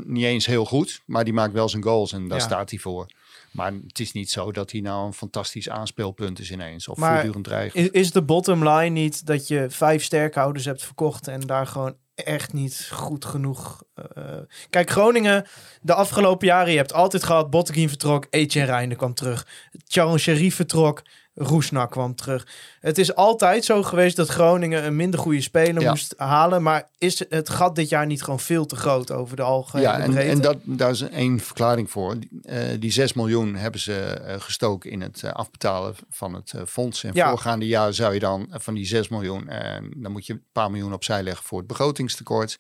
niet 0.07 0.24
eens 0.24 0.45
heel 0.45 0.66
goed, 0.66 1.01
maar 1.05 1.24
die 1.24 1.34
maakt 1.34 1.53
wel 1.53 1.70
zijn 1.70 1.84
goals 1.84 2.12
en 2.14 2.28
daar 2.28 2.38
Ja. 2.38 2.43
staat 2.43 2.70
hij 2.70 2.80
voor. 2.80 3.05
Maar 3.51 3.74
het 3.88 3.99
is 3.99 4.12
niet 4.12 4.30
zo 4.30 4.51
dat 4.51 4.72
hij 4.72 4.82
nou 4.82 5.05
een 5.05 5.14
fantastisch 5.14 5.70
aanspeelpunt 5.70 6.39
is 6.39 6.51
ineens 6.51 6.88
of 6.88 6.97
Maar 6.97 7.12
voortdurend 7.12 7.43
dreigt. 7.45 7.76
is, 7.76 7.89
is 7.89 8.12
de 8.12 8.22
bottom 8.22 8.68
line 8.70 8.89
niet 8.89 9.26
dat 9.26 9.47
je 9.47 9.66
vijf 9.70 10.03
sterkhouders 10.03 10.66
hebt 10.66 10.84
verkocht 10.84 11.28
en 11.28 11.39
daar 11.41 11.68
gewoon 11.68 11.95
echt 12.24 12.54
niet 12.54 12.90
goed 12.92 13.26
genoeg... 13.26 13.84
eh, 13.94 14.38
kijk, 14.70 14.90
Groningen, 14.90 15.46
de 15.82 15.94
afgelopen 15.94 16.48
jaren, 16.48 16.72
je 16.72 16.78
hebt 16.78 16.94
altijd 16.94 17.24
gehad, 17.24 17.50
Botteguin 17.50 17.90
vertrok, 17.90 18.28
Etienne 18.30 18.72
Reijnen 18.72 18.98
kwam 18.98 19.14
terug. 19.14 19.48
Charles 19.88 20.22
Sherif 20.22 20.56
vertrok, 20.56 21.02
Roesnak 21.34 21.92
kwam 21.92 22.16
terug. 22.16 22.48
Het 22.80 22.98
is 22.98 23.16
altijd 23.16 23.66
zo 23.66 23.84
geweest 23.84 24.16
dat 24.16 24.28
Groningen 24.28 24.86
een 24.86 24.96
minder 24.96 25.20
goede 25.20 25.42
speler 25.42 25.82
Ja. 25.82 25.90
moest 25.90 26.14
halen, 26.18 26.64
maar 26.64 26.90
is 26.98 27.26
het 27.30 27.50
gat 27.50 27.76
dit 27.76 27.90
jaar 27.90 28.06
niet 28.06 28.24
gewoon 28.24 28.40
veel 28.40 28.66
te 28.66 28.76
groot 28.76 29.12
over 29.12 29.36
de 29.36 29.42
algehele 29.42 29.88
Ja, 29.90 30.00
en, 30.00 30.12
breedte? 30.12 30.32
en 30.32 30.42
dat, 30.42 30.58
daar 30.64 30.90
is 30.90 31.02
één 31.02 31.40
verklaring 31.40 31.90
voor. 31.92 32.20
Die, 32.20 32.30
eh, 32.44 32.80
die 32.80 32.92
6 32.92 33.14
miljoen 33.14 33.56
hebben 33.56 33.80
ze 33.80 33.94
eh, 34.02 34.40
gestoken 34.40 34.92
in 34.92 35.02
het 35.02 35.24
eh, 35.24 35.32
afbetalen 35.32 35.96
van 36.10 36.34
het 36.34 36.54
eh, 36.54 36.62
fonds. 36.68 37.04
En 37.04 37.12
Ja. 37.14 37.30
voorgaande 37.30 37.68
jaar 37.68 37.94
zou 37.94 38.14
je 38.14 38.20
dan 38.20 38.48
eh, 38.52 38.60
van 38.60 38.74
die 38.74 38.86
6 38.86 39.08
miljoen, 39.10 39.48
en 39.48 39.92
dan 39.98 40.12
moet 40.12 40.26
je 40.26 40.34
een 40.34 40.44
paar 40.52 40.72
miljoen 40.72 40.94
opzij 40.94 41.24
leggen 41.24 41.46
voor 41.46 41.58
het 41.58 41.68
begrotingstekort. 41.68 42.60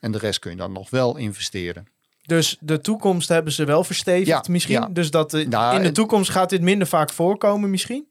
En 0.00 0.12
de 0.12 0.18
rest 0.18 0.38
kun 0.38 0.50
je 0.50 0.56
dan 0.56 0.72
nog 0.72 0.90
wel 0.90 1.16
investeren. 1.16 1.86
Dus 2.26 2.56
de 2.60 2.80
toekomst 2.80 3.28
hebben 3.28 3.52
ze 3.52 3.64
wel 3.64 3.84
verstevigd 3.84 4.26
Ja, 4.26 4.42
misschien. 4.48 4.74
ja. 4.80 4.88
Dus 4.90 5.10
dat 5.10 5.30
de- 5.30 5.46
Nou, 5.48 5.76
in 5.76 5.82
de 5.82 5.92
toekomst 5.92 6.30
gaat 6.30 6.50
dit 6.50 6.60
minder 6.60 6.86
vaak 6.88 7.10
voorkomen 7.12 7.70
misschien. 7.70 8.06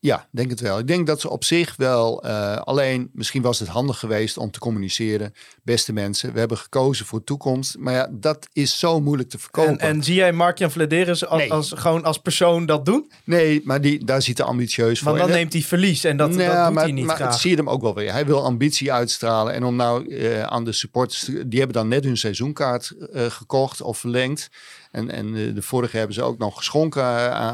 Ja, 0.00 0.28
denk 0.30 0.50
het 0.50 0.60
wel. 0.60 0.78
Ik 0.78 0.86
denk 0.86 1.06
dat 1.06 1.20
ze 1.20 1.30
op 1.30 1.44
zich 1.44 1.76
wel, 1.76 2.22
eh, 2.24 2.56
alleen 2.56 3.10
misschien 3.12 3.42
was 3.42 3.58
het 3.58 3.68
handig 3.68 3.98
geweest 3.98 4.36
om 4.38 4.50
te 4.50 4.58
communiceren. 4.58 5.32
Beste 5.62 5.92
mensen, 5.92 6.32
we 6.32 6.38
hebben 6.38 6.58
gekozen 6.58 7.06
voor 7.06 7.24
toekomst. 7.24 7.78
Maar 7.78 7.94
ja, 7.94 8.08
dat 8.12 8.48
is 8.52 8.78
zo 8.78 9.00
moeilijk 9.00 9.28
te 9.28 9.38
verkopen. 9.38 9.78
En, 9.78 9.78
en 9.78 10.02
zie 10.02 10.14
jij 10.14 10.32
Mark-Jan 10.32 10.70
Vladeris 10.70 11.26
als, 11.26 11.40
Nee. 11.40 11.52
als, 11.52 11.72
gewoon 11.76 12.04
als 12.04 12.18
persoon 12.18 12.66
dat 12.66 12.84
doen? 12.84 13.10
Nee, 13.24 13.60
maar 13.64 13.80
die, 13.80 14.04
daar 14.04 14.22
ziet 14.22 14.38
hij 14.38 14.46
ambitieus 14.46 14.98
voor. 14.98 15.08
Want 15.08 15.18
dan 15.20 15.28
En 15.30 15.36
neemt 15.36 15.52
hij 15.52 15.62
verlies 15.62 16.04
en 16.04 16.16
dat, 16.16 16.28
Nee, 16.30 16.46
dat 16.46 16.64
doet 16.64 16.74
maar, 16.74 16.82
hij 16.84 16.92
niet 16.92 17.04
maar 17.06 17.16
graag. 17.16 17.40
zie 17.40 17.50
je 17.50 17.56
hem 17.56 17.68
ook 17.70 17.82
wel 17.82 17.94
weer. 17.94 18.12
Hij 18.12 18.26
wil 18.26 18.44
ambitie 18.44 18.92
uitstralen. 18.92 19.52
En 19.52 19.64
om 19.64 19.76
nou 19.76 20.14
eh, 20.14 20.42
aan 20.42 20.64
de 20.64 20.72
supporters... 20.72 21.24
te- 21.24 21.48
Die 21.48 21.58
hebben 21.58 21.76
dan 21.76 21.88
net 21.88 22.04
hun 22.04 22.16
seizoenkaart 22.16 22.90
eh, 23.12 23.26
gekocht 23.26 23.80
of 23.80 23.98
verlengd. 23.98 24.48
En, 24.90 25.10
en 25.10 25.54
de 25.54 25.62
vorige 25.62 25.96
hebben 25.96 26.14
ze 26.14 26.22
ook 26.22 26.38
nog 26.38 26.56
geschonken 26.56 27.02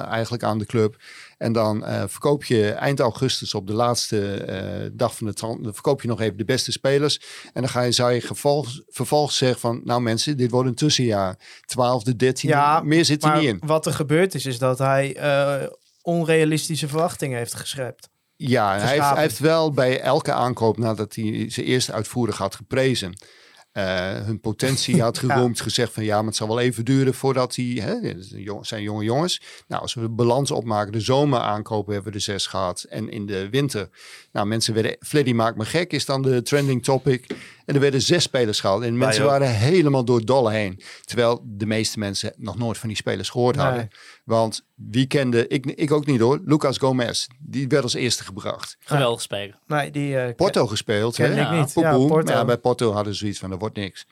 eigenlijk 0.09 0.43
aan 0.43 0.59
de 0.59 0.67
club. 0.67 0.97
En 1.43 1.53
dan 1.53 1.85
eh, 1.85 2.03
verkoop 2.07 2.45
je 2.45 2.71
eind 2.71 3.01
augustus 3.01 3.55
op 3.55 3.67
de 3.67 3.73
laatste 3.73 4.35
eh, 4.35 4.91
dag 4.93 5.17
van 5.17 5.27
de 5.27 5.33
dan 5.35 5.59
verkoop 5.63 6.03
je 6.03 6.09
nog 6.09 6.21
even 6.21 6.37
de 6.37 6.45
beste 6.45 6.73
spelers. 6.73 7.21
En 7.53 7.61
dan 7.61 7.69
ga 7.69 7.81
je, 7.81 7.93
zou 7.93 8.13
je 8.13 8.21
gevolg, 8.21 8.69
vervolgens 8.89 9.37
zeggen 9.37 9.61
van... 9.61 9.81
Nou 9.85 10.03
mensen, 10.03 10.37
dit 10.37 10.51
wordt 10.51 10.69
een 10.69 10.75
tussenjaar. 10.75 11.39
12e, 11.61 12.13
13e, 12.25 12.41
ja, 12.41 12.81
meer 12.81 13.05
zit 13.05 13.25
er 13.25 13.35
niet 13.35 13.49
in. 13.49 13.63
wat 13.67 13.87
er 13.87 13.93
gebeurd 13.93 14.35
is, 14.35 14.47
is 14.47 14.59
dat 14.59 14.79
hij 14.79 15.17
eh, 15.17 15.69
onrealistische 16.03 16.89
verwachtingen 16.89 17.39
heeft 17.39 17.55
geschrept. 17.55 18.09
Ja, 18.37 18.79
hij 18.79 18.89
heeft, 18.89 19.11
hij 19.11 19.21
heeft 19.21 19.39
wel 19.39 19.71
bij 19.71 20.01
elke 20.01 20.33
aankoop, 20.33 20.79
nadat 20.79 21.15
hij 21.15 21.51
ze 21.51 21.65
eerst 21.65 21.91
uitvoerig 21.91 22.39
had 22.39 22.55
geprezen, 22.55 23.17
eh, 23.73 24.21
hun 24.21 24.41
potentie 24.41 25.01
had 25.03 25.19
Ja. 25.21 25.35
geroemd, 25.35 25.61
gezegd 25.61 25.93
van 25.93 26.05
ja, 26.05 26.17
maar 26.17 26.27
het 26.27 26.37
zal 26.37 26.49
wel 26.49 26.61
even 26.61 26.85
duren 26.85 27.15
voordat 27.15 27.57
hij, 27.57 27.65
hè, 27.65 28.15
zijn 28.61 28.83
jonge 28.83 29.05
jongens. 29.05 29.43
Nou, 29.69 29.83
als 29.83 29.95
we 29.95 30.01
de 30.01 30.09
balans 30.09 30.51
opmaken, 30.51 30.93
de 30.93 31.01
zomer 31.01 31.41
aankopen 31.41 31.93
hebben 31.95 32.13
we 32.13 32.19
er 32.19 32.25
zes 32.25 32.47
gehad 32.47 32.83
en 32.83 33.11
in 33.11 33.27
de 33.27 33.49
winter, 33.51 33.89
nou 34.33 34.47
mensen 34.47 34.75
werden, 34.75 34.97
Fleddy 35.01 35.33
maakt 35.33 35.57
me 35.57 35.65
gek 35.65 35.93
is 35.93 36.05
dan 36.07 36.23
de 36.23 36.43
trending 36.43 36.85
topic. 36.85 37.27
En 37.65 37.75
er 37.75 37.81
werden 37.81 38.03
zes 38.03 38.23
spelers 38.23 38.61
gehaald 38.61 38.83
en 38.83 38.99
mensen 38.99 39.25
waren 39.25 39.55
helemaal 39.55 40.05
door 40.05 40.25
dolle 40.25 40.51
heen. 40.53 40.81
Terwijl 41.05 41.43
de 41.45 41.67
meeste 41.67 41.99
mensen 41.99 42.33
nog 42.37 42.59
nooit 42.59 42.79
van 42.79 42.89
die 42.89 42.97
spelers 42.97 43.31
gehoord 43.31 43.57
Nee. 43.57 43.65
hadden. 43.65 43.89
Want 44.25 44.65
wie 44.75 45.07
kende, 45.07 45.49
ik, 45.49 45.67
ik 45.67 45.93
ook 45.93 46.07
niet 46.07 46.21
hoor, 46.21 46.41
Lucas 46.45 46.79
Gomez, 46.79 47.27
die 47.39 47.69
werd 47.69 47.83
als 47.83 47.95
eerste 47.95 48.25
gebracht. 48.25 48.77
Geweldig 48.79 49.23
spelen. 49.23 49.59
Nee, 49.67 49.91
die, 49.91 50.19
eh, 50.19 50.35
Porto 50.35 50.67
gespeeld. 50.67 51.15
ken 51.15 51.37
hè? 51.37 51.43
ik 51.43 51.59
niet. 51.59 51.75
Ja, 51.75 51.91
Poepoe. 51.91 52.09
Porto. 52.09 52.33
Maar 52.35 52.47
bij 52.47 52.59
Porto 52.59 52.93
hadden 52.93 53.13
ze 53.13 53.19
zoiets 53.19 53.39
van, 53.39 53.51
er 53.51 53.59
wordt 53.59 53.77
niks. 53.77 54.07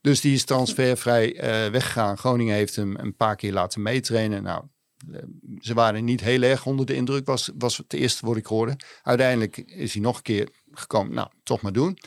Dus 0.00 0.20
die 0.20 0.34
is 0.34 0.44
transfervrij 0.44 1.36
eh, 1.36 1.70
weggegaan. 1.70 2.18
Groningen 2.18 2.54
heeft 2.54 2.76
hem 2.76 2.96
een 2.96 3.16
paar 3.16 3.36
keer 3.36 3.52
laten 3.52 3.82
meetrainen. 3.82 4.42
Nou, 4.42 4.64
eh, 5.12 5.20
ze 5.58 5.74
waren 5.74 6.04
niet 6.04 6.20
heel 6.20 6.42
erg 6.42 6.66
onder 6.66 6.86
de 6.86 6.94
indruk, 6.94 7.26
was, 7.26 7.50
was 7.58 7.76
het 7.76 7.92
eerste 7.92 8.26
wat 8.26 8.36
ik 8.36 8.46
hoorde. 8.46 8.76
Uiteindelijk 9.02 9.56
is 9.56 9.92
hij 9.92 10.02
nog 10.02 10.16
een 10.16 10.22
keer 10.22 10.48
gekomen, 10.70 11.14
nou, 11.14 11.28
toch 11.42 11.60
maar 11.62 11.72
doen. 11.72 11.98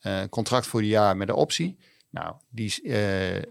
Eh, 0.00 0.22
contract 0.30 0.66
voor 0.66 0.80
een 0.80 0.86
jaar 0.86 1.16
met 1.16 1.26
de 1.26 1.34
optie. 1.34 1.78
Nou, 2.10 2.34
die, 2.50 2.66
is, 2.66 2.82
eh, 2.82 3.42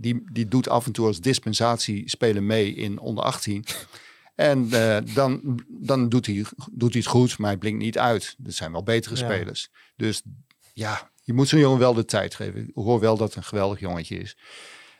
die, 0.00 0.22
die 0.32 0.48
doet 0.48 0.68
af 0.68 0.86
en 0.86 0.92
toe 0.92 1.06
als 1.06 1.20
dispensatie 1.20 2.10
spelen 2.10 2.46
mee 2.46 2.74
in 2.74 2.98
onder 2.98 3.24
18. 3.24 3.64
En 4.34 4.68
eh, 4.72 5.14
dan, 5.14 5.60
dan 5.68 6.08
doet, 6.08 6.26
hij, 6.26 6.44
doet 6.72 6.92
hij 6.92 7.00
het 7.00 7.10
goed, 7.10 7.38
maar 7.38 7.48
hij 7.50 7.58
blinkt 7.58 7.82
niet 7.82 7.98
uit. 7.98 8.36
Er 8.44 8.52
zijn 8.52 8.72
wel 8.72 8.82
betere 8.82 9.16
Ja. 9.16 9.20
spelers. 9.24 9.68
Dus 9.96 10.22
ja, 10.74 11.10
je 11.22 11.32
moet 11.32 11.48
zo'n 11.48 11.58
jongen 11.60 11.78
wel 11.78 11.94
de 11.94 12.04
tijd 12.04 12.34
geven. 12.34 12.60
Ik 12.60 12.70
hoor 12.74 13.00
wel 13.00 13.16
dat 13.16 13.28
het 13.28 13.36
een 13.36 13.44
geweldig 13.44 13.80
jongetje 13.80 14.18
is. 14.18 14.36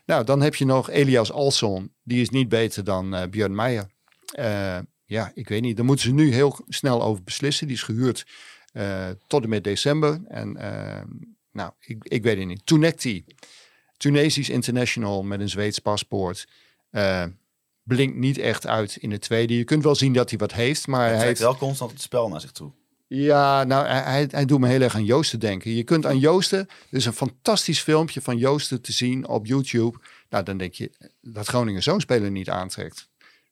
Nou, 0.07 0.25
dan 0.25 0.41
heb 0.41 0.55
je 0.55 0.65
nog 0.65 0.91
Elias 0.91 1.33
Alson. 1.33 1.93
Die 2.03 2.21
is 2.21 2.31
niet 2.31 2.49
beter 2.49 2.85
dan 2.85 3.15
eh 3.15 3.29
Björn 3.29 3.55
Meijer. 3.55 3.87
Eh, 4.33 4.79
ja, 5.05 5.31
ik 5.35 5.49
weet 5.49 5.63
niet. 5.63 5.77
Daar 5.77 5.85
moeten 5.87 6.05
ze 6.07 6.13
nu 6.13 6.33
heel 6.33 6.65
snel 6.69 7.03
over 7.03 7.23
beslissen. 7.23 7.67
Die 7.67 7.77
is 7.77 7.83
gehuurd 7.83 8.27
eh, 8.73 9.09
tot 9.27 9.43
en 9.43 9.49
met 9.49 9.65
december. 9.65 10.21
En 10.29 10.53
Nou, 11.53 11.73
ik, 11.81 12.05
ik 12.05 12.23
weet 12.23 12.39
het 12.39 12.47
niet. 12.47 12.67
Tunecti, 12.67 13.25
Tunesisch 13.99 14.49
international 14.49 15.23
met 15.23 15.41
een 15.41 15.49
Zweeds 15.49 15.79
paspoort. 15.79 16.47
eh, 16.91 17.25
blinkt 17.83 18.17
niet 18.17 18.39
echt 18.39 18.67
uit 18.67 18.97
in 18.97 19.11
de 19.11 19.19
tweede. 19.19 19.57
Je 19.57 19.65
kunt 19.65 19.83
wel 19.83 19.95
zien 19.95 20.13
dat 20.13 20.31
hij 20.31 20.39
wat 20.39 20.53
heeft, 20.53 20.87
maar 20.87 21.07
Hij 21.09 21.17
hij 21.17 21.27
heeft... 21.27 21.41
wel 21.41 21.57
constant 21.57 21.91
het 21.91 22.01
spel 22.01 22.29
naar 22.29 22.41
zich 22.41 22.51
toe. 22.53 22.71
Ja, 23.07 23.65
nou, 23.65 23.87
hij, 23.87 24.01
hij- 24.03 24.29
hij 24.31 24.45
doet 24.45 24.61
me 24.61 24.69
heel 24.69 24.81
erg 24.81 24.95
aan 24.95 25.05
Joosten 25.05 25.41
denken. 25.41 25.71
Je 25.75 25.83
kunt 25.83 26.07
aan 26.07 26.19
Joosten, 26.19 26.59
er 26.59 26.97
is 26.97 27.05
een 27.05 27.13
fantastisch 27.13 27.81
filmpje 27.81 28.21
van 28.21 28.37
Joosten 28.39 28.81
te 28.83 28.93
zien 28.93 29.29
op 29.29 29.47
YouTube. 29.47 29.99
Nou, 30.31 30.45
dan 30.45 30.57
denk 30.59 30.73
je 30.75 30.91
dat 31.21 31.47
Groningen 31.47 31.83
zo'n 31.83 32.01
speler 32.01 32.31
niet 32.31 32.49
aantrekt. 32.51 33.09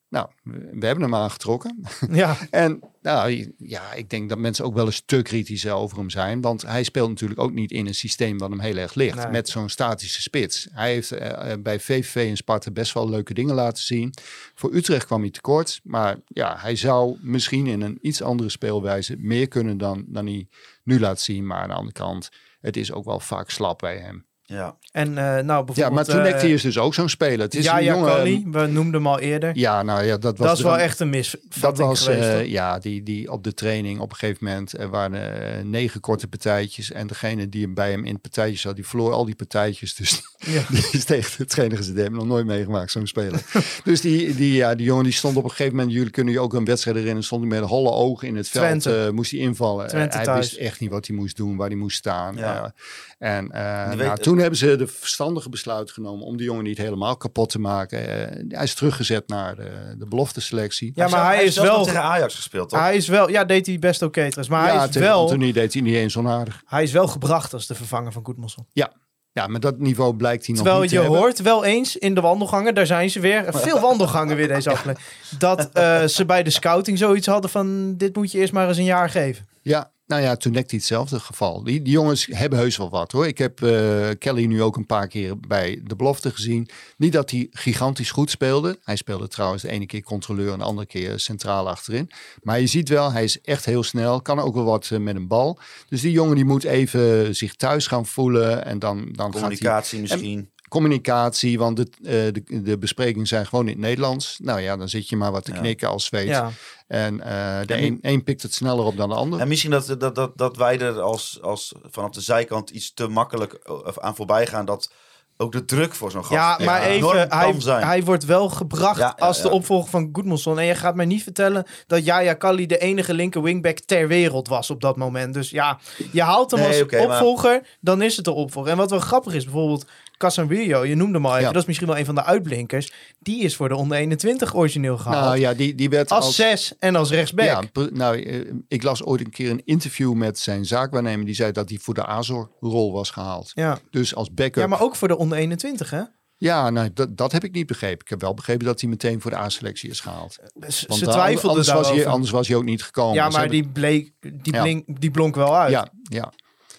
Nou, 0.09 0.29
we, 0.43 0.87
hebben 0.87 1.05
hem 1.05 1.15
aangetrokken. 1.15 1.85
Ja. 2.11 2.37
en 2.51 2.81
nou, 3.03 3.53
ja, 3.59 3.93
ik 3.93 4.11
denk 4.11 4.29
dat 4.29 4.39
mensen 4.39 4.65
ook 4.65 4.75
wel 4.75 4.87
eens 4.87 5.03
te 5.07 5.23
kritisch 5.23 5.69
over 5.69 5.99
hem 5.99 6.11
zijn. 6.11 6.41
Want 6.41 6.63
hij 6.63 6.83
speelt 6.83 7.09
natuurlijk 7.09 7.41
ook 7.41 7.53
niet 7.53 7.71
in 7.71 7.87
een 7.87 7.95
systeem 7.95 8.39
wat 8.39 8.51
hem 8.51 8.61
heel 8.61 8.77
erg 8.77 8.95
ligt. 8.95 9.17
Nee. 9.17 9.31
Met 9.31 9.49
zo'n 9.49 9.69
statische 9.69 10.23
spits. 10.23 10.69
Hij 10.71 10.93
heeft 10.93 11.13
eh, 11.13 11.53
eh, 11.53 11.61
bij 11.61 11.81
VVV 11.81 12.29
en 12.29 12.37
Sparta 12.37 12.71
best 12.71 12.93
wel 12.93 13.09
leuke 13.09 13.35
dingen 13.35 13.55
laten 13.55 13.83
zien. 13.83 14.15
Voor 14.55 14.75
Utrecht 14.75 15.07
kwam 15.07 15.21
hij 15.21 15.31
tekort. 15.31 15.81
Maar 15.83 16.17
ja, 16.27 16.57
hij 16.59 16.77
zou 16.77 17.19
misschien 17.21 17.67
in 17.67 17.81
een 17.81 17.99
iets 18.01 18.23
andere 18.23 18.49
speelwijze 18.49 19.17
meer 19.19 19.49
kunnen 19.49 19.79
dan, 19.79 20.05
dan 20.07 20.27
hij 20.27 20.49
nu 20.83 21.01
laat 21.01 21.21
zien. 21.21 21.47
Maar 21.47 21.59
aan 21.59 21.69
de 21.69 21.75
andere 21.75 21.93
kant, 21.93 22.29
het 22.61 22.77
is 22.77 22.93
ook 22.93 23.05
wel 23.05 23.21
vaak 23.21 23.51
slap 23.51 23.79
bij 23.79 23.99
hem. 23.99 24.27
Ja. 24.49 24.77
En 24.93 25.09
eh, 25.09 25.25
nou, 25.25 25.45
bijvoorbeeld... 25.45 25.77
Ja, 25.77 25.91
maar 25.91 26.05
Tunecti 26.05 26.47
eh, 26.47 26.53
is 26.53 26.63
dus 26.63 26.79
ook 26.79 26.95
zo'n 26.95 27.09
speler. 27.09 27.39
Het 27.41 27.55
is 27.55 27.65
ja, 27.65 27.79
een 27.79 27.85
ja, 27.85 27.95
Kali, 28.05 28.45
we 28.51 28.67
noemden 28.67 28.95
hem 28.95 29.07
al 29.07 29.19
eerder. 29.21 29.51
Ja, 29.57 29.83
nou 29.83 30.05
ja, 30.05 30.17
dat 30.17 30.39
was... 30.39 30.49
dat 30.49 30.57
is 30.57 30.63
wel 30.63 30.79
echt 30.79 31.01
een 31.01 31.11
misvatting 31.11 31.61
Dat 31.61 31.77
was, 31.79 32.03
geweest. 32.05 32.23
eh, 32.29 32.47
ja, 32.47 32.79
die, 32.79 33.03
die 33.03 33.33
op 33.33 33.45
de 33.45 33.55
training 33.55 34.01
op 34.01 34.11
een 34.11 34.17
gegeven 34.17 34.45
moment 34.45 34.79
er 34.79 34.89
waren 34.89 35.71
negen 35.71 36.01
korte 36.01 36.29
partijtjes. 36.29 36.93
En 36.93 37.07
degene 37.07 37.49
die 37.49 37.63
hem 37.63 37.75
bij 37.75 37.91
hem 37.91 38.05
in 38.05 38.21
partijtjes 38.21 38.65
had, 38.65 38.75
die 38.77 38.87
verloor 38.87 39.13
al 39.13 39.25
die 39.25 39.35
partijtjes. 39.35 39.95
Dus 39.95 40.21
Ja. 40.39 40.63
die 40.69 40.89
is 40.93 41.05
tegen 41.05 41.31
de 41.39 41.45
trainer 41.45 41.77
gezet. 41.77 41.93
Die 41.95 42.03
hebben 42.03 42.21
nog 42.21 42.29
nooit 42.29 42.47
meegemaakt, 42.47 42.91
zo'n 42.91 43.07
speler. 43.07 43.43
dus 43.85 44.01
die, 44.01 44.35
die, 44.35 44.53
ja, 44.55 44.75
die 44.75 44.87
jongen 44.87 45.05
die 45.05 45.13
stond 45.13 45.37
op 45.37 45.45
een 45.45 45.51
gegeven 45.51 45.75
moment, 45.77 45.93
jullie 45.95 46.11
kunnen 46.11 46.33
je 46.33 46.41
ook 46.41 46.55
een 46.55 46.65
wedstrijd 46.65 46.97
herinneren, 46.97 47.27
stond 47.27 47.41
hij 47.51 47.61
met 47.61 47.69
holle 47.69 47.91
ogen 47.91 48.29
in 48.29 48.37
het 48.37 48.49
veld, 48.49 48.65
Twente. 48.81 49.05
eh, 49.07 49.11
moest 49.13 49.31
hij 49.31 49.41
invallen. 49.41 49.91
Hij 49.91 50.09
thuis. 50.09 50.39
wist 50.39 50.55
echt 50.61 50.81
niet 50.81 50.91
wat 50.91 51.07
hij 51.07 51.17
moest 51.17 51.37
doen, 51.37 51.57
waar 51.57 51.69
hij 51.69 51.77
moest 51.77 51.97
staan. 51.97 52.37
Ja. 52.37 52.75
En 53.19 53.51
eh, 53.51 53.61
nou, 53.63 53.97
weet- 53.97 54.07
toen 54.37 54.45
hebben 54.45 54.69
ze 54.69 54.77
de 54.77 54.87
verstandige 54.87 55.49
besluit 55.49 55.91
genomen 55.91 56.27
om 56.27 56.37
die 56.37 56.47
jongen 56.47 56.65
niet 56.65 56.79
helemaal 56.79 57.17
kapot 57.17 57.51
te 57.51 57.59
maken. 57.59 58.09
Eh, 58.09 58.45
hij 58.49 58.65
is 58.65 58.75
teruggezet 58.75 59.29
naar 59.29 59.57
de, 59.57 59.95
de 59.99 60.07
belofte 60.07 60.41
selectie. 60.41 60.93
Ja, 60.95 61.09
maar 61.09 61.25
hij, 61.25 61.45
is 61.45 61.57
wel... 61.57 61.85
tegen 61.85 62.03
Ajax 62.03 62.35
gespeeld, 62.35 62.69
toch? 62.69 62.81
Hij 62.81 62.97
is 62.97 63.09
wel... 63.09 63.31
Ja, 63.31 63.45
deed 63.45 63.67
hij 63.67 63.79
best 63.79 64.03
oké 64.03 64.13
trouwens. 64.13 64.49
Maar 64.49 64.67
ja, 64.67 64.77
hij, 64.77 64.87
is 64.87 64.93
tegen 64.93 65.09
wel, 65.09 65.21
Anthony 65.21 65.53
deed 65.53 65.73
hij 65.73 65.83
niet 65.83 65.95
eens 65.95 66.17
onaardig. 66.17 66.63
hij 66.65 66.83
is 66.83 66.93
wel 66.93 67.07
gebracht 67.07 67.53
als 67.53 67.67
de 67.67 67.75
vervanger 67.75 68.13
van 68.13 68.25
Goedmanson. 68.25 68.67
Ja. 68.73 68.93
ja, 69.33 69.47
met 69.47 69.63
dat 69.63 69.79
niveau 69.79 70.15
blijkt 70.15 70.47
hij 70.47 70.55
nog 70.55 70.65
Terwijl 70.65 70.83
niet 70.83 70.91
je 70.91 70.97
te 70.97 71.03
hebben. 71.03 71.21
hoort 71.21 71.43
wel 71.43 71.65
eens 71.65 71.97
in 71.97 72.15
de 72.15 72.21
wandelgangen, 72.21 72.75
daar 72.75 72.87
zijn 72.87 73.11
ze 73.11 73.21
weer, 73.21 73.45
veel 73.49 73.81
wandelgangen 73.81 74.37
weer 74.37 74.49
deze 74.49 74.71
aflevering, 74.73 75.09
dat 75.39 75.71
eh, 75.73 76.05
ze 76.05 76.25
bij 76.25 76.43
de 76.43 76.51
scouting 76.51 76.99
zoiets 76.99 77.27
hadden 77.27 77.51
van 77.51 77.97
dit 77.97 78.17
moet 78.17 78.33
je 78.33 78.39
eerst 78.39 78.53
maar 78.53 78.69
eens 78.69 78.79
een 78.79 78.85
jaar 78.85 79.11
geven. 79.11 79.47
Ja, 79.63 79.91
nou 80.07 80.23
ja, 80.23 80.37
toen 80.37 80.53
hij 80.53 80.65
hetzelfde 80.67 81.21
geval. 81.21 81.63
Die, 81.65 81.83
die 81.83 81.93
jongens 81.93 82.27
hebben 82.31 82.59
heus 82.59 82.77
wel 82.77 82.91
wat 82.91 83.13
hoor. 83.13 83.27
Ik 83.27 83.39
heb 83.39 83.63
eh, 83.63 84.09
Kelly 84.19 84.45
nu 84.45 84.63
ook 84.63 84.77
een 84.77 84.87
paar 84.87 85.09
keer 85.09 85.41
bij 85.41 85.81
de 85.85 85.97
belofte 85.97 86.31
gezien. 86.31 86.69
Niet 86.97 87.13
dat 87.13 87.31
hij 87.31 87.47
gigantisch 87.51 88.11
goed 88.11 88.31
speelde. 88.31 88.79
Hij 88.83 88.97
speelde 88.97 89.29
trouwens 89.29 89.63
de 89.63 89.71
ene 89.71 89.87
keer 89.87 90.03
controleur 90.03 90.53
en 90.53 90.59
de 90.59 90.65
andere 90.65 90.87
keer 90.87 91.19
centraal 91.21 91.69
achterin. 91.69 92.11
Maar 92.43 92.61
je 92.61 92.67
ziet 92.67 92.89
wel, 92.89 93.13
hij 93.13 93.25
is 93.25 93.41
echt 93.41 93.65
heel 93.65 93.83
snel. 93.83 94.21
Kan 94.23 94.39
ook 94.39 94.55
wel 94.55 94.65
wat 94.65 94.91
eh, 94.91 94.99
met 94.99 95.17
een 95.17 95.27
bal. 95.29 95.59
Dus 95.89 96.01
die 96.01 96.13
jongen 96.13 96.35
die 96.35 96.45
moet 96.45 96.65
even 96.65 97.35
zich 97.37 97.55
thuis 97.55 97.87
gaan 97.87 98.07
voelen. 98.07 98.65
En 98.65 98.79
dan, 98.79 98.97
dan 99.13 99.33
gaat 99.33 99.33
hij- 99.33 99.41
Communicatie 99.41 99.97
En- 99.97 100.03
misschien. 100.03 100.51
Communicatie, 100.69 101.59
want 101.59 101.77
de, 101.77 101.87
eh, 102.03 102.13
de, 102.33 102.63
de 102.63 102.79
besprekingen 102.79 103.27
zijn 103.27 103.47
gewoon 103.47 103.65
in 103.65 103.71
het 103.73 103.81
Nederlands. 103.81 104.39
Nou 104.43 104.61
ja, 104.61 104.77
dan 104.77 104.89
zit 104.89 105.09
je 105.09 105.17
maar 105.17 105.33
wat 105.33 105.45
te 105.45 105.53
Ja. 105.53 105.59
knikken 105.59 105.89
als 105.89 106.05
Zweed. 106.05 106.27
Ja. 106.29 106.51
En 106.87 107.21
eh, 107.21 107.67
de 107.67 107.75
En 107.75 107.83
een, 107.83 107.99
een 108.03 108.25
pikt 108.25 108.43
het 108.43 108.55
sneller 108.55 108.85
op 108.85 108.97
dan 108.97 109.09
de 109.09 109.15
ander. 109.15 109.41
En 109.41 109.49
misschien 109.49 109.71
dat, 109.71 109.95
dat, 109.99 110.15
dat, 110.15 110.31
dat 110.39 110.57
wij 110.57 110.79
er 110.81 111.01
als, 111.01 111.39
als 111.43 111.73
vanaf 111.91 112.11
de 112.11 112.21
zijkant 112.21 112.71
iets 112.71 112.95
te 112.95 113.09
makkelijk 113.09 113.53
eh, 113.53 113.75
aan 113.97 114.17
voorbij 114.17 114.47
gaan. 114.47 114.65
Dat 114.65 114.91
ook 115.39 115.53
de 115.53 115.65
druk 115.65 115.95
voor 115.95 116.11
zo'n 116.11 116.25
gast 116.25 116.33
Ja, 116.61 116.67
maar 116.67 116.83
even, 116.83 117.09
hij, 117.17 117.29
kan 117.29 117.61
zijn. 117.61 117.85
hij 117.87 118.05
wordt 118.05 118.25
wel 118.25 118.49
gebracht 118.49 118.99
Ja, 118.99 119.15
ja, 119.17 119.27
als 119.27 119.43
de 119.43 119.51
opvolger 119.51 119.91
van 119.91 120.09
Goedmanson. 120.13 120.59
En 120.59 120.65
je 120.65 120.75
gaat 120.75 120.95
mij 120.95 121.05
niet 121.07 121.23
vertellen 121.23 121.67
dat 121.87 122.05
Yaya 122.05 122.35
Kali 122.35 122.67
de 122.67 122.79
enige 122.79 123.15
linker 123.15 123.43
wingback 123.43 123.79
ter 123.79 124.09
wereld 124.09 124.49
was 124.49 124.71
op 124.71 124.81
dat 124.81 124.97
moment. 124.97 125.35
Dus 125.35 125.51
ja, 125.51 125.79
je 126.13 126.23
haalt 126.23 126.51
hem 126.51 126.61
Nee, 126.61 126.83
als 126.83 126.91
maar- 126.93 127.01
opvolger, 127.07 127.67
dan 127.81 128.03
is 128.03 128.17
het 128.17 128.25
de 128.25 128.33
opvolger. 128.33 128.71
En 128.71 128.77
wat 128.77 128.91
wel 128.91 128.99
grappig 129.01 129.35
is, 129.35 129.45
bijvoorbeeld 129.45 129.87
Casemiro, 130.19 130.85
je 130.85 130.95
noemde 130.95 131.15
hem 131.15 131.27
al 131.27 131.33
even, 131.33 131.47
Ja. 131.47 131.53
dat 131.53 131.61
is 131.61 131.67
misschien 131.67 131.89
wel 131.89 131.99
een 131.99 132.05
van 132.05 132.15
de 132.15 132.25
uitblinkers. 132.25 132.93
Die 133.19 133.43
is 133.43 133.57
voor 133.57 133.69
de 133.69 133.77
onder 133.77 133.99
21 133.99 134.55
origineel 134.55 134.99
gehaald. 134.99 135.25
Nou 135.25 135.39
ja, 135.39 135.55
die, 135.55 135.75
die 135.75 135.89
werd 135.89 136.11
als, 136.11 136.25
als, 136.25 136.35
zes 136.35 136.73
en 136.79 136.97
als 136.97 137.11
rechtsback. 137.11 137.47
Ja, 137.47 137.63
nou, 137.93 138.23
eh, 138.23 138.53
ik 138.69 138.83
las 138.83 139.05
ooit 139.05 139.21
een 139.21 139.31
keer 139.31 139.51
een 139.51 139.63
interview 139.65 140.13
met 140.13 140.39
zijn 140.39 140.65
zaakwaarnemer. 140.65 141.27
Die 141.27 141.35
zei 141.35 141.53
dat 141.53 141.69
hij 141.69 141.79
voor 141.79 141.95
de 141.95 142.07
Azor-rol 142.07 142.93
was 142.93 143.11
gehaald. 143.11 143.51
Ja. 143.55 143.79
Dus 143.91 144.15
als 144.15 144.33
backup. 144.35 144.63
Ja, 144.63 144.67
maar 144.67 144.81
ook 144.83 144.97
voor 144.97 145.09
de 145.09 145.17
onder 145.17 145.39
21, 145.39 145.91
hè? 145.91 146.03
Ja, 146.39 146.71
nou, 146.71 146.91
dat, 146.95 147.17
dat 147.17 147.33
heb 147.33 147.45
ik 147.45 147.53
niet 147.53 147.67
begrepen. 147.67 148.01
Ik 148.05 148.09
heb 148.09 148.21
wel 148.21 148.35
begrepen 148.35 148.67
dat 148.67 148.81
hij 148.81 148.91
meteen 148.91 149.21
voor 149.21 149.31
de 149.31 149.37
A-selectie 149.37 149.91
is 149.91 150.01
gehaald. 150.01 150.33
Ze 150.33 150.51
Want, 150.55 150.73
ze 150.73 150.87
eh, 151.07 151.13
twijfelden 151.13 151.49
anders 151.51 151.73
was, 151.73 151.91
hij, 151.91 152.07
anders 152.07 152.31
was 152.31 152.49
hij 152.49 152.57
ook 152.57 152.65
niet 152.65 152.83
gekomen. 152.83 153.15
Ja, 153.15 153.25
Ze 153.25 153.31
maar 153.31 153.41
hebben- 153.41 153.63
die, 153.63 153.71
bleek, 153.73 154.13
die, 154.21 154.55
Ja. 154.55 154.63
blink, 154.63 155.01
die 155.01 155.11
blonk 155.11 155.35
wel 155.35 155.57
uit. 155.57 155.71
Ja, 155.71 155.89
ja. 156.03 156.33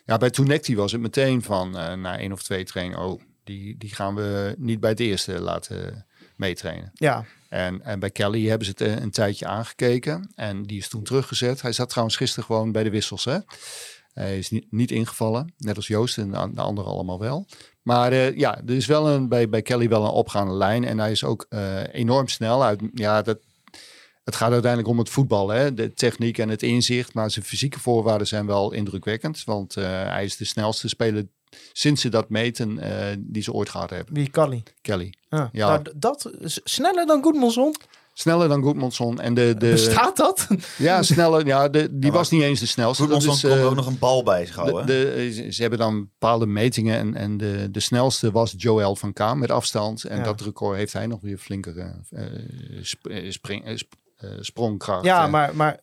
ja 0.06 0.18
bij 0.18 0.30
Tunecti 0.30 0.76
was 0.76 0.92
het 0.92 1.02
meteen 1.02 1.42
van 1.44 1.78
eh, 1.78 1.94
na 1.94 2.18
één 2.18 2.32
of 2.32 2.44
twee 2.44 2.64
trainingen. 2.64 3.06
Oh, 3.06 3.22
die, 3.48 3.78
die 3.78 3.96
gaan 3.96 4.16
we 4.16 4.56
niet 4.58 4.80
bij 4.80 4.90
het 4.90 5.00
eerste 5.00 5.42
laten 5.42 6.06
meetrainen. 6.36 6.92
Ja. 6.94 7.26
En, 7.50 7.82
en 7.82 8.00
bij 8.00 8.10
Kelly 8.10 8.48
hebben 8.48 8.66
ze 8.68 8.72
het 8.78 8.82
eh, 8.82 9.02
een 9.02 9.12
tijdje 9.12 9.46
aangekeken. 9.46 10.32
En 10.36 10.64
die 10.64 10.78
is 10.78 10.88
toen 10.88 11.04
teruggezet. 11.04 11.62
Hij 11.62 11.72
zat 11.72 11.90
trouwens 11.90 12.18
gisteren 12.18 12.46
gewoon 12.46 12.72
bij 12.72 12.84
de 12.84 12.90
wissels. 12.90 13.26
Hè? 13.26 13.38
Hij 14.14 14.38
is 14.38 14.50
niet, 14.50 14.72
niet 14.72 14.92
ingevallen. 14.92 15.54
Net 15.58 15.76
als 15.76 15.88
Joost 15.88 16.18
en 16.18 16.32
de, 16.32 16.50
de 16.54 16.62
anderen 16.62 16.92
allemaal 16.92 17.20
wel. 17.20 17.48
Maar 17.82 18.12
eh, 18.12 18.38
ja, 18.38 18.62
er 18.66 18.76
is 18.76 18.86
wel 18.86 19.10
een, 19.10 19.30
bij, 19.30 19.50
bij 19.50 19.62
Kelly 19.62 19.90
wel 19.90 20.04
een 20.04 20.10
opgaande 20.10 20.54
lijn. 20.54 20.84
En 20.84 21.00
hij 21.00 21.12
is 21.12 21.24
ook 21.24 21.46
eh, 21.50 21.94
enorm 21.94 22.28
snel. 22.28 22.64
Uit, 22.64 22.82
ja, 22.94 23.22
dat, 23.22 23.40
het 24.24 24.36
gaat 24.36 24.52
uiteindelijk 24.52 24.92
om 24.92 24.98
het 24.98 25.10
voetbal. 25.10 25.50
Hè? 25.50 25.74
De 25.74 25.94
techniek 25.94 26.38
en 26.38 26.50
het 26.50 26.64
inzicht. 26.64 27.14
Maar 27.14 27.32
zijn 27.32 27.46
fysieke 27.46 27.80
voorwaarden 27.80 28.28
zijn 28.28 28.46
wel 28.46 28.74
indrukwekkend. 28.74 29.44
Want 29.44 29.76
hij 29.76 30.24
is 30.24 30.38
de 30.38 30.46
snelste 30.46 30.88
speler 30.88 31.28
sinds 31.74 32.02
ze 32.02 32.10
dat 32.10 32.30
meten 32.30 32.80
eh, 32.80 33.16
die 33.20 33.44
ze 33.44 33.52
ooit 33.54 33.70
gehad 33.70 33.90
hebben. 33.90 34.14
Wie 34.14 34.30
Kali? 34.30 34.64
Kelly. 34.82 35.14
Ja. 35.30 35.50
Ja. 35.52 35.68
Nou, 35.68 35.82
dat 35.96 36.32
is 36.40 36.60
sneller 36.64 37.06
dan 37.06 37.24
Goedmanson. 37.24 37.76
Sneller 38.14 38.48
dan 38.48 38.62
Goedmanson. 38.64 39.20
En 39.20 39.34
de, 39.34 39.56
de, 39.58 39.70
Bestaat 39.70 40.18
dat? 40.18 40.48
Ja, 40.78 41.04
sneller. 41.14 41.46
Ja, 41.46 41.70
de, 41.70 41.88
die 42.00 42.12
was 42.12 42.30
niet 42.30 42.42
eens 42.42 42.60
de 42.60 42.66
snelste. 42.66 43.02
Goedmanson 43.04 43.34
is, 43.34 43.42
kon 43.42 43.52
eh, 43.52 43.66
ook 43.66 43.76
nog 43.76 43.88
een 43.88 44.00
bal 44.00 44.24
bij 44.24 44.46
zich 44.46 44.56
de, 44.56 44.62
houden. 44.62 44.86
de, 44.86 45.30
ze- 45.34 45.52
ze 45.52 45.62
hebben 45.62 45.80
dan 45.80 46.00
bepaalde 46.00 46.46
metingen. 46.46 46.98
En, 46.98 47.16
en 47.16 47.38
de, 47.38 47.68
de 47.72 47.80
snelste 47.80 48.32
was 48.32 48.54
Joel 48.58 48.96
van 48.96 49.14
Kaam 49.14 49.40
met 49.40 49.52
afstand. 49.52 50.04
En 50.04 50.18
Ja. 50.18 50.24
dat 50.24 50.42
record 50.42 50.78
heeft 50.78 50.94
hij 50.94 51.08
nog 51.08 51.22
weer 51.22 51.38
flinke 51.38 51.94
eh, 52.10 52.24
sp- 52.82 53.12
spring, 53.30 53.80
sp- 53.80 53.94
sprongkracht. 54.40 55.06
Ja, 55.06 55.28
maar, 55.28 55.56
maar, 55.56 55.80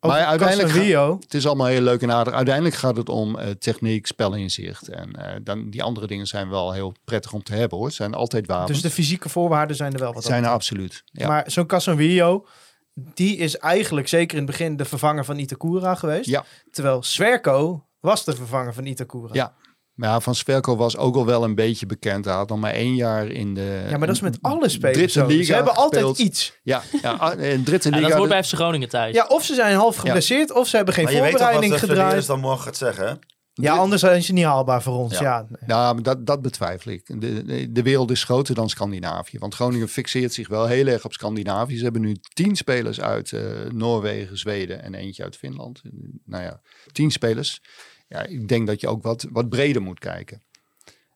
Maar 0.00 0.24
uiteindelijk 0.24 0.68
gaat- 0.70 1.22
het 1.22 1.34
is 1.34 1.46
allemaal 1.46 1.66
heel 1.66 1.80
leuk 1.80 2.02
en 2.02 2.12
aardig. 2.12 2.34
Uiteindelijk 2.34 2.74
gaat 2.74 2.96
het 2.96 3.08
om 3.08 3.38
eh, 3.38 3.50
techniek, 3.50 4.06
spelinzicht. 4.06 4.88
En 4.88 5.12
eh, 5.12 5.36
dan, 5.42 5.70
die 5.70 5.82
andere 5.82 6.06
dingen 6.06 6.26
zijn 6.26 6.48
wel 6.48 6.72
heel 6.72 6.94
prettig 7.04 7.32
om 7.32 7.42
te 7.42 7.54
hebben 7.54 7.78
hoor. 7.78 7.90
Zijn 7.90 8.14
altijd 8.14 8.46
wapens. 8.46 8.70
Dus 8.72 8.80
de 8.80 8.90
fysieke 8.90 9.28
voorwaarden 9.28 9.76
zijn 9.76 9.92
er 9.92 9.98
wel 9.98 10.12
wat 10.12 10.24
zijn 10.24 10.44
er 10.44 10.50
absoluut. 10.50 11.02
Ja. 11.06 11.28
Maar 11.28 11.44
zo'n 11.50 11.66
Casemiro, 11.66 12.46
die 12.94 13.36
is 13.36 13.56
eigenlijk 13.56 14.08
zeker 14.08 14.38
in 14.38 14.42
het 14.42 14.50
begin 14.50 14.76
de 14.76 14.84
vervanger 14.84 15.24
van 15.24 15.38
Itakura 15.38 15.94
geweest. 15.94 16.28
Ja. 16.28 16.44
Terwijl 16.70 17.02
Swerko 17.02 17.84
was 18.00 18.24
de 18.24 18.36
vervanger 18.36 18.74
van 18.74 18.86
Itakura. 18.86 19.34
Ja. 19.34 19.54
Maar 19.98 20.08
ja, 20.08 20.20
Van 20.20 20.34
Sverko 20.34 20.76
was 20.76 20.96
ook 20.96 21.16
al 21.16 21.26
wel 21.26 21.44
een 21.44 21.54
beetje 21.54 21.86
bekend. 21.86 22.24
Hij 22.24 22.34
had 22.34 22.48
nog 22.48 22.58
maar 22.58 22.72
één 22.72 22.94
jaar 22.94 23.26
in 23.26 23.54
de 23.54 23.86
Ja, 23.90 23.98
maar 23.98 24.06
dat 24.06 24.16
is 24.16 24.22
met 24.22 24.38
alle 24.40 24.68
spelers 24.68 25.12
Ze 25.12 25.54
hebben 25.54 25.74
altijd 25.74 26.18
iets. 26.18 26.58
Ja, 26.62 26.82
ja 27.02 27.12
ah, 27.12 27.40
in 27.40 27.64
Dritte 27.64 27.88
Ja, 27.88 27.96
liga. 27.96 28.08
dat 28.08 28.18
hoort 28.18 28.28
bij 28.28 28.44
FC 28.44 28.54
Groningen 28.54 28.88
thuis. 28.88 29.14
Ja, 29.14 29.26
of 29.26 29.44
ze 29.44 29.54
zijn 29.54 29.76
half 29.76 29.96
geblesseerd, 29.96 30.52
of 30.52 30.68
ze 30.68 30.76
hebben 30.76 30.94
geen 30.94 31.04
maar 31.04 31.12
je 31.12 31.20
weet 31.20 31.30
toch 31.30 31.40
wat 31.40 31.50
voorbereiding 31.50 31.80
de 31.80 31.88
gedraaid. 31.88 32.26
dan 32.26 32.40
morgen 32.40 32.62
gaat 32.62 32.76
zeggen, 32.76 33.06
hè? 33.06 33.14
Ja, 33.52 33.76
anders 33.76 34.00
zijn 34.00 34.22
ze 34.22 34.32
niet 34.32 34.44
haalbaar 34.44 34.82
voor 34.82 34.94
ons. 34.94 35.18
Ja. 35.18 35.46
Ja. 35.50 35.56
Ja, 35.66 35.92
maar 35.92 36.02
dat, 36.02 36.26
dat 36.26 36.42
betwijfel 36.42 36.92
ik. 36.92 37.20
De, 37.20 37.44
de, 37.44 37.72
de 37.72 37.82
wereld 37.82 38.10
is 38.10 38.24
groter 38.24 38.54
dan 38.54 38.68
Scandinavië. 38.68 39.38
Want 39.38 39.54
Groningen 39.54 39.88
fixeert 39.88 40.32
zich 40.32 40.48
wel 40.48 40.66
heel 40.66 40.86
erg 40.86 41.04
op 41.04 41.12
Scandinavië. 41.12 41.76
Ze 41.76 41.82
hebben 41.82 42.02
nu 42.02 42.16
tien 42.34 42.56
spelers 42.56 43.00
uit 43.00 43.32
eh, 43.32 43.42
Noorwegen, 43.72 44.38
Zweden 44.38 44.82
en 44.82 44.94
eentje 44.94 45.22
uit 45.22 45.36
Finland. 45.36 45.82
Nou 46.24 46.42
ja, 46.42 46.60
tien 46.92 47.10
spelers. 47.10 47.60
Ja, 48.08 48.22
ik 48.22 48.48
denk 48.48 48.66
dat 48.66 48.80
je 48.80 48.88
ook 48.88 49.02
wat, 49.02 49.26
wat 49.30 49.48
breder 49.48 49.82
moet 49.82 49.98
kijken. 49.98 50.42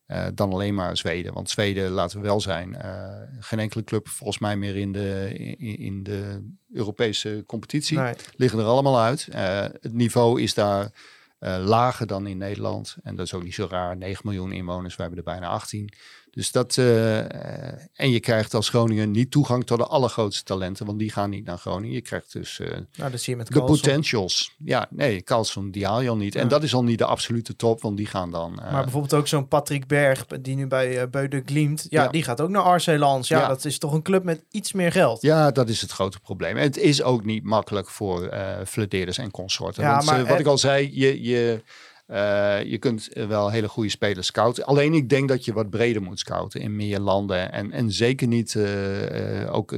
eh, 0.07 0.27
dan 0.35 0.53
alleen 0.53 0.75
maar 0.75 0.97
Zweden. 0.97 1.33
Want 1.33 1.51
Zweden, 1.51 1.91
laten 1.91 2.21
we 2.21 2.27
wel 2.27 2.41
zijn, 2.41 2.75
eh, 2.75 3.11
geen 3.41 3.59
enkele 3.59 3.85
club 3.85 4.09
volgens 4.09 4.39
mij 4.39 4.57
meer 4.57 4.77
in 4.77 4.93
de, 4.93 5.33
in, 5.59 5.79
in 5.79 6.03
de 6.03 6.51
Europese 6.73 7.45
competitie. 7.47 7.99
Nee. 7.99 8.15
Liggen 8.37 8.59
er 8.59 8.65
allemaal 8.65 9.01
uit. 9.01 9.29
Eh, 9.31 9.61
het 9.61 9.93
niveau 9.93 10.43
is 10.43 10.55
daar 10.55 10.91
lager 11.61 12.07
dan 12.07 12.27
in 12.27 12.39
Nederland. 12.39 12.97
En 13.03 13.17
dat 13.17 13.27
is 13.27 13.35
ook 13.35 13.43
niet 13.43 13.55
zo 13.55 13.67
raar. 13.71 13.97
9 13.97 14.21
miljoen 14.25 14.53
inwoners, 14.53 14.97
we 14.97 15.03
hebben 15.03 15.19
er 15.21 15.25
bijna 15.25 15.49
18. 15.49 15.93
Dus 16.35 16.51
dat, 16.53 16.77
eh, 16.77 17.19
eh, 17.19 17.79
en 17.95 18.11
je 18.11 18.21
krijgt 18.21 18.55
als 18.55 18.69
Groningen 18.69 19.11
niet 19.11 19.31
toegang 19.31 19.67
tot 19.67 19.79
de 19.79 19.87
allergrootste 19.87 20.45
talenten, 20.45 20.87
want 20.87 20.99
die 20.99 21.11
gaan 21.11 21.31
niet 21.31 21.45
naar 21.45 21.59
Groningen. 21.59 21.95
Je 21.95 22.01
krijgt 22.01 22.33
dus 22.33 22.61
eh, 22.61 22.69
Nou, 22.97 23.11
dat 23.11 23.21
zie 23.21 23.33
je 23.33 23.39
met 23.39 23.47
de 23.47 23.53
Carlson. 23.55 23.77
potentials. 23.77 24.55
Ja, 24.65 24.87
nee, 24.91 25.23
Carlson, 25.23 25.71
die 25.71 25.87
haal 25.87 26.01
je 26.01 26.09
al 26.09 26.17
niet. 26.17 26.35
En 26.35 26.49
dat 26.49 26.63
is 26.63 26.75
al 26.75 26.85
niet 26.85 26.99
de 26.99 27.05
absolute 27.05 27.57
top, 27.57 27.83
want 27.83 27.97
die 27.97 28.07
gaan 28.07 28.31
dan... 28.31 28.55
Maar 28.55 28.83
bijvoorbeeld 28.83 29.15
ook 29.15 29.29
zo'n 29.29 29.49
Patrick 29.49 29.87
Berg, 29.87 30.27
die 30.27 30.57
nu 30.57 30.67
bij 30.67 31.03
uh, 31.03 31.09
Beude 31.11 31.43
Glimt, 31.47 31.87
ja, 31.89 32.03
Ja. 32.03 32.09
die 32.11 32.23
gaat 32.23 32.41
ook 32.41 32.49
naar 32.49 32.83
Lens. 32.87 33.29
Ja, 33.29 33.39
Ja. 33.39 33.49
dat 33.49 33.65
is 33.65 33.79
toch 33.79 33.93
een 33.93 34.03
club 34.03 34.25
met 34.25 34.45
iets 34.51 34.73
meer 34.73 34.93
geld. 34.93 35.23
Ja, 35.23 35.51
dat 35.51 35.69
is 35.69 35.81
het 35.81 35.91
grote 35.91 36.21
probleem. 36.21 36.57
En 36.57 36.63
het 36.63 36.77
is 36.77 37.03
ook 37.03 37.25
niet 37.25 37.45
makkelijk 37.45 37.89
voor 37.91 38.35
Flederis 38.67 39.19
en 39.19 39.31
consorten. 39.31 39.83
Ja, 39.83 39.95
Want, 39.95 40.05
maar 40.05 40.27
wat 40.27 40.39
ik 40.41 40.47
al 40.47 40.59
zei, 40.59 40.91
je, 40.93 41.23
je, 41.23 41.63
eh, 42.07 42.63
je 42.65 42.79
kunt 42.79 43.09
wel 43.13 43.51
hele 43.51 43.69
goede 43.69 43.91
spelers 43.91 44.27
scouten. 44.27 44.65
Alleen 44.65 44.93
ik 44.95 45.09
denk 45.09 45.29
dat 45.29 45.45
je 45.45 45.53
wat 45.53 45.71
breder 45.71 46.03
moet 46.03 46.19
scouten 46.19 46.61
in 46.61 46.77
meer 46.77 46.99
landen. 46.99 47.53
En, 47.53 47.73
en 47.73 47.93
zeker 47.93 48.27
niet 48.27 48.55
eh, 48.55 49.43
eh, 49.43 49.55
ook 49.55 49.75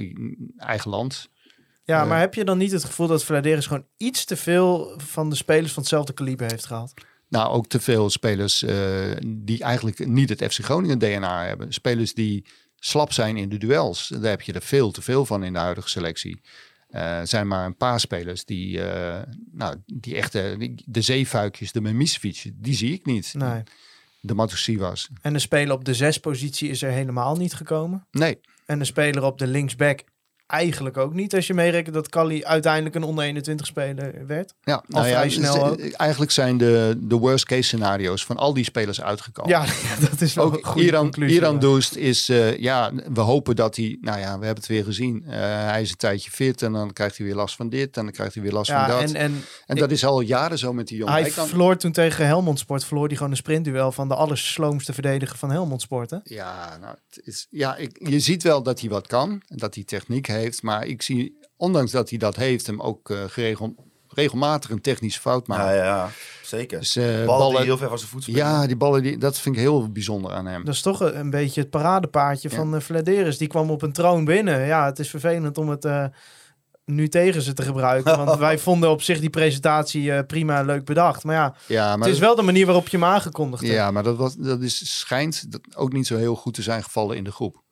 eigen 0.57 0.91
land. 0.91 1.29
Ja, 1.85 2.03
Eh, 2.03 2.09
maar 2.09 2.21
heb 2.21 2.35
je 2.35 2.45
dan 2.45 2.59
niet 2.59 2.73
het 2.73 2.85
gevoel 2.85 3.07
dat 3.07 3.25
Vladeris 3.25 3.67
gewoon 3.67 3.87
iets 3.97 4.25
te 4.25 4.37
veel 4.37 4.95
van 4.97 5.31
de 5.31 5.37
spelers 5.37 5.73
van 5.73 5.83
hetzelfde 5.83 6.13
kaliber 6.13 6.51
heeft 6.51 6.67
gehad? 6.67 6.95
Nou, 7.29 7.53
ook 7.53 7.67
te 7.67 7.81
veel 7.81 8.11
spelers 8.11 8.63
eh, 8.63 8.77
die 9.27 9.63
eigenlijk 9.63 10.07
niet 10.07 10.29
het 10.29 10.45
FC 10.53 10.65
Groningen 10.65 10.99
DNA 10.99 11.45
hebben. 11.45 11.73
Spelers 11.73 12.15
die 12.15 12.47
slap 12.79 13.13
zijn 13.13 13.37
in 13.37 13.49
de 13.49 13.59
duels. 13.59 14.09
Daar 14.09 14.31
heb 14.31 14.43
je 14.43 14.53
er 14.53 14.63
veel 14.63 14.91
te 14.91 15.03
veel 15.03 15.27
van 15.27 15.45
in 15.45 15.53
de 15.53 15.59
huidige 15.59 15.89
selectie. 15.89 16.41
Er 16.95 17.27
zijn 17.27 17.49
maar 17.49 17.67
een 17.67 17.77
paar 17.77 18.01
spelers 18.01 18.45
die, 18.45 18.81
eh, 18.83 19.23
nou, 19.53 19.77
die 19.87 20.17
echte, 20.17 20.55
die- 20.59 20.83
de 20.87 21.01
zeefuikjes, 21.01 21.73
de 21.73 21.81
Memisevic, 21.81 22.51
die 22.55 22.75
zie 22.75 22.93
ik 22.93 23.07
niet. 23.07 23.35
Nee. 23.35 23.63
De 24.21 24.35
Matusiwas. 24.35 25.09
En 25.23 25.33
de 25.33 25.39
speler 25.39 25.75
op 25.75 25.85
de 25.85 25.95
zespositie 25.95 26.69
is 26.69 26.83
er 26.83 26.91
helemaal 26.91 27.37
niet 27.37 27.55
gekomen. 27.55 28.07
Nee. 28.11 28.41
En 28.67 28.79
de 28.79 28.85
speler 28.85 29.23
op 29.23 29.39
de 29.39 29.47
linksback 29.47 30.05
eigenlijk 30.55 30.97
ook 30.97 31.15
niet. 31.15 31.35
Als 31.35 31.47
je 31.47 31.55
meerekent 31.55 31.95
dat 31.95 32.09
Kali 32.09 32.45
uiteindelijk 32.45 32.95
een 32.95 33.03
onder 33.03 33.25
21 33.25 33.67
speler 33.67 34.27
werd. 34.27 34.55
Ja, 34.63 34.75
Al 34.75 34.83
nou 34.89 35.07
ja, 35.07 35.29
snel 35.29 35.67
ook. 35.67 35.81
eigenlijk 35.81 36.31
zijn 36.31 36.57
de, 36.59 36.97
de 37.01 37.15
worst 37.17 37.45
case 37.45 37.63
scenario's 37.63 38.25
van 38.25 38.37
al 38.37 38.55
die 38.55 38.65
spelers 38.65 39.01
uitgekomen. 39.03 39.51
Ja, 39.51 39.65
dat 40.11 40.21
is 40.21 40.35
wel 40.35 40.47
een 40.47 40.53
ook 40.53 40.67
goede 40.67 40.87
Iran, 40.87 41.03
conclusie, 41.03 41.37
Iran 41.37 41.55
ja. 41.55 41.61
Doest 41.61 41.95
is, 41.97 42.29
eh, 42.29 42.59
ja, 42.59 42.93
we 43.13 43.21
hopen 43.21 43.57
dat 43.57 43.77
hij, 43.77 43.99
nou 44.01 44.19
ja, 44.19 44.25
we 44.39 44.45
hebben 44.45 44.55
het 44.63 44.67
weer 44.67 44.85
gezien. 44.85 45.25
Eh, 45.29 45.39
hij 45.65 45.83
is 45.83 45.91
een 45.91 45.97
tijdje 45.97 46.31
fit 46.31 46.63
en 46.63 46.73
dan 46.73 46.93
krijgt 46.93 47.17
hij 47.17 47.27
weer 47.27 47.35
last 47.37 47.57
van 47.57 47.69
dit 47.69 47.97
en 47.97 48.03
dan 48.05 48.13
krijgt 48.13 48.35
hij 48.35 48.43
weer 48.43 48.53
last 48.53 48.71
van 48.71 48.87
dat. 48.89 49.01
en- 49.03 49.15
en 49.15 49.45
en 49.67 49.77
dat 49.77 49.91
is 49.91 50.05
al 50.05 50.21
jaren 50.21 50.59
zo 50.59 50.73
met 50.73 50.89
die 50.89 50.97
jongen. 50.99 51.13
Hij 51.13 51.23
Hij 51.23 51.31
kan- 51.31 51.47
verloor 51.49 51.77
toen 51.77 51.93
tegen 51.93 52.27
Helmond 52.27 52.59
Sport, 52.59 52.85
verloor 52.85 53.07
hij 53.07 53.17
gewoon 53.17 53.31
een 53.31 53.37
sprintduel 53.37 53.93
van 53.93 54.09
de 54.09 54.15
allersloomste 54.15 54.93
verdediger 54.93 55.39
van 55.39 55.51
Helmond 55.51 55.83
Sport. 55.83 56.11
Hè? 56.11 56.17
Ja, 56.25 56.77
nou, 56.81 56.95
het 57.11 57.21
is, 57.27 57.47
ja 57.51 57.77
ik, 57.77 57.99
je 58.09 58.21
ziet 58.21 58.43
wel 58.43 58.63
dat 58.63 58.81
hij 58.81 58.89
wat 58.89 59.07
kan 59.07 59.31
en 59.49 59.57
dat 59.57 59.75
hij 59.75 59.85
techniek 59.85 60.27
heeft. 60.27 60.44
Maar 60.63 60.87
ik 60.87 61.03
zie, 61.03 61.39
ondanks 61.57 61.91
dat 61.93 62.09
hij 62.11 62.19
dat 62.19 62.37
heeft, 62.37 62.67
hem 62.67 62.81
ook 62.81 63.11
eh, 63.11 63.19
geregel, 63.27 63.75
regelmatig 64.09 64.71
een 64.71 64.81
technische 64.81 65.21
fout 65.21 65.47
maken. 65.47 65.75
Ja, 65.77 65.85
ja, 65.85 66.11
zeker. 66.43 66.79
Dus, 66.79 66.97
eh, 66.97 67.25
Ballen 67.25 67.57
die 67.57 67.65
heel 67.65 67.77
ver 67.77 67.89
van 67.89 67.99
zijn 67.99 68.11
voet. 68.11 68.25
Ja, 68.25 68.67
die 68.67 68.77
ballen, 68.77 69.03
die, 69.03 69.19
dat 69.19 69.39
vind 69.39 69.55
ik 69.55 69.61
heel 69.61 69.93
bijzonder 69.93 70.33
aan 70.33 70.47
hem. 70.47 70.65
Dat 70.65 70.75
is 70.75 70.81
toch 70.83 71.01
een, 71.01 71.31
beetje 71.31 71.61
het 71.61 71.71
paradepaardje 71.71 72.49
Ja. 72.49 72.57
van 72.57 72.75
uh, 72.75 72.81
Vladeris. 72.81 73.39
Die 73.39 73.49
kwam 73.49 73.71
op 73.71 73.83
een 73.83 73.93
troon 73.93 74.25
binnen. 74.25 74.67
Ja, 74.67 74.85
het 74.87 74.99
is 74.99 75.11
vervelend 75.11 75.59
om 75.59 75.69
het 75.69 75.85
eh, 75.85 76.05
nu 76.85 77.09
tegen 77.09 77.43
ze 77.43 77.53
te 77.53 77.63
gebruiken. 77.63 78.17
Want 78.25 78.39
wij 78.39 78.59
vonden 78.59 78.91
op 78.91 79.03
zich 79.03 79.21
die 79.21 79.31
presentatie 79.31 80.13
eh, 80.13 80.27
prima 80.27 80.63
leuk 80.63 80.85
bedacht. 80.85 81.25
Maar 81.25 81.35
ja, 81.35 81.55
Ja, 81.67 81.85
maar 81.89 81.99
het 81.99 82.07
is 82.07 82.19
dat- 82.19 82.27
wel 82.27 82.35
de 82.37 82.43
manier 82.43 82.67
waarop 82.67 82.89
je 82.89 82.97
hem 82.97 83.07
aangekondigd 83.07 83.63
hebt. 83.63 83.75
Ja, 83.75 83.91
maar 83.91 84.03
dat, 84.03 84.17
was, 84.17 84.35
dat 84.37 84.61
is, 84.63 84.99
schijnt 85.01 85.53
dat 85.53 85.61
ook 85.77 85.93
niet 85.93 86.07
zo 86.07 86.17
heel 86.17 86.35
goed 86.37 86.55
te 86.55 86.63
zijn 86.63 86.83
gevallen 86.83 87.17
in 87.17 87.25
de 87.25 87.33
groep. 87.33 87.63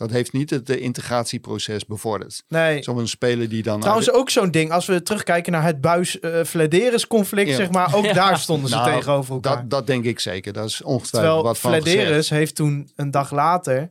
Dat 0.00 0.10
heeft 0.10 0.32
niet 0.32 0.50
het 0.50 0.70
eh, 0.70 0.82
integratieproces 0.82 1.86
bevorderd. 1.86 2.44
Nee. 2.48 2.82
Zo'n 2.82 3.06
speler 3.06 3.48
die 3.48 3.62
dan... 3.62 3.80
Trouwens 3.80 4.12
ook 4.12 4.30
zo'n 4.30 4.50
ding, 4.50 4.70
als 4.72 4.86
we 4.86 5.02
terugkijken 5.02 5.52
naar 5.52 5.62
het 5.62 5.80
buis-Vladeris 5.80 7.06
conflict, 7.06 7.48
Ja. 7.50 7.56
zeg 7.56 7.70
maar, 7.70 7.94
ook 7.94 8.04
Ja. 8.10 8.12
daar 8.12 8.38
stonden 8.38 8.68
ze 8.68 8.74
Nou, 8.74 8.90
tegenover 8.92 9.34
elkaar. 9.34 9.56
Dat, 9.56 9.70
dat 9.70 9.86
denk 9.86 10.04
ik 10.04 10.20
zeker. 10.20 10.52
Dat 10.52 10.66
is 10.68 10.82
ongetwijfeld 10.82 11.10
Terwijl 11.22 11.42
wat 11.42 11.58
van 11.58 11.72
gezegd. 11.72 11.96
Vladeris 11.96 12.30
heeft 12.30 12.54
toen 12.54 12.90
een 12.96 13.10
dag 13.10 13.30
later 13.30 13.90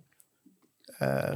eh, 0.98 1.32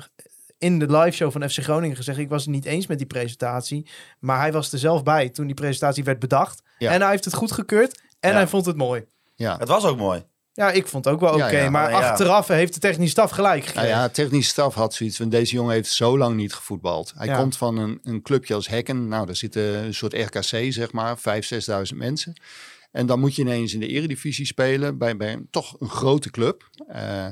in 0.57 0.79
de 0.79 0.91
liveshow 0.91 1.31
van 1.31 1.49
FC 1.49 1.59
Groningen 1.59 1.95
gezegd: 1.95 2.17
Ik 2.17 2.29
was 2.29 2.41
het 2.43 2.51
niet 2.53 2.65
eens 2.65 2.87
met 2.87 2.97
die 2.97 3.07
presentatie. 3.07 3.89
Maar 4.19 4.39
hij 4.39 4.51
was 4.51 4.71
er 4.71 4.79
zelf 4.79 5.03
bij 5.03 5.29
toen 5.29 5.45
die 5.45 5.55
presentatie 5.55 6.03
werd 6.03 6.19
bedacht. 6.19 6.61
Ja. 6.77 6.91
En 6.91 7.01
hij 7.01 7.09
heeft 7.09 7.25
het 7.25 7.33
goedgekeurd 7.33 8.01
en 8.19 8.29
Ja. 8.29 8.35
hij 8.35 8.47
vond 8.47 8.65
het 8.65 8.75
mooi. 8.75 9.05
Ja. 9.35 9.57
Het 9.57 9.67
was 9.67 9.85
ook 9.85 9.97
mooi. 9.97 10.23
Ja, 10.55 10.71
ik 10.71 10.87
vond 10.87 11.05
het 11.05 11.13
ook 11.13 11.19
wel 11.19 11.33
oké. 11.33 11.47
ja, 11.47 11.69
maar 11.69 11.71
maar 11.71 11.91
ja. 11.91 12.09
achteraf 12.09 12.47
heeft 12.47 12.73
de 12.73 12.79
technische 12.79 13.11
staf 13.11 13.31
gelijk 13.31 13.65
gekregen. 13.65 13.89
ja, 13.89 14.09
technische 14.09 14.49
staf 14.49 14.73
had 14.73 14.93
zoiets 14.93 15.17
van 15.17 15.29
deze 15.29 15.53
jongen 15.53 15.73
heeft 15.73 15.91
zo 15.91 16.17
lang 16.17 16.35
niet 16.35 16.53
gevoetbald. 16.53 17.13
Hij 17.15 17.35
komt 17.35 17.57
van 17.57 17.77
een, 17.77 17.99
een 18.03 18.21
clubje 18.21 18.53
als 18.53 18.67
Hekken. 18.67 19.07
Nou, 19.07 19.25
daar 19.25 19.35
zitten 19.35 19.63
een 19.63 19.93
soort 19.93 20.13
RKC, 20.13 20.73
zeg 20.73 20.91
maar, 20.91 21.17
5.000, 21.17 21.23
6.000 21.91 21.97
mensen. 21.97 22.33
En 22.91 23.05
dan 23.05 23.19
moet 23.19 23.35
je 23.35 23.41
ineens 23.41 23.73
in 23.73 23.79
de 23.79 23.87
eredivisie 23.87 24.45
spelen 24.45 24.97
bij, 24.97 25.17
bij 25.17 25.33
een, 25.33 25.47
toch 25.49 25.75
een 25.79 25.89
grote 25.89 26.29
club. 26.29 26.69
Eh, 26.87 27.27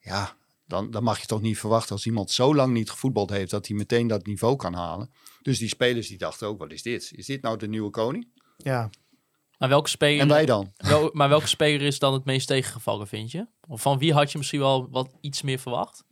ja, 0.00 0.36
dan, 0.66 0.90
dan 0.90 1.02
mag 1.02 1.20
je 1.20 1.26
toch 1.26 1.40
niet 1.40 1.58
verwachten 1.58 1.92
als 1.92 2.06
iemand 2.06 2.30
zo 2.30 2.54
lang 2.54 2.72
niet 2.72 2.90
gevoetbald 2.90 3.30
heeft 3.30 3.50
dat 3.50 3.66
hij 3.66 3.76
meteen 3.76 4.06
dat 4.06 4.26
niveau 4.26 4.56
kan 4.56 4.74
halen. 4.74 5.10
Dus 5.42 5.58
die 5.58 5.68
spelers 5.68 6.08
die 6.08 6.18
dachten 6.18 6.48
ook, 6.48 6.58
wat 6.58 6.72
is 6.72 6.82
dit? 6.82 7.10
Is 7.14 7.26
dit 7.26 7.42
nou 7.42 7.58
de 7.58 7.68
nieuwe 7.68 7.90
koning? 7.90 8.28
Ja. 8.56 8.90
Maar 9.58 9.68
welke 9.68 9.88
speler, 9.88 10.20
En 10.20 10.28
wij 10.28 10.46
dan? 10.46 10.72
Wel, 10.76 11.10
maar 11.12 11.28
welke 11.28 11.46
speler 11.46 11.86
is 11.86 11.98
dan 11.98 12.12
het 12.12 12.24
meest 12.24 12.46
tegengevallen, 12.46 13.06
vind 13.06 13.30
je? 13.30 13.46
Of 13.68 13.82
van 13.82 13.98
wie 13.98 14.12
had 14.12 14.32
je 14.32 14.38
misschien 14.38 14.60
wel 14.60 14.88
wat 14.90 15.14
iets 15.20 15.42
meer 15.42 15.58
verwacht? 15.58 16.04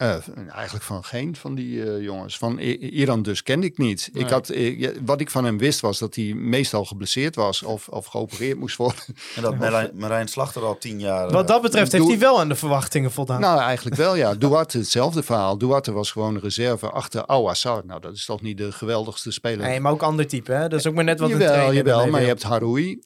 Eh, 0.00 0.16
eigenlijk 0.52 0.84
van 0.84 1.04
geen 1.04 1.36
van 1.36 1.54
die 1.54 1.84
eh, 1.84 2.02
jongens. 2.02 2.38
Van 2.38 2.58
I- 2.58 2.78
Iran 2.78 3.22
dus 3.22 3.42
kende 3.42 3.66
ik 3.66 3.78
niet. 3.78 4.10
Nee. 4.12 4.24
Ik 4.24 4.30
had, 4.30 4.48
eh, 4.48 4.96
wat 5.04 5.20
ik 5.20 5.30
van 5.30 5.44
hem 5.44 5.58
wist 5.58 5.80
was 5.80 5.98
dat 5.98 6.14
hij 6.14 6.24
meestal 6.34 6.84
geblesseerd 6.84 7.34
was 7.34 7.62
of, 7.62 7.88
of 7.88 8.06
geopereerd 8.06 8.58
moest 8.58 8.76
worden. 8.76 9.02
En 9.36 9.42
dat 9.42 9.58
Marijn, 9.58 9.90
Marijn 9.94 10.28
Slachter 10.28 10.62
al 10.64 10.78
tien 10.78 11.00
jaar... 11.00 11.30
Wat 11.30 11.48
dat 11.48 11.62
betreft 11.62 11.92
heeft 11.92 12.06
hij 12.08 12.18
wel 12.18 12.40
aan 12.40 12.48
de 12.48 12.54
verwachtingen 12.54 13.10
voldaan. 13.12 13.40
Nou, 13.40 13.60
eigenlijk 13.60 13.96
wel 13.96 14.14
ja. 14.14 14.34
Duarte 14.34 14.78
hetzelfde 14.78 15.22
verhaal. 15.22 15.58
Duarte 15.58 15.92
was 15.92 16.10
gewoon 16.10 16.34
een 16.34 16.40
reserve 16.40 16.90
achter 16.90 17.24
Ouassar. 17.24 17.82
Nou, 17.86 18.00
dat 18.00 18.14
is 18.14 18.24
toch 18.24 18.42
niet 18.42 18.58
de 18.58 18.72
geweldigste 18.72 19.30
speler. 19.30 19.66
Nee, 19.66 19.80
maar 19.80 19.92
ook 19.92 20.02
ander 20.02 20.26
type. 20.26 20.52
Hè? 20.52 20.68
Dat 20.68 20.78
is 20.78 20.86
ook 20.86 20.94
maar 20.94 21.04
net 21.04 21.20
wat 21.20 21.30
een 21.30 21.38
jawel, 21.38 21.52
trainer 21.52 21.74
jawel, 21.74 22.06
maar 22.06 22.20
je 22.20 22.26
hebt 22.26 22.42
Haroui 22.42 23.02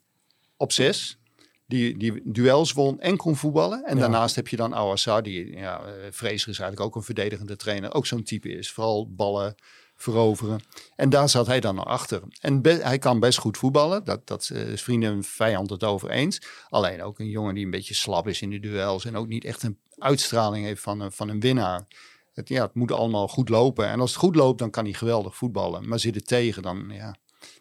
op 0.56 0.72
zes. 0.72 1.18
Die, 1.66 1.96
die 1.98 2.20
duels 2.24 2.72
won 2.72 3.00
en 3.00 3.16
kon 3.16 3.36
voetballen. 3.36 3.84
En 3.84 3.94
Ja. 3.94 4.00
daarnaast 4.00 4.34
heb 4.36 4.48
je 4.48 4.56
dan 4.56 4.72
Ouassar, 4.72 5.22
die 5.22 5.56
ja, 5.56 5.80
eh, 5.84 6.32
is 6.32 6.46
eigenlijk 6.46 6.80
ook 6.80 6.94
een 6.94 7.02
verdedigende 7.02 7.56
trainer. 7.56 7.94
Ook 7.94 8.06
zo'n 8.06 8.22
type 8.22 8.48
is. 8.48 8.70
Vooral 8.70 9.08
ballen 9.14 9.54
veroveren. 9.96 10.60
En 10.96 11.10
daar 11.10 11.28
zat 11.28 11.46
hij 11.46 11.60
dan 11.60 11.74
naar 11.74 11.84
achter. 11.84 12.22
En 12.40 12.60
hij 12.62 12.98
kan 12.98 13.20
best 13.20 13.38
goed 13.38 13.56
voetballen. 13.58 14.04
Dat, 14.04 14.26
dat 14.26 14.50
eh, 14.52 14.68
is 14.72 14.82
vrienden 14.82 15.12
en 15.12 15.24
vijand 15.24 15.70
het 15.70 15.84
over 15.84 16.10
eens. 16.10 16.40
Alleen 16.68 17.02
ook 17.02 17.18
een 17.18 17.28
jongen 17.28 17.54
die 17.54 17.64
een 17.64 17.70
beetje 17.70 17.94
slap 17.94 18.28
is 18.28 18.42
in 18.42 18.50
de 18.50 18.60
duels. 18.60 19.04
En 19.04 19.16
ook 19.16 19.26
niet 19.28 19.44
echt 19.44 19.62
een 19.62 19.78
uitstraling 19.98 20.64
heeft 20.66 20.82
van, 20.82 21.00
een- 21.00 21.12
van 21.12 21.28
een 21.28 21.40
winnaar. 21.40 21.86
Het, 22.32 22.48
ja, 22.48 22.62
het 22.64 22.74
moet 22.74 22.92
allemaal 22.92 23.28
goed 23.28 23.48
lopen. 23.48 23.88
En 23.88 24.00
als 24.00 24.10
het 24.10 24.18
goed 24.20 24.36
loopt, 24.36 24.58
dan 24.58 24.70
kan 24.70 24.84
hij 24.84 24.92
geweldig 24.92 25.36
voetballen. 25.36 25.88
Maar 25.88 25.98
zit 26.00 26.14
het 26.14 26.26
tegen, 26.26 26.62
dan, 26.62 26.84
ja, 26.90 27.14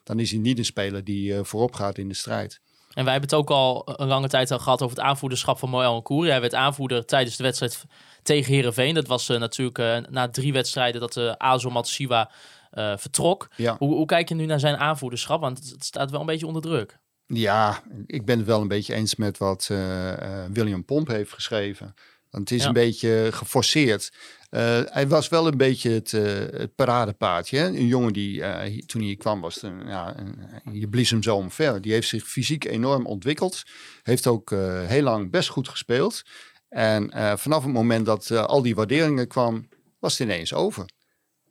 dan 0.03 0.19
is 0.19 0.31
hij 0.31 0.39
niet 0.39 0.57
een 0.57 0.65
speler 0.65 1.03
die 1.03 1.35
eh, 1.35 1.43
voorop 1.43 1.73
gaat 1.73 1.97
in 1.97 2.07
de 2.07 2.13
strijd. 2.13 2.61
En 2.93 3.03
wij 3.03 3.11
hebben 3.13 3.29
het 3.29 3.39
ook 3.39 3.49
al 3.49 3.83
een 3.85 4.07
lange 4.07 4.27
tijd 4.27 4.51
al 4.51 4.59
gehad 4.59 4.81
over 4.81 4.97
het 4.97 5.05
aanvoerderschap 5.05 5.59
van 5.59 5.69
Moel 5.69 6.01
Koeri. 6.01 6.29
Hij 6.29 6.41
werd 6.41 6.55
aanvoerder 6.55 7.05
tijdens 7.05 7.35
de 7.35 7.43
wedstrijd 7.43 7.83
tegen 8.23 8.53
Herenveen. 8.53 8.93
Dat 8.93 9.07
was 9.07 9.29
eh, 9.29 9.39
natuurlijk 9.39 9.77
eh, 9.77 9.97
na 10.09 10.29
drie 10.29 10.53
wedstrijden 10.53 11.01
dat 11.01 11.13
de 11.13 11.35
Azo 11.37 11.69
Matsuwa 11.69 12.29
eh, 12.73 12.93
vertrok. 12.97 13.47
Ja. 13.55 13.75
Hoe, 13.79 13.93
hoe 13.93 14.05
kijk 14.05 14.29
je 14.29 14.35
nu 14.35 14.45
naar 14.45 14.59
zijn 14.59 14.77
aanvoerderschap? 14.77 15.41
Want 15.41 15.69
het, 15.69 15.83
staat 15.83 16.11
wel 16.11 16.19
een 16.19 16.25
beetje 16.25 16.47
onder 16.47 16.61
druk. 16.61 16.99
Ja, 17.25 17.83
ik 18.05 18.25
ben 18.25 18.37
het 18.37 18.47
wel 18.47 18.61
een 18.61 18.67
beetje 18.67 18.93
eens 18.93 19.15
met 19.15 19.37
wat 19.37 19.67
eh, 19.71 20.11
eh, 20.11 20.51
William 20.51 20.85
Pomp 20.85 21.07
heeft 21.07 21.33
geschreven. 21.33 21.93
Want 22.33 22.49
het 22.49 22.57
is 22.57 22.61
Ja. 22.61 22.67
een 22.67 22.73
beetje 22.73 23.29
geforceerd. 23.31 24.11
Eh, 24.49 24.79
hij 24.85 25.07
was 25.07 25.29
wel 25.29 25.47
een 25.47 25.57
beetje 25.57 25.89
het, 25.91 26.13
eh, 26.13 26.23
het 26.59 26.75
paradepaadje. 26.75 27.57
Hè? 27.57 27.67
Een 27.67 27.87
jongen 27.87 28.13
die 28.13 28.43
eh, 28.43 28.69
hier- 28.71 28.85
toen 28.85 28.99
hij 29.01 29.09
hier 29.09 29.17
kwam 29.19 29.41
was, 29.41 29.61
een, 29.61 29.87
ja, 29.87 30.17
een, 30.19 30.39
je 30.79 30.87
blies 30.89 31.09
hem 31.09 31.23
zo 31.23 31.35
omver. 31.35 31.81
Die 31.81 31.91
heeft 31.91 32.07
zich 32.07 32.23
fysiek 32.27 32.65
enorm 32.65 33.05
ontwikkeld. 33.05 33.63
Heeft 34.03 34.27
ook 34.27 34.51
eh, 34.51 34.85
heel 34.85 35.03
lang 35.03 35.31
best 35.31 35.49
goed 35.49 35.67
gespeeld. 35.69 36.21
En 36.69 37.11
eh, 37.11 37.37
vanaf 37.37 37.63
het 37.63 37.73
moment 37.73 38.05
dat 38.05 38.29
eh, 38.29 38.43
al 38.43 38.61
die 38.61 38.75
waarderingen 38.75 39.27
kwam, 39.27 39.67
was 39.99 40.17
het 40.17 40.27
ineens 40.27 40.53
over. 40.53 40.85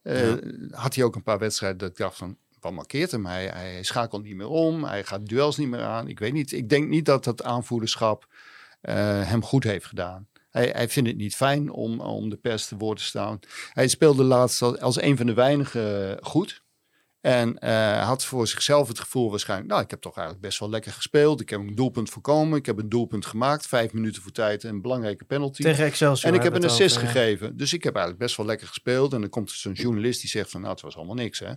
Eh, 0.03 0.29
Ja. 0.29 0.39
Had 0.71 0.95
hij 0.95 1.05
ook 1.05 1.15
een 1.15 1.23
paar 1.23 1.39
wedstrijden 1.39 1.79
dat 1.79 1.91
ik 1.91 1.97
dacht 1.97 2.17
van, 2.17 2.37
wat 2.61 2.73
markeert 2.73 3.11
hem? 3.11 3.27
Hij, 3.27 3.47
hij 3.47 3.83
schakelt 3.83 4.23
niet 4.23 4.37
meer 4.37 4.49
om, 4.49 4.85
hij 4.85 5.05
gaat 5.05 5.27
duels 5.27 5.57
niet 5.57 5.69
meer 5.69 5.83
aan. 5.83 6.09
Ik 6.09 6.19
weet 6.19 6.33
niet, 6.33 6.53
ik 6.53 6.69
denk 6.69 6.89
niet 6.89 7.05
dat 7.05 7.25
dat 7.25 7.43
aanvoerderschap 7.43 8.27
eh, 8.81 8.95
hem 9.29 9.43
goed 9.43 9.65
heeft 9.65 9.87
gedaan. 9.87 10.27
Hij, 10.53 10.71
hij 10.73 10.89
vindt 10.89 11.09
het 11.09 11.19
niet 11.19 11.37
fijn 11.37 11.71
om, 11.71 12.01
om 12.01 12.31
de 12.31 12.37
pers 12.37 12.67
te 12.67 12.77
woord 12.77 12.99
te 12.99 13.05
staan. 13.05 13.39
Hij 13.73 13.89
speelde 13.89 14.25
laatst 14.25 14.63
als, 14.63 14.79
als 14.79 15.03
een 15.03 15.17
van 15.17 15.27
de 15.27 15.35
weinigen 15.35 16.19
goed. 16.23 16.63
En 17.23 17.59
eh, 17.59 17.69
hij 17.71 17.99
had 18.03 18.25
voor 18.25 18.47
zichzelf 18.47 18.89
het 18.89 19.01
gevoel 19.01 19.31
waarschijnlijk, 19.31 19.71
nou, 19.71 19.83
ik 19.83 19.91
heb 19.91 20.01
toch 20.01 20.17
eigenlijk 20.17 20.47
best 20.47 20.59
wel 20.59 20.71
lekker 20.71 20.93
gespeeld. 20.93 21.41
Ik 21.41 21.49
heb 21.51 21.61
een 21.61 21.75
doelpunt 21.75 22.11
voorkomen. 22.11 22.59
Ik 22.59 22.67
heb 22.67 22.79
een 22.79 22.89
doelpunt 22.89 23.27
gemaakt. 23.27 23.67
Vijf 23.67 23.93
minuten 23.93 24.23
voor 24.23 24.33
tijd 24.33 24.65
en 24.65 24.71
een 24.71 24.83
belangrijke 24.83 25.25
penalty. 25.25 25.63
Tegen 25.63 25.85
Excelsior 25.85 26.33
En 26.33 26.39
ik 26.39 26.43
heb 26.45 26.55
een 26.55 26.65
assist 26.65 26.97
over, 26.97 27.09
ja. 27.09 27.13
gegeven. 27.15 27.57
Dus 27.57 27.73
ik 27.73 27.83
heb 27.85 27.95
eigenlijk 27.95 28.25
best 28.25 28.37
wel 28.37 28.47
lekker 28.47 28.67
gespeeld. 28.67 29.13
En 29.13 29.21
dan 29.21 29.31
komt 29.31 29.51
er 29.51 29.57
zo'n 29.57 29.73
journalist 29.73 30.21
die 30.21 30.31
zegt 30.31 30.51
van, 30.51 30.61
nou, 30.61 30.73
het 30.73 30.83
was 30.83 30.97
allemaal 30.97 31.15
niks, 31.15 31.39
hè. 31.39 31.51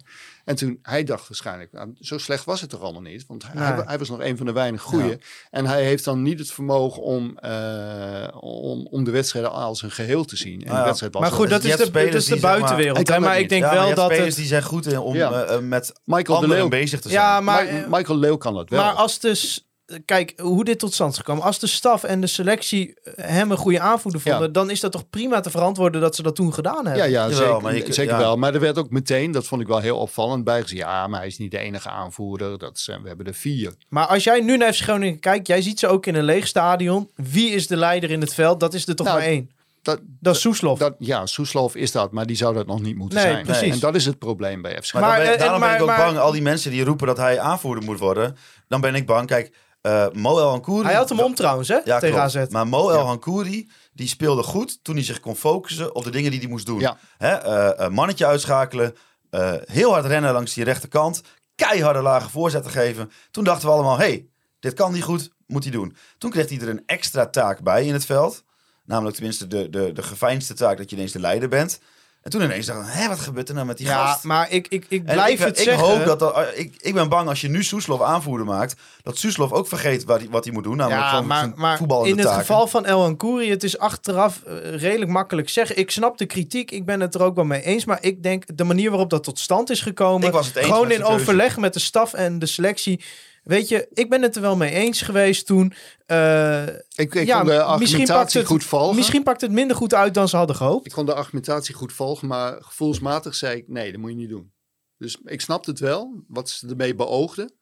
En 0.45 0.55
toen, 0.55 0.79
hij 0.81 1.03
dacht 1.03 1.27
waarschijnlijk, 1.27 1.71
nou, 1.71 1.93
zo 1.99 2.17
slecht 2.17 2.45
was 2.45 2.61
het 2.61 2.69
toch 2.69 2.81
allemaal 2.81 3.01
niet. 3.01 3.25
Want 3.27 3.43
hij, 3.43 3.53
Nee. 3.53 3.63
hij, 3.63 3.83
hij 3.85 3.97
was 3.97 4.09
nog 4.09 4.19
een 4.21 4.37
van 4.37 4.45
de 4.45 4.51
weinig 4.53 4.81
goeie. 4.81 5.09
Ja. 5.09 5.15
En 5.51 5.65
hij 5.65 5.83
heeft 5.83 6.03
dan 6.03 6.21
niet 6.21 6.39
het 6.39 6.51
vermogen 6.51 7.01
om, 7.01 7.37
eh, 7.37 8.27
om, 8.39 8.87
om 8.87 9.03
de 9.03 9.11
wedstrijden 9.11 9.51
als 9.51 9.81
een 9.81 9.91
geheel 9.91 10.25
te 10.25 10.37
zien. 10.37 10.53
En 10.53 10.57
Nou 10.59 10.71
de 10.71 10.77
ja, 10.79 10.85
wedstrijd 10.85 11.13
was 11.13 11.21
Maar 11.21 11.31
goed, 11.31 11.49
dat 11.49 11.63
is 11.63 11.71
de, 11.71 11.77
dat 11.77 11.87
spelers 11.87 12.15
is 12.15 12.25
de 12.25 12.31
die, 12.31 12.39
zeg 12.41 12.49
maar- 12.49 12.59
buitenwereld. 12.59 13.07
Hè, 13.07 13.19
maar 13.19 13.39
ik 13.39 13.49
denk 13.49 13.63
wel 13.63 13.93
dat 13.95 14.05
spelers 14.05 14.25
het... 14.27 14.35
die 14.35 14.45
zijn 14.45 14.63
goed 14.63 14.85
in 14.85 14.97
om 14.99 15.15
Ja. 15.15 15.31
eh, 15.31 15.54
eh, 15.54 15.54
met 15.61 15.93
Michael 16.03 16.39
de 16.39 16.47
Leeuw. 16.47 16.67
bezig 16.67 16.99
te 17.01 17.09
zijn. 17.09 17.21
Ja, 17.21 17.39
maar, 17.41 17.65
Mi- 17.65 17.85
Michael 17.89 18.17
Leeuw 18.19 18.37
kan 18.37 18.53
dat 18.53 18.69
wel. 18.69 18.83
maar 18.83 18.93
als 18.93 19.19
dus... 19.19 19.59
Kijk, 20.05 20.33
hoe 20.41 20.63
dit 20.63 20.79
tot 20.79 20.93
stand 20.93 21.11
is 21.11 21.17
gekomen. 21.17 21.43
Als 21.43 21.59
de 21.59 21.67
staf 21.67 22.03
en 22.03 22.21
de 22.21 22.27
selectie 22.27 22.93
hem 23.15 23.51
een 23.51 23.57
goede 23.57 23.79
aanvoerder 23.79 24.21
vonden... 24.21 24.41
Ja. 24.41 24.47
dan 24.47 24.69
is 24.69 24.79
dat 24.79 24.91
toch 24.91 25.09
prima 25.09 25.39
te 25.39 25.49
verantwoorden 25.49 26.01
dat 26.01 26.15
ze 26.15 26.21
dat 26.23 26.35
toen 26.35 26.53
gedaan 26.53 26.85
hebben. 26.85 26.95
Ja, 26.95 27.03
ja, 27.03 27.29
Jawel, 27.29 27.37
zeker, 27.37 27.61
maar 27.61 27.75
je- 27.75 27.93
zeker 27.93 28.13
ja. 28.13 28.17
wel. 28.19 28.37
Maar 28.37 28.53
er 28.53 28.59
werd 28.59 28.77
ook 28.77 28.89
meteen, 28.89 29.31
dat 29.31 29.45
vond 29.45 29.61
ik 29.61 29.67
wel 29.67 29.79
heel 29.79 29.97
opvallend, 29.97 30.43
bijgezegd. 30.43 30.81
Ja, 30.81 31.07
maar 31.07 31.19
hij 31.19 31.27
is 31.27 31.37
niet 31.37 31.51
de 31.51 31.57
enige 31.57 31.89
aanvoerder. 31.89 32.57
Dat 32.57 32.79
zijn, 32.79 33.01
we 33.01 33.07
hebben 33.07 33.25
er 33.25 33.33
vier. 33.33 33.73
Maar 33.89 34.05
als 34.07 34.23
jij 34.23 34.39
nu 34.41 34.57
naar 34.57 34.73
FC 34.73 34.81
Groningen 34.81 35.19
kijkt... 35.19 35.47
jij 35.47 35.61
ziet 35.61 35.79
ze 35.79 35.87
ook 35.87 36.05
in 36.05 36.15
een 36.15 36.23
leeg 36.23 36.47
stadion. 36.47 37.09
Wie 37.15 37.49
is 37.49 37.67
de 37.67 37.75
leider 37.77 38.11
in 38.11 38.21
het 38.21 38.33
veld? 38.33 38.59
Dat 38.59 38.73
is 38.73 38.87
er 38.87 38.95
toch 38.95 39.07
Nou, 39.07 39.19
maar 39.19 39.27
één. 39.27 39.49
Dat, 39.85 39.99
Dat 40.19 40.35
is 40.35 40.41
Soeslof. 40.41 40.79
dat, 40.79 40.95
ja, 40.99 41.25
Soeslof 41.25 41.75
is 41.75 41.91
dat, 41.91 42.11
maar 42.11 42.25
die 42.25 42.35
zou 42.35 42.53
dat 42.53 42.65
nog 42.65 42.81
niet 42.81 42.95
moeten 42.95 43.17
Nee, 43.19 43.31
zijn. 43.31 43.45
precies. 43.45 43.73
En 43.73 43.79
dat 43.79 43.95
is 43.95 44.05
het 44.05 44.19
probleem 44.19 44.61
bij 44.61 44.81
FC 44.81 44.93
Maar, 44.93 45.01
Maar, 45.01 45.15
dan 45.15 45.25
ben, 45.25 45.33
eh, 45.33 45.39
daarom 45.39 45.61
en- 45.61 45.67
ben 45.67 45.75
ik 45.75 45.81
ook 45.81 45.87
maar- 45.87 46.05
bang. 46.05 46.17
Al 46.17 46.31
die 46.31 46.41
mensen 46.41 46.71
die 46.71 46.83
roepen 46.83 47.07
dat 47.07 47.17
hij 47.17 47.39
aanvoerder 47.39 47.83
moet 47.83 47.99
worden. 47.99 48.35
Dan 48.67 48.81
ben 48.81 48.95
ik 48.95 49.05
bang. 49.05 49.27
Kijk, 49.27 49.55
eh 49.81 50.05
Moel 50.13 50.39
Hankouri... 50.41 50.85
Hij 50.85 50.95
had 50.95 51.09
hem 51.09 51.19
om 51.19 51.35
trouwens, 51.35 51.67
hè? 51.67 51.79
Ja, 51.83 51.99
tegen. 51.99 52.21
AZ. 52.21 52.45
Maar 52.49 52.67
Moel 52.67 52.91
Hankouri, 52.93 53.69
die 53.93 54.07
speelde 54.07 54.43
goed 54.43 54.83
toen 54.83 54.95
hij 54.95 55.03
zich 55.03 55.19
kon 55.19 55.35
focussen 55.35 55.95
op 55.95 56.03
de 56.03 56.09
dingen 56.11 56.31
die 56.31 56.39
hij 56.39 56.49
moest 56.49 56.65
doen. 56.65 56.79
Ja. 56.79 56.97
Hè, 57.17 57.27
eh, 57.33 57.89
mannetje 57.89 58.25
uitschakelen, 58.25 58.95
eh, 59.29 59.53
heel 59.65 59.91
hard 59.91 60.05
rennen 60.05 60.33
langs 60.33 60.53
die 60.53 60.63
rechterkant, 60.63 61.21
keiharde 61.55 62.01
lage 62.01 62.29
voorzetten 62.29 62.71
geven. 62.71 63.11
Toen 63.31 63.43
dachten 63.43 63.67
we 63.67 63.73
allemaal, 63.73 63.97
hey, 63.97 64.27
dit 64.59 64.73
kan 64.73 64.93
niet 64.93 65.03
goed, 65.03 65.29
moet 65.47 65.63
hij 65.63 65.71
doen. 65.71 65.95
Toen 66.17 66.31
kreeg 66.31 66.49
hij 66.49 66.59
er 66.59 66.69
een 66.69 66.83
extra 66.85 67.27
taak 67.27 67.61
bij 67.63 67.85
in 67.85 67.93
het 67.93 68.05
veld. 68.05 68.43
Namelijk 68.85 69.15
tenminste 69.15 69.47
de, 69.47 69.69
de, 69.69 69.91
de 69.93 70.03
geveinsde 70.03 70.53
taak 70.53 70.77
dat 70.77 70.89
je 70.89 70.95
ineens 70.95 71.11
de 71.11 71.19
leider 71.19 71.49
bent. 71.49 71.79
En 72.21 72.31
toen 72.31 72.41
ineens 72.41 72.65
dacht 72.65 72.87
ik, 72.87 72.93
hé, 72.93 73.07
wat 73.07 73.19
gebeurt 73.19 73.49
er 73.49 73.55
nou 73.55 73.67
met 73.67 73.77
die 73.77 73.87
ja, 73.87 74.05
gast? 74.05 74.23
maar 74.23 74.51
ik, 74.51 74.67
ik, 74.67 74.85
ik 74.89 75.03
blijf 75.03 75.39
ik, 75.39 75.45
het 75.45 75.57
ik 75.57 75.63
zeggen. 75.63 75.87
hoop 75.87 76.05
dat, 76.05 76.21
er- 76.21 76.55
ik, 76.55 76.75
ik 76.77 76.93
ben 76.93 77.09
bang 77.09 77.29
als 77.29 77.41
je 77.41 77.47
nu 77.49 77.63
Soeslof 77.63 78.01
aanvoerder 78.01 78.45
maakt, 78.45 78.75
dat 79.03 79.17
Soeslof 79.17 79.51
ook 79.51 79.67
vergeet 79.67 80.03
wat 80.03 80.19
hij, 80.19 80.29
wat 80.29 80.43
hij 80.43 80.53
moet 80.53 80.63
doen. 80.63 80.77
Namelijk 80.77 81.01
Ja, 81.01 81.21
maar, 81.21 81.51
maar 81.55 81.79
in 82.03 82.17
het 82.17 82.21
taken. 82.21 82.39
geval 82.39 82.67
van 82.67 82.85
El 82.85 83.03
Ancoury, 83.03 83.49
het 83.49 83.63
is 83.63 83.77
achteraf 83.77 84.41
eh, 84.43 84.75
redelijk 84.75 85.11
makkelijk 85.11 85.49
zeggen. 85.49 85.77
Ik 85.77 85.91
snap 85.91 86.17
de 86.17 86.25
kritiek, 86.25 86.71
ik 86.71 86.85
ben 86.85 86.99
het 86.99 87.15
er 87.15 87.23
ook 87.23 87.35
wel 87.35 87.45
mee 87.45 87.61
eens. 87.61 87.85
Maar 87.85 87.97
ik 88.01 88.23
denk, 88.23 88.57
de 88.57 88.63
manier 88.63 88.89
waarop 88.89 89.09
dat 89.09 89.23
tot 89.23 89.39
stand 89.39 89.69
is 89.69 89.81
gekomen... 89.81 90.27
Ik 90.27 90.33
was 90.33 90.47
het 90.47 90.55
eens 90.55 90.65
gewoon 90.65 90.91
in 90.91 91.03
overleg 91.03 91.57
met 91.57 91.73
de 91.73 91.79
staf 91.79 92.13
en 92.13 92.39
de 92.39 92.45
selectie... 92.45 93.03
Weet 93.45 93.67
je, 93.67 93.87
ik 93.93 94.09
ben 94.09 94.21
het 94.21 94.35
er 94.35 94.41
wel 94.41 94.55
mee 94.55 94.71
eens 94.71 95.01
geweest 95.01 95.45
toen. 95.45 95.73
Eh, 96.05 96.67
Ik, 96.67 96.79
ik 96.95 97.25
ja, 97.25 97.37
kon 97.37 97.47
de 97.47 97.63
argumentatie 97.63 98.39
het, 98.39 98.49
goed 98.49 98.63
volgen. 98.63 98.95
Misschien 98.95 99.23
pakt 99.23 99.41
het 99.41 99.51
minder 99.51 99.75
goed 99.75 99.93
uit 99.93 100.13
dan 100.13 100.27
ze 100.27 100.37
hadden 100.37 100.55
gehoopt. 100.55 100.85
Ik 100.85 100.91
kon 100.91 101.05
de 101.05 101.13
argumentatie 101.13 101.75
goed 101.75 101.93
volgen, 101.93 102.27
maar 102.27 102.63
gevoelsmatig 102.63 103.35
zei 103.35 103.57
ik, 103.57 103.67
nee, 103.67 103.91
dat 103.91 104.01
moet 104.01 104.09
je 104.09 104.15
niet 104.15 104.29
doen. 104.29 104.51
Dus 104.97 105.17
ik 105.23 105.41
snapte 105.41 105.69
het 105.69 105.79
wel, 105.79 106.23
wat 106.27 106.49
ze 106.49 106.67
ermee 106.67 106.95
beoogden. 106.95 107.53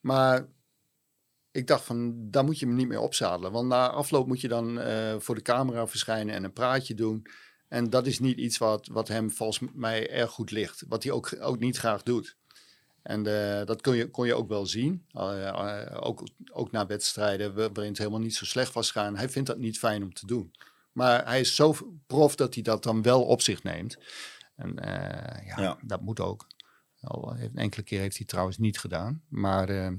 Maar 0.00 0.48
ik 1.50 1.66
dacht 1.66 1.84
van, 1.84 2.14
daar 2.30 2.44
moet 2.44 2.58
je 2.58 2.66
me 2.66 2.74
niet 2.74 2.88
mee 2.88 3.00
opzadelen. 3.00 3.52
Want 3.52 3.68
na 3.68 3.90
afloop 3.90 4.26
moet 4.26 4.40
je 4.40 4.48
dan 4.48 4.80
eh, 4.80 5.14
voor 5.18 5.34
de 5.34 5.42
camera 5.42 5.86
verschijnen 5.86 6.34
en 6.34 6.44
een 6.44 6.52
praatje 6.52 6.94
doen. 6.94 7.26
En 7.68 7.90
dat 7.90 8.06
is 8.06 8.18
niet 8.18 8.38
iets 8.38 8.58
wat, 8.58 8.88
wat 8.92 9.08
hem 9.08 9.30
volgens 9.30 9.70
mij 9.74 10.10
erg 10.10 10.30
goed 10.30 10.50
ligt. 10.50 10.84
Wat 10.88 11.02
hij 11.02 11.12
ook, 11.12 11.36
ook 11.40 11.58
niet 11.58 11.76
graag 11.76 12.02
doet. 12.02 12.38
En 13.02 13.26
eh, 13.26 13.66
dat 13.66 13.80
kon 13.82 13.96
je, 13.96 14.10
kon 14.10 14.26
je 14.26 14.34
ook 14.34 14.48
wel 14.48 14.66
zien. 14.66 15.04
Eh, 15.12 15.48
eh, 15.48 15.96
ook, 16.00 16.28
ook 16.52 16.70
na 16.70 16.86
wedstrijden 16.86 17.54
wa- 17.54 17.60
waarin 17.72 17.88
het 17.88 17.98
helemaal 17.98 18.20
niet 18.20 18.34
zo 18.34 18.44
slecht 18.44 18.72
was 18.72 18.90
gaan. 18.90 19.16
Hij 19.16 19.28
vindt 19.28 19.48
dat 19.48 19.58
niet 19.58 19.78
fijn 19.78 20.02
om 20.02 20.12
te 20.14 20.26
doen. 20.26 20.52
Maar 20.92 21.24
hij 21.26 21.40
is 21.40 21.54
zo 21.54 21.74
prof 22.06 22.34
dat 22.36 22.54
hij 22.54 22.62
dat 22.62 22.82
dan 22.82 23.02
wel 23.02 23.24
op 23.24 23.40
zich 23.42 23.62
neemt. 23.62 23.98
En 24.56 24.72
ja, 25.44 25.54
Ja. 25.56 25.78
dat 25.82 26.00
moet 26.00 26.20
ook. 26.20 26.46
Al 27.00 27.34
heeft, 27.34 27.54
enkele 27.54 27.82
keer 27.82 27.98
heeft 28.00 28.10
hij 28.12 28.20
het 28.20 28.28
trouwens 28.28 28.58
niet 28.58 28.78
gedaan. 28.78 29.22
Maar 29.28 29.92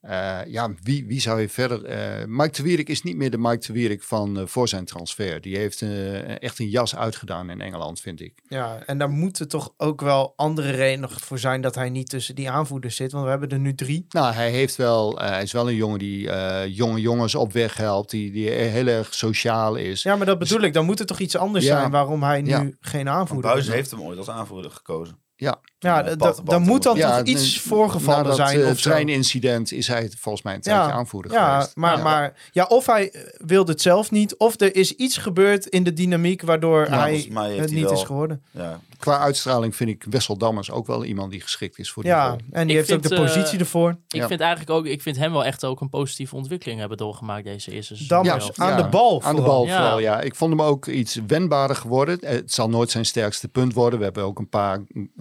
eh, 0.00 0.38
ja, 0.46 0.70
wie, 0.82 1.06
wie 1.06 1.20
zou 1.20 1.40
je 1.40 1.48
verder... 1.48 1.84
eh 1.84 2.24
Mike 2.26 2.56
de 2.56 2.62
Wierik 2.62 2.88
is 2.88 3.02
niet 3.02 3.16
meer 3.16 3.30
de 3.30 3.38
Mike 3.38 3.66
de 3.66 3.72
Wierik 3.72 4.02
van 4.02 4.38
eh, 4.38 4.46
voor 4.46 4.68
zijn 4.68 4.84
transfer. 4.84 5.40
Die 5.40 5.56
heeft 5.56 5.82
eh, 5.82 6.42
echt 6.42 6.58
een 6.58 6.68
jas 6.68 6.96
uitgedaan 6.96 7.50
in 7.50 7.60
Engeland, 7.60 8.00
vind 8.00 8.20
ik. 8.20 8.32
Ja, 8.48 8.78
en 8.86 8.98
daar 8.98 9.10
moeten 9.10 9.48
toch 9.48 9.72
ook 9.76 10.00
wel 10.00 10.32
andere 10.36 10.70
redenen 10.70 11.10
voor 11.10 11.38
zijn 11.38 11.60
dat 11.60 11.74
hij 11.74 11.90
niet 11.90 12.08
tussen 12.08 12.34
die 12.34 12.50
aanvoerders 12.50 12.96
zit. 12.96 13.12
Want 13.12 13.24
we 13.24 13.30
hebben 13.30 13.48
er 13.48 13.58
nu 13.58 13.74
drie. 13.74 14.06
Nou, 14.08 14.34
hij, 14.34 14.50
heeft 14.50 14.76
wel, 14.76 15.20
eh, 15.20 15.28
hij 15.28 15.42
is 15.42 15.52
wel 15.52 15.68
een 15.68 15.74
jongen 15.74 15.98
die 15.98 16.30
eh, 16.30 16.76
jonge 16.76 17.00
jongens 17.00 17.34
op 17.34 17.52
weg 17.52 17.76
helpt. 17.76 18.10
Die, 18.10 18.30
die 18.32 18.50
heel 18.50 18.86
erg 18.86 19.14
sociaal 19.14 19.74
is. 19.76 20.02
Ja, 20.02 20.16
maar 20.16 20.26
dat 20.26 20.38
bedoel 20.38 20.60
ik. 20.60 20.72
Dan 20.72 20.84
moet 20.84 21.00
er 21.00 21.06
toch 21.06 21.18
iets 21.18 21.36
anders 21.36 21.64
Ja. 21.64 21.78
zijn 21.78 21.90
waarom 21.90 22.22
hij 22.22 22.42
nu 22.42 22.50
Ja. 22.50 22.70
geen 22.80 23.08
aanvoerder 23.08 23.50
Buizen 23.50 23.70
is. 23.72 23.78
heeft 23.78 23.90
hem 23.90 24.02
ooit 24.02 24.18
als 24.18 24.30
aanvoerder 24.30 24.70
gekozen. 24.70 25.18
Ja, 25.40 25.58
Ja, 25.78 26.02
dan 26.44 26.62
moet 26.62 26.82
dan 26.82 26.96
Ja, 26.96 27.16
toch 27.18 27.26
iets 27.26 27.60
voorgevallen 27.60 28.22
na 28.22 28.28
dat, 28.28 28.36
zijn. 28.36 28.60
eh, 28.60 28.68
of 28.68 28.78
zo. 28.78 28.90
treinincident 28.90 29.72
is 29.72 29.86
hij 29.88 30.10
volgens 30.18 30.44
mij 30.44 30.54
een 30.54 30.60
tijdje 30.60 30.92
aanvoerder 30.92 31.32
ja, 31.32 31.52
geweest. 31.54 31.76
Maar, 31.76 31.96
Ja. 31.96 32.02
maar 32.02 32.48
ja, 32.52 32.64
of 32.64 32.86
hij 32.86 33.10
eh, 33.10 33.20
wilde 33.46 33.72
het 33.72 33.82
zelf 33.82 34.10
niet, 34.10 34.36
of 34.36 34.60
er 34.60 34.76
is 34.76 34.92
iets 34.92 35.16
gebeurd 35.16 35.66
in 35.66 35.82
de 35.82 35.92
dynamiek 35.92 36.42
waardoor 36.42 36.86
Ja, 36.90 36.98
hij 36.98 37.30
het 37.56 37.70
niet 37.70 37.82
wel- 37.84 37.92
is 37.92 38.02
geworden. 38.02 38.42
Ja. 38.50 38.80
Qua 38.98 39.18
uitstraling 39.18 39.76
vind 39.76 39.90
ik 39.90 40.04
Wessel 40.10 40.36
Dammers 40.36 40.70
ook 40.70 40.86
wel 40.86 41.04
iemand 41.04 41.30
die 41.30 41.40
geschikt 41.40 41.78
is 41.78 41.90
voor 41.90 42.02
die 42.02 42.12
Ja, 42.12 42.28
rol. 42.28 42.38
en 42.50 42.66
die 42.66 42.76
Ik 42.78 42.86
heeft 42.86 42.92
ook 43.04 43.08
de 43.08 43.14
eh, 43.16 43.20
positie 43.20 43.58
ervoor. 43.58 43.90
Ik 44.08 44.20
Ja. 44.20 44.26
vind 44.26 44.40
eigenlijk 44.40 44.70
ook, 44.70 44.86
ik 44.86 45.02
vind 45.02 45.16
hem 45.16 45.32
wel 45.32 45.44
echt 45.44 45.64
ook 45.64 45.80
een 45.80 45.88
positieve 45.88 46.36
ontwikkeling 46.36 46.80
hebben 46.80 46.98
doorgemaakt 46.98 47.44
deze 47.44 47.70
eerste 47.72 47.96
seizoen. 47.96 48.22
Dammers, 48.22 48.44
zelf. 48.44 48.58
aan 48.58 48.76
de 48.82 48.88
bal 48.88 49.22
Aan 49.22 49.34
de 49.36 49.40
vooral. 49.40 49.56
bal 49.58 49.66
Ja. 49.66 49.76
vooral, 49.80 49.98
ja. 49.98 50.20
Ik 50.20 50.34
vond 50.34 50.50
hem 50.50 50.62
ook 50.62 50.86
iets 50.86 51.18
wendbaarder 51.26 51.76
geworden. 51.76 52.20
Eh, 52.20 52.30
Het 52.30 52.52
zal 52.52 52.68
nooit 52.68 52.90
zijn 52.90 53.04
sterkste 53.06 53.48
punt 53.48 53.74
worden. 53.74 53.98
We 53.98 54.04
hebben 54.04 54.22
ook 54.24 54.38
een 54.38 54.48
paar 54.48 54.80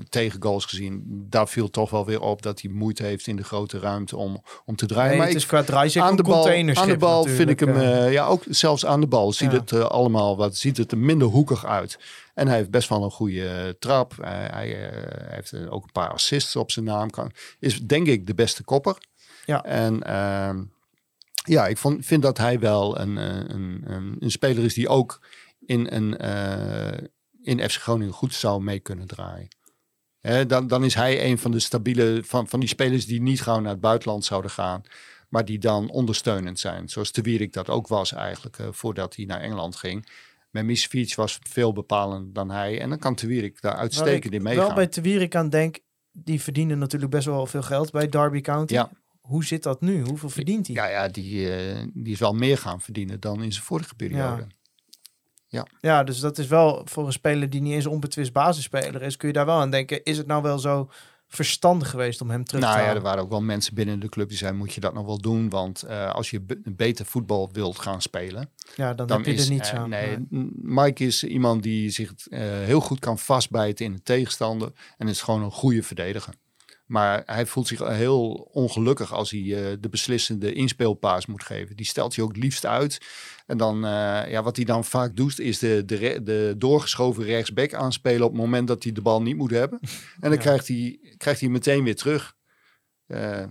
tegengoals 0.10 0.66
gezien. 0.66 1.04
Daar 1.30 1.48
viel 1.48 1.70
toch 1.70 1.90
wel 1.90 2.06
weer 2.06 2.22
op 2.22 2.42
dat 2.42 2.62
hij 2.62 2.72
moeite 2.72 3.04
heeft 3.04 3.28
in 3.28 3.36
de 3.36 3.44
grote 3.44 3.80
ruimte 3.80 4.18
om, 4.18 4.44
om 4.66 4.76
te 4.76 4.86
draaien. 4.86 5.08
Nee, 5.10 5.18
maar 5.18 5.28
het 5.28 5.36
ik, 5.36 5.42
is 5.42 5.48
qua 5.48 5.64
draaizeker 5.64 6.08
aan 6.10 6.16
de 6.16 6.24
bal, 6.24 6.50
aan 6.74 6.88
de 6.88 6.98
bal 6.98 7.24
vind 7.24 7.50
ik 7.50 7.60
hem, 7.60 7.76
eh, 7.76 8.12
ja, 8.12 8.26
ook 8.26 8.44
zelfs 8.50 8.86
aan 8.86 9.02
de 9.02 9.08
bal 9.08 9.32
ziet 9.34 9.52
Ja. 9.52 9.58
het 9.58 9.74
allemaal 9.90 10.38
wat, 10.38 10.56
ziet 10.58 10.78
het 10.78 10.92
er 10.92 10.98
minder 10.98 11.28
hoekig 11.28 11.66
uit. 11.66 12.00
En 12.38 12.48
hij 12.48 12.58
heeft 12.58 12.70
best 12.70 12.90
wel 12.90 13.04
een 13.04 13.12
goede 13.12 13.50
eh, 13.50 13.70
trap. 13.80 14.14
Eh, 14.20 14.30
hij 14.30 14.90
eh, 14.90 15.32
heeft 15.34 15.54
eh, 15.54 15.74
ook 15.74 15.84
een 15.84 15.92
paar 15.92 16.10
assists 16.10 16.56
op 16.56 16.72
zijn 16.72 16.86
naam. 16.86 17.10
Kan, 17.10 17.32
is 17.60 17.80
denk 17.80 18.08
ik 18.08 18.28
de 18.28 18.34
beste 18.34 18.64
kopper. 18.64 18.98
Ja. 19.46 19.64
En 19.64 20.04
ehm, 20.04 20.64
ja, 21.44 21.68
ik 21.68 21.78
vond, 21.78 22.06
vind 22.06 22.22
dat 22.22 22.38
hij 22.38 22.60
wel 22.60 23.00
een, 23.00 23.16
een, 23.16 23.92
een, 23.92 24.16
een 24.20 24.32
speler 24.32 24.64
is 24.64 24.74
die 24.74 24.88
ook 24.88 25.22
in, 25.66 25.88
een, 25.92 26.18
in 27.42 27.70
FC 27.70 27.82
Groningen 27.82 28.14
goed 28.14 28.34
zou 28.34 28.64
mee 28.64 28.80
kunnen 28.80 29.08
draaien. 29.08 29.48
Hè, 30.20 30.46
dan, 30.46 30.68
dan 30.68 30.84
is 30.84 30.94
hij 30.94 31.26
een 31.26 31.38
van 31.38 31.52
de 31.52 31.60
stabiele, 31.60 32.22
van, 32.24 32.48
van 32.48 32.60
die 32.60 32.70
spelers 32.70 33.06
die 33.06 33.22
niet 33.22 33.42
gauw 33.42 33.60
naar 33.60 33.72
het 33.72 33.82
buitenland 33.82 34.26
zouden 34.26 34.52
gaan. 34.52 34.82
Maar 35.30 35.46
die 35.46 35.60
dan 35.60 35.90
ondersteunend 35.90 36.60
zijn. 36.60 36.90
Zoals 36.90 37.12
de 37.12 37.22
Wierik 37.22 37.54
dat 37.54 37.70
ook 37.70 37.88
was 37.88 38.14
eigenlijk, 38.14 38.58
voordat 38.72 39.16
hij 39.16 39.26
naar 39.26 39.42
Engeland 39.42 39.76
ging. 39.76 40.08
Met 40.58 40.66
Misfiets 40.66 41.16
was 41.16 41.40
veel 41.50 41.74
bepalender 41.74 42.34
dan 42.34 42.52
hij. 42.52 42.82
En 42.82 42.90
dan 42.90 43.00
kan 43.00 43.16
de 43.16 43.28
Wierik 43.28 43.62
daar 43.62 43.76
uitstekend 43.76 44.34
in 44.34 44.42
meegaan. 44.42 44.66
wel 44.66 44.76
bij 44.76 44.88
Te 44.88 45.02
Wierik 45.02 45.36
aan 45.36 45.50
denk, 45.50 45.80
die 46.12 46.42
verdienen 46.42 46.80
natuurlijk 46.80 47.12
best 47.12 47.26
wel 47.26 47.46
veel 47.46 47.62
geld 47.62 47.92
bij 47.92 48.10
Derby 48.10 48.42
County. 48.42 48.74
Ja. 48.74 48.90
Hoe 49.22 49.46
zit 49.46 49.64
dat 49.64 49.82
nu? 49.82 50.02
Hoeveel 50.02 50.30
verdient 50.30 50.68
hij? 50.68 50.76
Ja, 50.76 50.88
ja 50.88 51.08
die, 51.08 51.56
eh, 51.56 51.88
die 51.94 52.14
is 52.14 52.20
wel 52.20 52.34
meer 52.34 52.58
gaan 52.58 52.82
verdienen 52.82 53.20
dan 53.20 53.44
in 53.44 53.52
zijn 53.52 53.66
vorige 53.66 53.96
periode. 53.96 54.48
Ja. 55.48 55.68
Ja, 55.80 56.04
dus 56.04 56.20
dat 56.20 56.38
is 56.38 56.48
wel 56.48 56.82
voor 56.86 57.06
een 57.06 57.12
speler 57.12 57.50
die 57.50 57.62
niet 57.62 57.74
eens 57.74 57.86
onbetwist 57.86 58.34
basisspeler 58.34 59.02
is, 59.02 59.18
kun 59.18 59.28
je 59.28 59.34
daar 59.34 59.46
wel 59.46 59.60
aan 59.60 59.72
denken. 59.72 60.04
Is 60.04 60.18
het 60.18 60.28
nou 60.28 60.42
wel 60.42 60.60
zo 60.60 60.90
verstandig 61.28 61.90
geweest 61.90 62.22
om 62.22 62.30
hem 62.30 62.44
terug 62.46 62.62
Nou 62.62 62.74
te 62.74 62.80
ja, 62.80 62.86
halen? 62.86 63.02
er 63.02 63.08
waren 63.08 63.24
ook 63.24 63.30
wel 63.30 63.42
mensen 63.42 63.76
binnen 63.76 64.00
de 64.00 64.10
club 64.10 64.30
die 64.30 64.38
zeiden, 64.38 64.60
moet 64.60 64.74
je 64.74 64.82
dat 64.82 64.94
nog 64.94 65.06
wel 65.06 65.18
doen? 65.22 65.50
Want 65.50 65.84
eh, 65.84 66.12
als 66.14 66.30
je 66.30 66.42
be- 66.42 66.62
beter 66.64 67.06
voetbal 67.06 67.50
wilt 67.52 67.80
gaan 67.80 68.02
spelen... 68.02 68.50
Ja, 68.76 68.94
dan 68.94 69.12
heb 69.12 69.26
je 69.26 69.44
er 69.44 69.50
niets 69.50 69.72
aan. 69.72 69.90
Nee, 69.90 70.18
Mike 70.62 71.06
is 71.06 71.24
iemand 71.24 71.64
die 71.64 71.90
zich 71.90 72.14
eh, 72.30 72.40
heel 72.42 72.80
goed 72.80 73.00
kan 73.00 73.20
vastbijten 73.20 73.86
in 73.86 73.94
de 73.94 74.02
tegenstander. 74.04 74.72
En 74.98 75.08
is 75.08 75.22
gewoon 75.22 75.44
een 75.44 75.52
goede 75.52 75.84
verdediger. 75.84 76.34
Maar 76.88 77.24
hij 77.26 77.46
voelt 77.46 77.68
zich 77.68 77.80
heel 77.80 78.32
ongelukkig 78.52 79.14
als 79.14 79.32
hij 79.32 79.40
uh, 79.40 79.78
de 79.80 79.90
beslissende 79.90 80.54
inspeelpaas 80.54 81.26
moet 81.26 81.44
geven. 81.44 81.76
Die 81.76 81.86
stelt 81.86 82.16
hij 82.16 82.24
ook 82.24 82.32
het 82.34 82.44
liefst 82.44 82.66
uit. 82.66 83.02
En 83.46 83.58
dan, 83.58 83.76
uh, 83.76 84.30
ja, 84.30 84.44
wat 84.44 84.56
hij 84.56 84.66
dan 84.66 84.86
vaak 84.86 85.16
doet, 85.16 85.40
is 85.40 85.60
de, 85.60 85.84
de, 85.86 86.24
de 86.24 86.56
doorgeschoven 86.58 87.24
rechtsback 87.24 87.74
aanspelen 87.74 88.26
op 88.26 88.32
het 88.32 88.42
moment 88.42 88.68
dat 88.68 88.84
hij 88.84 88.92
de 88.92 89.02
bal 89.02 89.22
niet 89.22 89.36
moet 89.36 89.52
hebben. 89.52 89.80
En 90.20 90.30
dan 90.30 90.32
ja. 90.32 90.38
krijgt, 90.38 90.68
hij, 90.68 91.00
krijgt 91.18 91.40
hij 91.40 91.50
meteen 91.50 91.84
weer 91.84 91.96
terug. 91.96 92.36
Uh, 93.08 93.44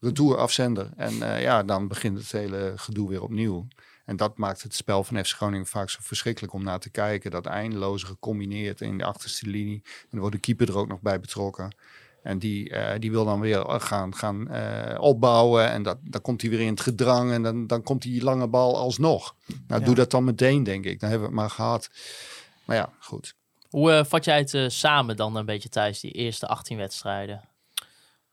retour 0.00 0.36
afzender. 0.36 0.90
En 0.96 1.14
ja, 1.40 1.62
dan 1.62 1.88
begint 1.88 2.18
het 2.18 2.32
hele 2.32 2.72
gedoe 2.76 3.08
weer 3.08 3.22
opnieuw. 3.22 3.66
En 4.08 4.16
dat 4.16 4.38
maakt 4.38 4.62
het 4.62 4.74
spel 4.74 5.04
van 5.04 5.24
FC 5.24 5.36
Groningen 5.36 5.66
vaak 5.66 5.90
zo 5.90 5.98
verschrikkelijk 6.02 6.52
om 6.52 6.64
naar 6.64 6.78
te 6.78 6.90
kijken. 6.90 7.30
Dat 7.30 7.46
eindeloze 7.46 8.06
gecombineerd 8.06 8.80
in 8.80 8.98
de 8.98 9.04
achterste 9.04 9.46
linie. 9.46 9.82
En 9.84 10.08
dan 10.10 10.20
wordt 10.20 10.34
de 10.34 10.40
keeper 10.40 10.68
er 10.68 10.78
ook 10.78 10.88
nog 10.88 11.00
bij 11.00 11.20
betrokken. 11.20 11.74
En 12.22 12.38
die, 12.38 12.70
uh, 12.70 12.90
die 12.98 13.10
wil 13.10 13.24
dan 13.24 13.40
weer 13.40 13.64
gaan, 13.80 14.14
gaan 14.14 14.48
uh, 14.50 15.00
opbouwen. 15.00 15.70
En 15.70 15.82
dat, 15.82 15.98
dan 16.02 16.20
komt 16.20 16.40
hij 16.40 16.50
weer 16.50 16.60
in 16.60 16.68
het 16.68 16.80
gedrang. 16.80 17.32
En 17.32 17.42
dan, 17.42 17.66
dan 17.66 17.82
komt 17.82 18.02
die 18.02 18.22
lange 18.22 18.48
bal 18.48 18.76
alsnog. 18.76 19.34
Nou, 19.66 19.80
ja. 19.80 19.86
doe 19.86 19.94
dat 19.94 20.10
dan 20.10 20.24
meteen, 20.24 20.62
denk 20.62 20.84
ik. 20.84 21.00
Dan 21.00 21.10
hebben 21.10 21.28
we 21.28 21.34
het 21.34 21.42
maar 21.42 21.54
gehad. 21.54 21.90
Maar 22.64 22.76
ja, 22.76 22.92
goed. 22.98 23.34
Hoe 23.68 23.90
uh, 23.90 24.04
vat 24.04 24.24
jij 24.24 24.38
het 24.38 24.72
samen 24.72 25.16
dan 25.16 25.36
een 25.36 25.44
beetje 25.44 25.68
thuis, 25.68 26.00
die 26.00 26.12
eerste 26.12 26.46
18 26.46 26.76
wedstrijden? 26.76 27.40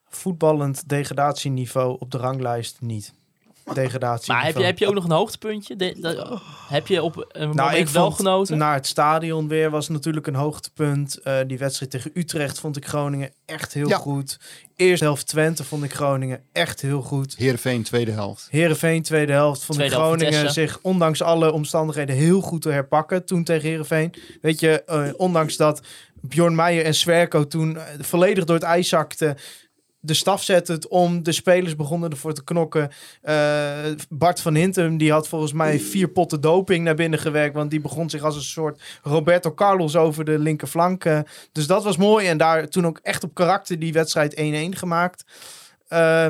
Voetballend 0.08 0.90
degradatieniveau 0.90 1.98
op 2.00 2.12
de 2.12 2.18
ranglijst 2.18 2.82
niet 2.82 3.14
degradatie. 3.74 4.34
Maar 4.34 4.46
heb 4.46 4.58
je, 4.58 4.64
heb 4.64 4.78
je 4.78 4.88
ook 4.88 4.94
nog 4.94 5.04
een 5.04 5.12
hoogtepuntje? 5.12 5.76
De, 5.76 5.96
de, 6.00 6.40
heb 6.68 6.88
je 6.88 7.04
op 7.04 7.16
een 7.16 7.48
moment 7.48 7.56
nou, 7.56 7.76
ik 7.76 7.88
wel 7.88 8.04
vond, 8.04 8.16
genoten? 8.16 8.58
Naar 8.58 8.74
het 8.74 8.88
stadion 8.88 9.48
weer 9.48 9.70
was 9.70 9.90
natuurlijk 9.90 10.28
een 10.28 10.36
hoogtepunt. 10.36 11.20
Uh, 11.24 11.38
die 11.48 11.58
wedstrijd 11.58 11.92
tegen 11.92 12.12
Utrecht 12.14 12.60
vond 12.60 12.78
ik 12.78 12.88
Groningen 12.88 13.32
echt 13.46 13.74
heel 13.74 13.88
ja. 13.88 13.98
goed. 13.98 14.40
Eerste 14.76 15.06
helft 15.06 15.28
Twente 15.28 15.64
vond 15.64 15.84
ik 15.84 15.94
Groningen 15.94 16.42
echt 16.52 16.82
heel 16.82 17.02
goed. 17.02 17.36
Heerenveen 17.38 17.84
tweede 17.84 18.12
helft. 18.12 18.48
Heerenveen 18.52 19.02
tweede 19.02 19.32
helft 19.32 19.64
vond 19.64 19.78
tweede 19.78 19.96
ik 19.96 20.02
Groningen 20.02 20.54
zich 20.54 20.80
ondanks 20.82 21.22
alle 21.22 21.52
omstandigheden 21.52 22.16
heel 22.16 22.42
goed 22.42 22.62
te 22.62 22.70
herpakken 22.70 23.26
toen 23.26 23.44
tegen 23.44 23.70
Heerenveen. 23.70 24.14
Weet 24.42 24.60
je, 24.60 24.84
uh, 24.90 25.08
ondanks 25.18 25.56
dat 25.56 25.82
Bjorn 26.22 26.56
Meijer 26.56 26.86
en 26.86 26.94
Swerko 26.94 27.48
toen 27.48 27.76
uh, 27.76 27.82
volledig 28.00 28.44
door 28.44 28.56
het 28.56 28.64
ijs 28.64 28.90
zakten 28.90 29.38
de 30.06 30.14
staf 30.14 30.44
zette 30.44 30.72
het 30.72 30.88
om. 30.88 31.24
De 31.24 31.32
spelers 31.32 31.76
begonnen 31.76 32.10
ervoor 32.10 32.34
te 32.34 32.44
knokken. 32.44 32.90
Uh, 33.24 33.74
Bart 34.10 34.42
van 34.42 34.56
Hintem 34.56 34.98
die 34.98 35.12
had 35.12 35.28
volgens 35.28 35.54
mij 35.54 35.80
vier 35.80 36.08
potten 36.08 36.42
doping 36.42 36.84
naar 36.84 36.96
binnen 36.96 37.20
gewerkt. 37.20 37.56
Want 37.56 37.72
die 37.72 37.82
begon 37.82 38.10
zich 38.10 38.24
als 38.24 38.36
een 38.36 38.42
soort 38.42 38.82
Roberto 39.04 39.54
Carlos 39.54 39.96
over 39.96 40.26
de 40.26 40.40
linkerflank. 40.40 41.06
Uh, 41.06 41.20
dus 41.52 41.68
dat 41.68 41.84
was 41.84 41.98
mooi. 41.98 42.28
En 42.28 42.38
daar 42.38 42.68
toen 42.68 42.86
ook 42.86 43.00
echt 43.04 43.24
op 43.24 43.34
karakter 43.34 43.80
die 43.80 43.94
wedstrijd 43.94 44.36
1-1 44.76 44.78
gemaakt. 44.78 45.26
Uh, 45.90 46.28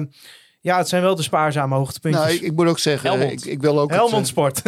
ja, 0.66 0.78
het 0.78 0.88
zijn 0.88 1.02
wel 1.02 1.16
de 1.16 1.22
spaarzame 1.22 1.76
hoogtepuntjes. 1.76 2.24
Nou, 2.24 2.36
ik, 2.36 2.42
ik 2.42 2.56
moet 2.56 2.68
ook 2.68 2.80
zeggen, 2.80 3.10
Helmond. 3.10 3.46
ik, 3.46 3.52
ik 3.52 3.62
wil 3.62 3.80
ook... 3.80 3.90
Helmond 3.90 4.16
het, 4.18 4.28
Sport. 4.28 4.62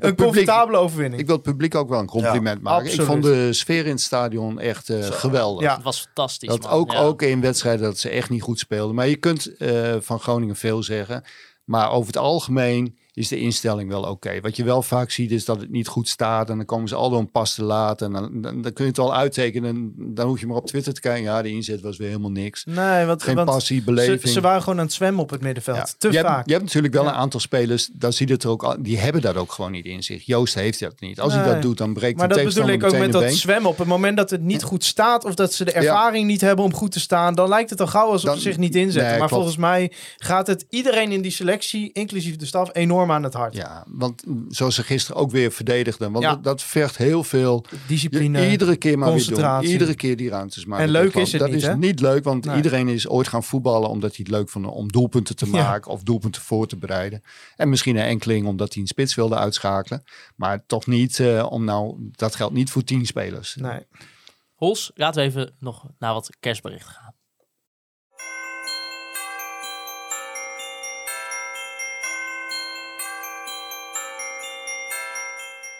een 0.00 0.16
comfortabele 0.16 0.76
overwinning. 0.78 1.20
Ik 1.20 1.26
wil 1.26 1.34
het 1.36 1.44
publiek 1.44 1.74
ook 1.74 1.88
wel 1.88 1.98
een 2.00 2.06
compliment 2.06 2.56
Ja, 2.56 2.62
maken. 2.62 2.78
absoluut. 2.84 3.00
Ik 3.00 3.12
vond 3.12 3.22
de 3.22 3.52
sfeer 3.52 3.84
in 3.84 3.90
het 3.90 4.00
stadion 4.00 4.60
echt 4.60 4.88
uh, 4.88 5.04
geweldig. 5.04 5.62
Ja. 5.62 5.74
Het 5.74 5.82
was 5.84 6.00
fantastisch, 6.00 6.48
Dat 6.48 6.62
man. 6.62 6.70
ook, 6.70 6.92
Ja. 6.92 6.98
ook 7.00 7.22
in 7.22 7.40
wedstrijden 7.40 7.82
dat 7.84 7.98
ze 7.98 8.08
echt 8.08 8.30
niet 8.30 8.42
goed 8.42 8.58
speelden. 8.58 8.94
Maar 8.94 9.08
je 9.08 9.16
kunt 9.16 9.50
uh, 9.58 9.94
van 10.00 10.20
Groningen 10.20 10.56
veel 10.56 10.82
zeggen. 10.82 11.24
Maar 11.64 11.90
over 11.90 12.06
het 12.06 12.16
algemeen 12.22 12.98
is 13.14 13.28
de 13.28 13.38
instelling 13.38 13.88
wel 13.88 14.02
oké. 14.02 14.40
Wat 14.40 14.56
je 14.56 14.64
wel 14.64 14.82
vaak 14.82 15.10
ziet 15.10 15.30
is 15.30 15.44
dat 15.44 15.60
het 15.60 15.70
niet 15.70 15.88
goed 15.88 16.08
staat. 16.08 16.50
En 16.50 16.56
dan 16.56 16.66
komen 16.66 16.88
ze 16.88 16.94
al 16.94 17.10
door 17.10 17.18
een 17.18 17.30
pas 17.30 17.54
te 17.54 17.64
laat. 17.64 18.02
En 18.02 18.12
dan, 18.12 18.40
dan, 18.40 18.62
dan 18.62 18.72
kun 18.72 18.84
je 18.84 18.90
het 18.90 18.98
al 18.98 19.14
uittekenen. 19.14 19.68
En 19.68 19.92
dan 20.14 20.26
hoef 20.26 20.40
je 20.40 20.46
maar 20.46 20.56
op 20.56 20.66
Twitter 20.66 20.94
te 20.94 21.00
kijken. 21.00 21.22
Ja, 21.22 21.42
de 21.42 21.50
inzet 21.50 21.80
was 21.80 21.96
weer 21.96 22.08
helemaal 22.08 22.30
niks. 22.30 22.64
Nee, 22.64 23.06
want, 23.06 23.22
Geen 23.22 23.34
want 23.34 23.48
passie, 23.48 23.82
beleving. 23.82 24.20
Ze, 24.20 24.28
ze 24.28 24.40
waren 24.40 24.62
gewoon 24.62 24.78
aan 24.78 24.84
het 24.84 24.94
zwemmen 24.94 25.22
op 25.22 25.30
het 25.30 25.40
middenveld. 25.40 25.76
Ja. 25.76 25.86
Te 25.98 26.12
je 26.12 26.20
vaak. 26.20 26.34
Hebt, 26.36 26.46
je 26.46 26.52
hebt 26.52 26.64
natuurlijk 26.64 26.94
wel 26.94 27.06
een 27.06 27.12
aantal 27.12 27.40
spelers, 27.40 27.90
daar 27.92 28.12
ziet 28.12 28.28
het 28.28 28.42
er 28.44 28.50
ook 28.50 28.62
al, 28.62 28.76
die 28.82 28.98
hebben 28.98 29.22
dat 29.22 29.36
ook 29.36 29.52
gewoon 29.52 29.70
niet 29.70 29.86
in 29.86 30.02
zich. 30.02 30.26
Joost 30.26 30.54
heeft 30.54 30.80
dat 30.80 31.00
niet. 31.00 31.20
Als 31.20 31.34
hij 31.34 31.44
dat 31.44 31.62
doet, 31.62 31.78
dan 31.78 31.92
breekt 31.94 32.18
Maar 32.18 32.28
de 32.28 32.34
dat 32.34 32.44
bedoel 32.44 32.68
ik 32.68 32.84
ook 32.84 32.98
met 32.98 33.12
dat 33.12 33.32
zwemmen. 33.32 33.70
Op 33.70 33.78
het 33.78 33.86
moment 33.88 34.16
dat 34.16 34.30
het 34.30 34.42
niet 34.42 34.62
goed 34.62 34.84
staat 34.84 35.24
of 35.24 35.34
dat 35.34 35.54
ze 35.54 35.64
de 35.64 35.72
ervaring 35.72 36.26
niet 36.26 36.40
hebben 36.40 36.64
om 36.64 36.74
goed 36.74 36.92
te 36.92 37.00
staan, 37.00 37.34
dan 37.34 37.48
lijkt 37.48 37.70
het 37.70 37.80
al 37.80 37.86
gauw 37.86 38.10
alsof 38.10 38.30
Dan- 38.30 38.36
ze 38.36 38.42
zich 38.42 38.58
niet 38.58 38.74
inzetten. 38.74 39.10
Nee, 39.10 39.18
maar 39.18 39.28
klopt. 39.28 39.32
volgens 39.32 39.56
mij 39.56 39.92
gaat 40.16 40.46
het 40.46 40.66
iedereen 40.68 41.12
in 41.12 41.22
die 41.22 41.30
selectie, 41.30 41.90
inclusief 41.92 42.36
de 42.36 42.46
staf, 42.46 42.70
enorm 42.72 43.01
aan 43.10 43.22
het 43.22 43.34
hart. 43.34 43.54
Ja, 43.54 43.84
want 43.88 44.22
zoals 44.48 44.74
ze 44.74 44.82
gisteren 44.82 45.20
ook 45.20 45.30
weer 45.30 45.52
verdedigden. 45.52 46.12
Want 46.12 46.24
Ja. 46.24 46.30
dat, 46.34 46.44
dat 46.44 46.62
vergt 46.62 46.96
heel 46.96 47.24
veel 47.24 47.64
Discipline, 47.86 48.40
Je 48.40 48.50
iedere 48.50 48.76
keer 48.76 48.98
maar 48.98 49.08
weer 49.08 49.16
doen. 49.16 49.26
concentratie. 49.26 49.68
Iedere 49.72 49.94
keer 49.94 50.16
die 50.16 50.28
ruimtes 50.30 50.64
maken. 50.64 50.84
En 50.84 50.90
leuk 50.90 51.14
is 51.14 51.32
het 51.32 51.40
dat 51.40 51.50
niet, 51.50 51.58
is 51.58 51.66
hè? 51.66 51.76
niet 51.76 52.00
leuk, 52.00 52.24
want 52.24 52.44
Nee. 52.44 52.56
iedereen 52.56 52.88
is 52.88 53.08
ooit 53.08 53.28
gaan 53.28 53.44
voetballen 53.44 53.88
omdat 53.88 54.10
hij 54.16 54.18
het 54.28 54.28
leuk 54.34 54.48
vond 54.48 54.66
om 54.66 54.92
doelpunten 54.92 55.36
te 55.36 55.46
Ja. 55.46 55.52
maken 55.52 55.90
of 55.90 56.02
doelpunten 56.02 56.42
voor 56.42 56.66
te 56.66 56.76
bereiden. 56.76 57.22
En 57.56 57.68
misschien 57.68 57.96
een 57.96 58.04
enkeling 58.04 58.46
omdat 58.46 58.72
hij 58.72 58.82
een 58.82 58.88
spits 58.88 59.14
wilde 59.14 59.36
uitschakelen. 59.36 60.02
Maar 60.36 60.66
toch 60.66 60.86
niet 60.86 61.20
eh, 61.20 61.46
om 61.50 61.64
nou, 61.64 61.96
dat 62.12 62.34
geldt 62.34 62.54
niet 62.54 62.70
voor 62.70 62.84
tien 62.84 63.06
spelers. 63.06 63.54
Nee. 63.54 63.80
Hols, 64.54 64.90
laten 64.94 65.22
we 65.22 65.28
even 65.28 65.54
nog 65.58 65.86
naar 65.98 66.12
wat 66.12 66.30
kerstberichten 66.40 66.90
gaan. 66.92 67.11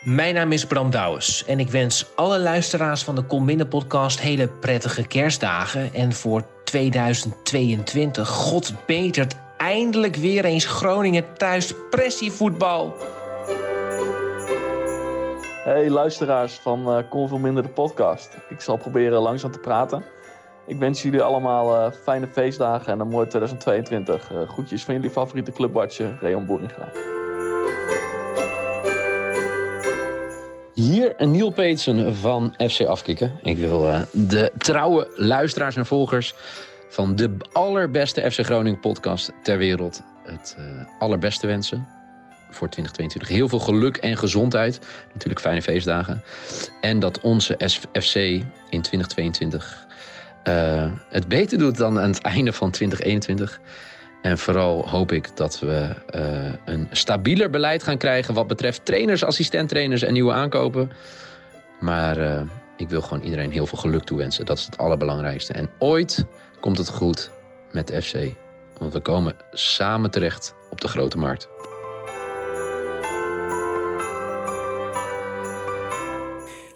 Mijn 0.02 0.34
naam 0.34 0.52
is 0.52 0.66
Bram 0.66 0.90
Douwes 0.90 1.44
en 1.44 1.58
ik 1.58 1.68
wens 1.68 2.06
alle 2.14 2.40
luisteraars 2.40 3.04
van 3.04 3.14
de 3.14 3.22
Kom 3.22 3.46
Binnen 3.46 3.68
podcast 3.68 4.20
hele 4.20 4.48
prettige 4.48 5.06
kerstdagen. 5.06 5.94
En 5.94 6.12
voor 6.12 6.44
2022, 6.64 8.28
god 8.28 8.74
betert 8.86 9.36
eindelijk 9.56 10.16
weer 10.16 10.44
eens 10.44 10.64
Groningen 10.64 11.24
thuis 11.36 11.74
pressievoetbal. 11.90 12.94
Hey 15.64 15.90
luisteraars 15.90 16.54
van 16.54 16.98
uh, 16.98 17.10
Kon 17.10 17.28
Veel 17.28 17.38
Minder 17.38 17.62
de 17.62 17.68
podcast. 17.68 18.36
Ik 18.48 18.60
zal 18.60 18.76
proberen 18.76 19.20
langzaam 19.20 19.50
te 19.50 19.58
praten. 19.58 20.04
Ik 20.66 20.78
wens 20.78 21.02
jullie 21.02 21.22
allemaal 21.22 21.76
eh, 21.76 21.92
fijne 22.02 22.28
feestdagen 22.32 22.92
en 22.92 23.00
een 23.00 23.08
mooi 23.08 23.26
2022. 23.26 24.30
Eh, 24.32 24.48
groetjes 24.48 24.84
van 24.84 24.94
jullie 24.94 25.10
favoriete 25.10 25.52
clubwatcher, 25.52 26.18
Reon 26.20 26.46
Boeringa. 26.46 26.88
Hier 30.82 31.14
Neil 31.18 31.50
Peetsen 31.50 32.16
van 32.16 32.54
FC 32.68 32.80
Afkikken. 32.80 33.32
Ik 33.42 33.56
wil 33.56 33.88
eh, 33.88 34.00
de 34.12 34.52
trouwe 34.58 35.10
luisteraars 35.16 35.76
en 35.76 35.86
volgers 35.86 36.34
van 36.88 37.16
de 37.16 37.36
allerbeste 37.52 38.30
FC 38.30 38.44
Groningen 38.44 38.80
podcast 38.80 39.32
ter 39.42 39.58
wereld 39.58 40.02
het 40.24 40.56
eh, 40.58 40.64
allerbeste 40.98 41.46
wensen 41.46 41.88
voor 42.50 42.68
2022. 42.68 43.28
Heel 43.28 43.48
veel 43.48 43.58
geluk 43.58 43.96
en 43.96 44.16
gezondheid. 44.16 44.80
Natuurlijk 45.12 45.40
fijne 45.40 45.62
feestdagen. 45.62 46.22
En 46.80 46.98
dat 46.98 47.20
onze 47.20 47.54
FC 47.92 48.14
in 48.70 48.82
2022 48.82 49.86
eh, 50.42 50.90
het 51.08 51.28
beter 51.28 51.58
doet 51.58 51.76
dan 51.76 52.00
aan 52.00 52.10
het 52.10 52.20
einde 52.20 52.52
van 52.52 52.70
2021. 52.70 53.60
En 54.22 54.38
vooral 54.38 54.88
hoop 54.88 55.12
ik 55.12 55.36
dat 55.36 55.58
we 55.58 55.88
eh, 56.10 56.52
een 56.64 56.88
stabieler 56.90 57.50
beleid 57.50 57.82
gaan 57.82 57.98
krijgen 57.98 58.34
wat 58.34 58.46
betreft 58.46 58.84
trainers, 58.84 59.24
assistenttrainers 59.24 60.02
en 60.02 60.12
nieuwe 60.12 60.32
aankopen. 60.32 60.90
Maar 61.80 62.18
eh, 62.18 62.40
ik 62.76 62.88
wil 62.88 63.02
gewoon 63.02 63.22
iedereen 63.22 63.50
heel 63.50 63.66
veel 63.66 63.78
geluk 63.78 64.04
toewensen. 64.04 64.46
Dat 64.46 64.58
is 64.58 64.64
het 64.64 64.78
allerbelangrijkste. 64.78 65.52
En 65.52 65.70
ooit 65.78 66.24
komt 66.60 66.78
het 66.78 66.88
goed 66.88 67.30
met 67.72 67.88
de 67.88 68.02
FC. 68.02 68.14
Want 68.78 68.92
we 68.92 69.00
komen 69.00 69.34
samen 69.52 70.10
terecht 70.10 70.54
op 70.70 70.80
de 70.80 70.88
grote 70.88 71.18
markt. 71.18 71.48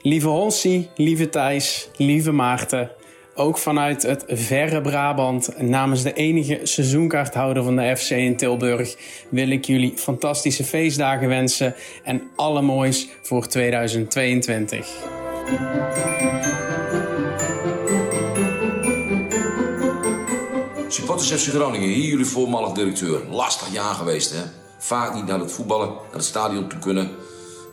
Lieve 0.03 0.29
Holsie, 0.29 0.91
lieve 0.95 1.29
Thijs, 1.29 1.89
lieve 1.97 2.33
Maarten. 2.33 2.91
Ook 3.39 3.59
vanuit 3.59 4.03
het 4.03 4.25
verre 4.29 4.81
Brabant, 4.81 5.61
namens 5.61 6.03
de 6.03 6.13
enige 6.13 6.61
seizoenkaarthouder 6.63 7.63
van 7.63 7.77
de 7.77 7.97
FC 7.97 8.11
in 8.11 8.37
Tilburg, 8.37 8.97
wil 9.29 9.49
ik 9.49 9.65
jullie 9.65 9.93
fantastische 9.97 10.65
feestdagen 10.65 11.29
wensen 11.29 11.75
en 12.05 12.23
alle 12.37 12.63
moois 12.63 13.09
voor 13.23 13.47
2022. 13.47 14.89
Supporters 20.89 21.43
FC 21.43 21.49
Groningen, 21.49 21.89
hier 21.89 22.09
jullie 22.09 22.25
voormalig 22.25 22.73
directeur. 22.73 23.21
Lastig 23.31 23.73
jaar 23.73 23.95
geweest, 23.95 24.31
hè? 24.31 24.43
Vaak 24.79 25.15
niet 25.15 25.27
naar 25.27 25.41
het 25.41 25.53
voetballen, 25.53 25.89
naar 25.89 26.13
het 26.13 26.25
stadion 26.25 26.69
toe 26.69 26.79
kunnen. 26.79 27.11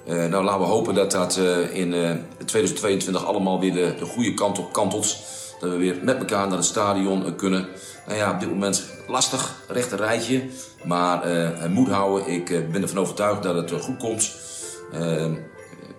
Eh, 0.06 0.26
nou, 0.26 0.44
laten 0.44 0.61
we 0.61 0.68
hopen 0.68 0.94
dat 0.94 1.11
dat 1.11 1.38
eh, 1.38 1.76
in 1.76 1.94
eh, 1.94 2.11
2022 2.45 3.26
allemaal 3.26 3.60
weer 3.60 3.73
de, 3.73 3.95
de 3.99 4.06
goede 4.06 4.34
kant 4.34 4.60
op 4.60 4.73
kantelt. 4.73 5.18
Dat 5.64 5.72
we 5.72 5.77
weer 5.77 5.98
met 6.02 6.18
elkaar 6.18 6.48
naar 6.48 6.57
het 6.57 6.65
stadion 6.65 7.26
eh, 7.26 7.31
kunnen. 7.35 7.68
Nou 8.07 8.18
ja, 8.18 8.31
op 8.31 8.40
dit 8.40 8.49
moment 8.49 8.84
lastig, 9.07 9.56
rechte 9.68 9.95
rijtje. 9.95 10.44
Maar 10.84 11.23
eh 11.23 11.69
moed 11.69 11.90
houden. 11.90 12.27
Ik 12.27 12.49
eh, 12.49 12.60
ben 12.72 12.81
ervan 12.81 12.99
overtuigd 12.99 13.44
dat 13.44 13.56
het 13.56 13.72
eh, 13.72 13.80
goed 13.80 13.98
komt. 13.98 14.31
Eh, 14.94 15.26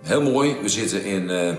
heel 0.01 0.21
mooi. 0.21 0.57
We 0.61 0.69
zitten 0.69 1.03
in 1.03 1.29
eh, 1.29 1.53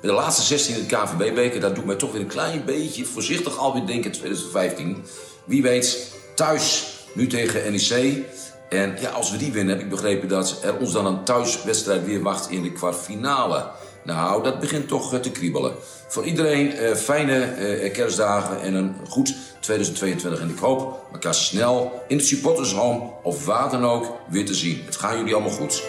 de 0.00 0.12
laatste 0.12 0.42
16 0.42 0.74
in 0.74 0.86
de 0.86 0.96
KVB-beker, 0.96 1.60
dat 1.60 1.74
doet 1.74 1.84
mij 1.84 1.96
toch 1.96 2.12
weer 2.12 2.20
een 2.20 2.26
klein 2.26 2.64
beetje 2.64 3.04
voorzichtig 3.04 3.58
alweer 3.58 3.86
denken 3.86 4.12
2015. 4.12 5.04
Wie 5.44 5.62
weet, 5.62 6.12
thuis, 6.34 6.94
nu 7.14 7.26
tegen 7.26 7.72
NEC. 7.72 8.24
En 8.68 8.96
ja, 9.00 9.10
als 9.10 9.30
we 9.30 9.36
die 9.36 9.52
winnen, 9.52 9.74
heb 9.74 9.84
ik 9.84 9.90
begrepen 9.90 10.28
dat 10.28 10.58
er 10.62 10.76
ons 10.76 10.92
dan 10.92 11.06
een 11.06 11.24
thuiswedstrijd 11.24 12.04
weer 12.04 12.22
wacht 12.22 12.50
in 12.50 12.62
de 12.62 12.72
kwartfinale. 12.72 13.70
Nou, 14.04 14.42
dat 14.42 14.60
begint 14.60 14.88
toch 14.88 15.14
eh, 15.14 15.20
te 15.20 15.30
kriebelen. 15.30 15.74
Voor 16.08 16.24
iedereen 16.24 16.72
eh, 16.72 16.94
fijne 16.94 17.42
eh, 17.42 17.92
kerstdagen 17.92 18.60
en 18.60 18.74
een 18.74 18.94
goed 19.08 19.34
2022. 19.60 20.40
En 20.40 20.48
ik 20.48 20.58
hoop 20.58 21.06
elkaar 21.12 21.34
snel 21.34 22.02
in 22.08 22.16
het 22.16 22.26
supportershome 22.26 23.10
of 23.22 23.46
waar 23.46 23.70
dan 23.70 23.84
ook 23.84 24.16
weer 24.28 24.46
te 24.46 24.54
zien. 24.54 24.82
Het 24.84 24.96
gaan 24.96 25.16
jullie 25.16 25.34
allemaal 25.34 25.50
goed. 25.50 25.82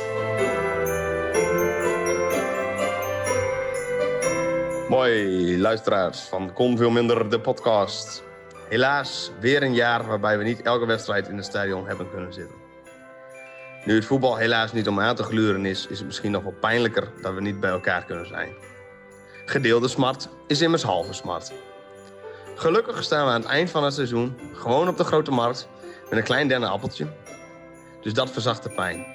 Mooi, 4.90 5.60
luisteraars 5.60 6.20
van 6.20 6.54
Kon 6.54 6.78
Veel 6.78 6.90
Minder, 6.90 7.30
de 7.30 7.40
podcast. 7.40 8.24
Helaas 8.70 9.32
weer 9.40 9.64
een 9.64 9.74
jaar 9.74 10.08
waarbij 10.08 10.38
we 10.38 10.44
niet 10.44 10.62
elke 10.62 10.86
wedstrijd 10.86 11.28
in 11.28 11.36
het 11.36 11.46
stadion 11.46 11.88
hebben 11.88 12.10
kunnen 12.10 12.34
zitten. 12.34 12.63
Nu 13.86 13.96
het 13.96 14.06
voetbal 14.06 14.38
helaas 14.38 14.74
niet 14.74 14.88
om 14.88 15.00
aan 15.00 15.16
te 15.16 15.24
gluren 15.24 15.66
is, 15.66 15.88
is 15.88 15.98
het 15.98 16.08
misschien 16.08 16.32
nog 16.32 16.44
wel 16.44 16.56
pijnlijker 16.60 17.12
dat 17.22 17.34
we 17.34 17.42
niet 17.42 17.60
bij 17.60 17.70
elkaar 17.70 18.06
kunnen 18.06 18.28
zijn. 18.28 18.50
Gedeelde 19.46 19.88
smart 19.88 20.30
is 20.48 20.62
immers 20.62 20.84
halve 20.84 21.14
smart. 21.14 21.52
Gelukkig 22.56 23.04
staan 23.04 23.26
we 23.26 23.32
aan 23.32 23.42
het 23.42 23.50
eind 23.50 23.70
van 23.70 23.84
het 23.84 23.94
seizoen 23.94 24.40
gewoon 24.54 24.88
op 24.88 24.98
de 24.98 25.04
grote 25.04 25.32
markt 25.32 25.68
met 26.10 26.20
een 26.20 26.24
klein 26.26 26.48
denne 26.48 26.68
appeltje. 26.68 27.08
Dus 28.02 28.14
dat 28.14 28.32
verzacht 28.32 28.64
de 28.64 28.70
pijn. 28.70 29.06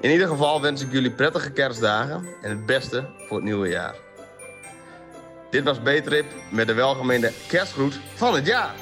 In 0.00 0.10
ieder 0.10 0.28
geval 0.28 0.60
wens 0.60 0.82
ik 0.82 0.92
jullie 0.92 1.10
prettige 1.10 1.50
kerstdagen 1.50 2.26
en 2.40 2.50
het 2.50 2.66
beste 2.66 3.08
voor 3.26 3.36
het 3.36 3.46
nieuwe 3.46 3.68
jaar. 3.68 3.94
Dit 5.50 5.64
was 5.64 5.78
B-Trip 5.78 6.24
met 6.50 6.66
de 6.66 6.74
welgemeende 6.74 7.32
kerstgroet 7.48 8.00
van 8.14 8.34
het 8.34 8.46
jaar. 8.46 8.74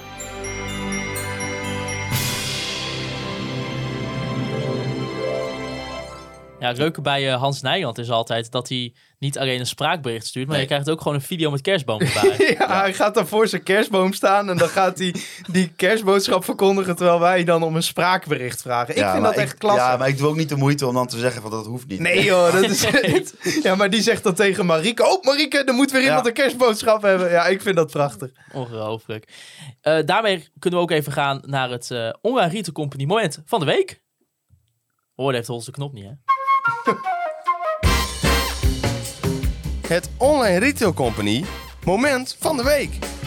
Ja, 6.61 6.69
het 6.69 6.79
leuke 6.79 7.01
bij 7.01 7.33
eh, 7.33 7.41
Hans 7.41 7.61
Nijland 7.63 7.99
is 7.99 8.11
altijd 8.11 8.51
dat 8.51 8.69
hij 8.69 8.95
niet 9.19 9.39
alleen 9.39 9.61
een 9.61 9.67
spraakbericht 9.67 10.27
stuurt, 10.27 10.49
maar 10.49 10.61
je 10.61 10.67
krijgt 10.67 10.91
ook 10.91 11.01
gewoon 11.01 11.15
een 11.17 11.23
video 11.23 11.51
met 11.51 11.61
kerstboom 11.61 12.01
erbij. 12.01 12.55
ja, 12.59 12.81
hij 12.81 12.95
gaat 12.95 13.15
dan 13.15 13.27
voor 13.27 13.49
zijn 13.49 13.63
kerstboom 13.63 14.13
staan 14.13 14.51
en 14.51 14.57
dan 14.57 14.69
gaat 14.69 14.99
hij 14.99 15.15
die 15.51 15.73
kerstboodschap 15.77 16.45
verkondigen 16.45 16.97
terwijl 16.97 17.21
wij 17.21 17.45
dan 17.45 17.63
om 17.63 17.77
een 17.77 17.83
spraakbericht 17.83 18.63
vragen. 18.63 18.95
Ik 18.95 19.01
Ja, 19.01 19.13
vind 19.13 19.25
dat 19.25 19.35
echt 19.35 19.59
klasse. 19.59 19.81
Ja, 19.81 19.97
maar 19.97 20.09
ik 20.09 20.19
doe 20.19 20.29
ook 20.29 20.37
niet 20.37 20.49
de 20.49 20.57
moeite 20.57 20.87
om 20.87 20.95
dan 20.95 21.07
te 21.07 21.19
zeggen 21.19 21.43
van 21.43 21.51
dat 21.51 21.67
hoeft 21.67 21.87
niet. 21.87 22.01
Nee 22.01 22.25
joh, 22.25 22.53
dat 22.53 22.63
is 22.63 22.87
Ja, 23.63 23.75
maar 23.75 23.91
die 23.91 24.03
zegt 24.03 24.23
dan 24.23 24.35
tegen 24.35 24.67
Marieke, 24.67 25.07
oh 25.07 25.23
Marieke, 25.25 25.65
er 25.65 25.75
moet 25.75 25.91
weer 25.91 26.03
iemand 26.03 26.27
een 26.27 26.33
kerstboodschap 26.33 27.03
hebben. 27.03 27.31
Ja, 27.31 27.47
ik 27.47 27.63
vind 27.63 27.77
dat 27.77 27.91
prachtig. 27.91 28.31
Ongelooflijk. 28.53 29.33
Eh, 29.81 29.99
daarmee 30.05 30.49
kunnen 30.59 30.79
we 30.79 30.85
ook 30.85 30.91
even 30.91 31.13
gaan 31.13 31.43
naar 31.47 31.71
het 31.71 31.91
eh 31.91 32.11
Online 32.21 32.51
Retail 32.51 32.73
Company 32.73 33.05
moment 33.05 33.43
van 33.45 33.61
de 33.61 33.67
week. 33.67 34.03
Hoorde 35.15 35.37
heeft 35.37 35.49
Hols 35.49 35.65
de 35.65 35.71
knop 35.71 35.93
niet, 35.93 36.05
hè? 36.05 36.11
Het 39.87 40.11
Online 40.17 40.59
Retail 40.59 40.93
Company 40.95 41.45
moment 41.85 42.37
van 42.41 42.57
de 42.57 42.63
week. 42.63 43.20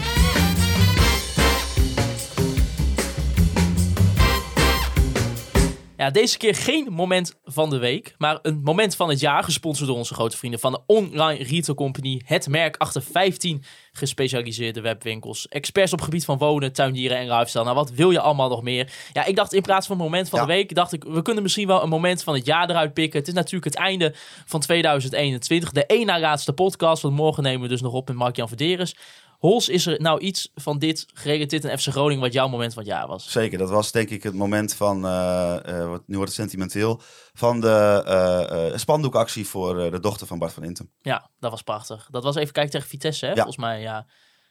Ja, 5.96 6.10
deze 6.10 6.38
keer 6.38 6.54
geen 6.54 6.92
moment 6.92 7.34
van 7.44 7.70
de 7.70 7.78
week, 7.78 8.14
maar 8.18 8.38
een 8.42 8.60
moment 8.62 8.96
van 8.96 9.08
het 9.08 9.20
jaar, 9.20 9.44
gesponsord 9.44 9.88
door 9.88 9.96
onze 9.96 10.14
grote 10.14 10.36
vrienden 10.36 10.60
van 10.60 10.72
de 10.72 10.80
Online 10.86 11.44
Retail 11.44 11.76
Company. 11.76 12.20
Het 12.24 12.48
merk 12.48 12.76
achter 12.76 13.02
15 13.02 13.64
gespecialiseerde 13.92 14.80
webwinkels. 14.80 15.48
Experts 15.48 15.92
op 15.92 16.00
gebied 16.00 16.24
van 16.24 16.38
wonen, 16.38 16.72
tuindieren 16.72 17.18
en 17.18 17.28
lifestyle. 17.28 17.64
Nou, 17.64 17.76
wat 17.76 17.90
wil 17.90 18.10
je 18.10 18.20
allemaal 18.20 18.48
nog 18.48 18.62
meer? 18.62 18.92
Ja, 19.12 19.24
ik 19.24 19.36
dacht 19.36 19.52
in 19.52 19.62
plaats 19.62 19.86
van 19.86 19.96
moment 19.96 20.28
van 20.28 20.40
de 20.40 20.46
week, 20.46 20.74
dacht 20.74 20.92
ik, 20.92 21.04
we 21.04 21.22
kunnen 21.22 21.42
misschien 21.42 21.66
wel 21.66 21.82
een 21.82 21.88
moment 21.88 22.22
van 22.22 22.34
het 22.34 22.46
jaar 22.46 22.70
eruit 22.70 22.94
pikken. 22.94 23.18
Het 23.18 23.28
is 23.28 23.34
natuurlijk 23.34 23.64
het 23.64 23.74
einde 23.74 24.12
van 24.44 24.60
2021. 24.60 25.72
De 25.72 25.86
één 25.86 26.06
na 26.06 26.20
laatste 26.20 26.52
podcast, 26.52 27.02
want 27.02 27.14
morgen 27.14 27.42
nemen 27.42 27.62
we 27.62 27.68
dus 27.68 27.80
nog 27.80 27.92
op 27.92 28.08
met 28.08 28.16
Mark-Jan 28.16 28.48
Verderes. 28.48 28.96
Hols, 29.44 29.68
is 29.68 29.86
er 29.86 30.00
nou 30.00 30.20
iets 30.20 30.50
van 30.54 30.78
dit 30.78 31.06
gerelateerd 31.14 31.64
aan 31.64 31.78
FC 31.78 31.88
Groningen 31.88 32.22
wat 32.22 32.32
jouw 32.32 32.48
moment 32.48 32.74
van 32.74 32.82
het 32.82 32.92
jaar 32.92 33.06
was? 33.06 33.30
Zeker, 33.30 33.58
dat 33.58 33.70
was 33.70 33.92
denk 33.92 34.10
ik 34.10 34.22
het 34.22 34.34
moment 34.34 34.74
van, 34.74 35.04
eh, 35.04 35.54
eh, 35.68 35.88
nu 36.06 36.16
wordt 36.16 36.30
het 36.30 36.40
sentimenteel, 36.40 37.00
van 37.32 37.60
de 37.60 38.02
eh, 38.06 38.78
spandoekactie 38.78 39.46
voor 39.46 39.90
de 39.90 40.00
dochter 40.00 40.26
van 40.26 40.38
Bart 40.38 40.52
van 40.52 40.64
Intem. 40.64 40.90
Ja, 41.00 41.30
dat 41.38 41.50
was 41.50 41.62
prachtig. 41.62 42.08
Dat 42.10 42.22
was 42.22 42.36
even 42.36 42.52
kijken 42.52 42.72
tegen 42.72 42.88
Vitesse, 42.88 43.26
hè? 43.26 43.34
Volgens 43.34 43.56
mij, 43.56 43.80
ja. 43.80 44.06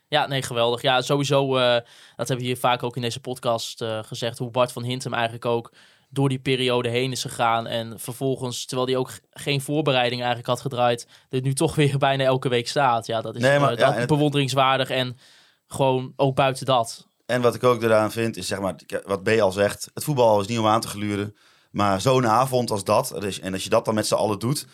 Ja, 0.08 0.28
nee, 0.28 0.42
geweldig. 0.42 0.82
Ja, 0.82 1.02
sowieso, 1.02 1.54
dat 2.16 2.28
hebben 2.28 2.38
we 2.38 2.44
hier 2.44 2.58
vaak 2.58 2.84
ook 2.84 2.96
in 2.96 3.02
deze 3.02 3.20
podcast 3.20 3.84
gezegd, 4.02 4.38
hoe 4.38 4.52
Bart 4.52 4.72
van 4.72 4.84
Hintem 4.84 5.14
eigenlijk 5.14 5.46
ook 5.46 5.74
door 6.14 6.30
die 6.30 6.40
periode 6.40 6.90
heen 6.90 7.12
is 7.12 7.22
gegaan. 7.22 7.68
En 7.68 8.00
vervolgens, 8.00 8.66
terwijl 8.66 8.88
hij 8.88 8.98
ook 8.98 9.12
geen 9.32 9.62
voorbereiding 9.62 10.20
eigenlijk 10.20 10.50
had 10.50 10.62
gedraaid, 10.62 11.08
er 11.30 11.42
nu 11.42 11.54
toch 11.54 11.76
weer 11.82 11.98
bijna 11.98 12.24
elke 12.24 12.50
week 12.50 12.68
staat. 12.68 13.06
Ja, 13.06 13.22
dat 13.22 13.36
is 13.36 13.42
Nee, 13.42 13.60
maar- 13.60 13.74
eh, 13.74 13.96
dat 13.98 14.08
bewonderingswaardig 14.08 14.90
en 14.90 15.18
gewoon 15.68 16.14
ook 16.16 16.36
buiten 16.36 16.66
dat. 16.66 17.08
En 17.26 17.42
wat 17.42 17.56
ik 17.56 17.64
ook 17.64 17.84
eraan 17.84 18.12
vind, 18.12 18.38
is 18.38 18.48
zeg 18.48 18.60
maar, 18.60 18.76
wat 19.06 19.24
B 19.24 19.28
al 19.28 19.52
zegt, 19.52 19.90
het 19.94 20.04
voetbal 20.04 20.42
is 20.42 20.48
niet 20.48 20.60
om 20.60 20.68
aan 20.68 20.82
te 20.82 20.88
gluren. 20.88 21.36
Maar 21.72 22.02
zo'n 22.02 22.28
avond 22.28 22.72
als 22.72 22.84
dat, 22.84 23.12
en 23.42 23.54
als 23.54 23.64
je 23.64 23.70
dat 23.70 23.86
dan 23.86 23.94
met 23.94 24.08
z'n 24.08 24.14
allen 24.14 24.40
doet, 24.40 24.68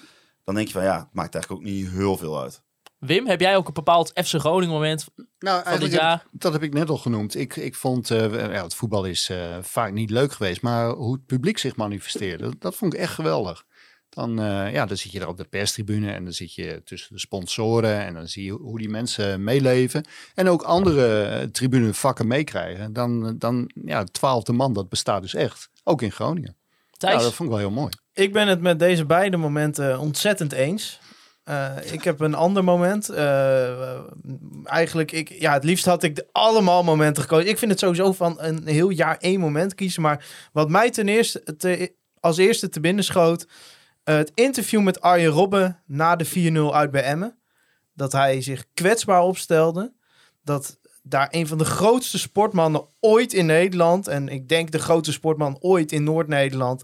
dan 0.43 0.55
denk 0.55 0.67
je 0.67 0.73
van 0.73 0.83
ja, 0.83 0.97
het 0.99 1.13
maakt 1.13 1.33
eigenlijk 1.33 1.63
ook 1.63 1.69
niet 1.71 1.89
heel 1.89 2.17
veel 2.17 2.41
uit. 2.41 2.61
Wim, 2.99 3.27
heb 3.27 3.39
jij 3.39 3.55
ook 3.55 3.67
een 3.67 3.73
bepaald 3.73 4.11
FC 4.15 4.33
Groningen 4.39 4.73
moment 4.73 5.05
Nou, 5.15 5.27
van 5.39 5.55
dit 5.57 5.65
eigenlijk 5.65 5.93
jaar? 6.01 6.11
heb- 6.11 6.27
dat 6.31 6.53
heb 6.53 6.63
ik 6.63 6.73
net 6.73 6.89
al 6.89 6.97
genoemd. 6.97 7.35
Ik, 7.35 7.55
ik 7.55 7.75
vond, 7.75 8.11
eh, 8.11 8.31
ja, 8.31 8.63
het 8.63 8.75
voetbal 8.75 9.05
is 9.05 9.29
eh, 9.29 9.57
vaak 9.61 9.91
niet 9.93 10.09
leuk 10.09 10.31
geweest, 10.31 10.61
maar 10.61 10.89
hoe 10.89 11.13
het 11.13 11.25
publiek 11.25 11.57
zich 11.57 11.75
manifesteerde, 11.75 12.51
dat 12.59 12.75
vond 12.75 12.93
ik 12.93 12.99
echt 12.99 13.13
geweldig. 13.13 13.63
Dan, 14.09 14.39
eh, 14.39 14.71
ja, 14.73 14.85
dan 14.85 14.97
zit 14.97 15.11
je 15.11 15.19
daar 15.19 15.27
op 15.27 15.37
de 15.37 15.43
perstribune 15.43 16.11
en 16.11 16.23
dan 16.23 16.33
zit 16.33 16.53
je 16.53 16.81
tussen 16.83 17.13
de 17.13 17.19
sponsoren 17.19 18.05
en 18.05 18.13
dan 18.13 18.27
zie 18.27 18.43
je 18.45 18.51
hoe 18.51 18.77
die 18.77 18.89
mensen 18.89 19.43
meeleven. 19.43 20.05
En 20.35 20.49
ook 20.49 20.61
andere 20.61 21.49
tribunevakken 21.51 22.27
meekrijgen. 22.27 22.93
Dan, 22.93 23.37
dan, 23.37 23.71
ja, 23.85 24.03
twaalfde 24.03 24.53
man, 24.53 24.73
dat 24.73 24.89
bestaat 24.89 25.21
dus 25.21 25.33
echt. 25.33 25.69
Ook 25.83 26.01
in 26.01 26.11
Groningen. 26.11 26.55
Thijs? 26.97 27.13
Ja, 27.13 27.21
dat 27.21 27.33
vond 27.33 27.49
ik 27.49 27.55
wel 27.55 27.65
heel 27.67 27.75
mooi. 27.75 27.91
Ik 28.13 28.33
ben 28.33 28.47
het 28.47 28.61
met 28.61 28.79
deze 28.79 29.05
beide 29.05 29.37
momenten 29.37 29.99
ontzettend 29.99 30.51
eens. 30.51 30.99
Eh, 31.49 31.75
ik 31.91 32.03
heb 32.03 32.19
een 32.19 32.35
ander 32.35 32.63
moment. 32.63 33.09
Eh, 33.09 33.99
eigenlijk, 34.63 35.11
ik, 35.11 35.29
ja, 35.29 35.53
het 35.53 35.63
liefst 35.63 35.85
had 35.85 36.03
ik 36.03 36.25
allemaal 36.31 36.83
momenten 36.83 37.23
gekozen. 37.23 37.49
Ik 37.49 37.57
vind 37.57 37.71
het 37.71 37.79
sowieso 37.79 38.11
van 38.11 38.35
een 38.41 38.67
heel 38.67 38.89
jaar 38.89 39.17
één 39.17 39.39
moment 39.39 39.75
kiezen. 39.75 40.01
Maar 40.01 40.25
wat 40.51 40.69
mij 40.69 40.89
ten 40.89 41.07
eerste, 41.07 41.55
te, 41.57 41.93
als 42.19 42.37
eerste 42.37 42.69
te 42.69 42.79
binnen 42.79 43.03
schoot... 43.03 43.47
eh, 44.03 44.15
het 44.15 44.31
interview 44.35 44.81
met 44.81 45.01
Arjen 45.01 45.31
Robben 45.31 45.83
na 45.85 46.15
de 46.15 46.71
4-0 46.71 46.73
uit 46.75 46.91
bij 46.91 47.03
Emmen. 47.03 47.37
Dat 47.93 48.11
hij 48.11 48.41
zich 48.41 48.65
kwetsbaar 48.73 49.21
opstelde. 49.21 49.93
Dat 50.43 50.79
daar 51.03 51.27
een 51.31 51.47
van 51.47 51.57
de 51.57 51.65
grootste 51.65 52.19
sportmannen 52.19 52.85
ooit 52.99 53.33
in 53.33 53.45
Nederland... 53.45 54.07
en 54.07 54.27
ik 54.27 54.49
denk 54.49 54.71
de 54.71 54.79
grootste 54.79 55.13
sportman 55.13 55.57
ooit 55.59 55.91
in 55.91 56.03
Noord-Nederland... 56.03 56.83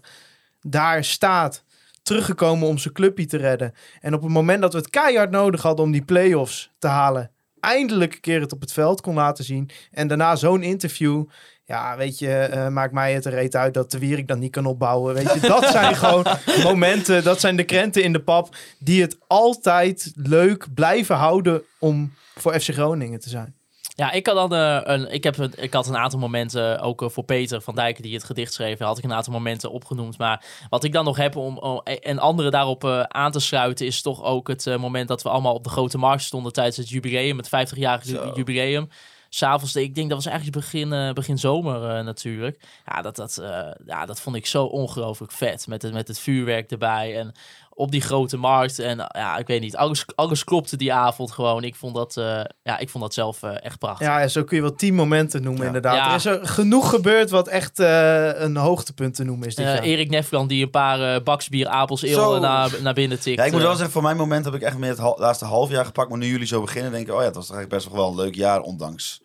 daar 0.60 1.04
staat 1.04 1.64
teruggekomen 2.06 2.68
om 2.68 2.78
zijn 2.78 2.94
clubje 2.94 3.26
te 3.26 3.36
redden. 3.36 3.74
En 4.00 4.14
op 4.14 4.22
het 4.22 4.30
moment 4.30 4.60
dat 4.60 4.72
we 4.72 4.78
het 4.78 4.90
keihard 4.90 5.30
nodig 5.30 5.62
hadden 5.62 5.84
om 5.84 5.92
die 5.92 6.04
play-offs 6.04 6.70
te 6.78 6.86
halen, 6.86 7.30
eindelijk 7.60 8.14
een 8.14 8.20
keer 8.20 8.40
het 8.40 8.52
op 8.52 8.60
het 8.60 8.72
veld 8.72 9.00
kon 9.00 9.14
laten 9.14 9.44
zien. 9.44 9.70
En 9.90 10.08
daarna 10.08 10.36
zo'n 10.36 10.62
interview. 10.62 11.24
Ja, 11.64 11.96
weet 11.96 12.18
je, 12.18 12.32
eh, 12.32 12.68
maakt 12.68 12.92
mij 12.92 13.14
het 13.14 13.24
er 13.24 13.32
reet 13.32 13.56
uit 13.56 13.74
dat 13.74 13.90
de 13.90 13.98
Wierik 13.98 14.28
dan 14.28 14.38
niet 14.38 14.50
kan 14.50 14.66
opbouwen. 14.66 15.14
Weet 15.14 15.32
je, 15.32 15.40
dat 15.40 15.66
zijn 15.68 15.96
gewoon 16.04 16.26
momenten, 16.62 17.24
dat 17.24 17.40
zijn 17.40 17.56
de 17.56 17.64
krenten 17.64 18.02
in 18.02 18.12
de 18.12 18.22
pap 18.22 18.56
die 18.78 19.02
het 19.02 19.18
altijd 19.26 20.12
leuk 20.14 20.66
blijven 20.74 21.16
houden 21.16 21.62
om 21.78 22.12
voor 22.34 22.60
FC 22.60 22.72
Groningen 22.72 23.20
te 23.20 23.28
zijn. 23.28 23.55
Ja, 23.96 24.10
ik 24.12 24.26
had 24.26 24.34
dan 24.34 24.54
eh, 24.54 24.80
een, 24.82 25.12
ik 25.12 25.24
heb 25.24 25.36
ik 25.36 25.72
had 25.72 25.86
een 25.86 25.96
aantal 25.96 26.18
momenten, 26.18 26.80
ook 26.80 27.02
eh, 27.02 27.08
voor 27.08 27.24
Peter 27.24 27.60
van 27.60 27.74
Dijken 27.74 28.02
die 28.02 28.14
het 28.14 28.24
gedicht 28.24 28.52
schreef, 28.52 28.78
had 28.78 28.98
ik 28.98 29.04
een 29.04 29.12
aantal 29.12 29.32
momenten 29.32 29.70
opgenoemd. 29.70 30.18
Maar 30.18 30.44
wat 30.68 30.84
ik 30.84 30.92
dan 30.92 31.04
nog 31.04 31.16
heb 31.16 31.36
om, 31.36 31.58
om 31.58 31.80
en 31.82 32.18
anderen 32.18 32.50
daarop 32.52 32.84
eh, 32.84 33.00
aan 33.00 33.32
te 33.32 33.40
sluiten, 33.40 33.86
is 33.86 34.02
toch 34.02 34.22
ook 34.22 34.48
het 34.48 34.66
eh, 34.66 34.76
moment 34.76 35.08
dat 35.08 35.22
we 35.22 35.28
allemaal 35.28 35.54
op 35.54 35.64
de 35.64 35.70
grote 35.70 35.98
markt 35.98 36.22
stonden 36.22 36.52
tijdens 36.52 36.76
het 36.76 36.88
jubileum, 36.88 37.36
het 37.36 37.48
50-jarig 37.48 38.04
ju- 38.04 38.30
jubileum. 38.34 38.88
S'avonds, 39.28 39.76
ik 39.76 39.94
denk 39.94 40.08
dat 40.08 40.24
was 40.24 40.32
eigenlijk 40.32 40.56
begin, 40.56 40.92
eh, 40.92 41.12
begin 41.12 41.38
zomer 41.38 41.90
eh, 41.90 42.04
natuurlijk. 42.04 42.60
Ja 42.86 43.02
dat, 43.02 43.16
dat, 43.16 43.38
eh, 43.38 43.70
ja, 43.86 44.06
dat 44.06 44.20
vond 44.20 44.36
ik 44.36 44.46
zo 44.46 44.64
ongelooflijk 44.64 45.32
vet. 45.32 45.66
Met 45.66 45.82
het, 45.82 45.92
met 45.92 46.08
het 46.08 46.18
vuurwerk 46.18 46.70
erbij. 46.70 47.18
En 47.18 47.32
op 47.76 47.90
die 47.90 48.00
grote 48.00 48.36
markt. 48.36 48.78
En 48.78 49.00
eh, 49.00 49.20
ja, 49.20 49.36
ik 49.36 49.46
weet 49.46 49.60
niet, 49.60 49.76
alles, 49.76 50.04
alles 50.14 50.44
klopte 50.44 50.76
die 50.76 50.92
avond 50.92 51.32
gewoon. 51.32 51.64
Ik 51.64 51.74
vond 51.74 51.94
dat, 51.94 52.16
eh, 52.16 52.40
ja, 52.62 52.78
ik 52.78 52.88
vond 52.88 53.04
dat 53.04 53.14
zelf 53.14 53.42
eh, 53.42 53.64
echt 53.64 53.78
prachtig. 53.78 54.06
Ja, 54.06 54.28
zo 54.28 54.44
kun 54.44 54.56
je 54.56 54.62
wel 54.62 54.74
tien 54.74 54.94
momenten 54.94 55.42
noemen 55.42 55.66
inderdaad. 55.66 55.96
Ja. 55.96 56.08
Er 56.08 56.14
is 56.14 56.24
er 56.24 56.46
genoeg 56.46 56.90
gebeurd 56.90 57.30
wat 57.30 57.48
echt 57.48 57.78
eh, 57.78 58.40
een 58.40 58.56
hoogtepunt 58.56 59.14
te 59.14 59.24
noemen 59.24 59.46
is 59.46 59.54
dit 59.54 59.66
jaar. 59.66 59.82
Erik 59.82 60.10
Nefland 60.10 60.48
die 60.48 60.62
een 60.62 60.70
paar 60.70 61.22
baksbier 61.22 61.68
Apels. 61.68 62.02
Eel 62.02 62.40
naar, 62.40 62.76
naar 62.82 62.94
binnen 62.94 63.20
tikt. 63.20 63.38
Ja, 63.38 63.44
ik 63.44 63.52
moet 63.52 63.62
wel 63.62 63.74
zeggen, 63.74 63.90
voor 63.90 64.02
mijn 64.02 64.16
moment 64.16 64.44
heb 64.44 64.54
ik 64.54 64.62
echt 64.62 64.78
meer 64.78 64.90
het 64.90 65.18
laatste 65.18 65.44
half 65.44 65.70
jaar 65.70 65.84
gepakt. 65.84 66.08
Maar 66.08 66.18
nu 66.18 66.26
jullie 66.26 66.46
zo 66.46 66.60
beginnen, 66.60 66.92
denk 66.92 67.08
ik, 67.08 67.14
oh 67.14 67.20
ja, 67.20 67.26
het 67.26 67.34
was 67.34 67.46
toch 67.46 67.56
eigenlijk 67.56 67.84
best 67.84 67.96
wel 67.96 68.08
een 68.08 68.16
leuk 68.16 68.34
jaar, 68.34 68.60
ondanks 68.60 69.20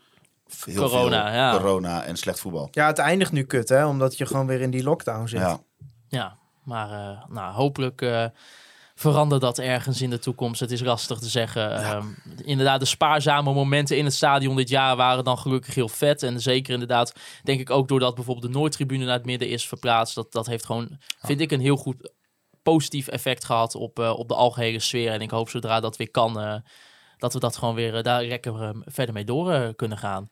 heel 0.65 0.75
Corona, 0.75 1.25
veel 1.25 1.35
ja. 1.35 1.57
corona 1.57 2.03
en 2.03 2.17
slecht 2.17 2.39
voetbal. 2.39 2.67
Ja, 2.71 2.87
het 2.87 2.97
eindigt 2.97 3.31
nu 3.31 3.43
kut, 3.43 3.69
hè? 3.69 3.85
Omdat 3.85 4.17
je 4.17 4.25
gewoon 4.25 4.47
weer 4.47 4.61
in 4.61 4.71
die 4.71 4.83
lockdown 4.83 5.27
zit. 5.27 5.39
Ja. 5.39 5.59
Ja, 6.07 6.37
maar 6.63 6.91
eh, 6.91 7.23
nou, 7.29 7.53
hopelijk 7.53 8.01
eh 8.01 8.25
verandert 9.01 9.41
dat 9.41 9.59
ergens 9.59 10.01
in 10.01 10.09
de 10.09 10.19
toekomst. 10.19 10.59
Het 10.59 10.71
is 10.71 10.81
lastig 10.81 11.19
te 11.19 11.29
zeggen. 11.29 11.75
Ehm, 11.75 12.05
inderdaad, 12.43 12.79
de 12.79 12.85
spaarzame 12.85 13.53
momenten 13.53 13.97
in 13.97 14.05
het 14.05 14.13
stadion 14.13 14.55
dit 14.55 14.69
jaar 14.69 14.95
waren 14.95 15.23
dan 15.23 15.37
gelukkig 15.37 15.75
heel 15.75 15.87
vet. 15.87 16.23
En 16.23 16.41
zeker 16.41 16.73
inderdaad, 16.73 17.13
denk 17.43 17.59
ik 17.59 17.69
ook 17.69 17.87
doordat 17.87 18.15
bijvoorbeeld 18.15 18.53
de 18.53 18.59
Noordtribune 18.59 19.05
naar 19.05 19.13
het 19.13 19.25
midden 19.25 19.49
is 19.49 19.67
verplaatst. 19.67 20.15
Dat, 20.15 20.31
dat 20.31 20.45
heeft 20.45 20.65
gewoon, 20.65 20.97
vind 21.19 21.41
ik, 21.41 21.51
een 21.51 21.59
heel 21.59 21.75
goed 21.75 22.11
positief 22.63 23.07
effect 23.07 23.45
gehad 23.45 23.75
op, 23.75 23.99
eh, 23.99 24.17
op 24.17 24.27
de 24.27 24.35
algehele 24.35 24.79
sfeer. 24.79 25.11
En 25.11 25.21
ik 25.21 25.31
hoop 25.31 25.49
zodra 25.49 25.79
dat 25.79 25.97
weer 25.97 26.11
kan, 26.11 26.61
dat 27.17 27.33
we 27.33 27.39
dat 27.39 27.57
gewoon 27.57 27.75
weer 27.75 28.03
daar 28.03 28.23
lekker 28.23 28.61
eh, 28.61 28.69
verder 28.85 29.13
mee 29.13 29.25
door 29.25 29.73
kunnen 29.75 29.97
gaan. 29.97 30.29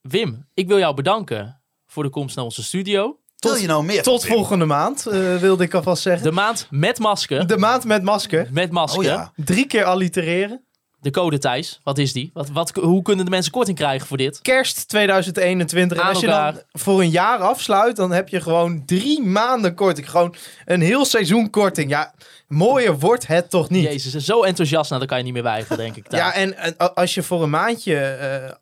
Wim, 0.00 0.48
ik 0.54 0.68
wil 0.68 0.78
jou 0.78 0.94
bedanken 0.94 1.62
voor 1.86 2.02
de 2.02 2.10
komst 2.10 2.36
naar 2.36 2.44
onze 2.44 2.62
studio. 2.62 3.21
Wil 3.42 3.54
je 3.54 3.66
nou 3.66 3.84
meer? 3.84 4.02
Tot 4.02 4.26
volgende 4.26 4.64
maand, 4.64 5.06
eh, 5.06 5.36
wilde 5.36 5.64
ik 5.64 5.74
alvast 5.74 6.02
zeggen. 6.02 6.22
De 6.22 6.32
maand 6.32 6.66
met 6.70 6.98
masker. 6.98 7.46
De 7.46 7.58
maand 7.58 7.84
met 7.84 8.02
masker. 8.02 8.48
Met 8.50 8.70
masker. 8.70 8.98
Oh 8.98 9.04
ja. 9.04 9.32
Drie 9.36 9.66
keer 9.66 9.84
allitereren. 9.84 10.64
De 11.00 11.10
code 11.10 11.38
Thijs, 11.38 11.80
wat 11.82 11.98
is 11.98 12.12
die? 12.12 12.30
Wat, 12.34 12.50
wat, 12.50 12.70
hoe 12.70 13.02
kunnen 13.02 13.24
de 13.24 13.30
mensen 13.30 13.52
korting 13.52 13.76
krijgen 13.76 14.06
voor 14.06 14.16
dit? 14.16 14.40
Kerst 14.40 14.88
2021. 14.88 15.96
En 15.96 16.02
Aan 16.02 16.08
als 16.08 16.20
je 16.20 16.26
dan 16.26 16.60
voor 16.72 17.00
een 17.00 17.10
jaar 17.10 17.38
afsluit, 17.38 17.96
dan 17.96 18.12
heb 18.12 18.28
je 18.28 18.40
gewoon 18.40 18.82
drie 18.86 19.22
maanden 19.22 19.74
korting. 19.74 20.10
Gewoon 20.10 20.34
een 20.64 20.80
heel 20.80 21.04
seizoen 21.04 21.50
korting. 21.50 21.90
Ja, 21.90 22.14
mooier 22.48 22.98
wordt 22.98 23.26
het 23.26 23.50
toch 23.50 23.70
niet? 23.70 23.84
Jezus, 23.84 24.24
zo 24.24 24.42
enthousiast, 24.42 24.88
nou, 24.88 25.00
daar 25.00 25.08
kan 25.08 25.18
je 25.18 25.24
niet 25.24 25.32
meer 25.32 25.42
weigeren, 25.42 25.76
denk 25.76 25.96
ik. 25.96 26.06
Ja, 26.16 26.34
en, 26.34 26.76
als 26.94 27.14
je 27.14 27.22
voor 27.22 27.42
een 27.42 27.50
maandje 27.50 27.96
eh, 27.96 28.54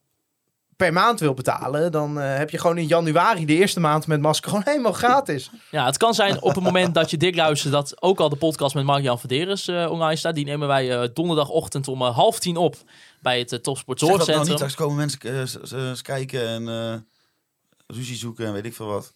per 0.81 0.93
maand 0.93 1.21
wil 1.21 1.35
betalen, 1.35 1.93
dan 1.93 2.21
eh, 2.21 2.37
heb 2.37 2.51
je 2.51 2.59
gewoon 2.59 2.79
in 2.79 2.87
januari 2.87 3.45
de 3.45 3.55
eerste 3.55 3.81
maand 3.81 4.07
met 4.07 4.21
masker 4.21 4.49
gewoon 4.51 4.65
helemaal 4.67 4.93
gratis. 4.93 5.51
Ja, 5.71 5.87
het 5.87 5.97
kan 5.97 6.15
zijn 6.15 6.43
op 6.43 6.55
het 6.55 6.65
moment 6.65 6.95
dat 6.95 7.11
je 7.11 7.17
dit 7.17 7.37
luistert 7.37 7.73
dat 7.73 8.03
ook 8.03 8.21
al 8.21 8.29
de 8.29 8.37
podcast 8.37 8.75
met 8.75 8.85
Mark-Jan 8.85 9.19
Verderes 9.19 9.69
eh, 9.69 9.91
online 9.91 10.17
staat. 10.17 10.35
Die 10.35 10.45
nemen 10.45 10.69
wij 10.69 11.01
eh, 11.01 11.09
donderdagochtend 11.15 11.89
om 11.89 12.03
half 12.03 12.39
tien 12.39 12.57
op 12.57 12.77
bij 13.21 13.39
het 13.39 13.53
uh, 13.53 13.59
Topsport 13.59 13.99
Zeg 13.99 14.09
dat 14.09 14.19
nou 14.19 14.31
Zorgcentrum. 14.31 14.69
niet, 14.69 14.77
komen 14.77 14.97
mensen 14.97 16.03
kijken 16.03 16.49
en 16.49 16.69
eh 16.69 16.95
ruzie 17.87 18.17
zoeken 18.17 18.47
en 18.47 18.53
weet 18.53 18.65
ik 18.65 18.75
veel 18.75 18.87
wat. 18.87 19.15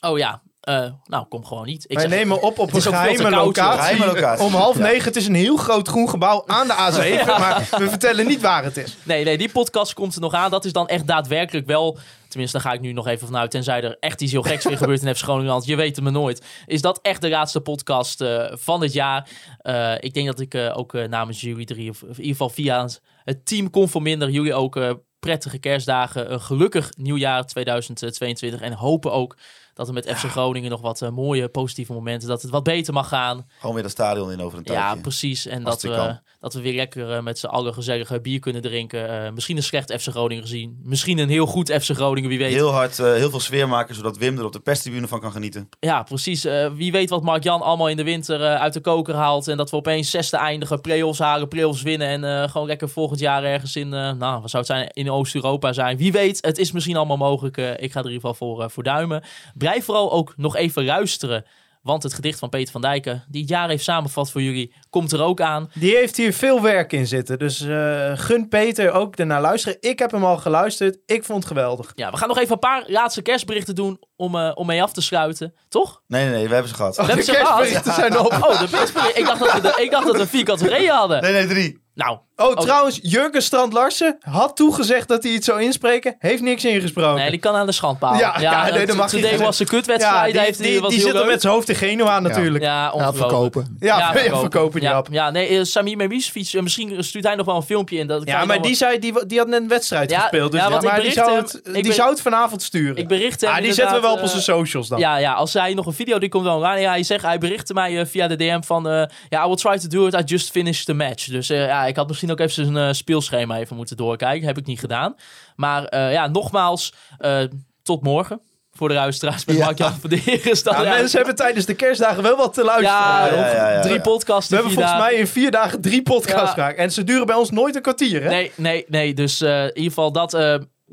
Oh 0.00 0.18
ja, 0.18 0.42
eh, 0.60 0.86
nou 1.04 1.26
kom 1.28 1.44
gewoon 1.44 1.66
niet. 1.66 1.84
Ik 1.88 1.96
Wij 1.98 2.08
zeg- 2.08 2.18
nemen 2.18 2.42
op 2.42 2.58
op 2.58 2.72
een 2.74 2.82
geheime 2.82 3.30
locatie. 3.30 4.06
Locatie. 4.06 4.44
Om 4.44 4.54
half 4.54 4.76
Ja. 4.76 4.82
negen. 4.82 5.04
Het 5.04 5.16
is 5.16 5.26
een 5.26 5.34
heel 5.34 5.56
groot 5.56 5.88
groen 5.88 6.08
gebouw 6.08 6.42
aan 6.46 6.66
de 6.66 6.72
A7, 6.74 7.26
maar 7.40 7.68
we 7.78 7.88
vertellen 7.88 8.26
niet 8.26 8.40
waar 8.40 8.64
het 8.64 8.76
is. 8.76 8.96
Nee, 9.02 9.24
nee, 9.24 9.38
die 9.38 9.50
podcast 9.52 9.94
komt 9.94 10.14
er 10.14 10.20
nog 10.20 10.34
aan. 10.34 10.50
Dat 10.50 10.64
is 10.64 10.72
dan 10.72 10.88
echt 10.88 11.06
daadwerkelijk 11.06 11.66
wel. 11.66 11.98
Tenminste, 12.28 12.58
daar 12.58 12.66
ga 12.66 12.72
ik 12.76 12.80
nu 12.80 12.92
nog 12.92 13.06
even 13.06 13.26
vanuit. 13.26 13.50
Tenzij 13.50 13.82
er 13.82 13.96
echt 14.00 14.20
iets 14.20 14.32
heel 14.32 14.42
geks 14.42 14.64
weer 14.64 14.76
gebeurt 14.76 15.02
in 15.02 15.14
FC 15.14 15.22
Groningen. 15.22 15.52
want 15.52 15.64
Je 15.64 15.76
weet 15.76 15.96
het 15.96 16.04
me 16.04 16.10
nooit. 16.10 16.44
Is 16.66 16.80
dat 16.82 16.98
echt 17.02 17.20
de 17.20 17.28
laatste 17.28 17.60
podcast 17.60 18.20
eh, 18.20 18.44
van 18.50 18.82
het 18.82 18.92
jaar? 18.92 19.28
Eh, 19.58 19.94
ik 20.00 20.14
denk 20.14 20.26
dat 20.26 20.40
ik 20.40 20.54
ook 20.74 20.92
namens 20.92 21.40
jullie 21.40 21.66
drie, 21.66 21.90
of, 21.90 22.02
in 22.02 22.08
ieder 22.08 22.24
geval 22.24 22.48
via 22.50 22.88
het 23.24 23.46
team 23.46 23.70
Conforminder, 23.70 24.30
jullie 24.30 24.54
ook 24.54 24.78
prettige 25.20 25.58
kerstdagen. 25.58 26.32
Een 26.32 26.40
gelukkig 26.40 26.90
nieuwjaar 26.96 27.46
2022. 27.46 28.60
En 28.60 28.72
hopen 28.72 29.12
ook 29.12 29.36
dat 29.80 29.88
er 29.88 29.94
met 29.94 30.18
FC 30.18 30.30
Groningen 30.30 30.70
nog 30.70 30.80
wat 30.80 31.02
eh, 31.02 31.10
mooie, 31.10 31.48
positieve 31.48 31.92
momenten. 31.92 32.28
Dat 32.28 32.42
het 32.42 32.50
wat 32.50 32.62
beter 32.62 32.92
mag 32.92 33.08
gaan. 33.08 33.46
Gewoon 33.58 33.74
weer 33.74 33.82
dat 33.82 33.92
stadion 33.92 34.32
in 34.32 34.40
over 34.40 34.58
een 34.58 34.64
tijdje. 34.64 34.84
Ja, 34.84 34.94
precies. 34.94 35.46
En 35.46 35.64
dat 35.64 35.82
we, 35.82 35.88
kan. 35.88 36.20
dat 36.40 36.54
we 36.54 36.60
weer 36.60 36.74
lekker 36.74 37.12
eh, 37.12 37.22
met 37.22 37.38
z'n 37.38 37.46
allen 37.46 37.74
gezellig 37.74 38.20
bier 38.20 38.40
kunnen 38.40 38.62
drinken. 38.62 39.24
Eh, 39.24 39.32
misschien 39.32 39.56
een 39.56 39.62
slecht 39.62 39.92
FC 39.92 40.08
Groningen 40.08 40.42
gezien. 40.42 40.80
Misschien 40.82 41.18
een 41.18 41.28
heel 41.28 41.46
goed 41.46 41.70
FC 41.70 41.90
Groningen, 41.90 42.28
wie 42.28 42.38
weet. 42.38 42.52
Heel 42.52 42.72
hard, 42.72 42.98
eh, 42.98 43.12
heel 43.12 43.30
veel 43.30 43.40
sfeer 43.40 43.68
maken, 43.68 43.94
zodat 43.94 44.18
Wim 44.18 44.38
er 44.38 44.44
op 44.44 44.52
de 44.52 44.60
perstribune 44.60 45.08
van 45.08 45.20
kan 45.20 45.32
genieten. 45.32 45.68
Ja, 45.80 46.02
precies. 46.02 46.44
Eh, 46.44 46.70
wie 46.74 46.92
weet 46.92 47.10
wat 47.10 47.22
Mark-Jan 47.22 47.60
allemaal 47.60 47.88
in 47.88 47.96
de 47.96 48.04
winter 48.04 48.42
eh, 48.42 48.54
uit 48.54 48.72
de 48.72 48.80
koker 48.80 49.14
haalt. 49.14 49.48
En 49.48 49.56
dat 49.56 49.70
we 49.70 49.76
opeens 49.76 50.10
zesde 50.10 50.36
eindigen, 50.36 50.80
play-offs 50.80 51.18
halen, 51.18 51.48
play-offs 51.48 51.82
winnen. 51.82 52.08
En 52.08 52.24
eh, 52.24 52.50
gewoon 52.50 52.66
lekker 52.66 52.88
volgend 52.88 53.20
jaar 53.20 53.44
ergens 53.44 53.76
in, 53.76 53.94
eh, 53.94 54.12
nou, 54.12 54.40
wat 54.40 54.50
zou 54.50 54.62
het 54.62 54.66
zijn, 54.66 54.88
in 54.92 55.10
Oost-Europa 55.10 55.72
zijn. 55.72 55.96
Wie 55.96 56.12
weet, 56.12 56.38
het 56.46 56.58
is 56.58 56.72
misschien 56.72 56.96
allemaal 56.96 57.16
mogelijk. 57.16 57.56
Eh, 57.56 57.70
ik 57.70 57.92
ga 57.92 57.98
er 57.98 58.06
in 58.06 58.12
ieder 58.12 58.28
geval 58.28 58.34
voor, 58.34 58.62
eh, 58.62 58.68
voor 58.68 58.82
duimen. 58.82 59.22
Blijf 59.70 59.84
vooral 59.84 60.12
ook 60.12 60.32
nog 60.36 60.56
even 60.56 60.84
luisteren. 60.84 61.44
Want 61.82 62.02
het 62.02 62.14
gedicht 62.14 62.38
van 62.38 62.48
Peter 62.48 62.72
van 62.72 62.80
Dijken, 62.80 63.24
die 63.28 63.40
het 63.40 63.50
jaar 63.50 63.68
heeft 63.68 63.84
samengevat 63.84 64.30
voor 64.30 64.42
jullie, 64.42 64.74
komt 64.90 65.12
er 65.12 65.22
ook 65.22 65.40
aan. 65.40 65.70
Die 65.74 65.96
heeft 65.96 66.16
hier 66.16 66.32
veel 66.32 66.62
werk 66.62 66.92
in 66.92 67.06
zitten. 67.06 67.38
Dus 67.38 67.60
eh, 67.60 68.12
gun 68.14 68.48
Peter 68.48 68.92
ook 68.92 69.16
ernaar 69.16 69.40
luisteren. 69.40 69.76
Ik 69.80 69.98
heb 69.98 70.10
hem 70.10 70.24
al 70.24 70.36
geluisterd. 70.36 70.98
Ik 71.06 71.24
vond 71.24 71.38
het 71.38 71.46
geweldig. 71.46 71.92
Ja, 71.94 72.10
we 72.10 72.16
gaan 72.16 72.28
nog 72.28 72.38
even 72.38 72.52
een 72.52 72.58
paar 72.58 72.84
laatste 72.86 73.22
kerstberichten 73.22 73.74
doen 73.74 74.00
om, 74.16 74.34
eh, 74.36 74.52
om 74.54 74.66
mee 74.66 74.82
af 74.82 74.92
te 74.92 75.00
sluiten. 75.02 75.54
Toch? 75.68 76.02
Nee, 76.06 76.24
nee, 76.24 76.34
nee, 76.34 76.48
we 76.48 76.52
hebben 76.52 76.70
ze 76.70 76.76
gehad. 76.76 76.96
We 76.96 77.04
hebben 77.04 77.24
ze 77.24 77.32
gehad. 77.82 78.18
Oh, 78.18 78.60
de 78.60 78.68
kerstberichten. 78.68 79.20
Ik 79.20 79.26
dacht 79.26 79.38
dat 79.40 79.52
we, 79.52 79.60
de, 79.60 79.82
ik 79.82 79.90
dacht 79.90 80.06
dat 80.06 80.16
we 80.16 80.26
vier 80.26 80.44
categorieën 80.44 80.90
hadden. 80.90 81.22
Nee, 81.22 81.32
nee, 81.32 81.46
drie. 81.46 81.79
Nou. 81.94 82.18
Oh, 82.36 82.56
trouwens, 82.56 82.98
Jurgen 83.02 83.42
Strand 83.42 83.72
Larsen 83.72 84.16
had 84.20 84.56
toegezegd 84.56 85.08
dat 85.08 85.22
hij 85.22 85.32
iets 85.32 85.46
zou 85.46 85.62
inspreken. 85.62 86.16
Heeft 86.18 86.42
niks 86.42 86.64
ingesproken. 86.64 87.20
Nee, 87.20 87.30
die 87.30 87.38
kan 87.38 87.54
aan 87.54 87.66
de 87.66 87.72
schandpaal. 87.72 88.14
Ja, 88.14 88.40
ja, 88.40 88.70
nee, 88.70 88.86
dat 88.86 88.96
mag 88.96 89.12
niet. 89.12 89.36
was 89.36 89.58
een 89.60 89.66
kutwedstrijd. 89.66 90.34
Ja, 90.34 90.42
die, 90.44 90.88
die, 90.88 91.00
zit 91.00 91.14
er 91.14 91.26
met 91.26 91.40
zijn 91.40 91.52
hoofd 91.52 91.68
in 91.68 91.74
Genua 91.74 92.20
natuurlijk. 92.20 92.64
Ja, 92.64 92.90
ongelooflijk. 92.90 93.28
verkopen. 93.30 93.76
Ja, 93.80 93.98
ja, 94.14 94.36
verkopen 94.38 94.80
die 94.80 94.88
ja, 94.88 94.94
app. 94.96 95.08
Ja, 95.10 95.30
nee, 95.30 95.48
eh, 95.48 95.64
Samir 95.64 95.96
Memisfiets, 95.96 96.54
eh, 96.54 96.62
misschien 96.62 97.04
stuurt 97.04 97.24
hij 97.24 97.34
nog 97.34 97.46
wel 97.46 97.56
een 97.56 97.62
filmpje 97.62 97.96
in. 97.98 98.06
Dat 98.06 98.24
kan 98.24 98.34
Ja, 98.34 98.44
maar 98.44 98.62
die, 98.62 98.74
zei, 98.74 98.98
die, 98.98 99.26
die 99.26 99.38
had 99.38 99.46
net 99.48 99.60
een 99.60 99.68
wedstrijd 99.68 100.10
Ja, 100.10 100.20
gespeeld. 100.20 100.50
Dus 100.52 100.60
ja, 100.60 100.66
ja, 100.66 100.72
maar 100.72 100.80
die, 100.80 100.90
bericht 100.94 101.14
zou 101.14 101.36
het, 101.36 101.60
ik 101.72 101.82
die 101.82 101.92
zou 101.92 102.10
het 102.10 102.20
vanavond 102.20 102.62
sturen. 102.62 102.96
Ik 102.96 103.08
bericht 103.08 103.40
hem 103.40 103.50
Ah, 103.50 103.62
die 103.62 103.72
zetten 103.72 103.94
we 103.94 104.00
wel 104.02 104.12
op 104.12 104.22
onze 104.22 104.36
eh, 104.36 104.42
socials 104.42 104.88
dan. 104.88 104.98
Ja, 104.98 105.16
ja, 105.16 105.32
als 105.32 105.52
hij 105.52 105.74
nog 105.74 105.86
een 105.86 105.92
video, 105.92 106.18
die 106.18 106.28
komt 106.28 106.44
wel 106.44 106.56
online. 106.56 106.80
Ja, 106.80 106.90
hij 106.90 107.02
zegt, 107.02 107.24
hij 107.24 107.38
berichtte 107.38 107.74
mij 107.74 108.06
via 108.06 108.26
de 108.28 108.36
DM 108.36 108.60
van... 108.62 108.88
eh, 108.88 109.02
Ja, 109.28 109.44
I 109.44 109.46
will 109.46 109.56
try 109.56 109.78
to 109.78 109.88
do 109.88 110.06
it, 110.06 110.14
I 110.14 110.22
just 110.24 110.50
finished 110.50 110.86
the 110.86 110.94
match. 110.94 111.24
Dus 111.24 111.50
eh, 111.50 111.79
ja, 111.80 111.86
ik 111.86 111.96
had 111.96 112.08
misschien 112.08 112.30
ook 112.30 112.40
even 112.40 112.64
zijn 112.64 112.76
eh, 112.76 112.92
speelschema 112.92 113.58
even 113.58 113.76
moeten 113.76 113.96
doorkijken. 113.96 114.46
Heb 114.46 114.58
ik 114.58 114.66
niet 114.66 114.80
gedaan. 114.80 115.14
Maar 115.56 115.84
eh, 115.84 116.12
ja, 116.12 116.26
nogmaals, 116.26 116.92
eh, 117.18 117.42
tot 117.82 118.02
morgen. 118.02 118.40
Voor 118.72 118.88
de 118.88 118.94
luisteraars 118.94 119.44
met 119.44 119.58
Mark-Jan 119.58 119.92
van 119.92 120.10
Ja, 120.10 120.82
ja, 120.82 120.90
mensen 120.90 121.16
hebben 121.18 121.36
tijdens 121.36 121.66
de 121.66 121.74
kerstdagen 121.74 122.22
wel 122.22 122.36
wat 122.36 122.54
te 122.54 122.64
luisteren. 122.64 123.00
Ja, 123.02 123.26
ja, 123.26 123.52
ja, 123.54 123.70
ja. 123.72 123.80
drie 123.80 124.00
podcasts 124.00 124.48
We 124.50 124.54
hebben 124.54 124.72
volgens 124.72 124.94
dagen. 124.94 125.10
mij 125.10 125.20
in 125.20 125.26
vier 125.26 125.50
dagen 125.50 125.80
drie 125.80 126.02
podcasts 126.02 126.40
Ja. 126.48 126.52
gemaakt. 126.52 126.78
En 126.78 126.92
ze 126.92 127.04
duren 127.04 127.26
bij 127.26 127.36
ons 127.36 127.50
nooit 127.50 127.76
een 127.76 127.82
kwartier, 127.82 128.22
hè? 128.22 128.28
Nee, 128.28 128.52
nee, 128.56 128.84
nee. 128.88 129.14
Dus 129.14 129.42
in 129.42 129.66
ieder 129.66 129.82
geval 129.82 130.12
dat. 130.12 130.32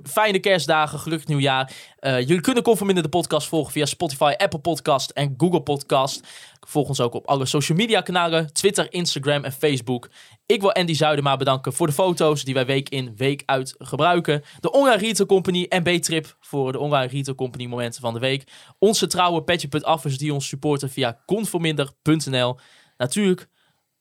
Fijne 0.04 0.40
kerstdagen, 0.40 1.00
gelukkig 1.00 1.28
nieuwjaar. 1.28 1.72
Eh 2.00 2.20
jullie 2.20 2.42
kunnen 2.42 2.64
Conforminder 2.64 3.04
de 3.04 3.10
podcast 3.10 3.48
volgen 3.48 3.72
via 3.72 3.86
Spotify, 3.86 4.34
Apple 4.38 4.60
Podcast 4.60 5.10
en 5.10 5.34
Google 5.38 5.62
Podcast. 5.62 6.28
Volg 6.68 6.88
ons 6.88 7.00
ook 7.00 7.14
op 7.14 7.26
alle 7.28 7.46
social 7.46 7.78
media 7.78 8.02
kanalen, 8.02 8.54
Twitter, 8.54 8.94
Instagram 8.94 9.44
en 9.44 9.52
Facebook. 9.52 10.10
Ik 10.46 10.62
wil 10.62 10.72
Andy 10.72 10.94
Zuidema 10.94 11.38
bedanken 11.38 11.74
voor 11.74 11.88
de 11.88 11.94
foto's 11.94 12.44
die 12.44 12.54
wij 12.54 12.66
week 12.66 12.90
in, 12.90 13.16
week 13.16 13.44
uit 13.46 13.76
gebruiken. 13.78 14.44
De 14.60 14.72
Online 14.72 14.98
Retail 14.98 15.28
Company 15.28 15.66
en 15.70 15.84
B-Trip 15.84 16.38
voor 16.40 16.72
de 16.72 16.80
Online 16.80 17.12
Retail 17.12 17.36
Company 17.36 17.66
momenten 17.66 18.02
van 18.02 18.14
de 18.14 18.20
week. 18.20 18.52
Onze 18.80 19.08
trouwe 19.08 19.44
Petje.affers 19.44 20.18
die 20.18 20.34
ons 20.34 20.48
supporten 20.48 20.90
via 20.90 21.22
conforminder.nl. 21.26 22.60
Natuurlijk 22.98 23.48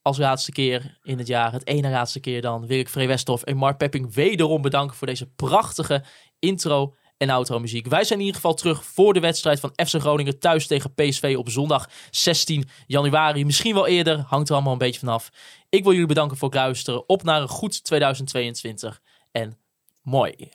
als 0.07 0.17
laatste 0.17 0.51
keer 0.51 0.97
in 1.03 1.17
het 1.17 1.27
jaar, 1.27 1.51
het 1.51 1.67
ene 1.67 1.89
laatste 1.89 2.19
keer 2.19 2.41
dan, 2.41 2.67
wil 2.67 2.79
ik 2.79 2.89
Free 2.89 3.07
Westhoff 3.07 3.43
en 3.43 3.57
Mark 3.57 3.77
Pepping 3.77 4.13
wederom 4.13 4.61
bedanken 4.61 4.95
voor 4.95 5.07
deze 5.07 5.25
prachtige 5.25 6.03
intro 6.39 6.95
en 7.17 7.29
outro 7.29 7.59
muziek. 7.59 7.87
Wij 7.87 8.03
zijn 8.03 8.19
in 8.19 8.25
ieder 8.25 8.41
geval 8.41 8.55
terug 8.55 8.85
voor 8.85 9.13
de 9.13 9.19
wedstrijd 9.19 9.59
van 9.59 9.71
FC 9.75 9.99
Groningen 9.99 10.39
thuis 10.39 10.67
tegen 10.67 10.93
PSV 10.93 11.35
op 11.37 11.49
zondag 11.49 11.89
16 12.11 12.69
januari. 12.85 13.45
Misschien 13.45 13.73
wel 13.73 13.87
eerder, 13.87 14.19
hangt 14.19 14.49
er 14.49 14.55
allemaal 14.55 14.73
een 14.73 14.79
beetje 14.79 14.99
vanaf. 14.99 15.29
Ik 15.69 15.83
wil 15.83 15.91
jullie 15.91 16.07
bedanken 16.07 16.37
voor 16.37 16.49
het 16.49 16.57
luisteren. 16.57 17.09
Op 17.09 17.23
naar 17.23 17.41
een 17.41 17.47
goed 17.47 17.83
2022 17.83 19.01
en 19.31 19.57
mooi. 20.01 20.49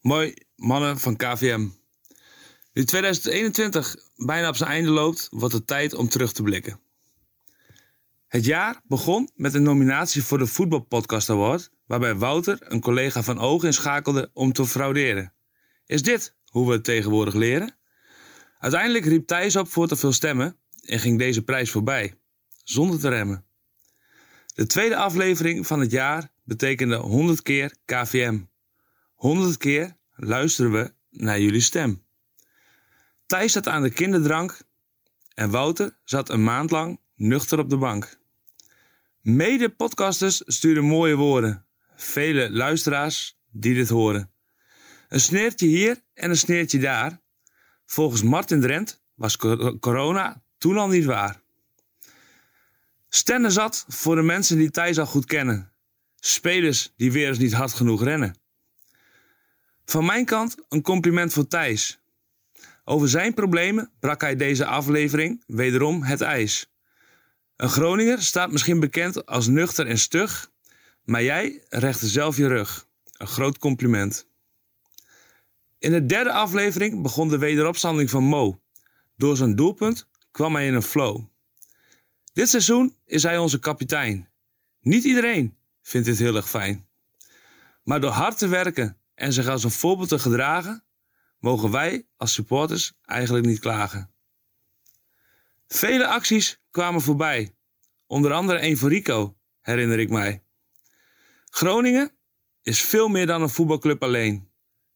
Mooi, 0.00 0.34
mannen 0.56 0.98
van 0.98 1.16
KVM. 1.16 1.68
Nu 2.72 2.84
2021 2.84 3.96
bijna 4.16 4.48
op 4.48 4.56
zijn 4.56 4.70
einde 4.70 4.90
loopt, 4.90 5.28
wordt 5.30 5.54
het 5.54 5.66
tijd 5.66 5.94
om 5.94 6.08
terug 6.08 6.32
te 6.32 6.42
blikken. 6.42 6.80
Het 8.30 8.44
jaar 8.44 8.80
begon 8.84 9.30
met 9.34 9.54
een 9.54 9.62
nominatie 9.62 10.22
voor 10.22 10.38
de 10.38 10.46
Voetbalpodcast 10.46 11.30
Award, 11.30 11.70
waarbij 11.86 12.14
Wouter 12.14 12.58
een 12.60 12.80
collega 12.80 13.22
van 13.22 13.38
ogen 13.38 13.66
inschakelde 13.66 14.30
om 14.32 14.52
te 14.52 14.66
frauderen. 14.66 15.32
Is 15.86 16.02
dit 16.02 16.36
hoe 16.44 16.66
we 16.66 16.72
het 16.72 16.84
tegenwoordig 16.84 17.34
leren? 17.34 17.76
Uiteindelijk 18.58 19.04
riep 19.04 19.26
Thijs 19.26 19.56
op 19.56 19.68
voor 19.68 19.88
te 19.88 19.96
veel 19.96 20.12
stemmen 20.12 20.56
en 20.80 20.98
ging 20.98 21.18
deze 21.18 21.42
prijs 21.42 21.70
voorbij. 21.70 22.14
zonder 22.64 23.00
te 23.00 23.08
remmen. 23.08 23.44
De 24.54 24.66
tweede 24.66 24.96
aflevering 24.96 25.66
van 25.66 25.80
het 25.80 25.90
jaar 25.90 26.32
betekende 26.44 26.96
100 26.96 27.42
keer 27.42 27.74
KVM. 27.84 28.40
100 29.14 29.56
keer 29.56 29.96
luisteren 30.14 30.72
we 30.72 30.92
naar 31.10 31.40
jullie 31.40 31.60
stem. 31.60 32.04
Thijs 33.26 33.52
zat 33.52 33.68
aan 33.68 33.82
de 33.82 33.90
kinderdrank 33.90 34.62
en 35.34 35.50
Wouter 35.50 35.98
zat 36.04 36.28
een 36.28 36.44
maand 36.44 36.70
lang 36.70 37.00
nuchter 37.14 37.58
op 37.58 37.70
de 37.70 37.76
bank. 37.76 38.18
Mede-podcasters 39.20 40.42
sturen 40.46 40.84
mooie 40.84 41.16
woorden. 41.16 41.66
Vele 41.94 42.50
luisteraars 42.50 43.38
die 43.50 43.74
dit 43.74 43.88
horen. 43.88 44.30
Een 45.08 45.20
sneertje 45.20 45.66
hier 45.66 46.02
en 46.14 46.30
een 46.30 46.36
sneertje 46.36 46.78
daar. 46.78 47.20
Volgens 47.86 48.22
Martin 48.22 48.60
Drent 48.60 49.02
was 49.14 49.36
co- 49.36 49.78
corona 49.78 50.42
toen 50.58 50.76
al 50.76 50.88
niet 50.88 51.04
waar. 51.04 51.40
Stenne 53.08 53.50
zat 53.50 53.84
voor 53.88 54.14
de 54.16 54.22
mensen 54.22 54.56
die 54.56 54.70
Thijs 54.70 54.98
al 54.98 55.06
goed 55.06 55.24
kennen. 55.24 55.72
Spelers 56.16 56.92
die 56.96 57.12
weer 57.12 57.28
eens 57.28 57.38
niet 57.38 57.52
hard 57.52 57.72
genoeg 57.72 58.02
rennen. 58.04 58.34
Van 59.84 60.04
mijn 60.04 60.24
kant 60.24 60.56
een 60.68 60.82
compliment 60.82 61.32
voor 61.32 61.46
Thijs. 61.46 62.00
Over 62.84 63.08
zijn 63.08 63.34
problemen 63.34 63.90
brak 63.98 64.20
hij 64.20 64.36
deze 64.36 64.64
aflevering 64.66 65.42
wederom 65.46 66.02
het 66.02 66.20
ijs. 66.20 66.69
Een 67.60 67.68
Groninger 67.68 68.22
staat 68.22 68.52
misschien 68.52 68.80
bekend 68.80 69.26
als 69.26 69.46
nuchter 69.46 69.86
en 69.86 69.98
stug, 69.98 70.50
maar 71.04 71.22
jij 71.22 71.64
rechtte 71.68 72.06
zelf 72.06 72.36
je 72.36 72.46
rug. 72.46 72.86
Een 73.12 73.26
groot 73.26 73.58
compliment. 73.58 74.26
In 75.78 75.90
de 75.90 76.06
derde 76.06 76.32
aflevering 76.32 77.02
begon 77.02 77.28
de 77.28 77.38
wederopstanding 77.38 78.10
van 78.10 78.24
Mo. 78.24 78.60
Door 79.16 79.36
zijn 79.36 79.56
doelpunt 79.56 80.08
kwam 80.30 80.54
hij 80.54 80.66
in 80.66 80.74
een 80.74 80.82
flow. 80.82 81.24
Dit 82.32 82.48
seizoen 82.48 82.96
is 83.04 83.22
hij 83.22 83.38
onze 83.38 83.58
kapitein. 83.58 84.28
Niet 84.80 85.04
iedereen 85.04 85.56
vindt 85.82 86.06
dit 86.06 86.18
heel 86.18 86.36
erg 86.36 86.48
fijn. 86.48 86.86
Maar 87.82 88.00
door 88.00 88.10
hard 88.10 88.38
te 88.38 88.48
werken 88.48 88.96
en 89.14 89.32
zich 89.32 89.46
als 89.46 89.64
een 89.64 89.70
voorbeeld 89.70 90.08
te 90.08 90.18
gedragen, 90.18 90.84
mogen 91.38 91.70
wij 91.70 92.06
als 92.16 92.32
supporters 92.32 92.92
eigenlijk 93.02 93.46
niet 93.46 93.58
klagen. 93.58 94.10
Vele 95.72 96.06
acties 96.06 96.60
kwamen 96.70 97.00
voorbij. 97.00 97.54
Onder 98.06 98.32
andere 98.32 98.62
een 98.62 98.76
voor 98.76 98.88
Rico, 98.88 99.36
herinner 99.60 99.98
ik 99.98 100.10
mij. 100.10 100.42
Groningen 101.44 102.12
is 102.62 102.82
veel 102.82 103.08
meer 103.08 103.26
dan 103.26 103.42
een 103.42 103.48
voetbalclub 103.48 104.02
alleen. 104.02 104.50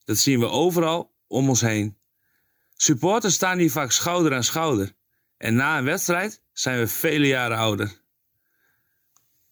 Dat 0.05 0.17
zien 0.17 0.41
we 0.41 0.49
overal 0.49 1.15
om 1.27 1.49
ons 1.49 1.61
heen. 1.61 1.99
Supporters 2.75 3.35
staan 3.35 3.59
hier 3.59 3.71
vaak 3.71 3.91
schouder 3.91 4.35
aan 4.35 4.45
schouder. 4.45 4.93
En 5.37 5.55
na 5.55 5.79
een 5.79 5.85
wedstrijd 5.85 6.43
zijn 6.53 6.79
we 6.79 6.87
vele 6.87 7.27
jaren 7.27 7.57
ouder. 7.57 8.01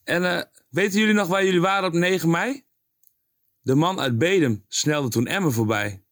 En 0.04 0.24
eh, 0.24 0.42
weten 0.68 0.98
jullie 0.98 1.14
nog 1.14 1.28
waar 1.28 1.44
jullie 1.44 1.60
waren 1.60 1.88
op 1.88 1.94
9 1.94 2.30
mei? 2.30 2.64
De 3.60 3.74
man 3.74 4.00
uit 4.00 4.18
Bedem 4.18 4.64
snelde 4.68 5.08
toen 5.08 5.26
Emmen 5.26 5.52
voorbij. 5.52 6.04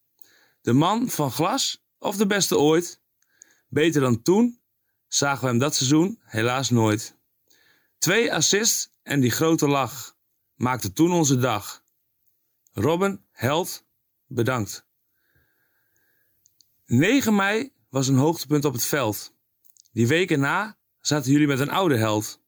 De 0.61 0.73
man 0.73 1.09
van 1.09 1.31
glas 1.31 1.85
of 1.99 2.17
de 2.17 2.27
beste 2.27 2.59
ooit? 2.59 3.01
Beter 3.69 4.01
dan 4.01 4.23
toen 4.23 4.60
zagen 5.13 5.41
we 5.41 5.47
hem 5.47 5.59
dat 5.59 5.75
seizoen 5.75 6.21
helaas 6.23 6.71
nooit. 6.71 7.17
Twee 7.99 8.35
assists 8.35 8.91
en 9.03 9.21
die 9.21 9.31
grote 9.31 9.69
lach 9.69 10.17
maakten 10.55 10.93
toen 10.93 11.13
onze 11.13 11.37
dag. 11.37 11.85
Robin, 12.73 13.25
held, 13.31 13.85
bedankt. 14.27 14.87
9 16.87 17.35
mei 17.35 17.73
was 17.89 18.09
een 18.09 18.17
hoogtepunt 18.17 18.65
op 18.65 18.73
het 18.73 18.85
veld. 18.85 19.35
Die 19.93 20.07
weken 20.07 20.41
na 20.41 20.79
zaten 21.01 21.33
jullie 21.33 21.47
met 21.47 21.61
een 21.61 21.71
oude 21.71 21.97
held. 21.97 22.41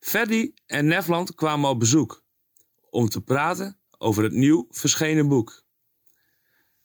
Ferdy 0.00 0.52
en 0.66 0.86
Nefland 0.86 1.34
kwamen 1.34 1.70
op 1.70 1.78
bezoek 1.78 2.24
om 2.90 3.08
te 3.08 3.20
praten 3.20 3.78
over 3.98 4.22
het 4.22 4.32
nieuw 4.32 4.66
verschenen 4.70 5.28
boek. 5.28 5.64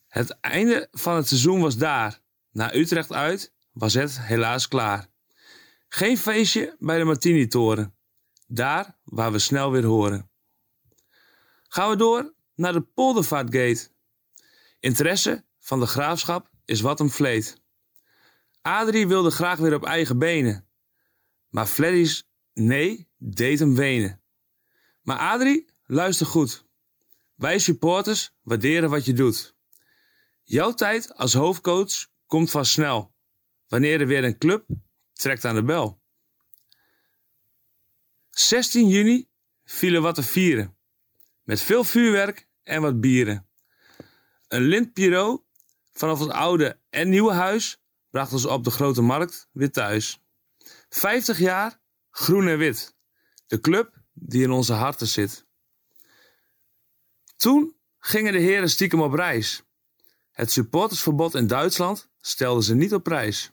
Het 0.08 0.30
einde 0.30 0.88
van 0.92 1.16
het 1.16 1.28
seizoen 1.28 1.62
was 1.62 1.78
daar. 1.78 2.22
Na 2.52 2.76
Utrecht 2.76 3.12
uit 3.12 3.54
was 3.72 3.94
het 3.94 4.22
helaas 4.22 4.68
klaar. 4.68 5.08
Geen 5.90 6.18
feestje 6.18 6.76
bij 6.80 6.98
de 6.98 7.04
Martini-toren. 7.04 7.96
Daar 8.48 8.98
waar 9.04 9.32
we 9.32 9.40
snel 9.40 9.72
weer 9.72 9.86
horen. 9.86 10.30
Gaan 11.68 11.90
we 11.90 11.96
door 11.96 12.34
naar 12.56 12.74
de 12.74 12.82
Poldervaartgate. 12.82 13.90
Interesse 14.80 15.46
van 15.60 15.80
de 15.80 15.86
graafschap 15.86 16.50
is 16.66 16.82
wat 16.82 17.00
hem 17.00 17.10
vleet. 17.10 17.62
Adrie 18.62 19.08
wilde 19.08 19.32
graag 19.32 19.60
weer 19.60 19.74
op 19.74 19.86
eigen 19.86 20.18
benen. 20.18 20.68
Maar 21.50 21.66
Freddy's 21.66 22.30
nee 22.54 23.08
deed 23.18 23.60
hem 23.60 23.76
wenen. 23.76 24.22
Maar 25.02 25.18
Adrie, 25.18 25.66
luister 25.86 26.26
goed. 26.26 26.66
Wij 27.36 27.60
supporters 27.60 28.34
waarderen 28.42 28.90
wat 28.90 29.06
je 29.06 29.14
doet. 29.14 29.56
Jouw 30.44 30.74
tijd 30.74 31.16
als 31.16 31.34
hoofdcoach 31.34 32.08
komt 32.26 32.52
vast 32.52 32.72
snel. 32.72 33.14
Wanneer 33.72 34.02
er 34.02 34.08
weer 34.08 34.24
een 34.24 34.38
club 34.38 34.66
trekt 35.14 35.46
aan 35.46 35.56
de 35.56 35.64
bel. 35.64 36.02
16 38.30 38.88
juni 38.88 39.28
vielen 39.64 40.02
wat 40.02 40.16
te 40.16 40.24
vieren. 40.24 40.78
Met 41.44 41.62
veel 41.62 41.84
vuurwerk 41.84 42.48
en 42.64 42.82
wat 42.82 43.00
bieren. 43.00 43.48
Een 44.48 44.62
lintpiro 44.62 45.46
vanaf 45.92 46.20
het 46.20 46.30
oude 46.30 46.80
en 46.90 47.10
nieuwe 47.10 47.34
huis 47.34 47.82
bracht 48.10 48.34
ons 48.34 48.46
op 48.46 48.64
de 48.64 48.72
grote 48.72 49.02
markt 49.02 49.50
weer 49.52 49.72
thuis. 49.72 50.22
50 50.90 51.40
jaar 51.40 51.80
groen 52.10 52.48
en 52.48 52.58
wit. 52.58 52.96
De 53.48 53.60
club 53.60 54.02
die 54.14 54.44
in 54.44 54.52
onze 54.52 54.74
harten 54.74 55.08
zit. 55.08 55.46
Toen 57.36 57.76
gingen 58.00 58.34
de 58.34 58.40
heren 58.40 58.70
stiekem 58.70 59.02
op 59.02 59.14
reis. 59.14 59.64
Het 60.32 60.52
supportersverbod 60.52 61.36
in 61.36 61.48
Duitsland 61.48 62.10
stelden 62.20 62.64
ze 62.64 62.76
niet 62.76 62.94
op 62.94 63.04
prijs. 63.04 63.52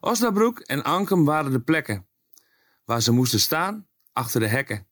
Osnabrück 0.00 0.58
en 0.58 0.84
Ankem 0.84 1.24
waren 1.24 1.52
de 1.52 1.60
plekken 1.60 2.08
waar 2.84 3.02
ze 3.02 3.12
moesten 3.12 3.40
staan 3.40 3.88
achter 4.12 4.40
de 4.40 4.46
hekken. 4.46 4.86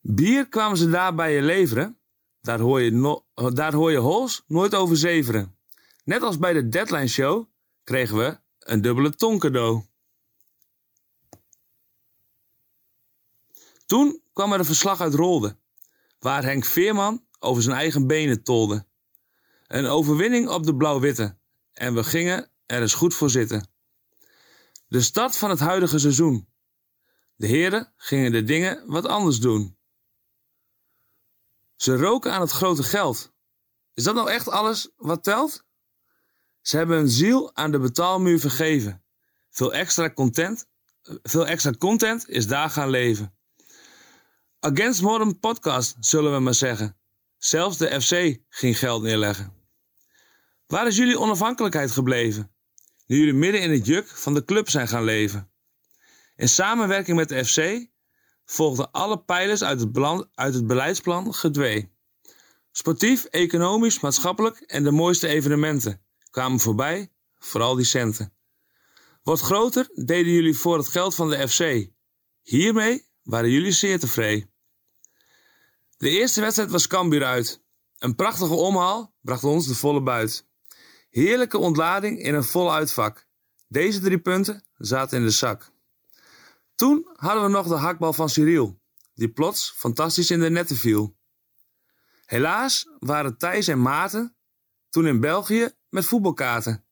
Bier 0.00 0.48
kwamen 0.48 0.76
ze 0.76 0.90
daar 0.90 1.14
bij 1.14 1.34
je 1.34 1.42
leveren. 1.42 1.98
Daar 2.40 2.60
hoor 2.60 2.80
je, 2.80 2.90
no 2.90 3.26
daar 3.52 3.72
hoor 3.72 3.90
je 3.90 3.98
hols 3.98 4.44
nooit 4.46 4.74
over 4.74 4.96
zeveren. 4.96 5.56
Net 6.04 6.22
als 6.22 6.38
bij 6.38 6.52
de 6.52 6.68
Deadline 6.68 7.08
Show 7.08 7.46
kregen 7.84 8.16
we 8.16 8.38
een 8.58 8.82
dubbele 8.82 9.10
ton 9.10 9.38
cadeau. 9.38 9.82
Toen 13.86 14.22
kwam 14.32 14.52
er 14.52 14.58
een 14.58 14.64
verslag 14.64 15.00
uit 15.00 15.14
Rolde, 15.14 15.56
waar 16.18 16.42
Henk 16.42 16.64
Veerman 16.64 17.26
over 17.38 17.62
zijn 17.62 17.76
eigen 17.76 18.06
benen 18.06 18.42
tolde. 18.42 18.86
Een 19.66 19.86
overwinning 19.86 20.48
op 20.48 20.64
de 20.64 20.76
blauw-witte 20.76 21.36
en 21.72 21.94
we 21.94 22.04
gingen 22.04 22.50
er 22.66 22.80
eens 22.80 22.94
goed 22.94 23.14
voor 23.14 23.30
zitten. 23.30 23.68
De 24.88 25.00
start 25.00 25.36
van 25.36 25.50
het 25.50 25.58
huidige 25.58 25.98
seizoen. 25.98 26.48
De 27.34 27.46
heren 27.46 27.92
gingen 27.96 28.32
de 28.32 28.44
dingen 28.44 28.82
wat 28.86 29.06
anders 29.06 29.38
doen. 29.38 29.78
Ze 31.76 31.96
roken 31.96 32.32
aan 32.32 32.40
het 32.40 32.50
grote 32.50 32.82
geld. 32.82 33.32
Is 33.94 34.04
dat 34.04 34.14
nou 34.14 34.30
echt 34.30 34.48
alles 34.48 34.90
wat 34.96 35.24
telt? 35.24 35.64
Ze 36.60 36.76
hebben 36.76 36.96
hun 36.96 37.10
ziel 37.10 37.56
aan 37.56 37.70
de 37.70 37.78
betaalmuur 37.78 38.40
vergeven. 38.40 39.04
Veel 39.50 39.72
extra 39.72 40.12
content, 40.12 40.66
veel 41.22 41.46
extra 41.46 41.70
content 41.70 42.28
is 42.28 42.46
daar 42.46 42.70
gaan 42.70 42.90
leven. 42.90 43.36
Against 44.60 45.02
Modern 45.02 45.38
Podcast, 45.38 45.96
zullen 46.00 46.32
we 46.32 46.38
maar 46.38 46.54
zeggen. 46.54 46.98
Zelfs 47.36 47.76
de 47.76 48.00
FC 48.00 48.38
ging 48.48 48.78
geld 48.78 49.02
neerleggen. 49.02 49.52
Waar 50.66 50.86
is 50.86 50.96
jullie 50.96 51.18
onafhankelijkheid 51.18 51.90
gebleven? 51.90 52.52
Nu 53.08 53.18
jullie 53.18 53.34
midden 53.34 53.60
in 53.62 53.70
het 53.70 53.86
juk 53.86 54.06
van 54.06 54.34
de 54.34 54.44
club 54.44 54.68
zijn 54.68 54.88
gaan 54.88 55.04
leven. 55.04 55.50
In 56.36 56.48
samenwerking 56.48 57.16
met 57.16 57.28
de 57.28 57.44
FC 57.44 57.88
volgden 58.44 58.90
alle 58.90 59.22
pijlers 59.22 59.62
uit 59.62 59.80
het, 59.80 60.26
uit 60.34 60.54
het 60.54 60.66
beleidsplan 60.66 61.34
gedwee. 61.34 61.92
Sportief, 62.70 63.24
economisch, 63.24 64.00
maatschappelijk 64.00 64.60
en 64.60 64.84
de 64.84 64.90
mooiste 64.90 65.28
evenementen 65.28 66.02
kwamen 66.30 66.60
voorbij, 66.60 67.12
vooral 67.38 67.74
die 67.74 67.84
centen. 67.84 68.34
Wat 69.22 69.40
groter 69.40 69.90
deden 69.94 70.32
jullie 70.32 70.56
voor 70.56 70.78
het 70.78 70.88
geld 70.88 71.14
van 71.14 71.30
de 71.30 71.48
FC. 71.48 71.90
Hiermee 72.42 73.08
waren 73.22 73.50
jullie 73.50 73.72
zeer 73.72 73.98
tevreden. 73.98 74.50
De 75.96 76.08
eerste 76.08 76.40
wedstrijd 76.40 76.70
was 76.70 76.86
Cambuur 76.86 77.24
uit. 77.24 77.62
Een 77.98 78.14
prachtige 78.14 78.54
omhaal 78.54 79.14
bracht 79.20 79.44
ons 79.44 79.66
de 79.66 79.74
volle 79.74 80.02
buit. 80.02 80.47
Heerlijke 81.08 81.58
ontlading 81.58 82.22
in 82.22 82.34
een 82.34 82.44
vol 82.44 82.74
uitvak. 82.74 83.26
Deze 83.68 84.00
drie 84.00 84.18
punten 84.18 84.64
zaten 84.76 85.18
in 85.18 85.24
de 85.24 85.30
zak. 85.30 85.70
Toen 86.74 87.08
hadden 87.12 87.42
we 87.42 87.48
nog 87.48 87.68
de 87.68 87.74
hakbal 87.74 88.12
van 88.12 88.28
Cyril, 88.28 88.80
die 89.14 89.28
plots 89.28 89.72
fantastisch 89.76 90.30
in 90.30 90.40
de 90.40 90.50
netten 90.50 90.76
viel. 90.76 91.16
Helaas 92.24 92.88
waren 92.98 93.38
Thijs 93.38 93.68
en 93.68 93.82
Maarten 93.82 94.36
toen 94.90 95.06
in 95.06 95.20
België 95.20 95.70
met 95.88 96.04
voetbalkaarten. 96.04 96.84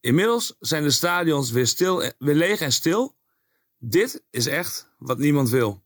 Inmiddels 0.00 0.56
zijn 0.58 0.82
de 0.82 0.90
stadions 0.90 1.50
weer, 1.50 1.66
stil, 1.66 2.12
weer 2.18 2.34
leeg 2.34 2.60
en 2.60 2.72
stil. 2.72 3.16
Dit 3.78 4.24
is 4.30 4.46
echt 4.46 4.88
wat 4.98 5.18
niemand 5.18 5.50
wil. 5.50 5.84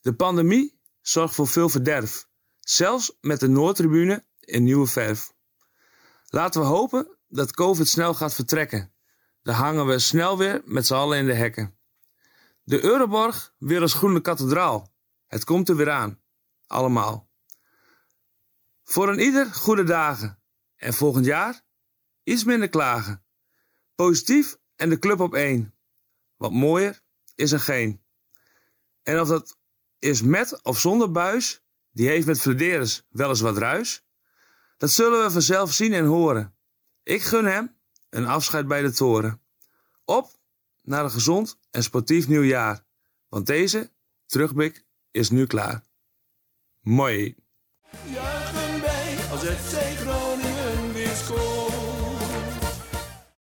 De 0.00 0.14
pandemie 0.14 0.80
zorgt 1.00 1.34
voor 1.34 1.48
veel 1.48 1.68
verderf, 1.68 2.28
zelfs 2.60 3.16
met 3.20 3.40
de 3.40 3.48
Noordtribune 3.48 4.24
in 4.40 4.62
nieuwe 4.62 4.86
verf. 4.86 5.33
Laten 6.34 6.60
we 6.60 6.66
hopen 6.66 7.18
dat 7.28 7.54
COVID 7.54 7.88
snel 7.88 8.14
gaat 8.14 8.34
vertrekken. 8.34 8.92
Dan 9.42 9.54
hangen 9.54 9.86
we 9.86 9.98
snel 9.98 10.38
weer 10.38 10.62
met 10.64 10.86
z'n 10.86 10.94
allen 10.94 11.18
in 11.18 11.26
de 11.26 11.34
hekken. 11.34 11.78
De 12.62 12.84
Euroborg 12.84 13.54
weer 13.58 13.80
als 13.80 13.94
groene 13.94 14.20
kathedraal. 14.20 14.92
Het 15.26 15.44
komt 15.44 15.68
er 15.68 15.76
weer 15.76 15.90
aan. 15.90 16.20
Allemaal. 16.66 17.30
Voor 18.82 19.08
een 19.08 19.18
ieder 19.18 19.46
goede 19.46 19.84
dagen. 19.84 20.42
En 20.76 20.94
volgend 20.94 21.24
jaar 21.24 21.62
iets 22.22 22.44
minder 22.44 22.68
klagen. 22.68 23.24
Positief 23.94 24.56
en 24.76 24.88
de 24.88 24.98
club 24.98 25.20
op 25.20 25.34
één. 25.34 25.74
Wat 26.36 26.52
mooier 26.52 27.00
is 27.34 27.52
er 27.52 27.60
geen. 27.60 28.02
En 29.02 29.20
of 29.20 29.28
dat 29.28 29.58
is 29.98 30.22
met 30.22 30.62
of 30.62 30.78
zonder 30.78 31.10
buis, 31.10 31.62
die 31.90 32.08
heeft 32.08 32.26
met 32.26 32.40
Flederis 32.40 33.06
wel 33.08 33.28
eens 33.28 33.40
wat 33.40 33.58
ruis. 33.58 34.03
Dat 34.76 34.90
zullen 34.90 35.24
we 35.24 35.30
vanzelf 35.30 35.72
zien 35.72 35.92
en 35.92 36.04
horen. 36.04 36.54
Ik 37.02 37.22
gun 37.22 37.44
hem 37.44 37.76
een 38.10 38.26
afscheid 38.26 38.66
bij 38.66 38.82
de 38.82 38.92
toren. 38.92 39.40
Op 40.04 40.30
naar 40.82 41.04
een 41.04 41.10
gezond 41.10 41.58
en 41.70 41.82
sportief 41.82 42.28
nieuwjaar. 42.28 42.84
Want 43.28 43.46
deze 43.46 43.90
terugblik 44.26 44.84
is 45.10 45.30
nu 45.30 45.46
klaar. 45.46 45.84
Mooi. 46.80 47.36